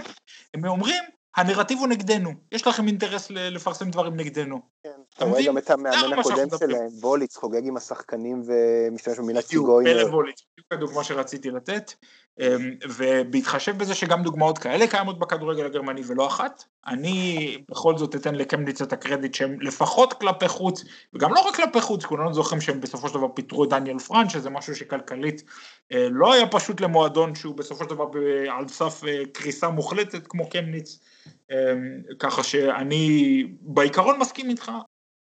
הם 0.55 0.67
אומרים, 0.67 1.05
הנרטיב 1.37 1.79
הוא 1.79 1.89
נגדנו, 1.89 2.33
יש 2.53 2.67
לכם 2.67 2.87
אינטרס 2.87 3.31
לפרסם 3.31 3.91
דברים 3.91 4.17
נגדנו. 4.17 4.61
כן, 4.83 4.96
אתה 5.17 5.25
רואה? 5.25 5.47
גם 5.47 5.59
את 5.59 5.71
המאמן 5.71 6.19
הקודם. 6.19 6.49
שלהם, 6.59 6.89
בוליץ, 7.01 7.37
חוגג 7.37 7.67
עם 7.67 7.77
השחקנים 7.77 8.43
ומשתמש 8.47 9.19
במילה 9.19 9.41
בדיוק, 9.41 9.65
ציגויינר. 9.65 10.05
פלד 10.05 10.15
ווליץ', 10.15 10.45
בדיוק 10.53 10.73
הדוגמה 10.73 11.05
שרציתי 11.05 11.51
לתת, 11.51 11.93
אמ, 12.41 12.75
ובהתחשב 12.89 13.79
בזה 13.79 13.95
שגם 13.95 14.23
דוגמאות 14.23 14.59
כאלה 14.59 14.87
קיימות 14.87 15.19
בכדורגל 15.19 15.67
הגרמני 15.67 16.03
ולא 16.07 16.27
אחת, 16.27 16.65
אני 16.87 17.59
בכל 17.71 17.99
זאת 17.99 18.15
אתן 18.15 18.35
לקמניץ 18.35 18.83
את 18.83 18.93
הקרדיט 18.93 19.35
שהם 19.35 19.61
לפחות 19.61 20.13
כלפי 20.13 20.49
חוץ, 20.49 20.85
וגם 21.15 21.35
לא 21.35 21.41
רק 21.41 21.57
כלפי 21.57 21.81
חוץ, 21.81 22.05
כולנו 22.05 22.35
זוכרים 22.35 22.61
שהם 22.61 22.81
בסופו 22.81 23.09
של 23.09 23.15
דבר 23.15 23.29
פיטרו 23.35 23.65
את 23.65 23.69
דניאל 23.69 23.99
פרנץ', 23.99 24.33
שזה 24.33 24.51
משהו 24.51 24.77
שכלכלית 24.77 25.43
אה, 25.93 26.09
לא 26.11 26.33
היה 26.33 26.47
פשוט 26.47 26.81
למועדון 26.81 27.35
שהוא 27.35 27.55
בסופו 27.55 27.85
של 27.85 27.91
דבר 27.91 28.07
על 28.51 28.69
סף 28.69 29.05
אה, 29.09 29.23
קריסה 29.33 29.69
מוחלטת 29.69 30.27
כמו 30.27 30.51
קמניץ, 30.51 30.99
אמ, 31.51 31.57
ככה 32.19 32.43
שאני 32.43 33.45
בעיקרון 33.61 34.19
מסכים 34.19 34.51
איתך. 34.51 34.73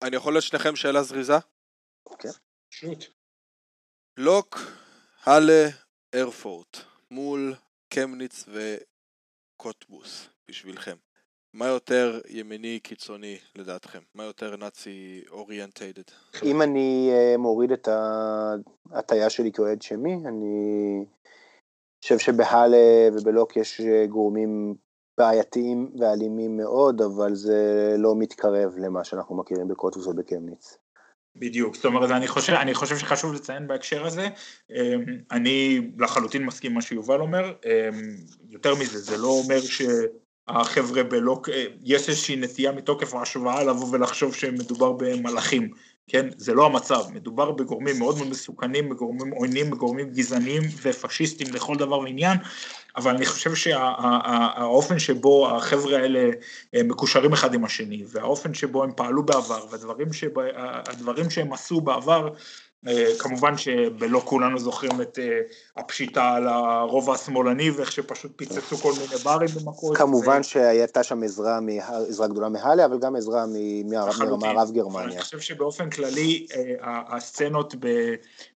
אני 0.06 0.16
יכול 0.16 0.38
לשניכם 0.38 0.76
שאלה 0.76 1.02
זריזה? 1.02 1.38
שוט. 2.70 3.04
לוק, 4.16 4.58
הלה, 5.24 5.68
איירפורט, 6.14 6.76
מול 7.10 7.54
קמניץ 7.88 8.44
וקוטבוס, 8.48 10.28
בשבילכם. 10.48 10.96
מה 11.54 11.66
יותר 11.66 12.20
ימיני 12.28 12.80
קיצוני 12.80 13.38
לדעתכם? 13.54 13.98
מה 14.14 14.24
יותר 14.24 14.56
נאצי 14.56 15.24
אוריינטיידד? 15.30 16.02
אם 16.42 16.62
אני 16.62 17.10
אה, 17.12 17.36
מוריד 17.36 17.72
את 17.72 17.88
ההטייה 17.88 19.30
שלי 19.30 19.52
כאוהד 19.52 19.82
שמי, 19.82 20.14
אני 20.14 21.04
חושב 22.02 22.18
שבהלה 22.18 23.08
ובלוק 23.12 23.56
יש 23.56 23.80
אה, 23.80 24.06
גורמים 24.06 24.74
בעייתיים 25.18 25.90
ואלימים 25.98 26.56
מאוד, 26.56 27.02
אבל 27.02 27.34
זה 27.34 27.94
לא 27.98 28.14
מתקרב 28.18 28.72
למה 28.78 29.05
שאנחנו 29.05 29.36
מכירים 29.36 29.68
בקוטוס 29.68 30.06
ובקמניץ. 30.06 30.78
בדיוק, 31.38 31.74
זאת 31.74 31.84
אומרת, 31.84 32.10
אני 32.10 32.28
חושב, 32.28 32.52
אני 32.52 32.74
חושב 32.74 32.97
שחשוב 32.98 33.34
לציין 33.34 33.66
בהקשר 33.66 34.06
הזה, 34.06 34.28
אמ, 34.70 35.05
אני 35.30 35.80
לחלוטין 35.98 36.47
מסכים 36.47 36.74
מה 36.74 36.82
שיובל 36.82 37.20
אומר, 37.20 37.52
אמ, 37.64 38.16
יותר 38.48 38.74
מזה, 38.74 38.98
זה 38.98 39.16
לא 39.16 39.28
אומר 39.28 39.59
שהחבר'ה 39.60 41.02
בלוק, 41.02 41.48
אה, 41.48 41.64
יש 41.84 42.09
איזושהי 42.09 42.36
נטייה 42.36 42.72
מתוקף 42.72 43.14
ההשוואה 43.14 43.64
לבוא 43.64 43.88
ולחשוב 43.93 44.34
שמדובר 44.34 44.93
במלאכים, 44.93 45.70
כן? 46.09 46.28
זה 46.36 46.55
לא 46.55 46.66
המצב, 46.66 47.02
מדובר 47.12 47.51
בגורמים 47.51 47.98
מאוד 47.98 48.16
מאוד 48.16 48.28
מסוכנים, 48.28 48.88
בגורמים 48.88 49.30
עוינים, 49.32 49.70
בגורמים 49.70 50.10
גזעניים 50.10 50.62
ופשיסטים 50.82 51.47
לכל 51.55 51.76
דבר 51.76 51.98
ועניין, 51.98 52.38
אבל 52.97 53.16
אני 53.16 53.27
חושב 53.27 53.55
שהאופן 53.55 54.98
שבו 54.98 55.56
החבר'ה 55.56 55.98
האלה 55.98 56.31
אה, 56.74 56.82
מקושרים 56.82 57.32
אחד 57.32 57.55
עם 57.55 57.64
השני, 57.64 58.05
והאופן 58.09 58.55
שבו 58.55 58.85
הם 58.85 58.93
פעלו 58.97 59.23
בעבר, 59.23 59.66
והדברים 59.70 60.12
שבה, 60.12 60.43
שהם 61.31 61.52
עשו 61.52 61.81
בעבר, 61.81 62.28
כמובן 63.18 63.56
שבלא 63.56 64.20
כולנו 64.24 64.58
זוכרים 64.58 65.00
את 65.02 65.18
אה, 65.18 65.40
הפשיטה 65.76 66.30
על 66.34 66.48
הרובע 66.48 67.14
השמאלני, 67.14 67.70
ואיך 67.70 67.92
שפשוט 67.92 68.32
פיצצו 68.36 68.76
כל 68.76 68.92
מיני 68.92 69.16
ברים 69.24 69.48
במכות. 69.60 69.96
כמובן 69.96 70.42
שהייתה 70.42 71.02
שם 71.02 71.22
עזרה, 71.22 71.58
עזרה 72.08 72.26
גדולה 72.28 72.48
מהלה, 72.48 72.84
אבל 72.84 72.98
גם 72.98 73.16
עזרה. 73.16 73.44
ממערב 73.48 74.14
אבל 74.20 74.58
אני 74.60 74.72
גרמניה. 74.72 75.22
חושב 75.22 75.40
שבאופן 75.40 75.90
כללי 75.90 76.46
אה, 76.56 77.02
הסצנות 77.16 77.74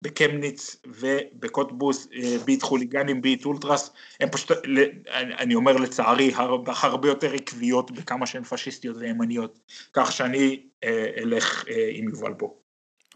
בקמניץ 0.02 0.76
ובקוטבוס, 0.86 2.08
אה, 2.14 2.36
ביט 2.44 2.62
חוליגנים, 2.62 3.22
ביט 3.22 3.44
אולטרס, 3.44 3.90
הם 4.20 4.28
פשוט, 4.30 4.52
אני 5.38 5.54
אומר 5.54 5.76
לצערי, 5.76 6.32
הר- 6.34 6.62
הרבה 6.82 7.08
יותר 7.08 7.32
עקביות 7.34 7.90
בכמה 7.90 8.26
שהן 8.26 8.44
פשיסטיות 8.44 8.96
וימניות, 8.96 9.58
כך 9.92 10.12
שאני 10.12 10.62
אה, 10.84 11.06
אלך 11.18 11.64
אה, 11.68 11.90
עם 11.92 12.08
יובל 12.08 12.34
פה. 12.34 12.54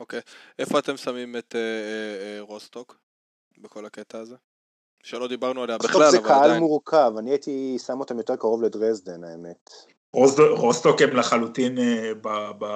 אוקיי. 0.02 0.20
איפה 0.58 0.78
אתם 0.78 0.96
שמים 0.96 1.36
את 1.36 1.54
אה, 1.54 1.60
אה, 1.60 2.36
אה, 2.36 2.40
רוסטוק 2.40 2.98
בכל 3.58 3.86
הקטע 3.86 4.18
הזה? 4.18 4.36
שלא 5.02 5.28
דיברנו 5.28 5.62
עליה 5.62 5.78
בכלל, 5.78 6.10
זה 6.10 6.18
אבל 6.18 6.28
קהל 6.28 6.44
עדיין. 6.44 6.62
מורכב, 6.62 7.12
אני 7.18 7.30
הייתי 7.30 7.76
שם 7.86 8.00
אותם 8.00 8.18
יותר 8.18 8.36
קרוב 8.36 8.62
לדרזדן 8.62 9.24
האמת. 9.24 9.70
רוסטוק, 10.12 10.58
רוסטוק 10.58 11.02
הם 11.02 11.16
לחלוטין 11.16 11.78
אה, 11.78 12.14
ב, 12.22 12.28
ב, 12.58 12.66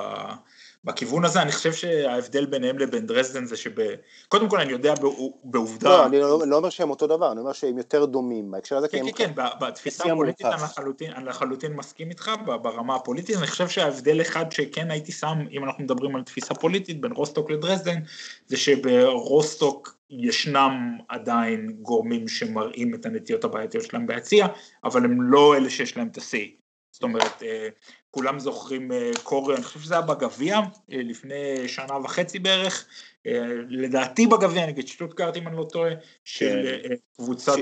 בכיוון 0.86 1.24
הזה, 1.24 1.42
אני 1.42 1.52
חושב 1.52 1.72
שההבדל 1.72 2.46
ביניהם 2.46 2.78
לבין 2.78 3.06
דרזדן 3.06 3.44
זה 3.44 3.56
שקודם 3.56 4.48
כל 4.48 4.60
אני 4.60 4.72
יודע 4.72 4.94
בעו- 4.94 5.38
בעובדה, 5.44 5.88
לא, 5.88 6.06
אני 6.06 6.20
לא 6.20 6.46
לא 6.46 6.56
אומר 6.56 6.70
שהם 6.70 6.90
אותו 6.90 7.06
דבר, 7.06 7.32
אני 7.32 7.40
אומר 7.40 7.52
שהם 7.52 7.78
יותר 7.78 8.04
דומים 8.04 8.50
בהקשר 8.50 8.76
הזה, 8.76 8.88
כי 8.88 8.96
כן, 8.96 9.02
הם 9.06 9.12
כן, 9.12 9.26
כן, 9.26 9.32
ב- 9.34 9.64
בתפיסה 9.64 10.12
הפוליטית. 10.12 10.46
אני 10.46 10.62
לחלוטין, 10.62 11.12
אני 11.12 11.24
לחלוטין 11.24 11.72
מסכים 11.72 12.10
איתך 12.10 12.30
ברמה 12.44 12.94
הפוליטית, 12.94 13.36
אני 13.36 13.46
חושב 13.46 13.68
שההבדל 13.68 14.20
אחד 14.20 14.52
שכן 14.52 14.90
הייתי 14.90 15.12
שם, 15.12 15.38
אם 15.52 15.64
אנחנו 15.64 15.84
מדברים 15.84 16.16
על 16.16 16.22
תפיסה 16.22 16.54
פוליטית 16.54 17.00
בין 17.00 17.12
רוסטוק 17.12 17.50
לדרזדן, 17.50 17.98
זה 18.46 18.56
שברוסטוק 18.56 19.96
ישנם 20.10 20.98
עדיין 21.08 21.76
גורמים 21.82 22.28
שמראים 22.28 22.94
את 22.94 23.06
הנטיות 23.06 23.44
הבעייתיות 23.44 23.84
שלהם 23.84 24.06
ביציע, 24.06 24.46
אבל 24.84 25.04
הם 25.04 25.22
לא 25.22 25.56
אלה 25.56 25.70
שיש 25.70 25.96
להם 25.96 26.08
את 26.08 26.18
ה-say. 26.18 26.66
זאת 26.90 27.02
אומרת, 27.02 27.42
אה, 27.42 27.68
כולם 28.16 28.38
זוכרים 28.38 28.93
אה, 28.93 29.10
קורי, 29.22 29.55
אני 29.55 29.64
חושב 29.64 29.80
שזה 29.80 29.94
היה 29.94 30.02
בגביע, 30.02 30.56
אה, 30.56 30.62
לפני 30.88 31.68
שנה 31.68 31.98
וחצי 32.05 32.38
בערך, 32.38 32.86
אה, 33.26 33.32
לדעתי 33.68 34.26
בגביע 34.26 34.66
נגד 34.66 34.86
שטוטגרט 34.86 35.36
אם 35.36 35.48
אני 35.48 35.56
לא 35.56 35.66
טועה, 35.72 35.90
של 36.24 36.78
כן. 36.88 36.94
קבוצת, 37.16 37.52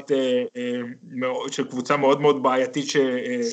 של 1.51 1.69
קבוצה 1.69 1.97
מאוד 1.97 2.21
מאוד 2.21 2.43
בעייתית, 2.43 2.89
ש... 2.89 2.97
איך 2.97 3.47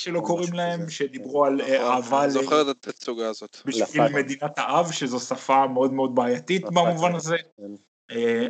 שלא 0.00 0.20
קוראים 0.20 0.52
להם, 0.52 0.90
שדיברו 0.90 1.44
על 1.44 1.60
אה, 1.60 1.78
נכון, 1.78 1.92
אהבה 1.92 2.24
אני 2.24 2.30
זוכר 2.30 2.70
את 2.70 2.88
התצוגה 2.88 3.28
הזאת. 3.28 3.56
בשביל. 3.64 4.08
מדינת 4.08 4.58
האב, 4.58 4.92
שזו 4.92 5.20
שפה 5.20 5.66
מאוד 5.66 5.92
מאוד 5.92 6.14
בעייתית 6.14 6.64
במובן. 6.64 7.14
הזה. 7.14 7.36
כן. 7.56 7.72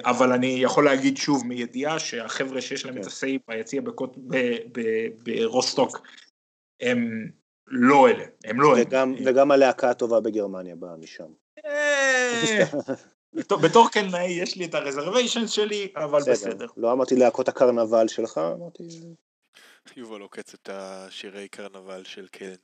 אבל 0.05 0.33
אני 0.33 0.47
יכול 0.47 0.85
להגיד 0.85 1.17
שוב 1.17 1.47
מידיעה 1.47 1.99
שהחבר'ה 1.99 2.61
שיש 2.61 2.87
להם 2.87 2.95
כן. 2.95 3.01
את 3.01 3.07
הסייפ 3.07 3.43
ביציע 3.49 3.81
בקוט- 3.81 4.17
ב- 4.17 4.57
ב- 4.73 5.09
ברוסטוק 5.23 6.01
הם 6.81 7.31
לא 7.67 8.09
אלה, 8.09 8.25
הם 8.45 8.61
לא 8.61 8.75
אלה. 8.77 8.83
וגם, 8.83 9.15
וגם 9.25 9.51
הלהקה 9.51 9.91
הטובה 9.91 10.21
בגרמניה 10.21 10.77
באה 10.77 10.97
משם. 10.97 11.29
אה, 11.65 12.65
בתור- 13.63 13.91
קלנאי 13.91 14.31
יש 14.31 14.57
לי 14.57 14.65
את 14.65 14.75
הרזרוויישן 14.75 15.47
שלי, 15.47 15.93
אבל 15.97 16.21
בסדר. 16.27 16.67
לא 16.77 16.93
אמרתי 16.93 17.17
להקות 17.17 17.49
הקרנבל 17.49 18.09
שלך, 18.09 18.39
אמרתי... 18.39 18.83
יובל 19.97 20.21
עוקץ 20.21 20.55
את 20.55 20.69
השירי 20.73 21.49
קרנבל 21.49 22.05
של 22.05 22.27
קלן. 22.29 22.55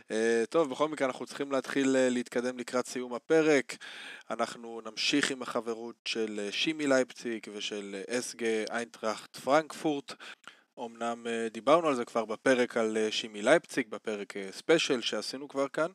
Uh, 0.00 0.46
טוב, 0.50 0.70
בכל 0.70 0.88
מקרה 0.88 1.06
אנחנו 1.06 1.26
צריכים 1.26 1.52
להתחיל 1.52 1.86
uh, 1.86 2.12
להתקדם 2.12 2.58
לקראת 2.58 2.86
סיום 2.86 3.14
הפרק. 3.14 3.76
אנחנו 4.30 4.80
נמשיך 4.84 5.30
עם 5.30 5.42
החברות 5.42 5.96
של 6.04 6.48
uh, 6.48 6.52
שימי 6.52 6.86
לייפציג 6.86 7.46
ושל 7.52 8.02
אסגה 8.08 8.64
איינטראכט 8.70 9.36
פרנקפורט. 9.36 10.12
אמנם 10.78 11.26
uh, 11.26 11.52
דיברנו 11.52 11.88
על 11.88 11.94
זה 11.94 12.04
כבר 12.04 12.24
בפרק 12.24 12.76
על 12.76 12.96
uh, 13.08 13.12
כימי 13.12 13.42
לייפציג, 13.42 13.88
בפרק 13.88 14.32
uh, 14.36 14.52
ספיישל 14.56 15.00
שעשינו 15.00 15.48
כבר 15.48 15.68
כאן. 15.68 15.90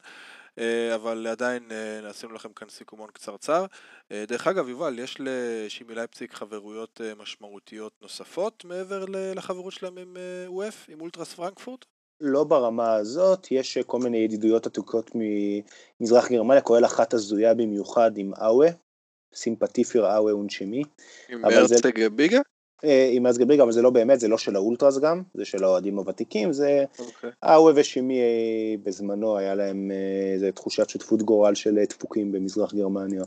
אבל 0.96 1.28
עדיין 1.28 1.64
עשינו 2.10 2.34
לכם 2.34 2.54
כאן 2.54 2.70
סיכומון 2.70 3.10
קצרצר. 3.14 3.66
דרך 4.12 4.48
אגב, 4.48 4.70
יובל, 4.70 5.00
יש 5.00 5.18
לכימי 5.20 5.96
לייפציג 5.96 6.32
חברויות 6.34 7.02
משמעותיות 7.18 7.94
נוספות 8.02 8.66
מעבר 8.66 9.06
לחברות 9.10 9.74
שלהם 9.74 9.98
עם 9.98 10.18
UF, 10.48 10.86
עם 10.90 11.02
אולטרס 11.02 11.34
פרנקפורט? 11.34 11.86
לא 12.22 12.44
ברמה 12.44 12.94
הזאת, 12.94 13.52
יש 13.52 13.78
כל 13.78 14.00
מיני 14.00 14.18
ידידויות 14.18 14.66
עתיקות 14.66 15.12
ממזרח 15.16 16.32
גרמניה, 16.32 16.62
כולל 16.62 16.86
אחת 16.86 17.14
הזויה 17.14 17.54
במיוחד 17.54 18.12
עם 18.18 18.34
Aue, 18.34 18.68
Sympathie 19.36 19.96
für 19.96 20.16
Aue 20.16 20.32
und 20.32 20.48
Chemie. 20.48 20.84
עם 21.30 21.46
אבל 21.46 21.68
זה- 21.68 21.76
ביגה? 22.16 22.40
עם 23.12 23.28
אסגרביג, 23.28 23.60
אבל 23.60 23.72
זה 23.72 23.82
לא 23.82 23.90
באמת, 23.90 24.20
זה 24.20 24.28
לא 24.28 24.38
של 24.38 24.56
האולטרס 24.56 24.98
גם, 24.98 25.22
זה 25.34 25.46
של 25.46 25.64
האוהדים 25.64 25.98
הוותיקים, 25.98 26.54
זה 26.54 26.86
okay. 26.98 27.28
אאווה 27.44 27.72
ושימי 27.76 28.22
בזמנו 28.84 29.38
היה 29.38 29.56
להם 29.56 29.92
איזה 30.34 30.52
תחושת 30.52 30.90
שותפות 30.90 31.22
גורל 31.22 31.56
של 31.56 31.80
דפוקים 31.90 32.32
במזרח 32.32 32.74
גרמניה. 32.74 33.24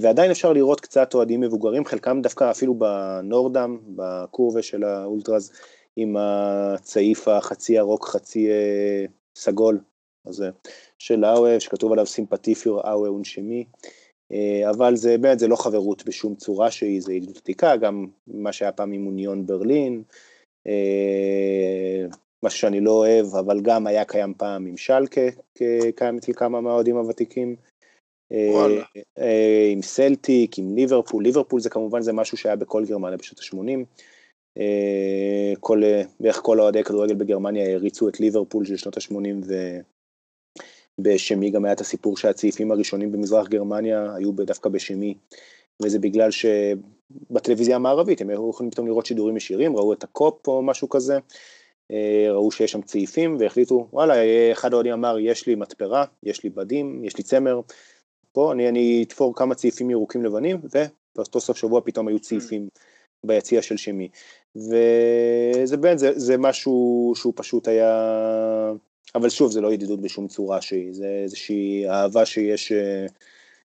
ועדיין 0.00 0.30
אפשר 0.30 0.52
לראות 0.52 0.80
קצת 0.80 1.14
אוהדים 1.14 1.40
מבוגרים, 1.40 1.84
חלקם 1.84 2.20
דווקא 2.22 2.50
אפילו 2.50 2.74
בנורדם, 2.74 3.78
בקורבה 3.96 4.62
של 4.62 4.84
האולטרס, 4.84 5.52
עם 5.96 6.16
הצעיף 6.18 7.28
החצי 7.28 7.72
ירוק, 7.72 8.08
חצי 8.08 8.48
סגול, 9.36 9.78
הזה 10.26 10.50
של 10.98 11.24
אאווה, 11.24 11.60
שכתוב 11.60 11.92
עליו 11.92 12.06
סימפטיפיור 12.06 12.80
אאווה 12.80 13.08
אונשמי. 13.08 13.64
אה, 14.32 14.70
אבל 14.70 14.96
זה 14.96 15.18
באמת, 15.18 15.38
זה 15.38 15.48
לא 15.48 15.56
חברות 15.56 16.04
בשום 16.06 16.34
צורה 16.34 16.70
שהיא, 16.70 17.02
זה 17.02 17.14
ידידות 17.14 17.36
עתיקה, 17.36 17.76
גם 17.76 18.06
מה 18.26 18.52
שהיה 18.52 18.72
פעם 18.72 18.92
עם 18.92 19.06
אוניון 19.06 19.46
ברלין, 19.46 20.02
אה, 20.66 22.06
מה 22.42 22.50
שאני 22.50 22.80
לא 22.80 22.90
אוהב, 22.90 23.26
אבל 23.26 23.60
גם 23.60 23.86
היה 23.86 24.04
קיים 24.04 24.34
פעם 24.34 24.66
עם 24.66 24.76
שלקה, 24.76 25.20
קיים 25.96 26.16
אצל 26.16 26.32
כמה 26.32 26.60
מהאוהדים 26.60 26.96
הוותיקים. 26.96 27.56
אה, 28.32 28.50
וואלה. 28.52 28.84
עם 29.72 29.82
סלטיק, 29.82 30.58
עם 30.58 30.74
ליברפול, 30.74 31.24
ליברפול 31.24 31.60
זה 31.60 31.70
כמובן 31.70 32.02
זה 32.02 32.12
משהו 32.12 32.36
שהיה 32.36 32.56
בכל 32.56 32.84
גרמניה 32.84 33.16
בשנות 33.16 33.40
ה-80. 33.40 33.84
כל, 35.60 35.82
בערך 36.20 36.40
כל 36.42 36.60
אוהדי 36.60 36.84
כדורגל 36.84 37.14
בגרמניה 37.14 37.74
הריצו 37.74 38.08
את 38.08 38.20
ליברפול 38.20 38.64
של 38.64 38.76
שנות 38.76 38.96
ה-80 38.96 39.44
בשמי 40.98 41.50
גם 41.50 41.64
היה 41.64 41.72
את 41.72 41.80
הסיפור 41.80 42.16
שהצעיפים 42.16 42.72
הראשונים 42.72 43.12
במזרח 43.12 43.48
גרמניה 43.48 44.14
היו 44.14 44.32
דווקא 44.32 44.68
בשמי, 44.68 45.14
וזה 45.82 45.98
בגלל 45.98 46.30
שבטלוויזיה 46.30 47.76
המערבית 47.76 48.20
הם 48.20 48.30
היו 48.30 48.50
יכולים 48.50 48.70
פתאום 48.70 48.86
לראות 48.86 49.06
שידורים 49.06 49.36
ישירים, 49.36 49.76
ראו 49.76 49.92
את 49.92 50.04
הקופ 50.04 50.48
או 50.48 50.62
משהו 50.62 50.88
כזה, 50.88 51.18
אה, 51.90 52.26
ראו 52.30 52.50
שיש 52.50 52.72
שם 52.72 52.82
צעיפים 52.82 53.36
והחליטו, 53.40 53.88
וואלה, 53.92 54.14
אחד 54.52 54.72
האוהדים 54.72 54.92
אמר, 54.92 55.18
יש 55.18 55.46
לי 55.46 55.54
מתפרה, 55.54 56.04
יש 56.22 56.44
לי 56.44 56.50
בדים, 56.50 57.04
יש 57.04 57.16
לי 57.16 57.24
צמר, 57.24 57.60
פה 58.32 58.52
אני, 58.52 58.68
אני 58.68 59.04
אתפור 59.06 59.34
כמה 59.36 59.54
צעיפים 59.54 59.90
ירוקים 59.90 60.24
לבנים, 60.24 60.60
ובאותו 60.62 61.40
סוף 61.40 61.56
שבוע 61.56 61.80
פתאום 61.84 62.08
היו 62.08 62.18
צעיפים 62.20 62.68
ביציע 63.24 63.62
של 63.62 63.76
שמי. 63.76 64.08
וזה 64.56 65.76
באמת, 65.76 65.98
זה, 65.98 66.18
זה 66.18 66.38
משהו 66.38 67.12
שהוא 67.16 67.32
פשוט 67.36 67.68
היה 67.68 68.72
אבל 69.14 69.28
שוב, 69.28 69.52
זה 69.52 69.60
לא 69.60 69.72
ידידות 69.72 70.00
בשום 70.00 70.28
צורה 70.28 70.60
שהיא, 70.60 70.92
זה 70.92 71.20
איזושהי 71.22 71.88
אהבה 71.88 72.26
שיש 72.26 72.72
אה, 72.72 73.06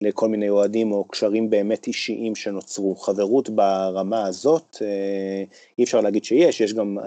לכל 0.01 0.29
מיני 0.29 0.49
אוהדים 0.49 0.93
או 0.93 1.05
קשרים 1.05 1.51
באמת 1.51 1.87
אישיים 1.87 2.35
שנוצרו. 2.35 2.97
חברות 2.97 3.51
ברמה 3.51 4.27
הזאת, 4.27 4.77
אה, 4.83 5.45
אי 5.79 5.85
אפשר 5.85 6.01
להגיד 6.01 6.25
שיש, 6.25 6.61
יש 6.61 6.75
גם 6.75 6.99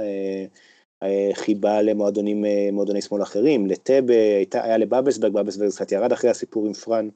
אה, 1.04 1.30
חיבה 1.34 1.82
למועדונים, 1.82 2.46
מועדוני 2.72 3.02
שמאל 3.02 3.22
אחרים, 3.24 3.68
לטבה, 3.68 4.14
היה 4.54 4.78
לבאבלסברג, 4.78 5.34
באבלסברג 5.34 5.70
קצת 5.70 5.92
ירד 5.92 6.12
אחרי 6.12 6.30
הסיפור 6.30 6.68
עם 6.68 6.74
פרן. 6.74 7.10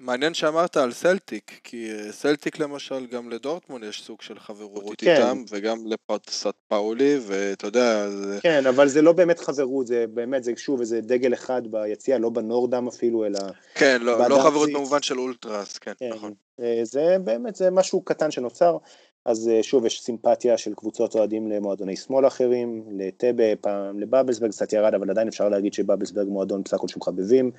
מעניין 0.00 0.34
שאמרת 0.34 0.76
על 0.76 0.92
סלטיק, 0.92 1.60
כי 1.64 1.90
אה, 1.90 2.12
סלטיק 2.12 2.58
למשל, 2.58 3.06
גם 3.06 3.30
לדורטמון 3.30 3.84
יש 3.84 4.02
סוג 4.02 4.22
של 4.22 4.38
חברות 4.38 4.94
כן. 4.98 5.14
איתם, 5.14 5.44
וגם 5.50 5.86
לפרטסט 5.86 6.46
פאולי, 6.68 7.18
ואתה 7.26 7.66
יודע... 7.66 8.10
זה... 8.10 8.38
כן, 8.42 8.66
אבל 8.66 8.88
זה 8.88 9.02
לא 9.02 9.12
באמת 9.12 9.38
חברות, 9.38 9.86
זה 9.86 10.04
באמת, 10.14 10.44
זה 10.44 10.52
שוב 10.56 10.80
איזה 10.80 11.00
דגל 11.00 11.34
אחד 11.34 11.62
ביציע, 11.70 12.18
לא 12.18 12.30
בנורדם 12.30 12.88
אפילו, 12.88 13.26
אלא... 13.26 13.38
כן, 13.74 14.02
לא, 14.02 14.28
לא 14.28 14.38
חברות 14.42 14.70
במובן 14.72 15.02
של 15.02 15.18
אולטרס, 15.18 15.78
כן, 15.78 15.92
כן, 15.98 16.10
נכון. 16.14 16.32
אה, 16.60 16.80
זה 16.82 17.16
באמת, 17.24 17.56
זה 17.56 17.70
משהו 17.70 18.00
קטן 18.00 18.30
שנוצר, 18.30 18.76
אז 19.24 19.48
אה, 19.48 19.62
שוב 19.62 19.86
יש 19.86 20.02
סימפתיה 20.02 20.58
של 20.58 20.74
קבוצות 20.74 21.14
אוהדים 21.14 21.50
למועדוני 21.50 21.96
שמאל 21.96 22.26
אחרים, 22.26 22.84
לטבה, 22.90 23.56
פעם 23.60 24.00
לבאבלסברג 24.00 24.50
קצת 24.50 24.72
ירד, 24.72 24.94
אבל 24.94 25.10
עדיין 25.10 25.28
אפשר 25.28 25.48
להגיד 25.48 25.72
שבאבלסברג 25.72 26.28
מועדון 26.28 26.62
בסך 26.62 26.74
הכל 26.74 26.88
של 26.88 27.00
חבבים. 27.00 27.50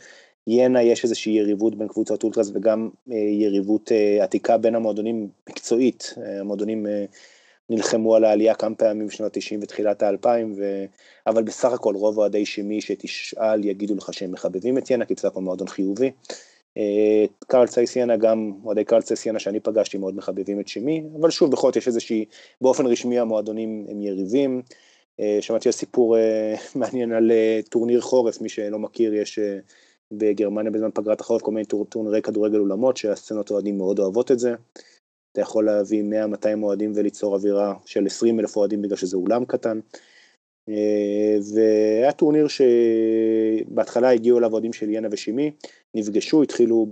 ינה 0.48 0.84
יש 0.84 1.04
איזושהי 1.04 1.34
יריבות 1.34 1.76
בין 1.76 1.88
קבוצות 1.88 2.24
אולטרס 2.24 2.52
וגם 2.54 2.90
אה, 3.12 3.18
יריבות 3.18 3.92
אה, 3.92 4.24
עתיקה 4.24 4.58
בין 4.58 4.76
המועדונים 4.76 5.30
מקצועית, 5.50 6.14
המועדונים 6.40 6.86
נלחמו 7.70 8.16
על 8.16 8.24
העלייה 8.24 8.56
כמה 8.56 8.76
פעמים 8.76 9.08
בשנות 9.08 9.38
ה-90 9.38 9.58
ותחילת 9.62 10.04
ה-2000, 10.04 10.28
ו... 10.58 10.86
אבל 11.28 11.44
בסך 11.44 11.74
הכל 11.74 11.96
רוב 11.96 12.18
אוהדי 12.18 12.46
שמי 12.46 12.82
שתשאל 12.82 13.66
יגידו 13.66 13.96
לך 13.96 14.14
שהם 14.14 14.32
מחבבים 14.32 14.78
את 14.78 14.92
ינה, 14.92 15.06
כי 15.06 15.14
בסך 15.14 15.26
הכל 15.26 15.42
מועדון 15.42 15.68
חיובי. 15.68 16.12
אה, 16.78 17.26
קרל 17.48 17.68
צייסיאנה, 17.68 18.18
גם 18.18 18.52
אוהדי 18.66 18.84
קרל 18.84 19.02
צייסיאנה 19.02 19.40
שאני 19.40 19.60
פגשתי 19.60 19.98
מאוד 19.98 20.16
מחבבים 20.16 20.60
את 20.60 20.68
שמי, 20.68 21.04
אבל 21.22 21.30
שוב 21.30 21.52
בכל 21.52 21.68
זאת 21.68 21.76
יש 21.76 21.88
איזושהי, 21.88 22.26
באופן 22.62 22.86
רשמי 22.86 23.20
המועדונים 23.20 23.86
הם 23.90 24.02
יריבים. 24.02 24.62
אה, 25.20 25.38
שמעתי 25.42 25.70
על 25.70 25.74
סיפור 25.74 26.18
אה, 26.18 26.56
מעניין 26.76 27.12
על 27.12 27.32
טורניר 27.70 28.02
חורף, 28.02 28.42
מי 28.42 28.50
שלא 28.50 28.80
מכיר, 28.80 29.14
יש 29.14 29.40
בגרמניה 30.14 30.72
בזמן 30.72 30.90
פגרת 30.94 31.22
החורף 31.22 31.42
כל 31.42 31.52
מיני 31.52 31.66
טורנירי 31.90 32.22
כדורגל 32.22 32.60
אולמות 32.60 32.98
שהסצנות 32.98 33.52
אוהדים 33.52 33.78
מאוד 33.78 34.00
אוהבות 34.00 34.32
את 34.32 34.40
זה. 34.40 34.56
אתה 35.32 35.42
יכול 35.42 35.66
להביא 35.66 36.04
100-200 36.04 36.64
אוהדים 36.64 36.92
וליצור 36.96 37.36
אווירה 37.36 37.74
של 37.86 38.06
20 38.06 38.40
אלף 38.40 38.58
אוהדים 38.58 38.82
בגלל 38.82 38.98
שזה 38.98 39.18
אולם 39.18 39.46
קטן. 39.46 39.80
והיה 41.54 42.12
טורניר 42.12 42.48
שבהתחלה 42.48 44.10
הגיעו 44.10 44.38
אליו 44.38 44.54
אוהדים 44.54 44.74
של 44.74 44.90
ינה 44.90 45.08
ושימי, 45.12 45.52
נפגשו, 45.96 46.44
התחילו, 46.44 46.88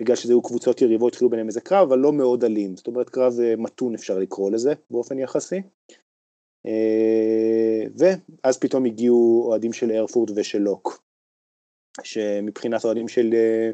בגלל 0.00 0.16
שזה 0.16 0.32
היו 0.32 0.42
קבוצות 0.42 0.82
יריבות, 0.82 1.12
התחילו 1.12 1.30
ביניהם 1.30 1.48
איזה 1.48 1.60
קרב, 1.60 1.88
אבל 1.88 1.98
לא 1.98 2.12
מאוד 2.12 2.44
אלים, 2.44 2.76
זאת 2.76 2.86
אומרת 2.86 3.10
קרב 3.10 3.40
אה, 3.40 3.56
מתון 3.56 3.94
אפשר 3.94 4.18
לקרוא 4.18 4.50
לזה 4.50 4.72
באופן 4.90 5.18
יחסי. 5.18 5.62
אה, 6.66 7.82
ואז 7.98 8.58
פתאום 8.58 8.84
הגיעו 8.84 9.42
אוהדים 9.46 9.72
של 9.72 9.90
איירפורט 9.90 10.30
ושל 10.34 10.58
לוק, 10.58 11.02
שמבחינת 12.04 12.84
אוהדים 12.84 13.08
של 13.08 13.34
אה, 13.34 13.70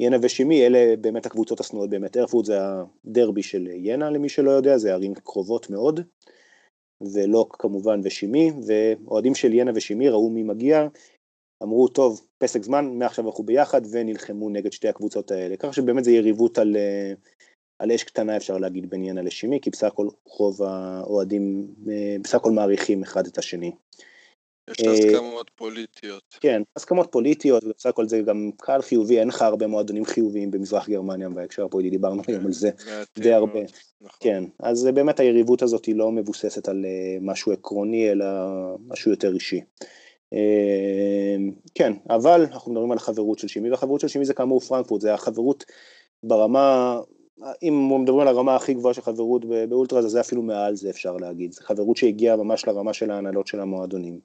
ינה 0.00 0.16
ושימי, 0.22 0.66
אלה 0.66 0.96
באמת 1.00 1.26
הקבוצות 1.26 1.60
השנואות 1.60 1.90
באמת, 1.90 2.16
איירפורט 2.16 2.44
זה 2.44 2.58
הדרבי 2.60 3.42
של 3.42 3.66
ינה 3.66 4.10
למי 4.10 4.28
שלא 4.28 4.50
יודע, 4.50 4.78
זה 4.78 4.92
ערים 4.92 5.14
קרובות 5.14 5.70
מאוד. 5.70 6.00
ולוק 7.00 7.56
כמובן 7.58 8.00
ושימי, 8.02 8.52
ואוהדים 8.66 9.34
של 9.34 9.54
ינה 9.54 9.70
ושימי 9.74 10.08
ראו 10.08 10.30
מי 10.30 10.42
מגיע, 10.42 10.86
אמרו 11.62 11.88
טוב, 11.88 12.20
פסק 12.38 12.62
זמן, 12.62 12.98
מעכשיו 12.98 13.26
אנחנו 13.26 13.44
ביחד, 13.44 13.80
ונלחמו 13.90 14.50
נגד 14.50 14.72
שתי 14.72 14.88
הקבוצות 14.88 15.30
האלה. 15.30 15.56
ככה 15.56 15.72
שבאמת 15.72 16.04
זה 16.04 16.10
יריבות 16.10 16.58
על, 16.58 16.76
אה, 16.76 17.12
על 17.78 17.92
אש 17.92 18.04
קטנה 18.04 18.36
אפשר 18.36 18.58
להגיד 18.58 18.90
בין 18.90 19.04
ינה 19.04 19.22
לשימי, 19.22 19.60
כי 19.60 19.70
בסך 19.70 19.86
הכל 19.86 20.08
רוב 20.24 20.62
האוהדים 20.62 21.74
אה, 21.88 22.16
בסך 22.22 22.34
הכל 22.34 22.50
מעריכים 22.50 23.02
אחד 23.02 23.26
את 23.26 23.38
השני. 23.38 23.72
יש 24.70 24.80
אה, 24.80 24.92
הסכמות 24.92 25.50
פוליטיות. 25.54 26.22
כן, 26.40 26.62
הסכמות 26.76 27.08
פוליטיות, 27.10 27.64
ובסך 27.64 27.86
הכל 27.86 28.08
זה 28.08 28.20
גם 28.20 28.50
קהל 28.56 28.82
חיובי, 28.82 29.18
אין 29.20 29.28
לך 29.28 29.42
הרבה 29.42 29.66
מועדונים 29.66 30.04
חיוביים 30.04 30.50
במזרח 30.50 30.88
גרמניה, 30.88 31.28
בהקשר 31.28 31.64
הפוליטי 31.64 31.90
דיברנו 31.90 32.22
היום 32.26 32.46
על 32.46 32.52
זה 32.52 32.70
די 33.18 33.32
הרבה. 33.32 33.60
נכון. 34.00 34.18
כן, 34.20 34.44
אז 34.60 34.88
באמת 34.94 35.20
היריבות 35.20 35.62
הזאת 35.62 35.84
היא 35.84 35.94
לא 35.94 36.12
מבוססת 36.12 36.68
על 36.68 36.84
אה, 36.84 37.18
משהו 37.20 37.52
עקרוני, 37.52 38.10
אלא 38.10 38.26
משהו 38.88 39.10
יותר 39.10 39.34
אישי. 39.34 39.60
אה, 40.32 41.36
כן, 41.74 41.92
אבל 42.10 42.46
אנחנו 42.52 42.72
מדברים 42.72 42.92
על 42.92 42.98
החברות 42.98 43.38
של 43.38 43.48
שימי, 43.48 43.70
והחברות 43.70 44.00
של 44.00 44.08
שימי 44.08 44.24
זה 44.24 44.34
כאמור 44.34 44.60
פרנקפורט, 44.60 45.00
זה 45.00 45.14
החברות 45.14 45.64
ברמה, 46.22 47.00
אם 47.62 48.02
מדברים 48.02 48.20
על 48.20 48.28
הרמה 48.28 48.56
הכי 48.56 48.74
גבוהה 48.74 48.94
של 48.94 49.02
חברות 49.02 49.44
באולטרה, 49.68 49.98
אז 49.98 50.04
זה 50.04 50.20
אפילו 50.20 50.42
מעל 50.42 50.76
זה 50.76 50.90
אפשר 50.90 51.16
להגיד, 51.16 51.52
זה 51.52 51.62
חברות 51.62 51.96
שהגיעה 51.96 52.36
ממש 52.36 52.66
לרמה 52.66 52.92
של 52.92 53.10
ההנהלות 53.10 53.46
של 53.46 53.60
המועדונים. 53.60 54.20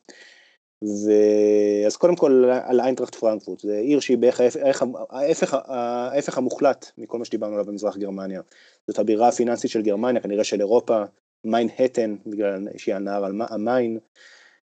ואז 0.82 1.96
קודם 1.98 2.16
כל 2.16 2.52
על 2.64 2.80
איינטראכט 2.80 3.16
פרנקפורט, 3.16 3.60
זה 3.60 3.78
עיר 3.78 4.00
שהיא 4.00 4.18
בערך 4.18 4.42
ההפך, 4.42 4.84
ההפך, 5.10 5.54
ההפך 5.66 6.38
המוחלט 6.38 6.92
מכל 6.98 7.20
מה 7.20 7.26
שדיברנו 7.26 7.54
עליו 7.54 7.66
במזרח 7.66 7.98
גרמניה. 7.98 8.42
זאת 8.88 9.00
הבירה 9.00 9.28
הפיננסית 9.28 9.72
של 9.72 9.82
גרמניה, 9.82 10.22
כנראה 10.22 10.44
של 10.44 10.60
אירופה, 10.60 11.04
מיינהטן, 11.46 12.16
בגלל 12.26 12.68
שהיא 12.78 12.96
הנהר 12.96 13.26
על 13.26 13.42
המיין, 13.50 14.00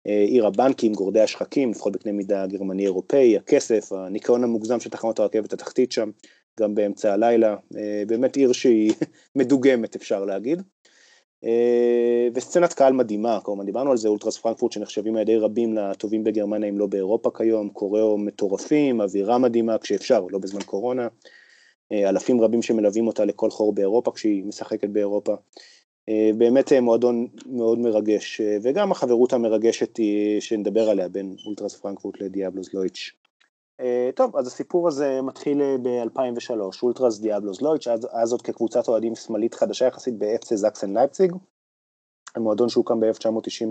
אה, 0.06 0.24
עיר 0.28 0.46
הבנקים, 0.46 0.92
גורדי 0.92 1.20
השחקים, 1.20 1.70
לפחות 1.70 1.92
בקנה 1.92 2.12
מידה 2.12 2.46
גרמני 2.46 2.82
אירופאי, 2.82 3.36
הכסף, 3.36 3.92
הניקיון 3.92 4.44
המוגזם 4.44 4.80
של 4.80 4.90
תחנות 4.90 5.18
הרכבת 5.18 5.52
התחתית 5.52 5.92
שם, 5.92 6.10
גם 6.60 6.74
באמצע 6.74 7.12
הלילה, 7.12 7.56
אה, 7.76 8.02
באמת 8.06 8.36
עיר 8.36 8.52
שהיא 8.52 8.92
מדוגמת 9.36 9.96
אפשר 9.96 10.24
להגיד. 10.24 10.62
אה, 11.44 12.28
וסצנת 12.34 12.72
קהל 12.72 12.92
מדהימה, 12.92 13.40
כלומר 13.42 13.64
דיברנו 13.64 13.90
על 13.90 13.96
זה, 13.96 14.08
אולטרס 14.08 14.38
פרנקפורט 14.38 14.72
שנחשבים 14.72 15.16
על 15.16 15.22
ידי 15.22 15.36
רבים 15.36 15.74
לטובים 15.74 16.24
בגרמניה 16.24 16.68
אם 16.68 16.78
לא 16.78 16.86
באירופה 16.86 17.30
כיום, 17.36 17.68
קוריאו 17.68 18.18
מטורפים, 18.18 19.00
אווירה 19.00 19.38
מדהימה 19.38 19.78
כשאפשר, 19.78 20.26
לא 20.30 20.38
בזמן 20.38 20.62
קורונה, 20.62 21.08
אה, 21.92 22.08
אלפים 22.08 22.40
רבים 22.40 22.62
שמלווים 22.62 23.06
אותה 23.06 23.24
לכל 23.24 23.50
חור 23.50 23.72
באירופה 23.72 24.12
כשהיא 24.12 24.44
משחקת 24.44 24.88
באירופה. 24.88 25.34
באמת 26.38 26.72
מועדון 26.72 27.26
מאוד 27.46 27.78
מרגש, 27.78 28.40
וגם 28.62 28.92
החברות 28.92 29.32
המרגשת 29.32 29.96
היא, 29.96 30.40
שנדבר 30.40 30.90
עליה 30.90 31.08
בין 31.08 31.36
אולטרס 31.46 31.74
פרנקפורט 31.74 32.20
לדיאבלוס 32.20 32.74
לויץ'. 32.74 33.19
טוב, 34.14 34.36
אז 34.36 34.46
הסיפור 34.46 34.88
הזה 34.88 35.22
מתחיל 35.22 35.62
ב-2003, 35.82 36.50
אולטרס 36.82 37.18
דיאבלוס 37.18 37.62
לויץ', 37.62 37.88
אז, 38.12 38.32
עוד 38.32 38.42
כקבוצת 38.42 38.88
אוהדים 38.88 39.14
שמאלית 39.14 39.54
חדשה 39.54 39.86
יחסית 39.86 40.18
באפצה 40.18 40.56
זקסן 40.56 40.96
לייפציג, 40.96 41.32
מועדון 42.38 42.68
שהוקם 42.68 43.00
ב-1990 43.00 43.66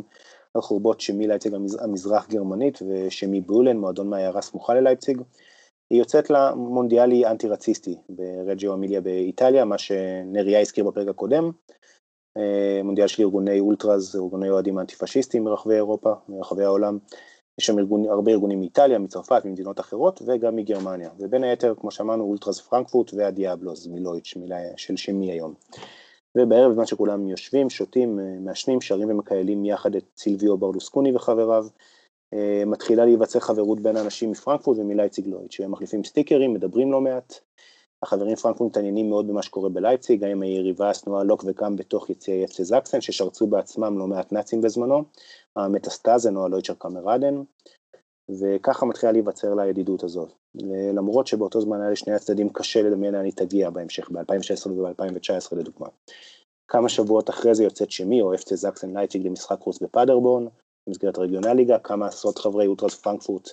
על 0.53 0.61
חורבות 0.61 1.01
שמי 1.01 1.27
לייפציג 1.27 1.53
המזרח 1.79 2.27
גרמנית 2.29 2.79
ושמי 2.87 3.41
בולן, 3.41 3.77
מועדון 3.77 4.09
מהעיירה 4.09 4.41
סמוכה 4.41 4.73
ללייפציג. 4.73 5.21
היא 5.89 5.99
יוצאת 5.99 6.29
למונדיאלי 6.29 7.25
אנטי 7.25 7.47
רציסטי 7.47 7.95
ברג'יו 8.09 8.73
אמיליה 8.73 9.01
באיטליה, 9.01 9.65
מה 9.65 9.77
שנריה 9.77 10.61
הזכיר 10.61 10.83
בפרק 10.83 11.07
הקודם, 11.07 11.51
אה, 12.37 12.81
מונדיאל 12.83 13.07
של 13.07 13.23
ארגוני 13.23 13.59
אולטראז, 13.59 14.15
ארגוני 14.15 14.49
אוהדים 14.49 14.79
אנטי 14.79 14.95
פשיסטיים 14.95 15.45
ברחבי 15.45 15.75
אירופה, 15.75 16.13
ברחבי 16.27 16.63
העולם, 16.63 16.97
יש 17.59 17.65
שם 17.65 17.79
ארגון, 17.79 18.09
הרבה 18.09 18.31
ארגונים 18.31 18.59
מאיטליה, 18.59 18.99
מצרפת, 18.99 19.41
ממדינות 19.45 19.79
אחרות 19.79 20.21
וגם 20.25 20.55
מגרמניה, 20.55 21.09
ובין 21.19 21.43
היתר, 21.43 21.73
כמו 21.79 21.91
שאמרנו, 21.91 22.23
אולטראז 22.23 22.61
פרנקפורט 22.61 23.13
והדיאבלוז 23.13 23.87
מלויץ', 23.87 24.33
של 24.77 24.97
שמי 24.97 25.31
היום. 25.31 25.53
ובערב 26.37 26.71
בזמן 26.71 26.85
שכולם 26.85 27.27
יושבים, 27.27 27.69
שותים, 27.69 28.19
אה, 28.19 28.25
מעשנים, 28.39 28.81
שרים 28.81 29.09
ומקיילים 29.09 29.65
יחד 29.65 29.95
את 29.95 30.03
סילביו 30.17 30.57
ברלוסקוני 30.57 31.15
וחבריו, 31.15 31.65
אה, 32.33 32.63
מתחילה 32.65 33.05
להיווצר 33.05 33.39
חברות 33.39 33.79
בין 33.79 33.97
האנשים 33.97 34.31
מפרנקפורט 34.31 34.77
ומלייציג 34.77 35.27
לויד, 35.27 35.51
שהם 35.51 35.71
מחליפים 35.71 36.03
סטיקרים, 36.03 36.53
מדברים 36.53 36.91
לא 36.91 37.01
מעט. 37.01 37.39
החברים 38.03 38.35
פרנקפורט 38.35 38.71
מתעניינים 38.71 39.09
מאוד 39.09 39.27
במה 39.27 39.41
שקורה 39.41 39.69
בלייפציג, 39.69 40.23
עם 40.23 40.41
היריבה 40.41 40.89
השנואה 40.89 41.23
לוק 41.23 41.43
וגם 41.47 41.75
בתוך 41.75 42.09
יציעי 42.09 42.45
אפסי 42.45 42.63
זקסן, 42.63 43.01
ששרצו 43.01 43.47
בעצמם 43.47 43.99
לא 43.99 44.07
מעט 44.07 44.31
נאצים 44.31 44.61
בזמנו, 44.61 45.03
המטסטאזה, 45.55 46.31
נועה 46.31 46.47
לויצ'ר 46.47 46.73
קמרדן, 46.73 47.35
וככה 48.39 48.85
מתחילה 48.85 49.11
להיווצר 49.11 49.53
לה 49.53 49.63
הידידות 49.63 50.03
הזאת. 50.03 50.33
למרות 50.93 51.27
שבאותו 51.27 51.61
זמן 51.61 51.81
היה 51.81 51.91
לשני 51.91 52.13
הצדדים 52.13 52.49
קשה 52.49 52.81
לדמיין 52.81 53.13
לאן 53.13 53.25
היא 53.25 53.33
תגיע 53.35 53.69
בהמשך, 53.69 54.11
ב-2016 54.11 54.69
וב-2019 54.69 55.55
לדוגמה. 55.55 55.87
כמה 56.67 56.89
שבועות 56.89 57.29
אחרי 57.29 57.55
זה 57.55 57.63
יוצאת 57.63 57.91
כימי 57.91 58.21
או 58.21 58.33
אפצה 58.33 58.55
זקסן 58.55 58.97
לייפציג 58.97 59.27
למשחק 59.27 59.59
חוץ 59.59 59.79
בפאדרבורן, 59.81 60.45
במסגרת 60.87 61.17
הרגיונל 61.17 61.53
ליגה, 61.53 61.79
כמה 61.79 62.07
עשרות 62.07 62.37
חברי 62.37 62.67
אולטרס 62.67 62.95
פרנקפורט, 62.95 63.49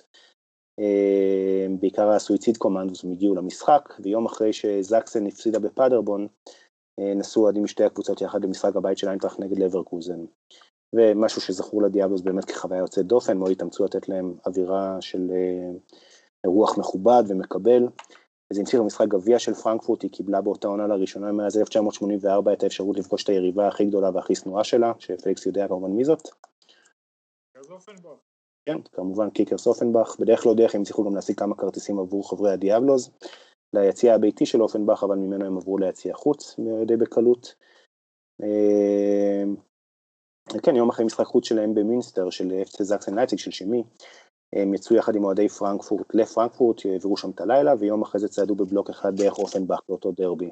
בעיקר 1.79 2.09
הסואיסייד 2.09 2.57
קומנדוס, 2.57 3.03
הם 3.03 3.11
הגיעו 3.11 3.35
למשחק, 3.35 3.93
ויום 4.03 4.25
אחרי 4.25 4.53
שזקסן 4.53 5.27
הפסידה 5.27 5.59
בפאדרבורן, 5.59 6.27
אה, 6.99 7.13
נסעו 7.15 7.43
אוהדים 7.43 7.63
משתי 7.63 7.83
הקבוצות 7.83 8.21
יחד 8.21 8.43
למשחק 8.43 8.75
הבית 8.75 8.97
של 8.97 9.07
איינטראכט 9.07 9.39
נגד 9.39 9.59
לברקוזן. 9.59 10.25
ומשהו 10.93 11.41
שזכור 11.41 11.81
לדיאבלוס 11.81 12.21
באמת 12.21 12.45
כחוויה 12.45 12.79
יוצאת 12.79 13.05
דופן, 13.05 13.37
מאוד 13.37 13.51
התאמצו 13.51 13.85
לתת 13.85 14.09
להם 14.09 14.33
אווירה 14.45 14.97
של 15.01 15.31
אה, 15.31 15.71
רוח 16.45 16.77
מכובד 16.77 17.23
ומקבל. 17.27 17.87
וזה 18.51 18.61
המשיך 18.61 18.79
במשחק 18.79 19.07
גביע 19.07 19.39
של 19.39 19.53
פרנקפורט, 19.53 20.03
היא 20.03 20.11
קיבלה 20.11 20.41
באותה 20.41 20.67
עונה 20.67 20.87
לראשונה 20.87 21.31
מאז 21.31 21.57
1984 21.57 22.53
את 22.53 22.63
האפשרות 22.63 22.97
לפגוש 22.97 23.23
את 23.23 23.29
היריבה 23.29 23.67
הכי 23.67 23.85
גדולה 23.85 24.09
והכי 24.13 24.35
שנואה 24.35 24.63
שלה, 24.63 24.91
שפליקס 24.99 25.45
יודע 25.45 25.67
כמובן 25.67 25.91
מי 25.91 26.05
זאת. 26.05 26.27
כן, 28.67 28.77
כמובן 28.93 29.29
קיקר 29.29 29.57
סופנבך, 29.57 30.15
בדרך 30.19 30.45
לא 30.45 30.53
דרך 30.53 30.75
הם 30.75 30.81
הצליחו 30.81 31.05
גם 31.05 31.15
להשיג 31.15 31.39
כמה 31.39 31.55
כרטיסים 31.55 31.99
עבור 31.99 32.29
חברי 32.29 32.51
הדיאבלוז, 32.51 33.09
ליציע 33.73 34.15
הביתי 34.15 34.45
של 34.45 34.61
אופנבך, 34.61 35.03
אבל 35.03 35.15
ממנו 35.15 35.45
הם 35.45 35.57
עברו 35.57 35.77
ליציע 35.77 36.13
חוץ 36.13 36.55
די 36.87 36.97
בקלות. 36.97 37.55
אה, 38.43 39.43
כן, 40.63 40.75
יום 40.75 40.89
אחרי 40.89 41.05
משחק 41.05 41.25
חוץ 41.25 41.45
שלהם 41.47 41.75
במינסטר, 41.75 42.29
של 42.29 42.53
אפצה 42.61 42.83
זקסן 42.83 43.15
לייציג, 43.15 43.39
של 43.39 43.51
שמי, 43.51 43.83
הם 44.53 44.73
יצאו 44.73 44.95
יחד 44.95 45.15
עם 45.15 45.23
אוהדי 45.23 45.49
פרנקפורט 45.49 46.15
לפרנקפורט, 46.15 46.85
העבירו 46.85 47.17
שם 47.17 47.29
את 47.29 47.41
הלילה, 47.41 47.73
ויום 47.79 48.01
אחרי 48.01 48.21
זה 48.21 48.27
צעדו 48.27 48.55
בבלוק 48.55 48.89
אחד 48.89 49.15
דרך 49.15 49.37
אופנבך 49.37 49.79
באותו 49.89 50.11
דרבי. 50.11 50.51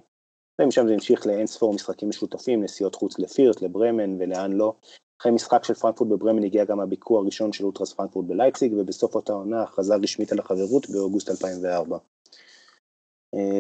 ומשם 0.62 0.88
זה 0.88 0.94
המשיך 0.94 1.28
לאין 1.28 1.48
ספור 1.48 1.74
משחקים 1.74 2.10
משותפים, 2.10 2.64
נסיעות 2.64 2.96
חוץ 2.96 3.20
לפירט, 3.20 3.62
לברמן 3.62 4.22
ולאן 4.22 4.52
לא. 4.52 4.74
אחרי 5.22 5.32
משחק 5.32 5.64
של 5.64 5.74
פרנקפורט 5.74 6.10
בברמן 6.10 6.44
הגיע 6.44 6.66
גם 6.66 6.80
הביקור 6.80 7.20
הראשון 7.20 7.54
של 7.54 7.64
אולטרס 7.64 7.94
פרנקפורט 7.94 8.26
בלייפציג, 8.28 8.74
ובסוף 8.78 9.16
אותה 9.16 9.34
עונה 9.34 9.64
הכרזה 9.64 9.96
רשמית 9.96 10.32
על 10.32 10.40
החברות 10.40 10.90
באוגוסט 10.90 11.30
2004. 11.30 11.98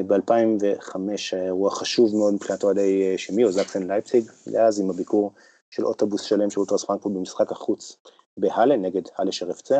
ב-2005 0.07 0.97
היה 1.31 1.45
אירוע 1.45 1.71
חשוב 1.71 2.15
מאוד 2.15 2.33
מבחינת 2.33 2.63
אוהדי 2.63 3.03
אה, 3.03 3.17
שמי 3.17 3.43
או 3.43 3.51
זקסן 3.51 3.87
לייפציג, 3.87 4.23
ואז 4.53 4.79
עם 4.79 4.89
הביקור 4.89 5.31
של 5.69 5.85
אוטובוס 5.85 6.21
שלם 6.21 6.49
של 6.49 6.59
אולטרס 6.59 6.83
פרנקפורט 6.83 7.15
במשחק 7.15 7.51
החוץ 7.51 7.97
בהאלה 8.37 8.77
נגד 8.77 9.01
האלה 9.17 9.31
שרפצה, 9.31 9.79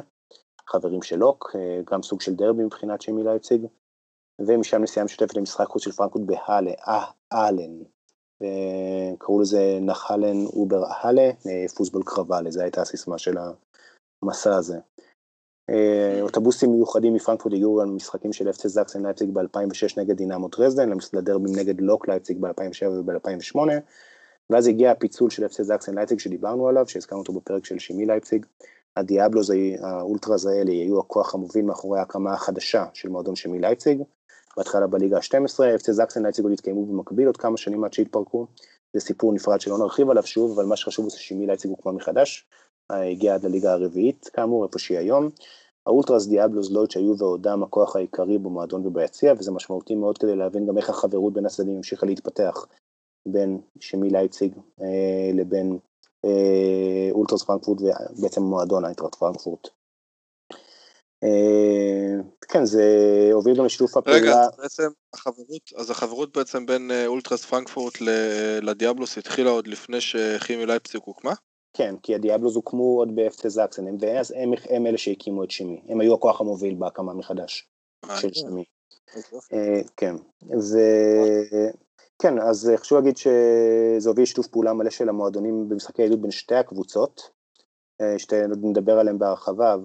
חברים 0.68 1.02
של 1.02 1.16
לוק, 1.16 1.56
אה, 1.56 1.82
גם 1.92 2.04
סוג 2.04 2.22
של 2.22 2.36
דרבי 2.36 2.64
מבחינת 2.64 3.02
שמי 3.02 3.24
לייפציג, 3.24 3.66
ומשם 4.40 4.84
נסיעה 4.84 5.06
משותפת 5.06 5.36
למשחק 5.36 5.68
חוץ 5.68 5.84
של 5.84 5.92
פרנקפורט 5.92 6.26
בהאלה, 6.26 6.72
אהלן, 7.34 7.84
וקראו 9.14 9.42
לזה 9.42 9.78
נחלן 9.82 10.46
אובר 10.46 10.84
אהלה, 10.86 11.22
אה, 11.22 11.66
פוסבול 11.76 12.04
קרבלה, 12.06 12.52
זו 12.52 12.62
הייתה 12.62 12.82
הסיסמה 12.82 13.18
של 13.18 13.36
המסע 14.24 14.56
הזה. 14.56 14.78
אה, 15.70 16.22
אוטובוסים 16.22 16.72
מיוחדים 16.72 17.14
מפרנקפורט 17.14 17.54
הגיעו 17.54 17.82
על 17.82 17.88
משחקים 17.88 18.34
של 18.34 18.50
אפצה 18.50 18.68
זקסן 18.68 19.04
לייפציג 19.06 19.30
ב-2006 19.34 19.94
נגד 19.98 20.18
דינמו 20.18 20.48
דרזדן, 20.48 20.90
לדרבים 21.14 21.56
נגד 21.56 21.82
לוק 21.82 22.08
לייפציג 22.08 22.38
ב-2007 22.40 22.90
וב-2008, 22.90 23.58
ואז 24.50 24.68
הגיע 24.68 24.92
הפיצול 24.92 25.30
של 25.30 25.46
אפצה 25.46 25.64
זקסן 25.64 25.96
לייפציג 25.96 26.20
שדיברנו 26.20 26.68
עליו, 26.68 26.88
שהזכרנו 26.88 27.22
אותו 27.22 27.34
בפרק 27.34 27.66
של 27.66 27.80
כימי 27.80 28.06
לייפציג. 28.06 28.46
הדיאבלוס, 28.98 29.54
האולטרס 29.82 30.46
האלה, 30.46 30.72
היו 30.72 31.00
הכוח 31.00 31.36
המוביל 31.36 31.66
מאחורי 31.66 32.00
ההקמה 32.00 32.34
החדשה 32.34 32.86
של 32.94 33.10
מועדון 33.10 33.36
כימי 33.36 33.60
לייפציג, 33.60 34.02
בהתחלה 34.57 34.88
בליגה 34.88 35.18
ה-12, 35.18 35.76
אפצה 35.76 35.94
זקסן 35.94 36.23
לייפציג 36.23 36.45
עוד 36.45 36.53
התקיימו 36.53 36.86
במקביל 36.86 37.27
עוד 37.27 37.38
כמה 37.38 37.57
שנים 37.57 37.84
עד 37.84 37.94
שהתפרקו, 37.94 38.48
זה 38.94 38.99
סיפור 38.99 39.34
נפרד 39.34 39.61
שלא 39.61 39.77
נרחיב 39.77 40.10
עליו 40.10 40.23
שוב, 40.23 40.52
אבל 40.52 40.65
מה 40.65 40.76
שחשוב 40.76 41.10
זה 41.10 41.18
שימי 41.18 41.45
לייפציג 41.48 41.72
הוקמה 41.72 41.91
מחדש, 41.91 42.48
הגיע 42.90 43.34
עד 43.34 43.45
לליגה 43.45 43.73
הרביעית 43.73 44.30
כאמור, 44.34 44.65
איפה 44.65 44.80
שהיא 44.80 44.98
היום. 44.98 45.30
האולטרס 45.86 46.27
דיאבלוס 46.27 46.72
לויצש 46.72 46.92
היו 46.92 47.18
ועודם 47.18 47.64
הכוח 47.64 47.95
העיקרי 47.95 48.38
במועדון 48.38 48.88
וביציע, 48.88 49.34
וזה 49.38 49.52
משמעותי 49.52 49.95
מאוד 49.95 50.18
כדי 50.18 50.36
להבין 50.36 50.65
גם 50.65 50.77
איך 50.77 50.90
החברות 50.90 51.34
בין 51.34 51.45
הצדדים 51.45 51.76
המשיכה 51.76 52.06
להתפתח 52.06 52.65
בין 53.27 53.61
כימי 53.80 54.10
לייפציג 54.10 54.56
אה, 54.82 55.32
לבין 55.34 55.77
אה, 56.26 57.10
אולטרס 57.11 57.44
פרנקפורט 57.44 57.82
ובעצם 57.82 58.41
מועדון 58.41 58.86
איינטרכט 58.86 59.16
פרנקפורט. 59.15 59.68
אה, 61.26 62.22
כן, 62.42 62.66
זה 62.66 62.84
הוביל 63.34 63.58
גם 63.58 63.66
לשיתוף 63.66 63.98
הפעולה. 63.98 64.20
רגע, 64.20 64.42
אז 64.42 64.50
בעצם 64.58 64.90
החברות, 65.14 65.74
אז 65.76 65.90
החברות 65.90 66.38
בעצם 66.38 66.66
בין 66.66 66.92
אה, 66.92 67.08
אולטרס 67.08 67.46
פרנקפורט 67.46 67.94
לדיאבלוס 68.62 69.18
התחילה 69.18 69.50
עוד 69.50 69.68
לפני 69.68 70.02
שכימי 70.02 70.66
לייפציג 70.66 71.02
הוקמה? 71.06 71.34
כן, 71.74 71.96
כי 72.04 72.16
הדיאבלוס 72.16 72.56
הוקמו 72.56 72.98
עוד 72.98 73.16
באפצה 73.16 73.50
זקסן, 73.50 73.86
ואז 74.00 74.34
הם, 74.38 74.52
הם 74.70 74.88
אלה 74.88 74.98
שהקימו 74.98 75.44
את 75.44 75.52
כימי, 75.52 75.82
הם 75.90 76.02
היו 76.02 76.14
הכוח 76.14 76.42
המוביל 76.42 76.76
בהקמה 76.76 77.14
מחדש 77.14 77.68
של 78.16 78.34
כימי. 78.34 78.64
כן, 79.98 80.16
וכן, 80.42 82.40
אז 82.40 82.72
חשוב 82.76 82.98
להגיד 82.98 83.18
שזה 83.18 84.10
הוביל 84.10 84.26
שיתוף 84.26 84.48
פעולה 84.48 84.74
מלא 84.74 84.90
של 84.90 85.10
המועדונים 85.10 85.70
במשחקי 85.70 86.04
ידידות 86.04 86.22
בין 86.22 86.32
שתי 86.32 86.56
הקבוצות, 86.56 87.30
שנדבר 88.18 89.00
עליהם 89.00 89.20
בהרחבה, 89.20 89.76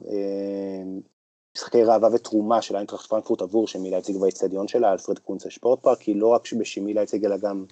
משחקי 1.57 1.85
ראווה 1.85 2.09
ותרומה 2.15 2.63
של 2.63 2.77
איינטראכט 2.77 3.07
פרנקפורט 3.07 3.43
עבור 3.43 3.67
כימי 3.67 3.91
לייפציג 3.91 4.17
באצטדיון 4.17 4.69
שלה, 4.69 4.93
אלפרד 4.93 5.19
קונצה 5.19 5.51
שפורטפארק, 5.51 5.99
כי 5.99 6.15
לא 6.15 6.29
רק 6.29 6.53
בכימי 6.53 6.95
לייפציג 6.95 7.25
אלא 7.25 7.37
גם 7.37 7.65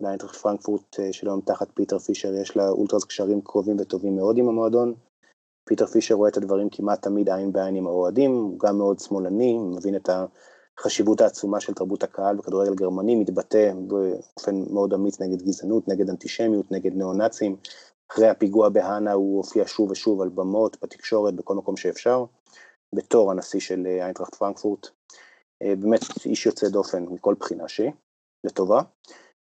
לאיינטראכט 0.00 0.36
פרנקפורט 0.36 1.00
אה, 1.00 1.12
שלום 1.12 1.40
תחת 1.40 1.68
פיטר 1.74 1.98
פישר, 1.98 2.34
יש 2.34 2.56
לאולטרס 2.56 3.04
קשרים 3.04 3.40
קרובים 3.40 3.76
וטובים 3.80 4.16
מאוד 4.16 4.38
עם 4.38 4.48
המועדון. 4.48 4.94
פיטר 5.64 5.86
פישר 5.86 6.14
רואה 6.14 6.28
את 6.28 6.36
הדברים 6.36 6.68
כמעט 6.70 7.02
תמיד 7.02 7.30
עין 7.30 7.52
בעין 7.52 7.74
עם 7.74 7.86
האוהדים, 7.86 8.30
הוא 8.30 8.58
גם 8.58 8.78
מאוד 8.78 8.98
שמאלני, 8.98 9.58
מבין 9.58 9.96
את 9.96 10.10
החשיבות 10.78 11.20
העצומה 11.20 11.60
של 11.60 11.74
תרבות 11.74 12.02
הקהל 12.02 12.36
בכדורגל 12.36 12.74
גרמני, 12.74 13.16
מתבטא 13.16 13.72
באופן 13.86 14.64
מאוד 14.70 14.94
אמיץ 14.94 15.20
נגד 15.20 15.42
גזענות, 15.42 15.88
נגד 15.88 16.10
אנטישמיות, 16.10 16.72
נגד 16.72 16.94
ניאו-נאצים. 16.94 17.56
אחרי 18.12 18.28
הפיגוע 18.28 18.68
בהאנה 18.68 19.12
הוא 19.12 19.36
הופיע 19.36 19.64
שוב 19.66 19.90
ושוב 19.90 20.22
על 20.22 20.28
במות, 20.28 20.76
בתקשורת, 20.82 21.34
בכל 21.34 21.54
מקום 21.54 21.76
שאפשר. 21.76 22.24
בתור 22.94 23.30
הנשיא 23.30 23.60
של 23.60 23.86
אה, 23.86 24.02
איינטראכט 24.02 24.34
פרנקפורט. 24.34 24.88
אה, 25.62 25.74
באמת 25.76 26.00
איש 26.26 26.46
יוצא 26.46 26.68
דופן 26.68 27.02
מכל 27.02 27.34
בחינה 27.40 27.68
שהיא, 27.68 27.92
לטובה. 28.44 28.82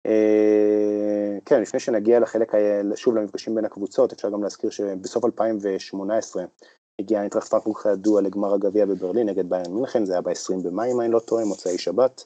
אה, 0.05 1.37
כן, 1.45 1.61
לפני 1.61 1.79
שנגיע 1.79 2.19
לחלק, 2.19 2.51
שוב 2.95 3.15
למפגשים 3.15 3.55
בין 3.55 3.65
הקבוצות, 3.65 4.13
אפשר 4.13 4.29
גם 4.29 4.43
להזכיר 4.43 4.69
שבסוף 4.69 5.25
2018 5.25 6.43
הגיע 6.99 7.19
איינטראכט 7.19 7.49
פרנקפורט 7.49 7.77
כידוע 7.77 8.21
לגמר 8.21 8.53
הגביע 8.53 8.85
בברלין 8.85 9.29
נגד 9.29 9.49
באיירן 9.49 9.71
מינכן, 9.71 10.05
זה 10.05 10.13
היה 10.13 10.21
ב-20 10.21 10.63
במאי 10.63 10.91
אם 10.91 11.01
אני 11.01 11.11
לא 11.11 11.19
טועה, 11.19 11.45
מוצאי 11.45 11.77
שבת. 11.77 12.23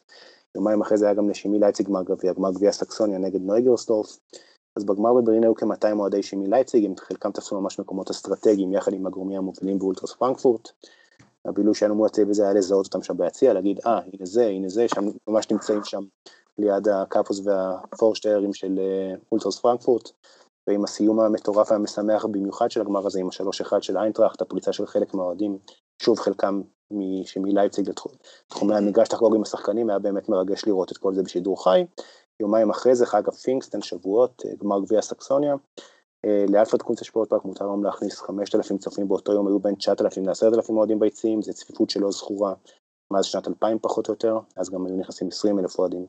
יומיים 0.56 0.82
אחרי 0.82 0.98
זה 0.98 1.06
היה 1.06 1.14
גם 1.14 1.30
לשימי 1.30 1.60
לייפציג 1.60 1.88
גמר 1.88 2.04
גביע, 2.04 2.34
גמר 2.34 2.52
גביע 2.52 2.72
סקסוניה 2.72 3.18
נגד 3.18 3.42
נויגרסדורף. 3.42 4.18
אז 4.76 4.84
בגמר 4.84 5.14
בברלין 5.14 5.44
היו 5.44 5.56
כ-200 5.56 5.94
אוהדי 5.94 6.24
שימי 6.24 6.48
לייפציג, 6.48 7.00
חלקם 7.00 7.32
תפסו 7.32 7.62
ממש 7.62 7.80
מקומות 7.80 8.10
אסטרטגיים 8.10 8.74
יחד 8.74 8.94
עם 8.94 9.08
הגורמים 9.08 9.38
המובילים 9.38 9.80
באולטרס 9.80 10.14
פרנקפורט. 10.14 10.70
הבילוי 11.46 11.76
שלנו 11.76 11.96
מול 11.96 12.06
הצוות 12.06 12.34
זה 12.34 12.44
היה 12.44 12.54
לזהות 12.54 12.86
אותם 12.86 13.04
שם 13.04 13.18
ביציע, 13.18 13.54
להגיד, 13.54 13.80
אה, 13.86 14.00
אה, 14.00 14.02
הנה 14.02 14.26
זה, 14.26 14.46
הנה 14.46 14.70
זה, 14.70 14.86
שם 14.88 15.06
ממש 15.28 15.52
נמצאים 15.52 15.84
שם 15.84 16.02
ליד 16.58 16.88
הקאפוס 16.88 17.42
והפורשטיירים 17.44 18.54
של 18.54 18.80
אה, 18.80 19.16
אולטרס 19.32 19.60
פרנקפורט, 19.60 20.10
ועם 20.68 20.84
הסיום 20.84 21.20
המטורף 21.20 21.72
והמשמח 21.72 22.26
במיוחד 22.26 22.72
של 22.72 22.82
הגמר 22.82 23.08
הזה, 23.08 23.20
עם 23.20 23.28
השלוש 23.28 23.62
אחד 23.62 23.84
של 23.84 23.98
איינטראכט, 23.98 24.42
הפריצה 24.42 24.74
של 24.74 24.86
חלק 24.86 25.14
מהאוהדים, 25.14 25.58
שוב 26.02 26.20
חלקם 26.20 26.62
שימי 27.24 27.49
לייפציג 27.49 27.90
לתחומי 27.90 28.76
המגרש 28.76 29.08
לחגוג 29.08 29.36
עם 29.36 29.42
השחקנים, 29.42 29.90
היה 29.90 30.00
באמת 30.00 30.30
מרגש 30.30 30.66
לראות 30.68 30.92
את 30.92 30.98
כל 30.98 31.14
זה 31.14 31.24
בשידור 31.24 31.64
חי. 31.64 31.86
יומיים 32.40 32.70
אחרי 32.70 32.96
זה 32.96 33.06
חג 33.06 33.30
ה 33.30 33.34
Pfingsten, 33.34 33.82
שבועות, 33.82 34.44
גמר 34.60 34.80
גביע 34.86 35.02
סקסוניה. 35.02 35.56
לאלפרד 36.50 36.82
קונצה 36.82 37.06
שפורט 37.06 37.30
פארק 37.30 37.46
מותר 37.46 37.66
היום 37.66 37.84
להכניס 37.84 38.20
5,000 38.22 38.78
צופים 38.78 39.08
באותו 39.08 39.34
יום, 39.34 39.48
היו 39.48 39.60
בין 39.60 39.76
9,000 39.76 40.26
ל-10,000 40.26 40.70
אוהדים 40.70 41.00
ביציעים, 41.00 41.42
זו 41.42 41.54
צפיפות 41.54 41.90
שלא 41.90 42.12
זכורה 42.12 42.54
מאז 43.14 43.26
שנת 43.26 43.48
2000 43.48 43.80
פחות 43.82 44.08
או 44.08 44.14
יותר, 44.14 44.40
אז 44.56 44.70
גם 44.70 44.86
היו 44.86 44.96
נכנסים 44.96 45.28
20,000 45.28 45.80
אוהדים. 45.80 46.06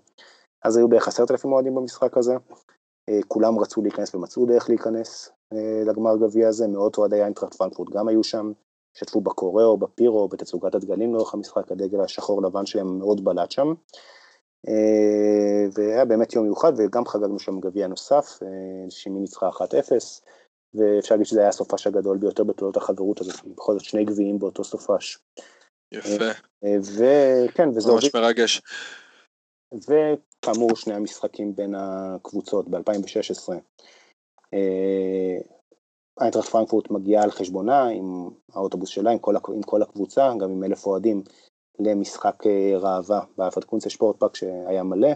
אז 0.65 0.77
היו 0.77 0.89
בערך 0.89 1.09
10,000 1.09 1.53
אוהדים 1.53 1.75
במשחק 1.75 2.17
הזה, 2.17 2.37
כולם 3.29 3.59
רצו 3.59 3.83
להיכנס 3.83 4.15
ומצאו 4.15 4.47
דרך 4.47 4.69
להיכנס 4.69 5.31
לגמר 5.87 6.17
גביע 6.17 6.49
הזה, 6.49 6.69
מאות 6.69 6.99
אוהדי 6.99 7.23
איינטראכט 7.23 7.55
פרנקפורט 7.55 7.91
גם 7.91 8.09
היו 8.09 8.25
שם, 8.25 8.53
השתתפו 8.97 9.21
בקוראו, 9.21 9.77
בפירו, 9.77 10.29
בתצוגת 10.29 10.75
הדגלים 10.75 11.15
לאורך 11.15 11.35
המשחק, 11.35 11.73
הדגל 11.73 12.01
השחור 12.01 12.43
לבן 12.43 12.67
שלהם 12.67 12.99
מאוד 12.99 13.25
בלט 13.25 13.51
שם. 13.51 13.75
והיה 15.75 16.05
באמת 16.05 16.33
יום 16.35 16.45
מיוחד 16.45 16.73
וגם 16.77 17.07
חגגנו 17.07 17.39
שם 17.39 17.61
גביע 17.61 17.87
נוסף, 17.87 18.39
שימי 18.91 19.21
ניצחה 19.21 19.49
1-0, 19.49 19.61
ואפשר 20.75 21.15
להגיד 21.15 21.27
שזה 21.27 21.41
היה 21.41 21.49
הסופש 21.49 21.87
הגדול 21.87 22.19
ביותר 22.19 22.45
בתולדות 22.45 22.77
החברות 22.77 23.21
הזאת, 23.21 23.45
בכל 23.45 23.73
זאת 23.73 23.85
שני 23.85 24.05
גביעים 24.05 24.39
באותו 24.39 24.65
סופש. 24.65 25.19
יפה. 25.93 26.25
וכן, 26.63 27.69
וזה 27.69 27.93
ממש 27.93 28.15
מרגש. 28.15 28.63
וכאמור 29.75 30.77
שני 30.77 30.95
המשחקים 30.95 31.57
בין 31.57 31.75
הקבוצות 31.75 32.69
ב-2016. 32.69 33.53
איינטראכט 36.21 36.49
פרנקפורט 36.49 36.91
מגיעה 36.91 37.23
על 37.23 37.31
חשבונה 37.31 37.89
עם 37.89 38.29
האוטובוס 38.53 38.89
שלה, 38.89 39.11
עם 39.11 39.19
כל, 39.19 39.35
עם 39.55 39.63
כל 39.63 39.83
הקבוצה, 39.83 40.33
גם 40.41 40.51
עם 40.51 40.65
אלף 40.65 40.87
אוהדים, 40.87 41.23
למשחק 41.79 42.43
ראווה 42.81 43.21
באלפרד 43.39 43.65
קונצה 43.65 43.91
שפורט 43.91 44.17
פארק 44.19 44.37
שהיה 44.37 44.83
מלא, 44.83 45.09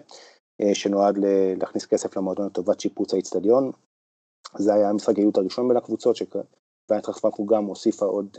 שנועד 0.74 1.18
להכניס 1.60 1.86
כסף 1.86 2.16
למועדון 2.16 2.46
לטובת 2.46 2.80
שיפוץ 2.80 3.14
האיצטדיון. 3.14 3.70
זה 4.58 4.74
היה 4.74 4.90
המשחק 4.90 5.16
היעוט 5.16 5.38
הראשון 5.38 5.68
בין 5.68 5.76
הקבוצות, 5.76 6.16
ואיינטראכט 6.90 7.20
פרנקפורט 7.20 7.50
גם 7.50 7.64
הוסיפה 7.64 8.06
עוד 8.06 8.36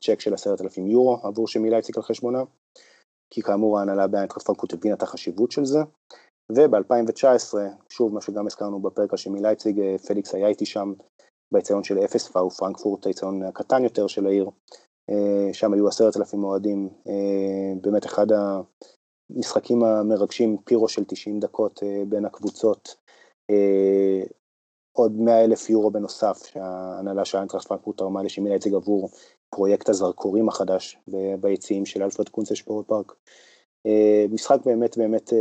צ'ק 0.00 0.20
של 0.20 0.34
עשרת 0.34 0.60
אלפים 0.60 0.86
יורו 0.86 1.18
עבור 1.22 1.48
שימי 1.48 1.78
לייפציג 1.78 1.96
על 1.96 2.02
חשבונה, 2.02 2.42
כי 3.30 3.42
כאמור 3.42 3.78
ההנהלה 3.78 4.06
באיינטראכט 4.06 4.46
פרנקפורט 4.46 4.72
הבינה 4.72 4.94
את 4.94 5.02
החשיבות 5.02 5.52
של 5.52 5.64
זה. 5.64 5.78
וב-2019, 6.52 7.54
שוב 7.88 8.14
מה 8.14 8.20
שגם 8.20 8.46
הזכרנו 8.46 8.82
בפרק 8.82 9.14
השימי 9.14 9.40
לייפציג, 9.40 9.96
פליקס 10.06 10.34
היה 10.34 10.48
איתי 10.48 10.66
שם 10.66 10.92
באצטדיון 11.54 11.84
של 11.84 11.98
FSV 12.04 12.50
פרנקפורט, 12.50 13.06
האצטדיון 13.06 13.42
הקטן 13.42 13.84
יותר 13.84 14.06
של 14.06 14.26
העיר, 14.26 14.50
שם 15.52 15.72
היו 15.72 15.88
עשרת 15.88 16.16
אלפים 16.16 16.44
אוהדים, 16.44 16.88
באמת 17.80 18.06
אחד 18.06 18.26
המשחקים 19.30 19.84
המרגשים, 19.84 20.56
pyro 20.64 20.88
של 20.88 21.04
90 21.04 21.40
דקות 21.40 21.80
בין 22.08 22.24
הקבוצות, 22.24 22.96
עוד 24.92 25.12
100 25.20 25.44
אלף 25.44 25.70
יורו 25.70 25.90
בנוסף 25.90 26.42
שההנהלה 26.46 27.24
של 27.24 27.38
איינטראכט 27.38 27.66
פרנקפורט 27.66 27.98
תרמה 27.98 28.22
לשימי 28.22 28.50
לייפציג 28.50 28.74
עבור 28.74 29.10
פרויקט 29.50 29.88
הזרקורים 29.88 30.48
החדש 30.48 30.98
ביציעים 31.40 31.86
של 31.86 32.02
אלפרד 32.02 32.28
קונצה 32.28 32.54
שפורט 32.54 32.86
פארק. 32.86 33.12
משחק 34.30 34.58
באמת 34.64 34.98
באמת 34.98 35.32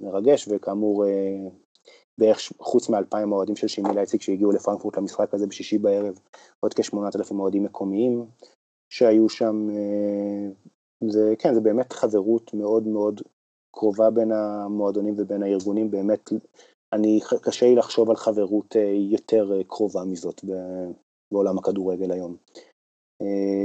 מרגש 0.00 0.48
וכאמור 0.50 1.04
בערך 2.18 2.52
חוץ 2.58 2.88
מאלפיים 2.88 3.32
אוהדים 3.32 3.56
של 3.56 3.68
שימי 3.68 3.94
לייפציג 3.94 4.20
שהגיעו 4.20 4.52
לפרנקפורט 4.52 4.96
למשחק 4.96 5.34
הזה 5.34 5.46
בשישי 5.46 5.78
בערב, 5.78 6.18
עוד 6.60 6.74
כשמונת 6.74 7.16
אלפים 7.16 7.40
אוהדים 7.40 7.64
מקומיים 7.64 8.26
שהיו 8.92 9.28
שם, 9.28 9.68
זה 11.08 11.34
כן 11.38 11.54
זה 11.54 11.60
באמת 11.60 11.92
חברות 11.92 12.54
מאוד 12.54 12.88
מאוד 12.88 13.20
קרובה 13.74 14.10
בין 14.10 14.32
המועדונים 14.32 15.14
ובין 15.18 15.42
הארגונים, 15.42 15.90
באמת 15.90 16.30
אני 16.92 17.20
קשה 17.42 17.66
לי 17.66 17.74
לחשוב 17.74 18.10
על 18.10 18.16
חברות 18.16 18.76
יותר 19.10 19.60
קרובה 19.68 20.04
מזאת 20.04 20.44
בעולם 21.30 21.58
הכדורגל 21.58 22.10
היום. 22.10 22.36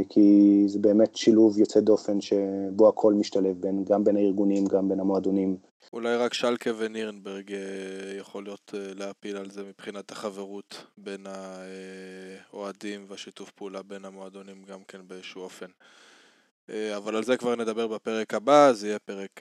כי 0.10 0.64
זה 0.68 0.80
באמת 0.80 1.16
שילוב 1.16 1.60
יוצא 1.60 1.80
דופן 1.80 2.22
שבו 2.22 2.88
הכל 2.88 3.14
משתלב 3.14 3.56
בין, 3.60 3.84
גם 3.84 4.04
בין 4.04 4.18
הארגונים, 4.18 4.66
גם 4.66 4.90
בין 4.90 5.00
המועדונים. 5.00 5.58
אולי 5.94 6.16
רק 6.16 6.34
שלקה 6.34 6.70
ונירנברג 6.78 7.54
יכול 8.20 8.44
להיות 8.44 8.74
להפיל 8.96 9.38
על 9.38 9.50
זה 9.50 9.64
מבחינת 9.64 10.12
החברות 10.12 10.84
בין 10.98 11.26
האוהדים 11.26 13.06
והשיתוף 13.08 13.52
פעולה 13.52 13.84
בין 13.84 14.06
המועדונים 14.06 14.64
גם 14.68 14.80
כן 14.88 15.00
באיזשהו 15.08 15.42
אופן. 15.42 15.66
אבל 16.98 17.16
על 17.16 17.24
זה 17.24 17.38
כבר 17.38 17.56
נדבר 17.56 17.88
בפרק 17.88 18.34
הבא, 18.34 18.74
זה 18.74 18.88
יהיה 18.88 19.00
פרק 19.00 19.40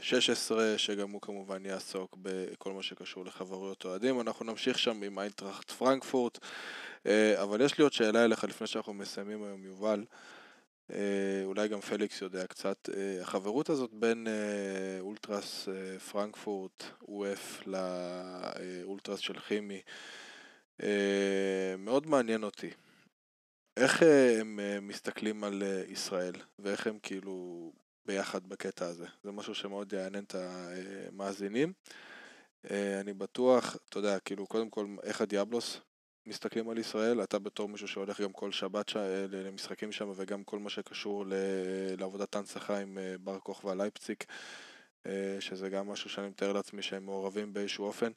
16, 0.00 0.78
שגם 0.78 1.10
הוא 1.10 1.20
כמובן 1.20 1.66
יעסוק 1.66 2.16
בכל 2.22 2.72
מה 2.72 2.82
שקשור 2.82 3.24
לחברויות 3.24 3.84
אוהדים. 3.84 4.20
אנחנו 4.20 4.44
נמשיך 4.44 4.78
שם 4.78 5.02
עם 5.02 5.18
איינטראכט 5.18 5.70
פרנקפורט, 5.70 6.38
אבל 7.42 7.60
יש 7.60 7.78
לי 7.78 7.82
עוד 7.82 7.92
שאלה 7.92 8.24
אליך 8.24 8.44
לפני 8.44 8.66
שאנחנו 8.66 8.94
מסיימים 8.94 9.44
היום, 9.44 9.64
יובל. 9.64 10.04
אולי 11.44 11.68
גם 11.68 11.80
פליקס 11.80 12.22
יודע 12.22 12.46
קצת, 12.46 12.88
החברות 13.20 13.70
הזאת 13.70 13.90
בין 13.92 14.26
אולטרס 15.00 15.68
פרנקפורט, 16.10 16.84
אוף, 17.08 17.62
לאולטרס 17.66 19.18
של 19.18 19.38
כימי, 19.38 19.82
מאוד 21.78 22.06
מעניין 22.06 22.44
אותי. 22.44 22.70
איך 23.76 24.02
הם 24.40 24.60
מסתכלים 24.82 25.44
על 25.44 25.62
ישראל, 25.88 26.34
ואיך 26.58 26.86
הם 26.86 26.98
כאילו 27.02 27.72
ביחד 28.06 28.46
בקטע 28.46 28.86
הזה? 28.86 29.06
זה 29.24 29.30
משהו 29.30 29.54
שמאוד 29.54 29.92
יעניין 29.92 30.24
את 30.24 30.34
המאזינים. 30.34 31.72
אני 32.70 33.12
בטוח, 33.12 33.76
אתה 33.88 33.98
יודע, 33.98 34.18
כאילו, 34.18 34.46
קודם 34.46 34.70
כל, 34.70 34.86
איך 35.02 35.20
הדיאבלוס 35.20 35.80
מסתכלים 36.26 36.68
על 36.68 36.78
ישראל? 36.78 37.22
אתה 37.22 37.38
בתור 37.38 37.68
מישהו 37.68 37.88
שהולך 37.88 38.20
גם 38.20 38.32
כל 38.32 38.52
שבת 38.52 38.88
ש... 38.88 38.96
למשחקים 39.30 39.92
שם, 39.92 40.12
וגם 40.16 40.44
כל 40.44 40.58
מה 40.58 40.70
שקשור 40.70 41.24
לעבודת 41.98 42.36
הנצחה 42.36 42.78
עם 42.78 42.98
בר 43.20 43.38
כוכבא 43.38 43.74
לייפציק, 43.74 44.24
שזה 45.40 45.68
גם 45.68 45.88
משהו 45.88 46.10
שאני 46.10 46.28
מתאר 46.28 46.52
לעצמי 46.52 46.82
שהם 46.82 47.04
מעורבים 47.04 47.52
באיזשהו 47.52 47.84
אופן. 47.84 48.12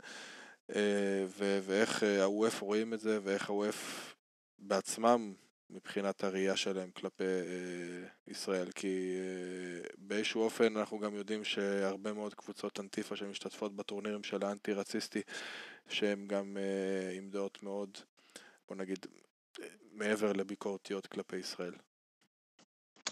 ואיך 1.65 2.03
הווף 2.23 2.61
רואים 2.61 2.93
את 2.93 2.99
זה, 2.99 3.19
ואיך 3.23 3.49
הווף 3.49 4.15
בעצמם 4.59 5.33
מבחינת 5.69 6.23
הראייה 6.23 6.55
שלהם 6.55 6.91
כלפי 6.91 7.23
אה, 7.23 8.07
ישראל, 8.27 8.71
כי 8.71 9.17
אה, 9.19 9.87
באיזשהו 9.97 10.41
אופן 10.41 10.77
אנחנו 10.77 10.99
גם 10.99 11.15
יודעים 11.15 11.43
שהרבה 11.43 12.13
מאוד 12.13 12.33
קבוצות 12.33 12.79
אנטיפה 12.79 13.15
שמשתתפות 13.15 13.75
בטורנירים 13.75 14.23
של 14.23 14.45
האנטי-רציסטי, 14.45 15.21
שהם 15.89 16.25
גם 16.27 16.57
אה, 16.57 17.17
עם 17.17 17.29
דעות 17.29 17.63
מאוד, 17.63 17.97
בוא 18.69 18.75
נגיד, 18.75 19.05
מעבר 19.91 20.33
לביקורתיות 20.33 21.07
כלפי 21.07 21.37
ישראל. 21.37 21.73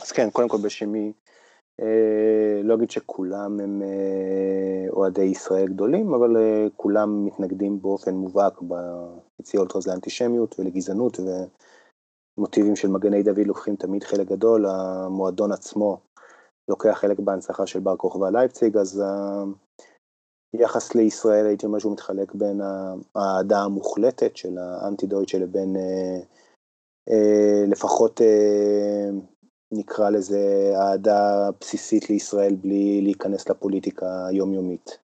אז 0.02 0.12
כן, 0.12 0.30
קודם 0.30 0.50
כל 0.50 0.58
בשמי, 0.64 1.14
אה, 1.82 2.62
לא 2.64 2.76
אגיד 2.76 2.92
שכולם 2.92 3.60
הם 3.60 3.82
אה, 3.82 4.90
אוהדי 4.90 5.24
ישראל 5.24 5.68
גדולים, 5.68 6.14
אבל 6.14 6.38
אה, 6.38 6.68
כולם 6.76 7.26
מתנגדים 7.26 7.82
באופן 7.82 8.14
מובהק 8.14 8.62
ביציאות 8.62 9.74
לאנטישמיות 9.88 10.60
ולגזענות, 10.60 11.20
ו... 11.20 11.24
מוטיבים 12.38 12.76
של 12.76 12.88
מגני 12.88 13.24
דוד 13.24 13.40
לוקחים 13.46 13.76
תמיד 13.76 14.04
חלק 14.04 14.28
גדול, 14.28 14.66
המועדון 14.66 15.52
עצמו 15.52 16.00
לוקח 16.68 16.98
חלק 16.98 17.20
בהנצחה 17.20 17.68
של 17.68 17.80
בר 17.80 17.96
כוכבא 17.98 18.30
לייפציג, 18.30 18.78
אז 18.78 19.04
היחס 20.60 20.96
לישראל 20.96 21.46
הייתי 21.46 21.66
אומר 21.66 21.80
שהוא 21.80 21.94
מתחלק 21.94 22.36
בין 22.36 22.62
האהדה 23.16 23.60
המוחלטת 23.60 24.38
של 24.38 24.58
האנטי 24.58 25.08
דויטשה 25.08 25.40
לבין 25.40 25.76
אה, 25.76 26.20
אה, 27.10 27.66
לפחות 27.68 28.22
אה, 28.22 29.10
נקרא 29.72 30.10
לזה 30.10 30.74
אהדה 30.76 31.50
בסיסית 31.62 32.10
לישראל 32.10 32.56
בלי 32.56 33.02
להיכנס 33.02 33.50
לפוליטיקה 33.50 34.28
היומיומית. 34.28 34.98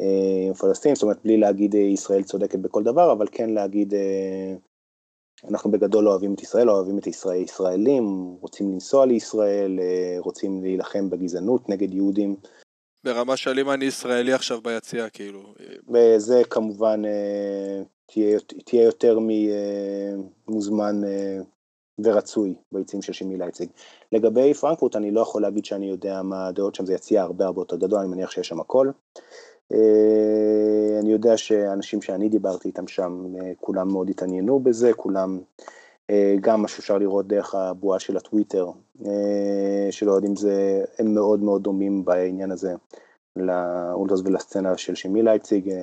אה, 0.00 0.54
פלסטין, 0.54 0.94
זאת 0.94 1.02
אומרת 1.02 1.18
בלי 1.24 1.36
להגיד 1.36 1.74
ישראל 1.74 2.22
צודקת 2.22 2.58
בכל 2.58 2.82
דבר, 2.82 3.12
אבל 3.12 3.26
כן 3.32 3.50
להגיד 3.50 3.94
אנחנו 5.48 5.70
בגדול 5.70 6.08
אוהבים 6.08 6.34
את 6.34 6.42
ישראל, 6.42 6.70
אוהבים 6.70 6.98
את 6.98 7.06
ישראל, 7.06 7.42
ישראלים, 7.42 8.36
רוצים 8.40 8.72
לנסוע 8.72 9.06
לישראל, 9.06 9.78
רוצים 10.18 10.62
להילחם 10.62 11.10
בגזענות 11.10 11.68
נגד 11.68 11.94
יהודים. 11.94 12.36
ברמה 13.04 13.36
של 13.36 13.58
אם 13.58 13.70
אני 13.70 13.84
ישראלי 13.84 14.32
עכשיו 14.32 14.60
ביציע, 14.60 15.08
כאילו. 15.08 15.54
וזה 15.88 16.42
כמובן 16.50 17.02
אה, 17.04 17.82
תהיה, 18.06 18.38
תהיה 18.64 18.82
יותר 18.82 19.18
ממוזמן 20.48 21.00
ורצוי 22.04 22.54
ביציעים 22.72 23.02
של 23.02 23.12
שימי 23.12 23.36
לייציג. 23.36 23.68
לגבי 24.12 24.54
פרנקפורט, 24.54 24.96
אני 24.96 25.10
לא 25.10 25.20
יכול 25.20 25.42
להגיד 25.42 25.64
שאני 25.64 25.88
יודע 25.88 26.22
מה 26.22 26.46
הדעות 26.46 26.74
שם, 26.74 26.86
זה 26.86 26.94
יציע 26.94 27.22
הרבה 27.22 27.44
הרבה 27.44 27.60
יותר 27.60 27.76
גדול, 27.76 27.98
אני 27.98 28.08
מניח 28.08 28.30
שיש 28.30 28.48
שם 28.48 28.60
הכל. 28.60 28.90
אני 31.00 31.12
יודע 31.12 31.36
שאנשים 31.36 32.02
שאני 32.02 32.28
דיברתי 32.28 32.68
איתם 32.68 32.88
שם, 32.88 33.24
כולם 33.60 33.92
מאוד 33.92 34.10
התעניינו 34.10 34.60
בזה, 34.60 34.92
כולם, 34.92 35.40
גם 36.40 36.62
מה 36.62 36.68
שאפשר 36.68 36.98
לראות 36.98 37.26
דרך 37.26 37.54
הבועה 37.54 37.98
של 37.98 38.16
הטוויטר, 38.16 38.70
שלא 39.90 40.12
יודעים 40.12 40.36
זה, 40.36 40.84
הם 40.98 41.14
מאוד 41.14 41.42
מאוד 41.42 41.62
דומים 41.62 42.04
בעניין 42.04 42.50
הזה 42.50 42.74
לאולטרס 43.36 44.20
ולסצנה 44.24 44.76
של 44.76 44.94
שמי 44.94 45.22
לייפציג, 45.22 45.74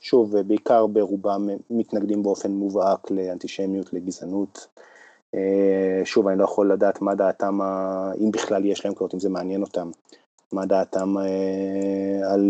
שוב, 0.00 0.36
בעיקר 0.36 0.86
ברובם 0.86 1.48
מתנגדים 1.70 2.22
באופן 2.22 2.50
מובהק 2.50 3.10
לאנטישמיות, 3.10 3.92
לגזענות. 3.92 4.66
שוב, 6.04 6.28
אני 6.28 6.38
לא 6.38 6.44
יכול 6.44 6.72
לדעת 6.72 7.02
מה 7.02 7.14
דעתם, 7.14 7.58
אם 8.20 8.30
בכלל 8.30 8.64
יש 8.64 8.84
להם 8.84 8.94
כזאת, 8.94 9.14
אם 9.14 9.20
זה 9.20 9.28
מעניין 9.28 9.62
אותם, 9.62 9.90
מה 10.52 10.66
דעתם 10.66 11.14
על 12.32 12.48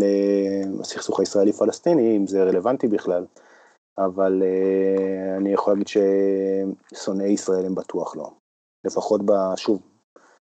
הסכסוך 0.80 1.20
הישראלי-פלסטיני, 1.20 2.16
אם 2.16 2.26
זה 2.26 2.42
רלוונטי 2.42 2.88
בכלל, 2.88 3.24
אבל 4.06 4.42
אני 5.36 5.52
יכול 5.52 5.72
להגיד 5.72 5.88
ששונאי 5.88 7.28
ישראל 7.28 7.66
הם 7.66 7.74
בטוח 7.74 8.16
לא. 8.16 8.30
לפחות, 8.84 9.20
שוב, 9.56 9.82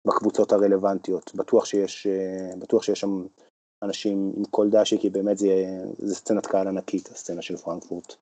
בקבוצות 0.06 0.52
הרלוונטיות, 0.52 1.34
בטוח 1.34 1.64
שיש, 1.64 2.06
בטוח 2.58 2.82
שיש 2.82 3.00
שם 3.00 3.26
אנשים 3.82 4.32
עם 4.36 4.44
כל 4.44 4.68
דשי, 4.70 4.98
כי 4.98 5.10
באמת 5.10 5.38
זה, 5.38 5.64
זה 5.98 6.14
סצנת 6.14 6.46
קהל 6.46 6.68
ענקית, 6.68 7.06
הסצנה 7.08 7.42
של 7.42 7.56
פרנקפורט. 7.56 8.14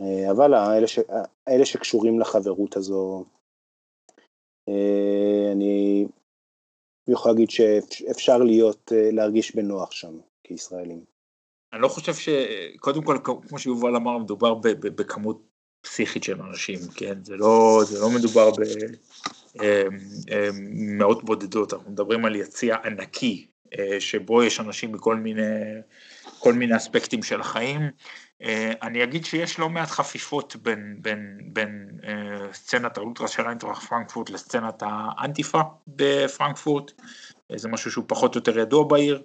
אה, 0.00 0.30
אבל 0.30 0.54
האלה, 0.54 0.86
ש, 0.86 0.98
האלה 1.46 1.66
שקשורים 1.66 2.20
לחברות 2.20 2.76
הזו, 2.76 3.24
אה, 4.68 5.52
אני 5.52 6.06
יכול 7.08 7.30
להגיד 7.30 7.50
שאפשר 7.50 8.38
להיות, 8.38 8.92
אה, 8.92 9.10
להרגיש 9.12 9.56
בנוח 9.56 9.90
שם 9.90 10.18
כישראלים. 10.44 11.15
אני 11.72 11.82
לא 11.82 11.88
חושב 11.88 12.14
ש... 12.14 12.28
קודם 12.78 13.02
כל, 13.02 13.18
כמו 13.48 13.58
שיובל 13.58 13.96
אמר, 13.96 14.18
מדובר 14.18 14.54
בכמות 14.80 15.42
פסיכית 15.80 16.24
של 16.24 16.42
אנשים, 16.42 16.78
כן? 16.94 17.24
זה 17.24 17.36
לא, 17.36 17.82
זה 17.86 18.00
לא 18.00 18.10
מדובר 18.10 18.50
במאות 19.56 21.24
בודדות, 21.24 21.72
אנחנו 21.72 21.90
מדברים 21.90 22.24
על 22.24 22.36
יציע 22.36 22.76
ענקי 22.84 23.46
אה, 23.78 24.00
שבו 24.00 24.42
יש 24.42 24.60
אנשים 24.60 24.92
מכל 24.92 25.16
מיני, 25.16 25.42
כל 26.38 26.52
מיני 26.52 26.76
אספקטים 26.76 27.22
של 27.22 27.40
החיים. 27.40 27.90
אה, 28.42 28.72
אני 28.82 29.04
אגיד 29.04 29.24
שיש 29.24 29.58
לא 29.58 29.68
מעט 29.68 29.88
חפיפות 29.88 30.56
בין, 30.56 30.96
בין, 31.00 31.40
בין 31.52 32.00
אה, 32.04 32.52
סצנת 32.52 32.98
האולטרה 32.98 33.28
של 33.28 33.42
איינטראכט 33.42 33.82
פרנקפורט 33.82 34.30
לסצנת 34.30 34.82
האנטיפה 34.86 35.60
בפרנקפורט, 35.86 36.92
זה 37.56 37.68
משהו 37.68 37.90
שהוא 37.90 38.04
פחות 38.08 38.34
או 38.34 38.38
יותר 38.38 38.58
ידוע 38.58 38.84
בעיר, 38.84 39.22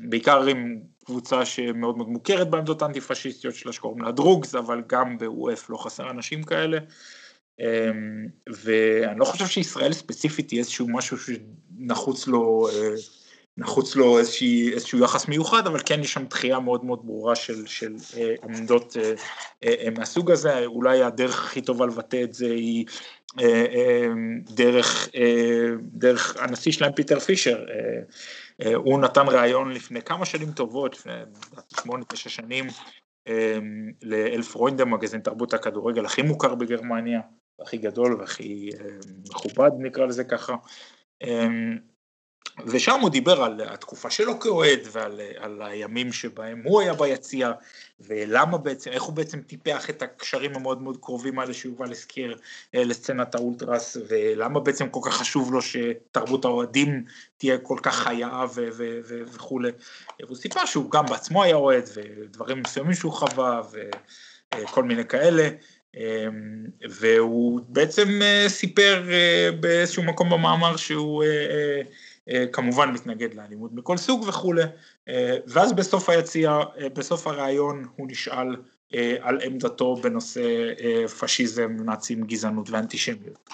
בעיקר 0.00 0.42
עם 0.46 0.78
קבוצה 1.04 1.44
שמאוד 1.44 1.96
מאוד 1.96 2.08
מוכרת 2.08 2.50
בעמדות 2.50 2.82
האנטי-פשיסטיות 2.82 3.54
שלה 3.54 3.72
שקוראים 3.72 4.02
לה 4.02 4.12
דרוגס, 4.12 4.54
אבל 4.54 4.82
גם 4.86 5.18
ב-UF 5.18 5.66
לא 5.68 5.76
חסר 5.76 6.10
אנשים 6.10 6.42
כאלה. 6.42 6.78
אמ, 7.60 8.26
ואני 8.64 9.18
לא 9.18 9.24
חושב 9.24 9.46
שישראל 9.46 9.92
ספציפית 9.92 10.50
היא 10.50 10.58
איזשהו 10.58 10.88
משהו 10.88 11.16
שנחוץ 11.18 12.26
לו, 12.26 12.68
אה, 12.68 12.94
נחוץ 13.58 13.96
לו 13.96 14.18
איזושהי, 14.18 14.72
איזשהו 14.72 14.98
יחס 14.98 15.28
מיוחד, 15.28 15.66
אבל 15.66 15.80
כן 15.86 16.00
יש 16.00 16.12
שם 16.12 16.24
דחייה 16.24 16.60
מאוד 16.60 16.84
מאוד 16.84 17.00
ברורה 17.04 17.36
של, 17.36 17.66
של 17.66 17.94
אה, 18.16 18.34
עמדות 18.42 18.96
אה, 19.64 19.90
מהסוג 19.98 20.30
הזה, 20.30 20.66
אולי 20.66 21.02
הדרך 21.02 21.44
הכי 21.44 21.60
טובה 21.60 21.86
לבטא 21.86 22.22
את 22.22 22.34
זה 22.34 22.46
היא 22.46 22.86
דרך, 24.50 25.08
דרך 25.80 26.36
הנשיא 26.40 26.72
שלהם 26.72 26.92
פיטר 26.92 27.20
פישר, 27.20 27.64
הוא 28.74 29.00
נתן 29.00 29.26
ראיון 29.28 29.72
לפני 29.72 30.02
כמה 30.02 30.24
שנים 30.24 30.52
טובות, 30.52 30.92
לפני 30.96 31.12
שמונה, 31.80 32.04
תשע 32.04 32.30
שנים, 32.30 32.66
לאלף 34.02 34.54
רוינדה, 34.54 34.84
מגזין 34.84 35.20
תרבות 35.20 35.54
הכדורגל 35.54 36.04
הכי 36.04 36.22
מוכר 36.22 36.54
בגרמניה, 36.54 37.20
הכי 37.60 37.76
גדול 37.76 38.20
והכי 38.20 38.70
אה, 38.80 38.86
מכובד 39.30 39.70
נקרא 39.78 40.06
לזה 40.06 40.24
ככה. 40.24 40.54
ושם 42.66 43.00
הוא 43.00 43.10
דיבר 43.10 43.42
על 43.42 43.60
התקופה 43.60 44.10
שלו 44.10 44.40
כאוהד 44.40 44.80
ועל 44.92 45.62
הימים 45.62 46.12
שבהם 46.12 46.62
הוא 46.64 46.80
היה 46.80 46.94
ביציע 46.94 47.52
ולמה 48.00 48.58
בעצם, 48.58 48.90
איך 48.90 49.02
הוא 49.02 49.14
בעצם 49.14 49.40
טיפח 49.40 49.90
את 49.90 50.02
הקשרים 50.02 50.56
המאוד 50.56 50.82
מאוד 50.82 50.96
קרובים 50.96 51.38
האלה 51.38 51.54
שיובל 51.54 51.90
הזכיר 51.90 52.36
אה, 52.74 52.84
לסצנת 52.84 53.34
האולטרס 53.34 53.96
ולמה 54.08 54.60
בעצם 54.60 54.88
כל 54.88 55.00
כך 55.04 55.14
חשוב 55.14 55.52
לו 55.52 55.62
שתרבות 55.62 56.44
האוהדים 56.44 57.04
תהיה 57.36 57.58
כל 57.58 57.78
כך 57.82 57.94
חיה 57.94 58.44
וכולי. 59.34 59.70
והוא 60.20 60.36
סיפר 60.36 60.64
שהוא 60.64 60.90
גם 60.90 61.06
בעצמו 61.06 61.42
היה 61.42 61.56
אוהד 61.56 61.84
ודברים 61.94 62.62
מסוימים 62.62 62.94
שהוא 62.94 63.12
חווה 63.12 63.62
וכל 64.52 64.84
מיני 64.84 65.04
כאלה. 65.04 65.48
אמ, 65.96 66.66
והוא 66.88 67.60
בעצם 67.68 68.22
אה, 68.22 68.44
סיפר 68.48 69.02
אה, 69.10 69.50
באיזשהו 69.60 70.02
מקום 70.02 70.30
במאמר 70.30 70.76
שהוא 70.76 71.24
אה, 71.24 71.80
כמובן 72.52 72.90
מתנגד 72.92 73.34
לאלימות 73.34 73.70
מכל 73.74 73.96
סוג 73.96 74.24
וכולי, 74.28 74.62
ואז 75.46 75.72
בסוף 75.72 76.08
היציאה, 76.08 76.60
בסוף 76.94 77.26
הראיון 77.26 77.84
הוא 77.96 78.06
נשאל 78.10 78.56
על 79.20 79.40
עמדתו 79.44 79.96
בנושא 79.96 80.42
פשיזם, 81.20 81.76
נאצים, 81.84 82.24
גזענות 82.24 82.70
ואנטישמיות. 82.70 83.50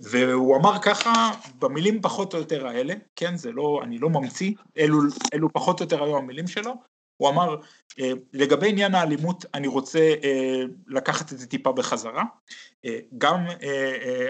והוא 0.00 0.56
אמר 0.56 0.78
ככה, 0.82 1.30
במילים 1.58 2.02
פחות 2.02 2.34
או 2.34 2.38
יותר 2.38 2.66
האלה, 2.66 2.94
כן, 3.16 3.36
זה 3.36 3.52
לא, 3.52 3.80
אני 3.84 3.98
לא 3.98 4.10
ממציא, 4.10 4.52
אלו, 4.78 4.98
אלו 5.34 5.52
פחות 5.52 5.80
או 5.80 5.84
יותר 5.84 6.04
היו 6.04 6.16
המילים 6.16 6.46
שלו, 6.46 6.74
הוא 7.20 7.28
אמר, 7.28 7.56
אה, 8.00 8.12
לגבי 8.32 8.68
עניין 8.68 8.94
האלימות, 8.94 9.44
אני 9.54 9.66
רוצה 9.66 10.14
אה, 10.24 10.62
לקחת 10.86 11.32
את 11.32 11.38
זה 11.38 11.46
טיפה 11.46 11.72
בחזרה. 11.72 12.24
אה, 12.84 12.98
גם 13.18 13.46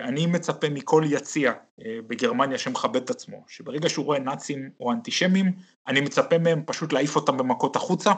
אני 0.02 0.26
מצפה 0.26 0.68
מכל 0.68 1.04
יציע 1.06 1.52
בגרמניה 1.78 2.58
שמכבד 2.58 3.02
את 3.02 3.10
עצמו, 3.10 3.44
שברגע 3.48 3.88
שהוא 3.88 4.04
רואה 4.04 4.18
נאצים 4.18 4.70
או 4.80 4.92
אנטישמים, 4.92 5.52
אני 5.86 6.00
מצפה 6.00 6.38
מהם 6.38 6.62
פשוט 6.66 6.92
להעיף 6.92 7.16
אותם 7.16 7.36
במכות 7.36 7.76
החוצה, 7.76 8.12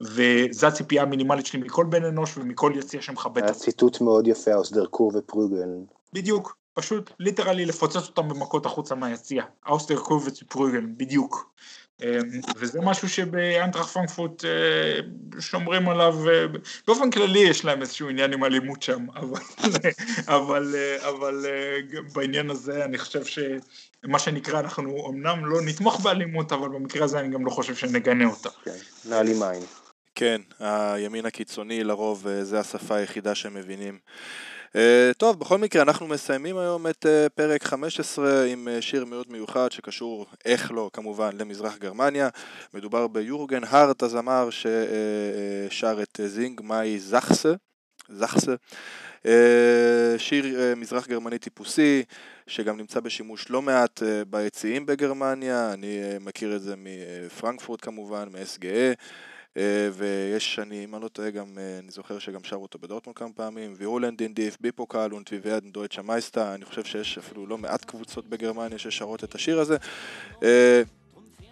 וזו 0.00 0.66
הציפייה 0.66 1.02
המינימלית 1.02 1.46
שלי 1.46 1.60
מכל 1.60 1.84
בן 1.84 2.04
אנוש 2.04 2.38
ומכל 2.38 2.72
יציע 2.76 3.02
שמכבד 3.02 3.38
את 3.38 3.50
עצמו. 3.50 3.62
היה 3.62 3.64
ציטוט 3.64 4.00
מאוד 4.00 4.26
יפה, 4.26 4.54
אוסדרקור 4.54 5.12
ופרוגל. 5.14 5.68
בדיוק, 6.12 6.56
פשוט 6.74 7.10
ליטרלי 7.20 7.66
לפוצץ 7.66 7.96
אותם 7.96 8.28
במכות 8.28 8.66
החוצה 8.66 8.94
מהיציע. 8.94 9.44
אוסטרקור 9.68 10.20
ופרוגל, 10.26 10.86
בדיוק. 10.96 11.50
אמ, 12.02 12.40
וזה 12.56 12.80
משהו 12.80 13.08
שבאנטראכט 13.08 13.90
פרנקפורט 13.90 14.44
אה, 14.44 14.50
שומרים 15.40 15.88
עליו, 15.88 16.28
אה, 16.28 16.44
באופן 16.86 17.10
כללי 17.10 17.38
יש 17.38 17.64
להם 17.64 17.80
איזשהו 17.80 18.08
עניין 18.08 18.32
עם 18.32 18.44
אלימות 18.44 18.82
שם, 18.82 19.06
אבל, 19.16 19.40
אבל, 20.26 20.74
אה, 20.74 21.08
אבל 21.08 21.46
בעניין 22.14 22.50
הזה 22.50 22.84
אני 22.84 22.98
חושב 22.98 23.24
שמה 23.24 24.18
שנקרא, 24.18 24.60
אנחנו 24.60 25.10
אמנם 25.10 25.46
לא 25.46 25.62
נתמוך 25.62 26.00
באלימות, 26.00 26.52
אבל 26.52 26.68
במקרה 26.68 27.04
הזה 27.04 27.20
אני 27.20 27.28
גם 27.28 27.46
לא 27.46 27.50
חושב 27.50 27.74
שנגנה 27.74 28.26
אותה. 28.26 28.48
כן, 28.64 28.78
נעלים 29.04 29.42
עין. 29.42 29.62
כן, 30.14 30.40
הימין 30.60 31.26
הקיצוני 31.26 31.84
לרוב 31.84 32.26
זה 32.42 32.60
השפה 32.60 32.94
היחידה 32.94 33.34
שהם 33.34 33.54
מבינים. 33.54 33.98
Uh, 34.76 34.78
טוב, 35.18 35.40
בכל 35.40 35.58
מקרה, 35.58 35.82
אנחנו 35.82 36.06
מסיימים 36.06 36.58
היום 36.58 36.86
את 36.86 37.06
uh, 37.06 37.28
פרק 37.34 37.64
15 37.64 38.44
עם 38.44 38.68
uh, 38.68 38.82
שיר 38.82 39.04
מאוד 39.04 39.26
מיוחד 39.30 39.72
שקשור, 39.72 40.26
איך 40.44 40.72
לא, 40.72 40.90
כמובן, 40.92 41.30
למזרח 41.38 41.76
גרמניה. 41.76 42.28
מדובר 42.74 43.06
ביורגן 43.06 43.64
הארט, 43.64 44.02
הזמר, 44.02 44.48
ששר 44.50 46.02
את 46.02 46.20
זינג 46.26 46.60
מאי 46.64 46.98
זכסה. 46.98 47.52
זכסה. 48.08 48.54
שיר 50.18 50.74
מזרח 50.76 51.06
גרמני 51.06 51.38
טיפוסי, 51.38 52.02
שגם 52.46 52.76
נמצא 52.76 53.00
בשימוש 53.00 53.50
לא 53.50 53.62
מעט 53.62 54.02
ביציעים 54.30 54.86
בגרמניה, 54.86 55.72
אני 55.72 56.00
מכיר 56.20 56.56
את 56.56 56.62
זה 56.62 56.74
מפרנקפורט 56.76 57.84
כמובן, 57.84 58.28
מ-SGA. 58.32 58.94
אה, 59.56 59.88
ויש, 59.92 60.58
אני, 60.58 60.84
אם 60.84 60.94
אני 60.94 61.02
לא 61.02 61.08
טועה, 61.08 61.30
גם, 61.30 61.46
אה, 61.58 61.78
אני 61.82 61.90
זוכר 61.90 62.18
שגם 62.18 62.44
שרו 62.44 62.62
אותו 62.62 62.78
בדורטמונד 62.78 63.18
כמה 63.18 63.28
פעמים, 63.34 63.74
וירולנד 63.76 64.20
אינדיף, 64.20 64.56
ביפוקל 64.60 65.14
ונטביביאד 65.14 65.64
דויטשה 65.72 66.02
מייסטה, 66.02 66.54
אני 66.54 66.64
חושב 66.64 66.84
שיש 66.84 67.18
אפילו 67.18 67.46
לא 67.46 67.58
מעט 67.58 67.84
קבוצות 67.84 68.28
בגרמניה 68.28 68.78
ששרות 68.78 69.24
את 69.24 69.34
השיר 69.34 69.60
הזה. 69.60 69.76
אה, 70.42 70.82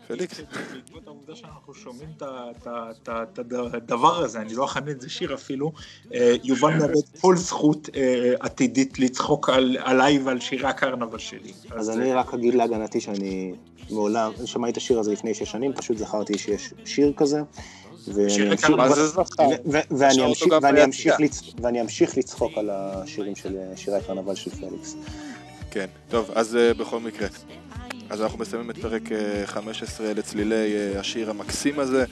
פליקס. 0.06 0.40
בעקבות 0.72 1.06
העובדה 1.06 1.36
שאנחנו 1.36 1.74
שומעים 1.74 2.09
את 2.18 3.09
הדבר 3.09 4.24
הזה, 4.24 4.40
אני 4.40 4.55
לא 4.55 4.64
אכנה 4.64 4.90
את 4.90 5.01
זה 5.01 5.10
שיר 5.10 5.35
אפילו, 5.35 5.72
יובל 6.44 6.70
מאבד 6.78 7.18
כל 7.20 7.36
זכות 7.36 7.89
עתידית 8.40 8.98
לצחוק 8.98 9.48
עליי 9.78 10.18
ועל 10.18 10.40
שירי 10.40 10.68
הקרנבל 10.68 11.18
שלי. 11.18 11.52
אז 11.70 11.90
אני 11.90 12.12
רק 12.12 12.35
אגיד 12.35 12.55
להגנתי 12.55 13.01
שאני 13.01 13.55
מעולם, 13.90 14.32
שמעתי 14.44 14.72
את 14.72 14.76
השיר 14.76 14.98
הזה 14.98 15.12
לפני 15.12 15.35
שש 15.35 15.51
שנים, 15.51 15.72
פשוט 15.72 15.97
זכרתי 15.97 16.39
שיש 16.39 16.74
שיר 16.85 17.12
כזה. 17.16 17.40
ואני 21.62 21.81
אמשיך 21.81 22.16
לצחוק 22.18 22.59
על 22.59 22.70
השירים 22.72 23.36
של 23.36 23.56
שירי 23.76 23.97
הקרנבל 23.97 24.35
של 24.35 24.51
פליקס. 24.51 24.97
כן, 25.70 25.86
טוב, 26.09 26.31
אז 26.35 26.56
אה, 26.56 26.74
בכל 26.74 27.01
מקרה. 27.01 27.28
אז 28.10 28.22
אנחנו 28.22 28.39
מסיימים 28.39 28.70
את 28.70 28.78
פרק 28.78 29.02
15 29.47 30.06
אה, 30.06 30.12
לצלילי 30.14 30.74
אה, 30.74 31.01
השיר 31.01 31.31
המקסים 31.31 31.78
הזה. 31.78 32.05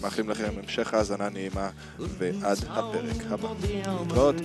מאחלים 0.00 0.30
לכם 0.30 0.52
המשך 0.62 0.94
האזנה 0.94 1.28
נעימה 1.28 1.70
ועד 1.98 2.58
הפרק 2.68 3.22
הבא. 3.30 3.48
להתראות. 3.62 4.36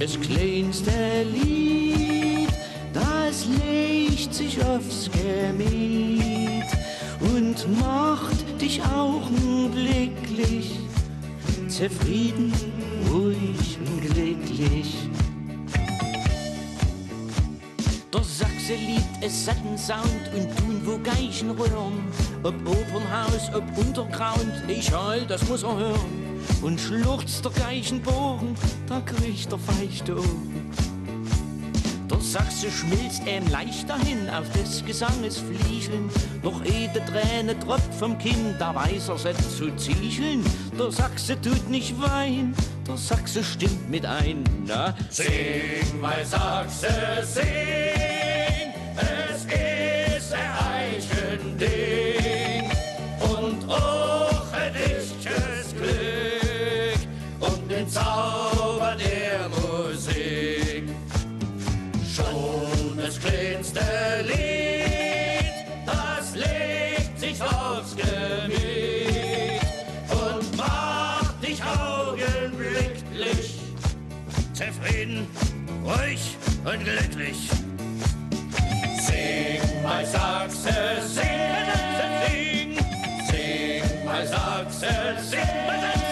das 0.00 0.14
kleinste 0.26 0.96
Lied, 1.34 2.52
das 2.92 3.36
legt 3.62 4.34
sich 4.34 4.54
aufs 4.64 5.08
Gemüt 5.12 6.39
und 7.20 7.80
macht 7.80 8.60
dich 8.60 8.82
augenblicklich 8.82 10.78
zufrieden, 11.68 12.52
ruhig 13.10 13.78
und 13.86 14.00
glücklich. 14.00 14.96
Der 18.12 18.24
Sachse 18.24 18.74
liebt 18.74 19.22
es 19.22 19.44
satten 19.44 19.78
Sound 19.78 20.30
und 20.34 20.56
tun 20.56 20.80
wo 20.84 20.98
Geichen 20.98 21.50
rühren. 21.50 22.02
Ob 22.42 22.54
Opernhaus, 22.66 23.50
ob 23.54 23.64
Untergrund, 23.78 24.52
egal, 24.68 25.26
das 25.26 25.46
muss 25.48 25.62
er 25.62 25.76
hören. 25.76 26.40
Und 26.62 26.80
schluchzt 26.80 27.44
der 27.44 27.52
Geichenbogen, 27.52 28.54
da 28.86 29.00
kriegt 29.00 29.52
er 29.52 29.58
feuchte 29.58 30.16
Ohren. 30.16 30.49
Der 32.10 32.20
Sachse 32.20 32.70
schmilzt 32.70 33.22
ihm 33.26 33.46
leicht 33.50 33.88
dahin 33.88 34.28
auf 34.30 34.50
des 34.50 34.84
Gesanges 34.84 35.38
Fliegeln. 35.38 36.10
Doch 36.42 36.64
eh 36.64 36.88
de 36.88 37.02
Träne 37.04 37.58
tropft 37.60 37.94
vom 37.94 38.18
Kinn, 38.18 38.56
da 38.58 38.74
weiß 38.74 39.08
er 39.08 39.18
setzt 39.18 39.56
zu 39.56 39.70
ziecheln. 39.76 40.42
Der 40.78 40.90
Sachse 40.90 41.40
tut 41.40 41.68
nicht 41.70 41.94
wein, 42.00 42.54
der 42.86 42.96
Sachse 42.96 43.44
stimmt 43.44 43.88
mit 43.88 44.04
ein. 44.04 44.42
Na, 44.66 44.94
sing, 45.08 45.28
mein 46.00 46.26
Sachse, 46.26 46.88
sing! 47.22 47.44
Ding 49.50 49.69
und 76.64 76.84
glücklich. 76.84 77.48
Sing 79.00 79.82
mein 79.82 80.06
Sachse, 80.06 80.72
sing, 81.06 81.24
sing, 82.26 82.78
sing 83.30 83.82
mein 84.04 84.26
Sachse, 84.26 84.88
sing 85.22 85.40
mal 85.66 85.80
Sachse. 85.80 86.09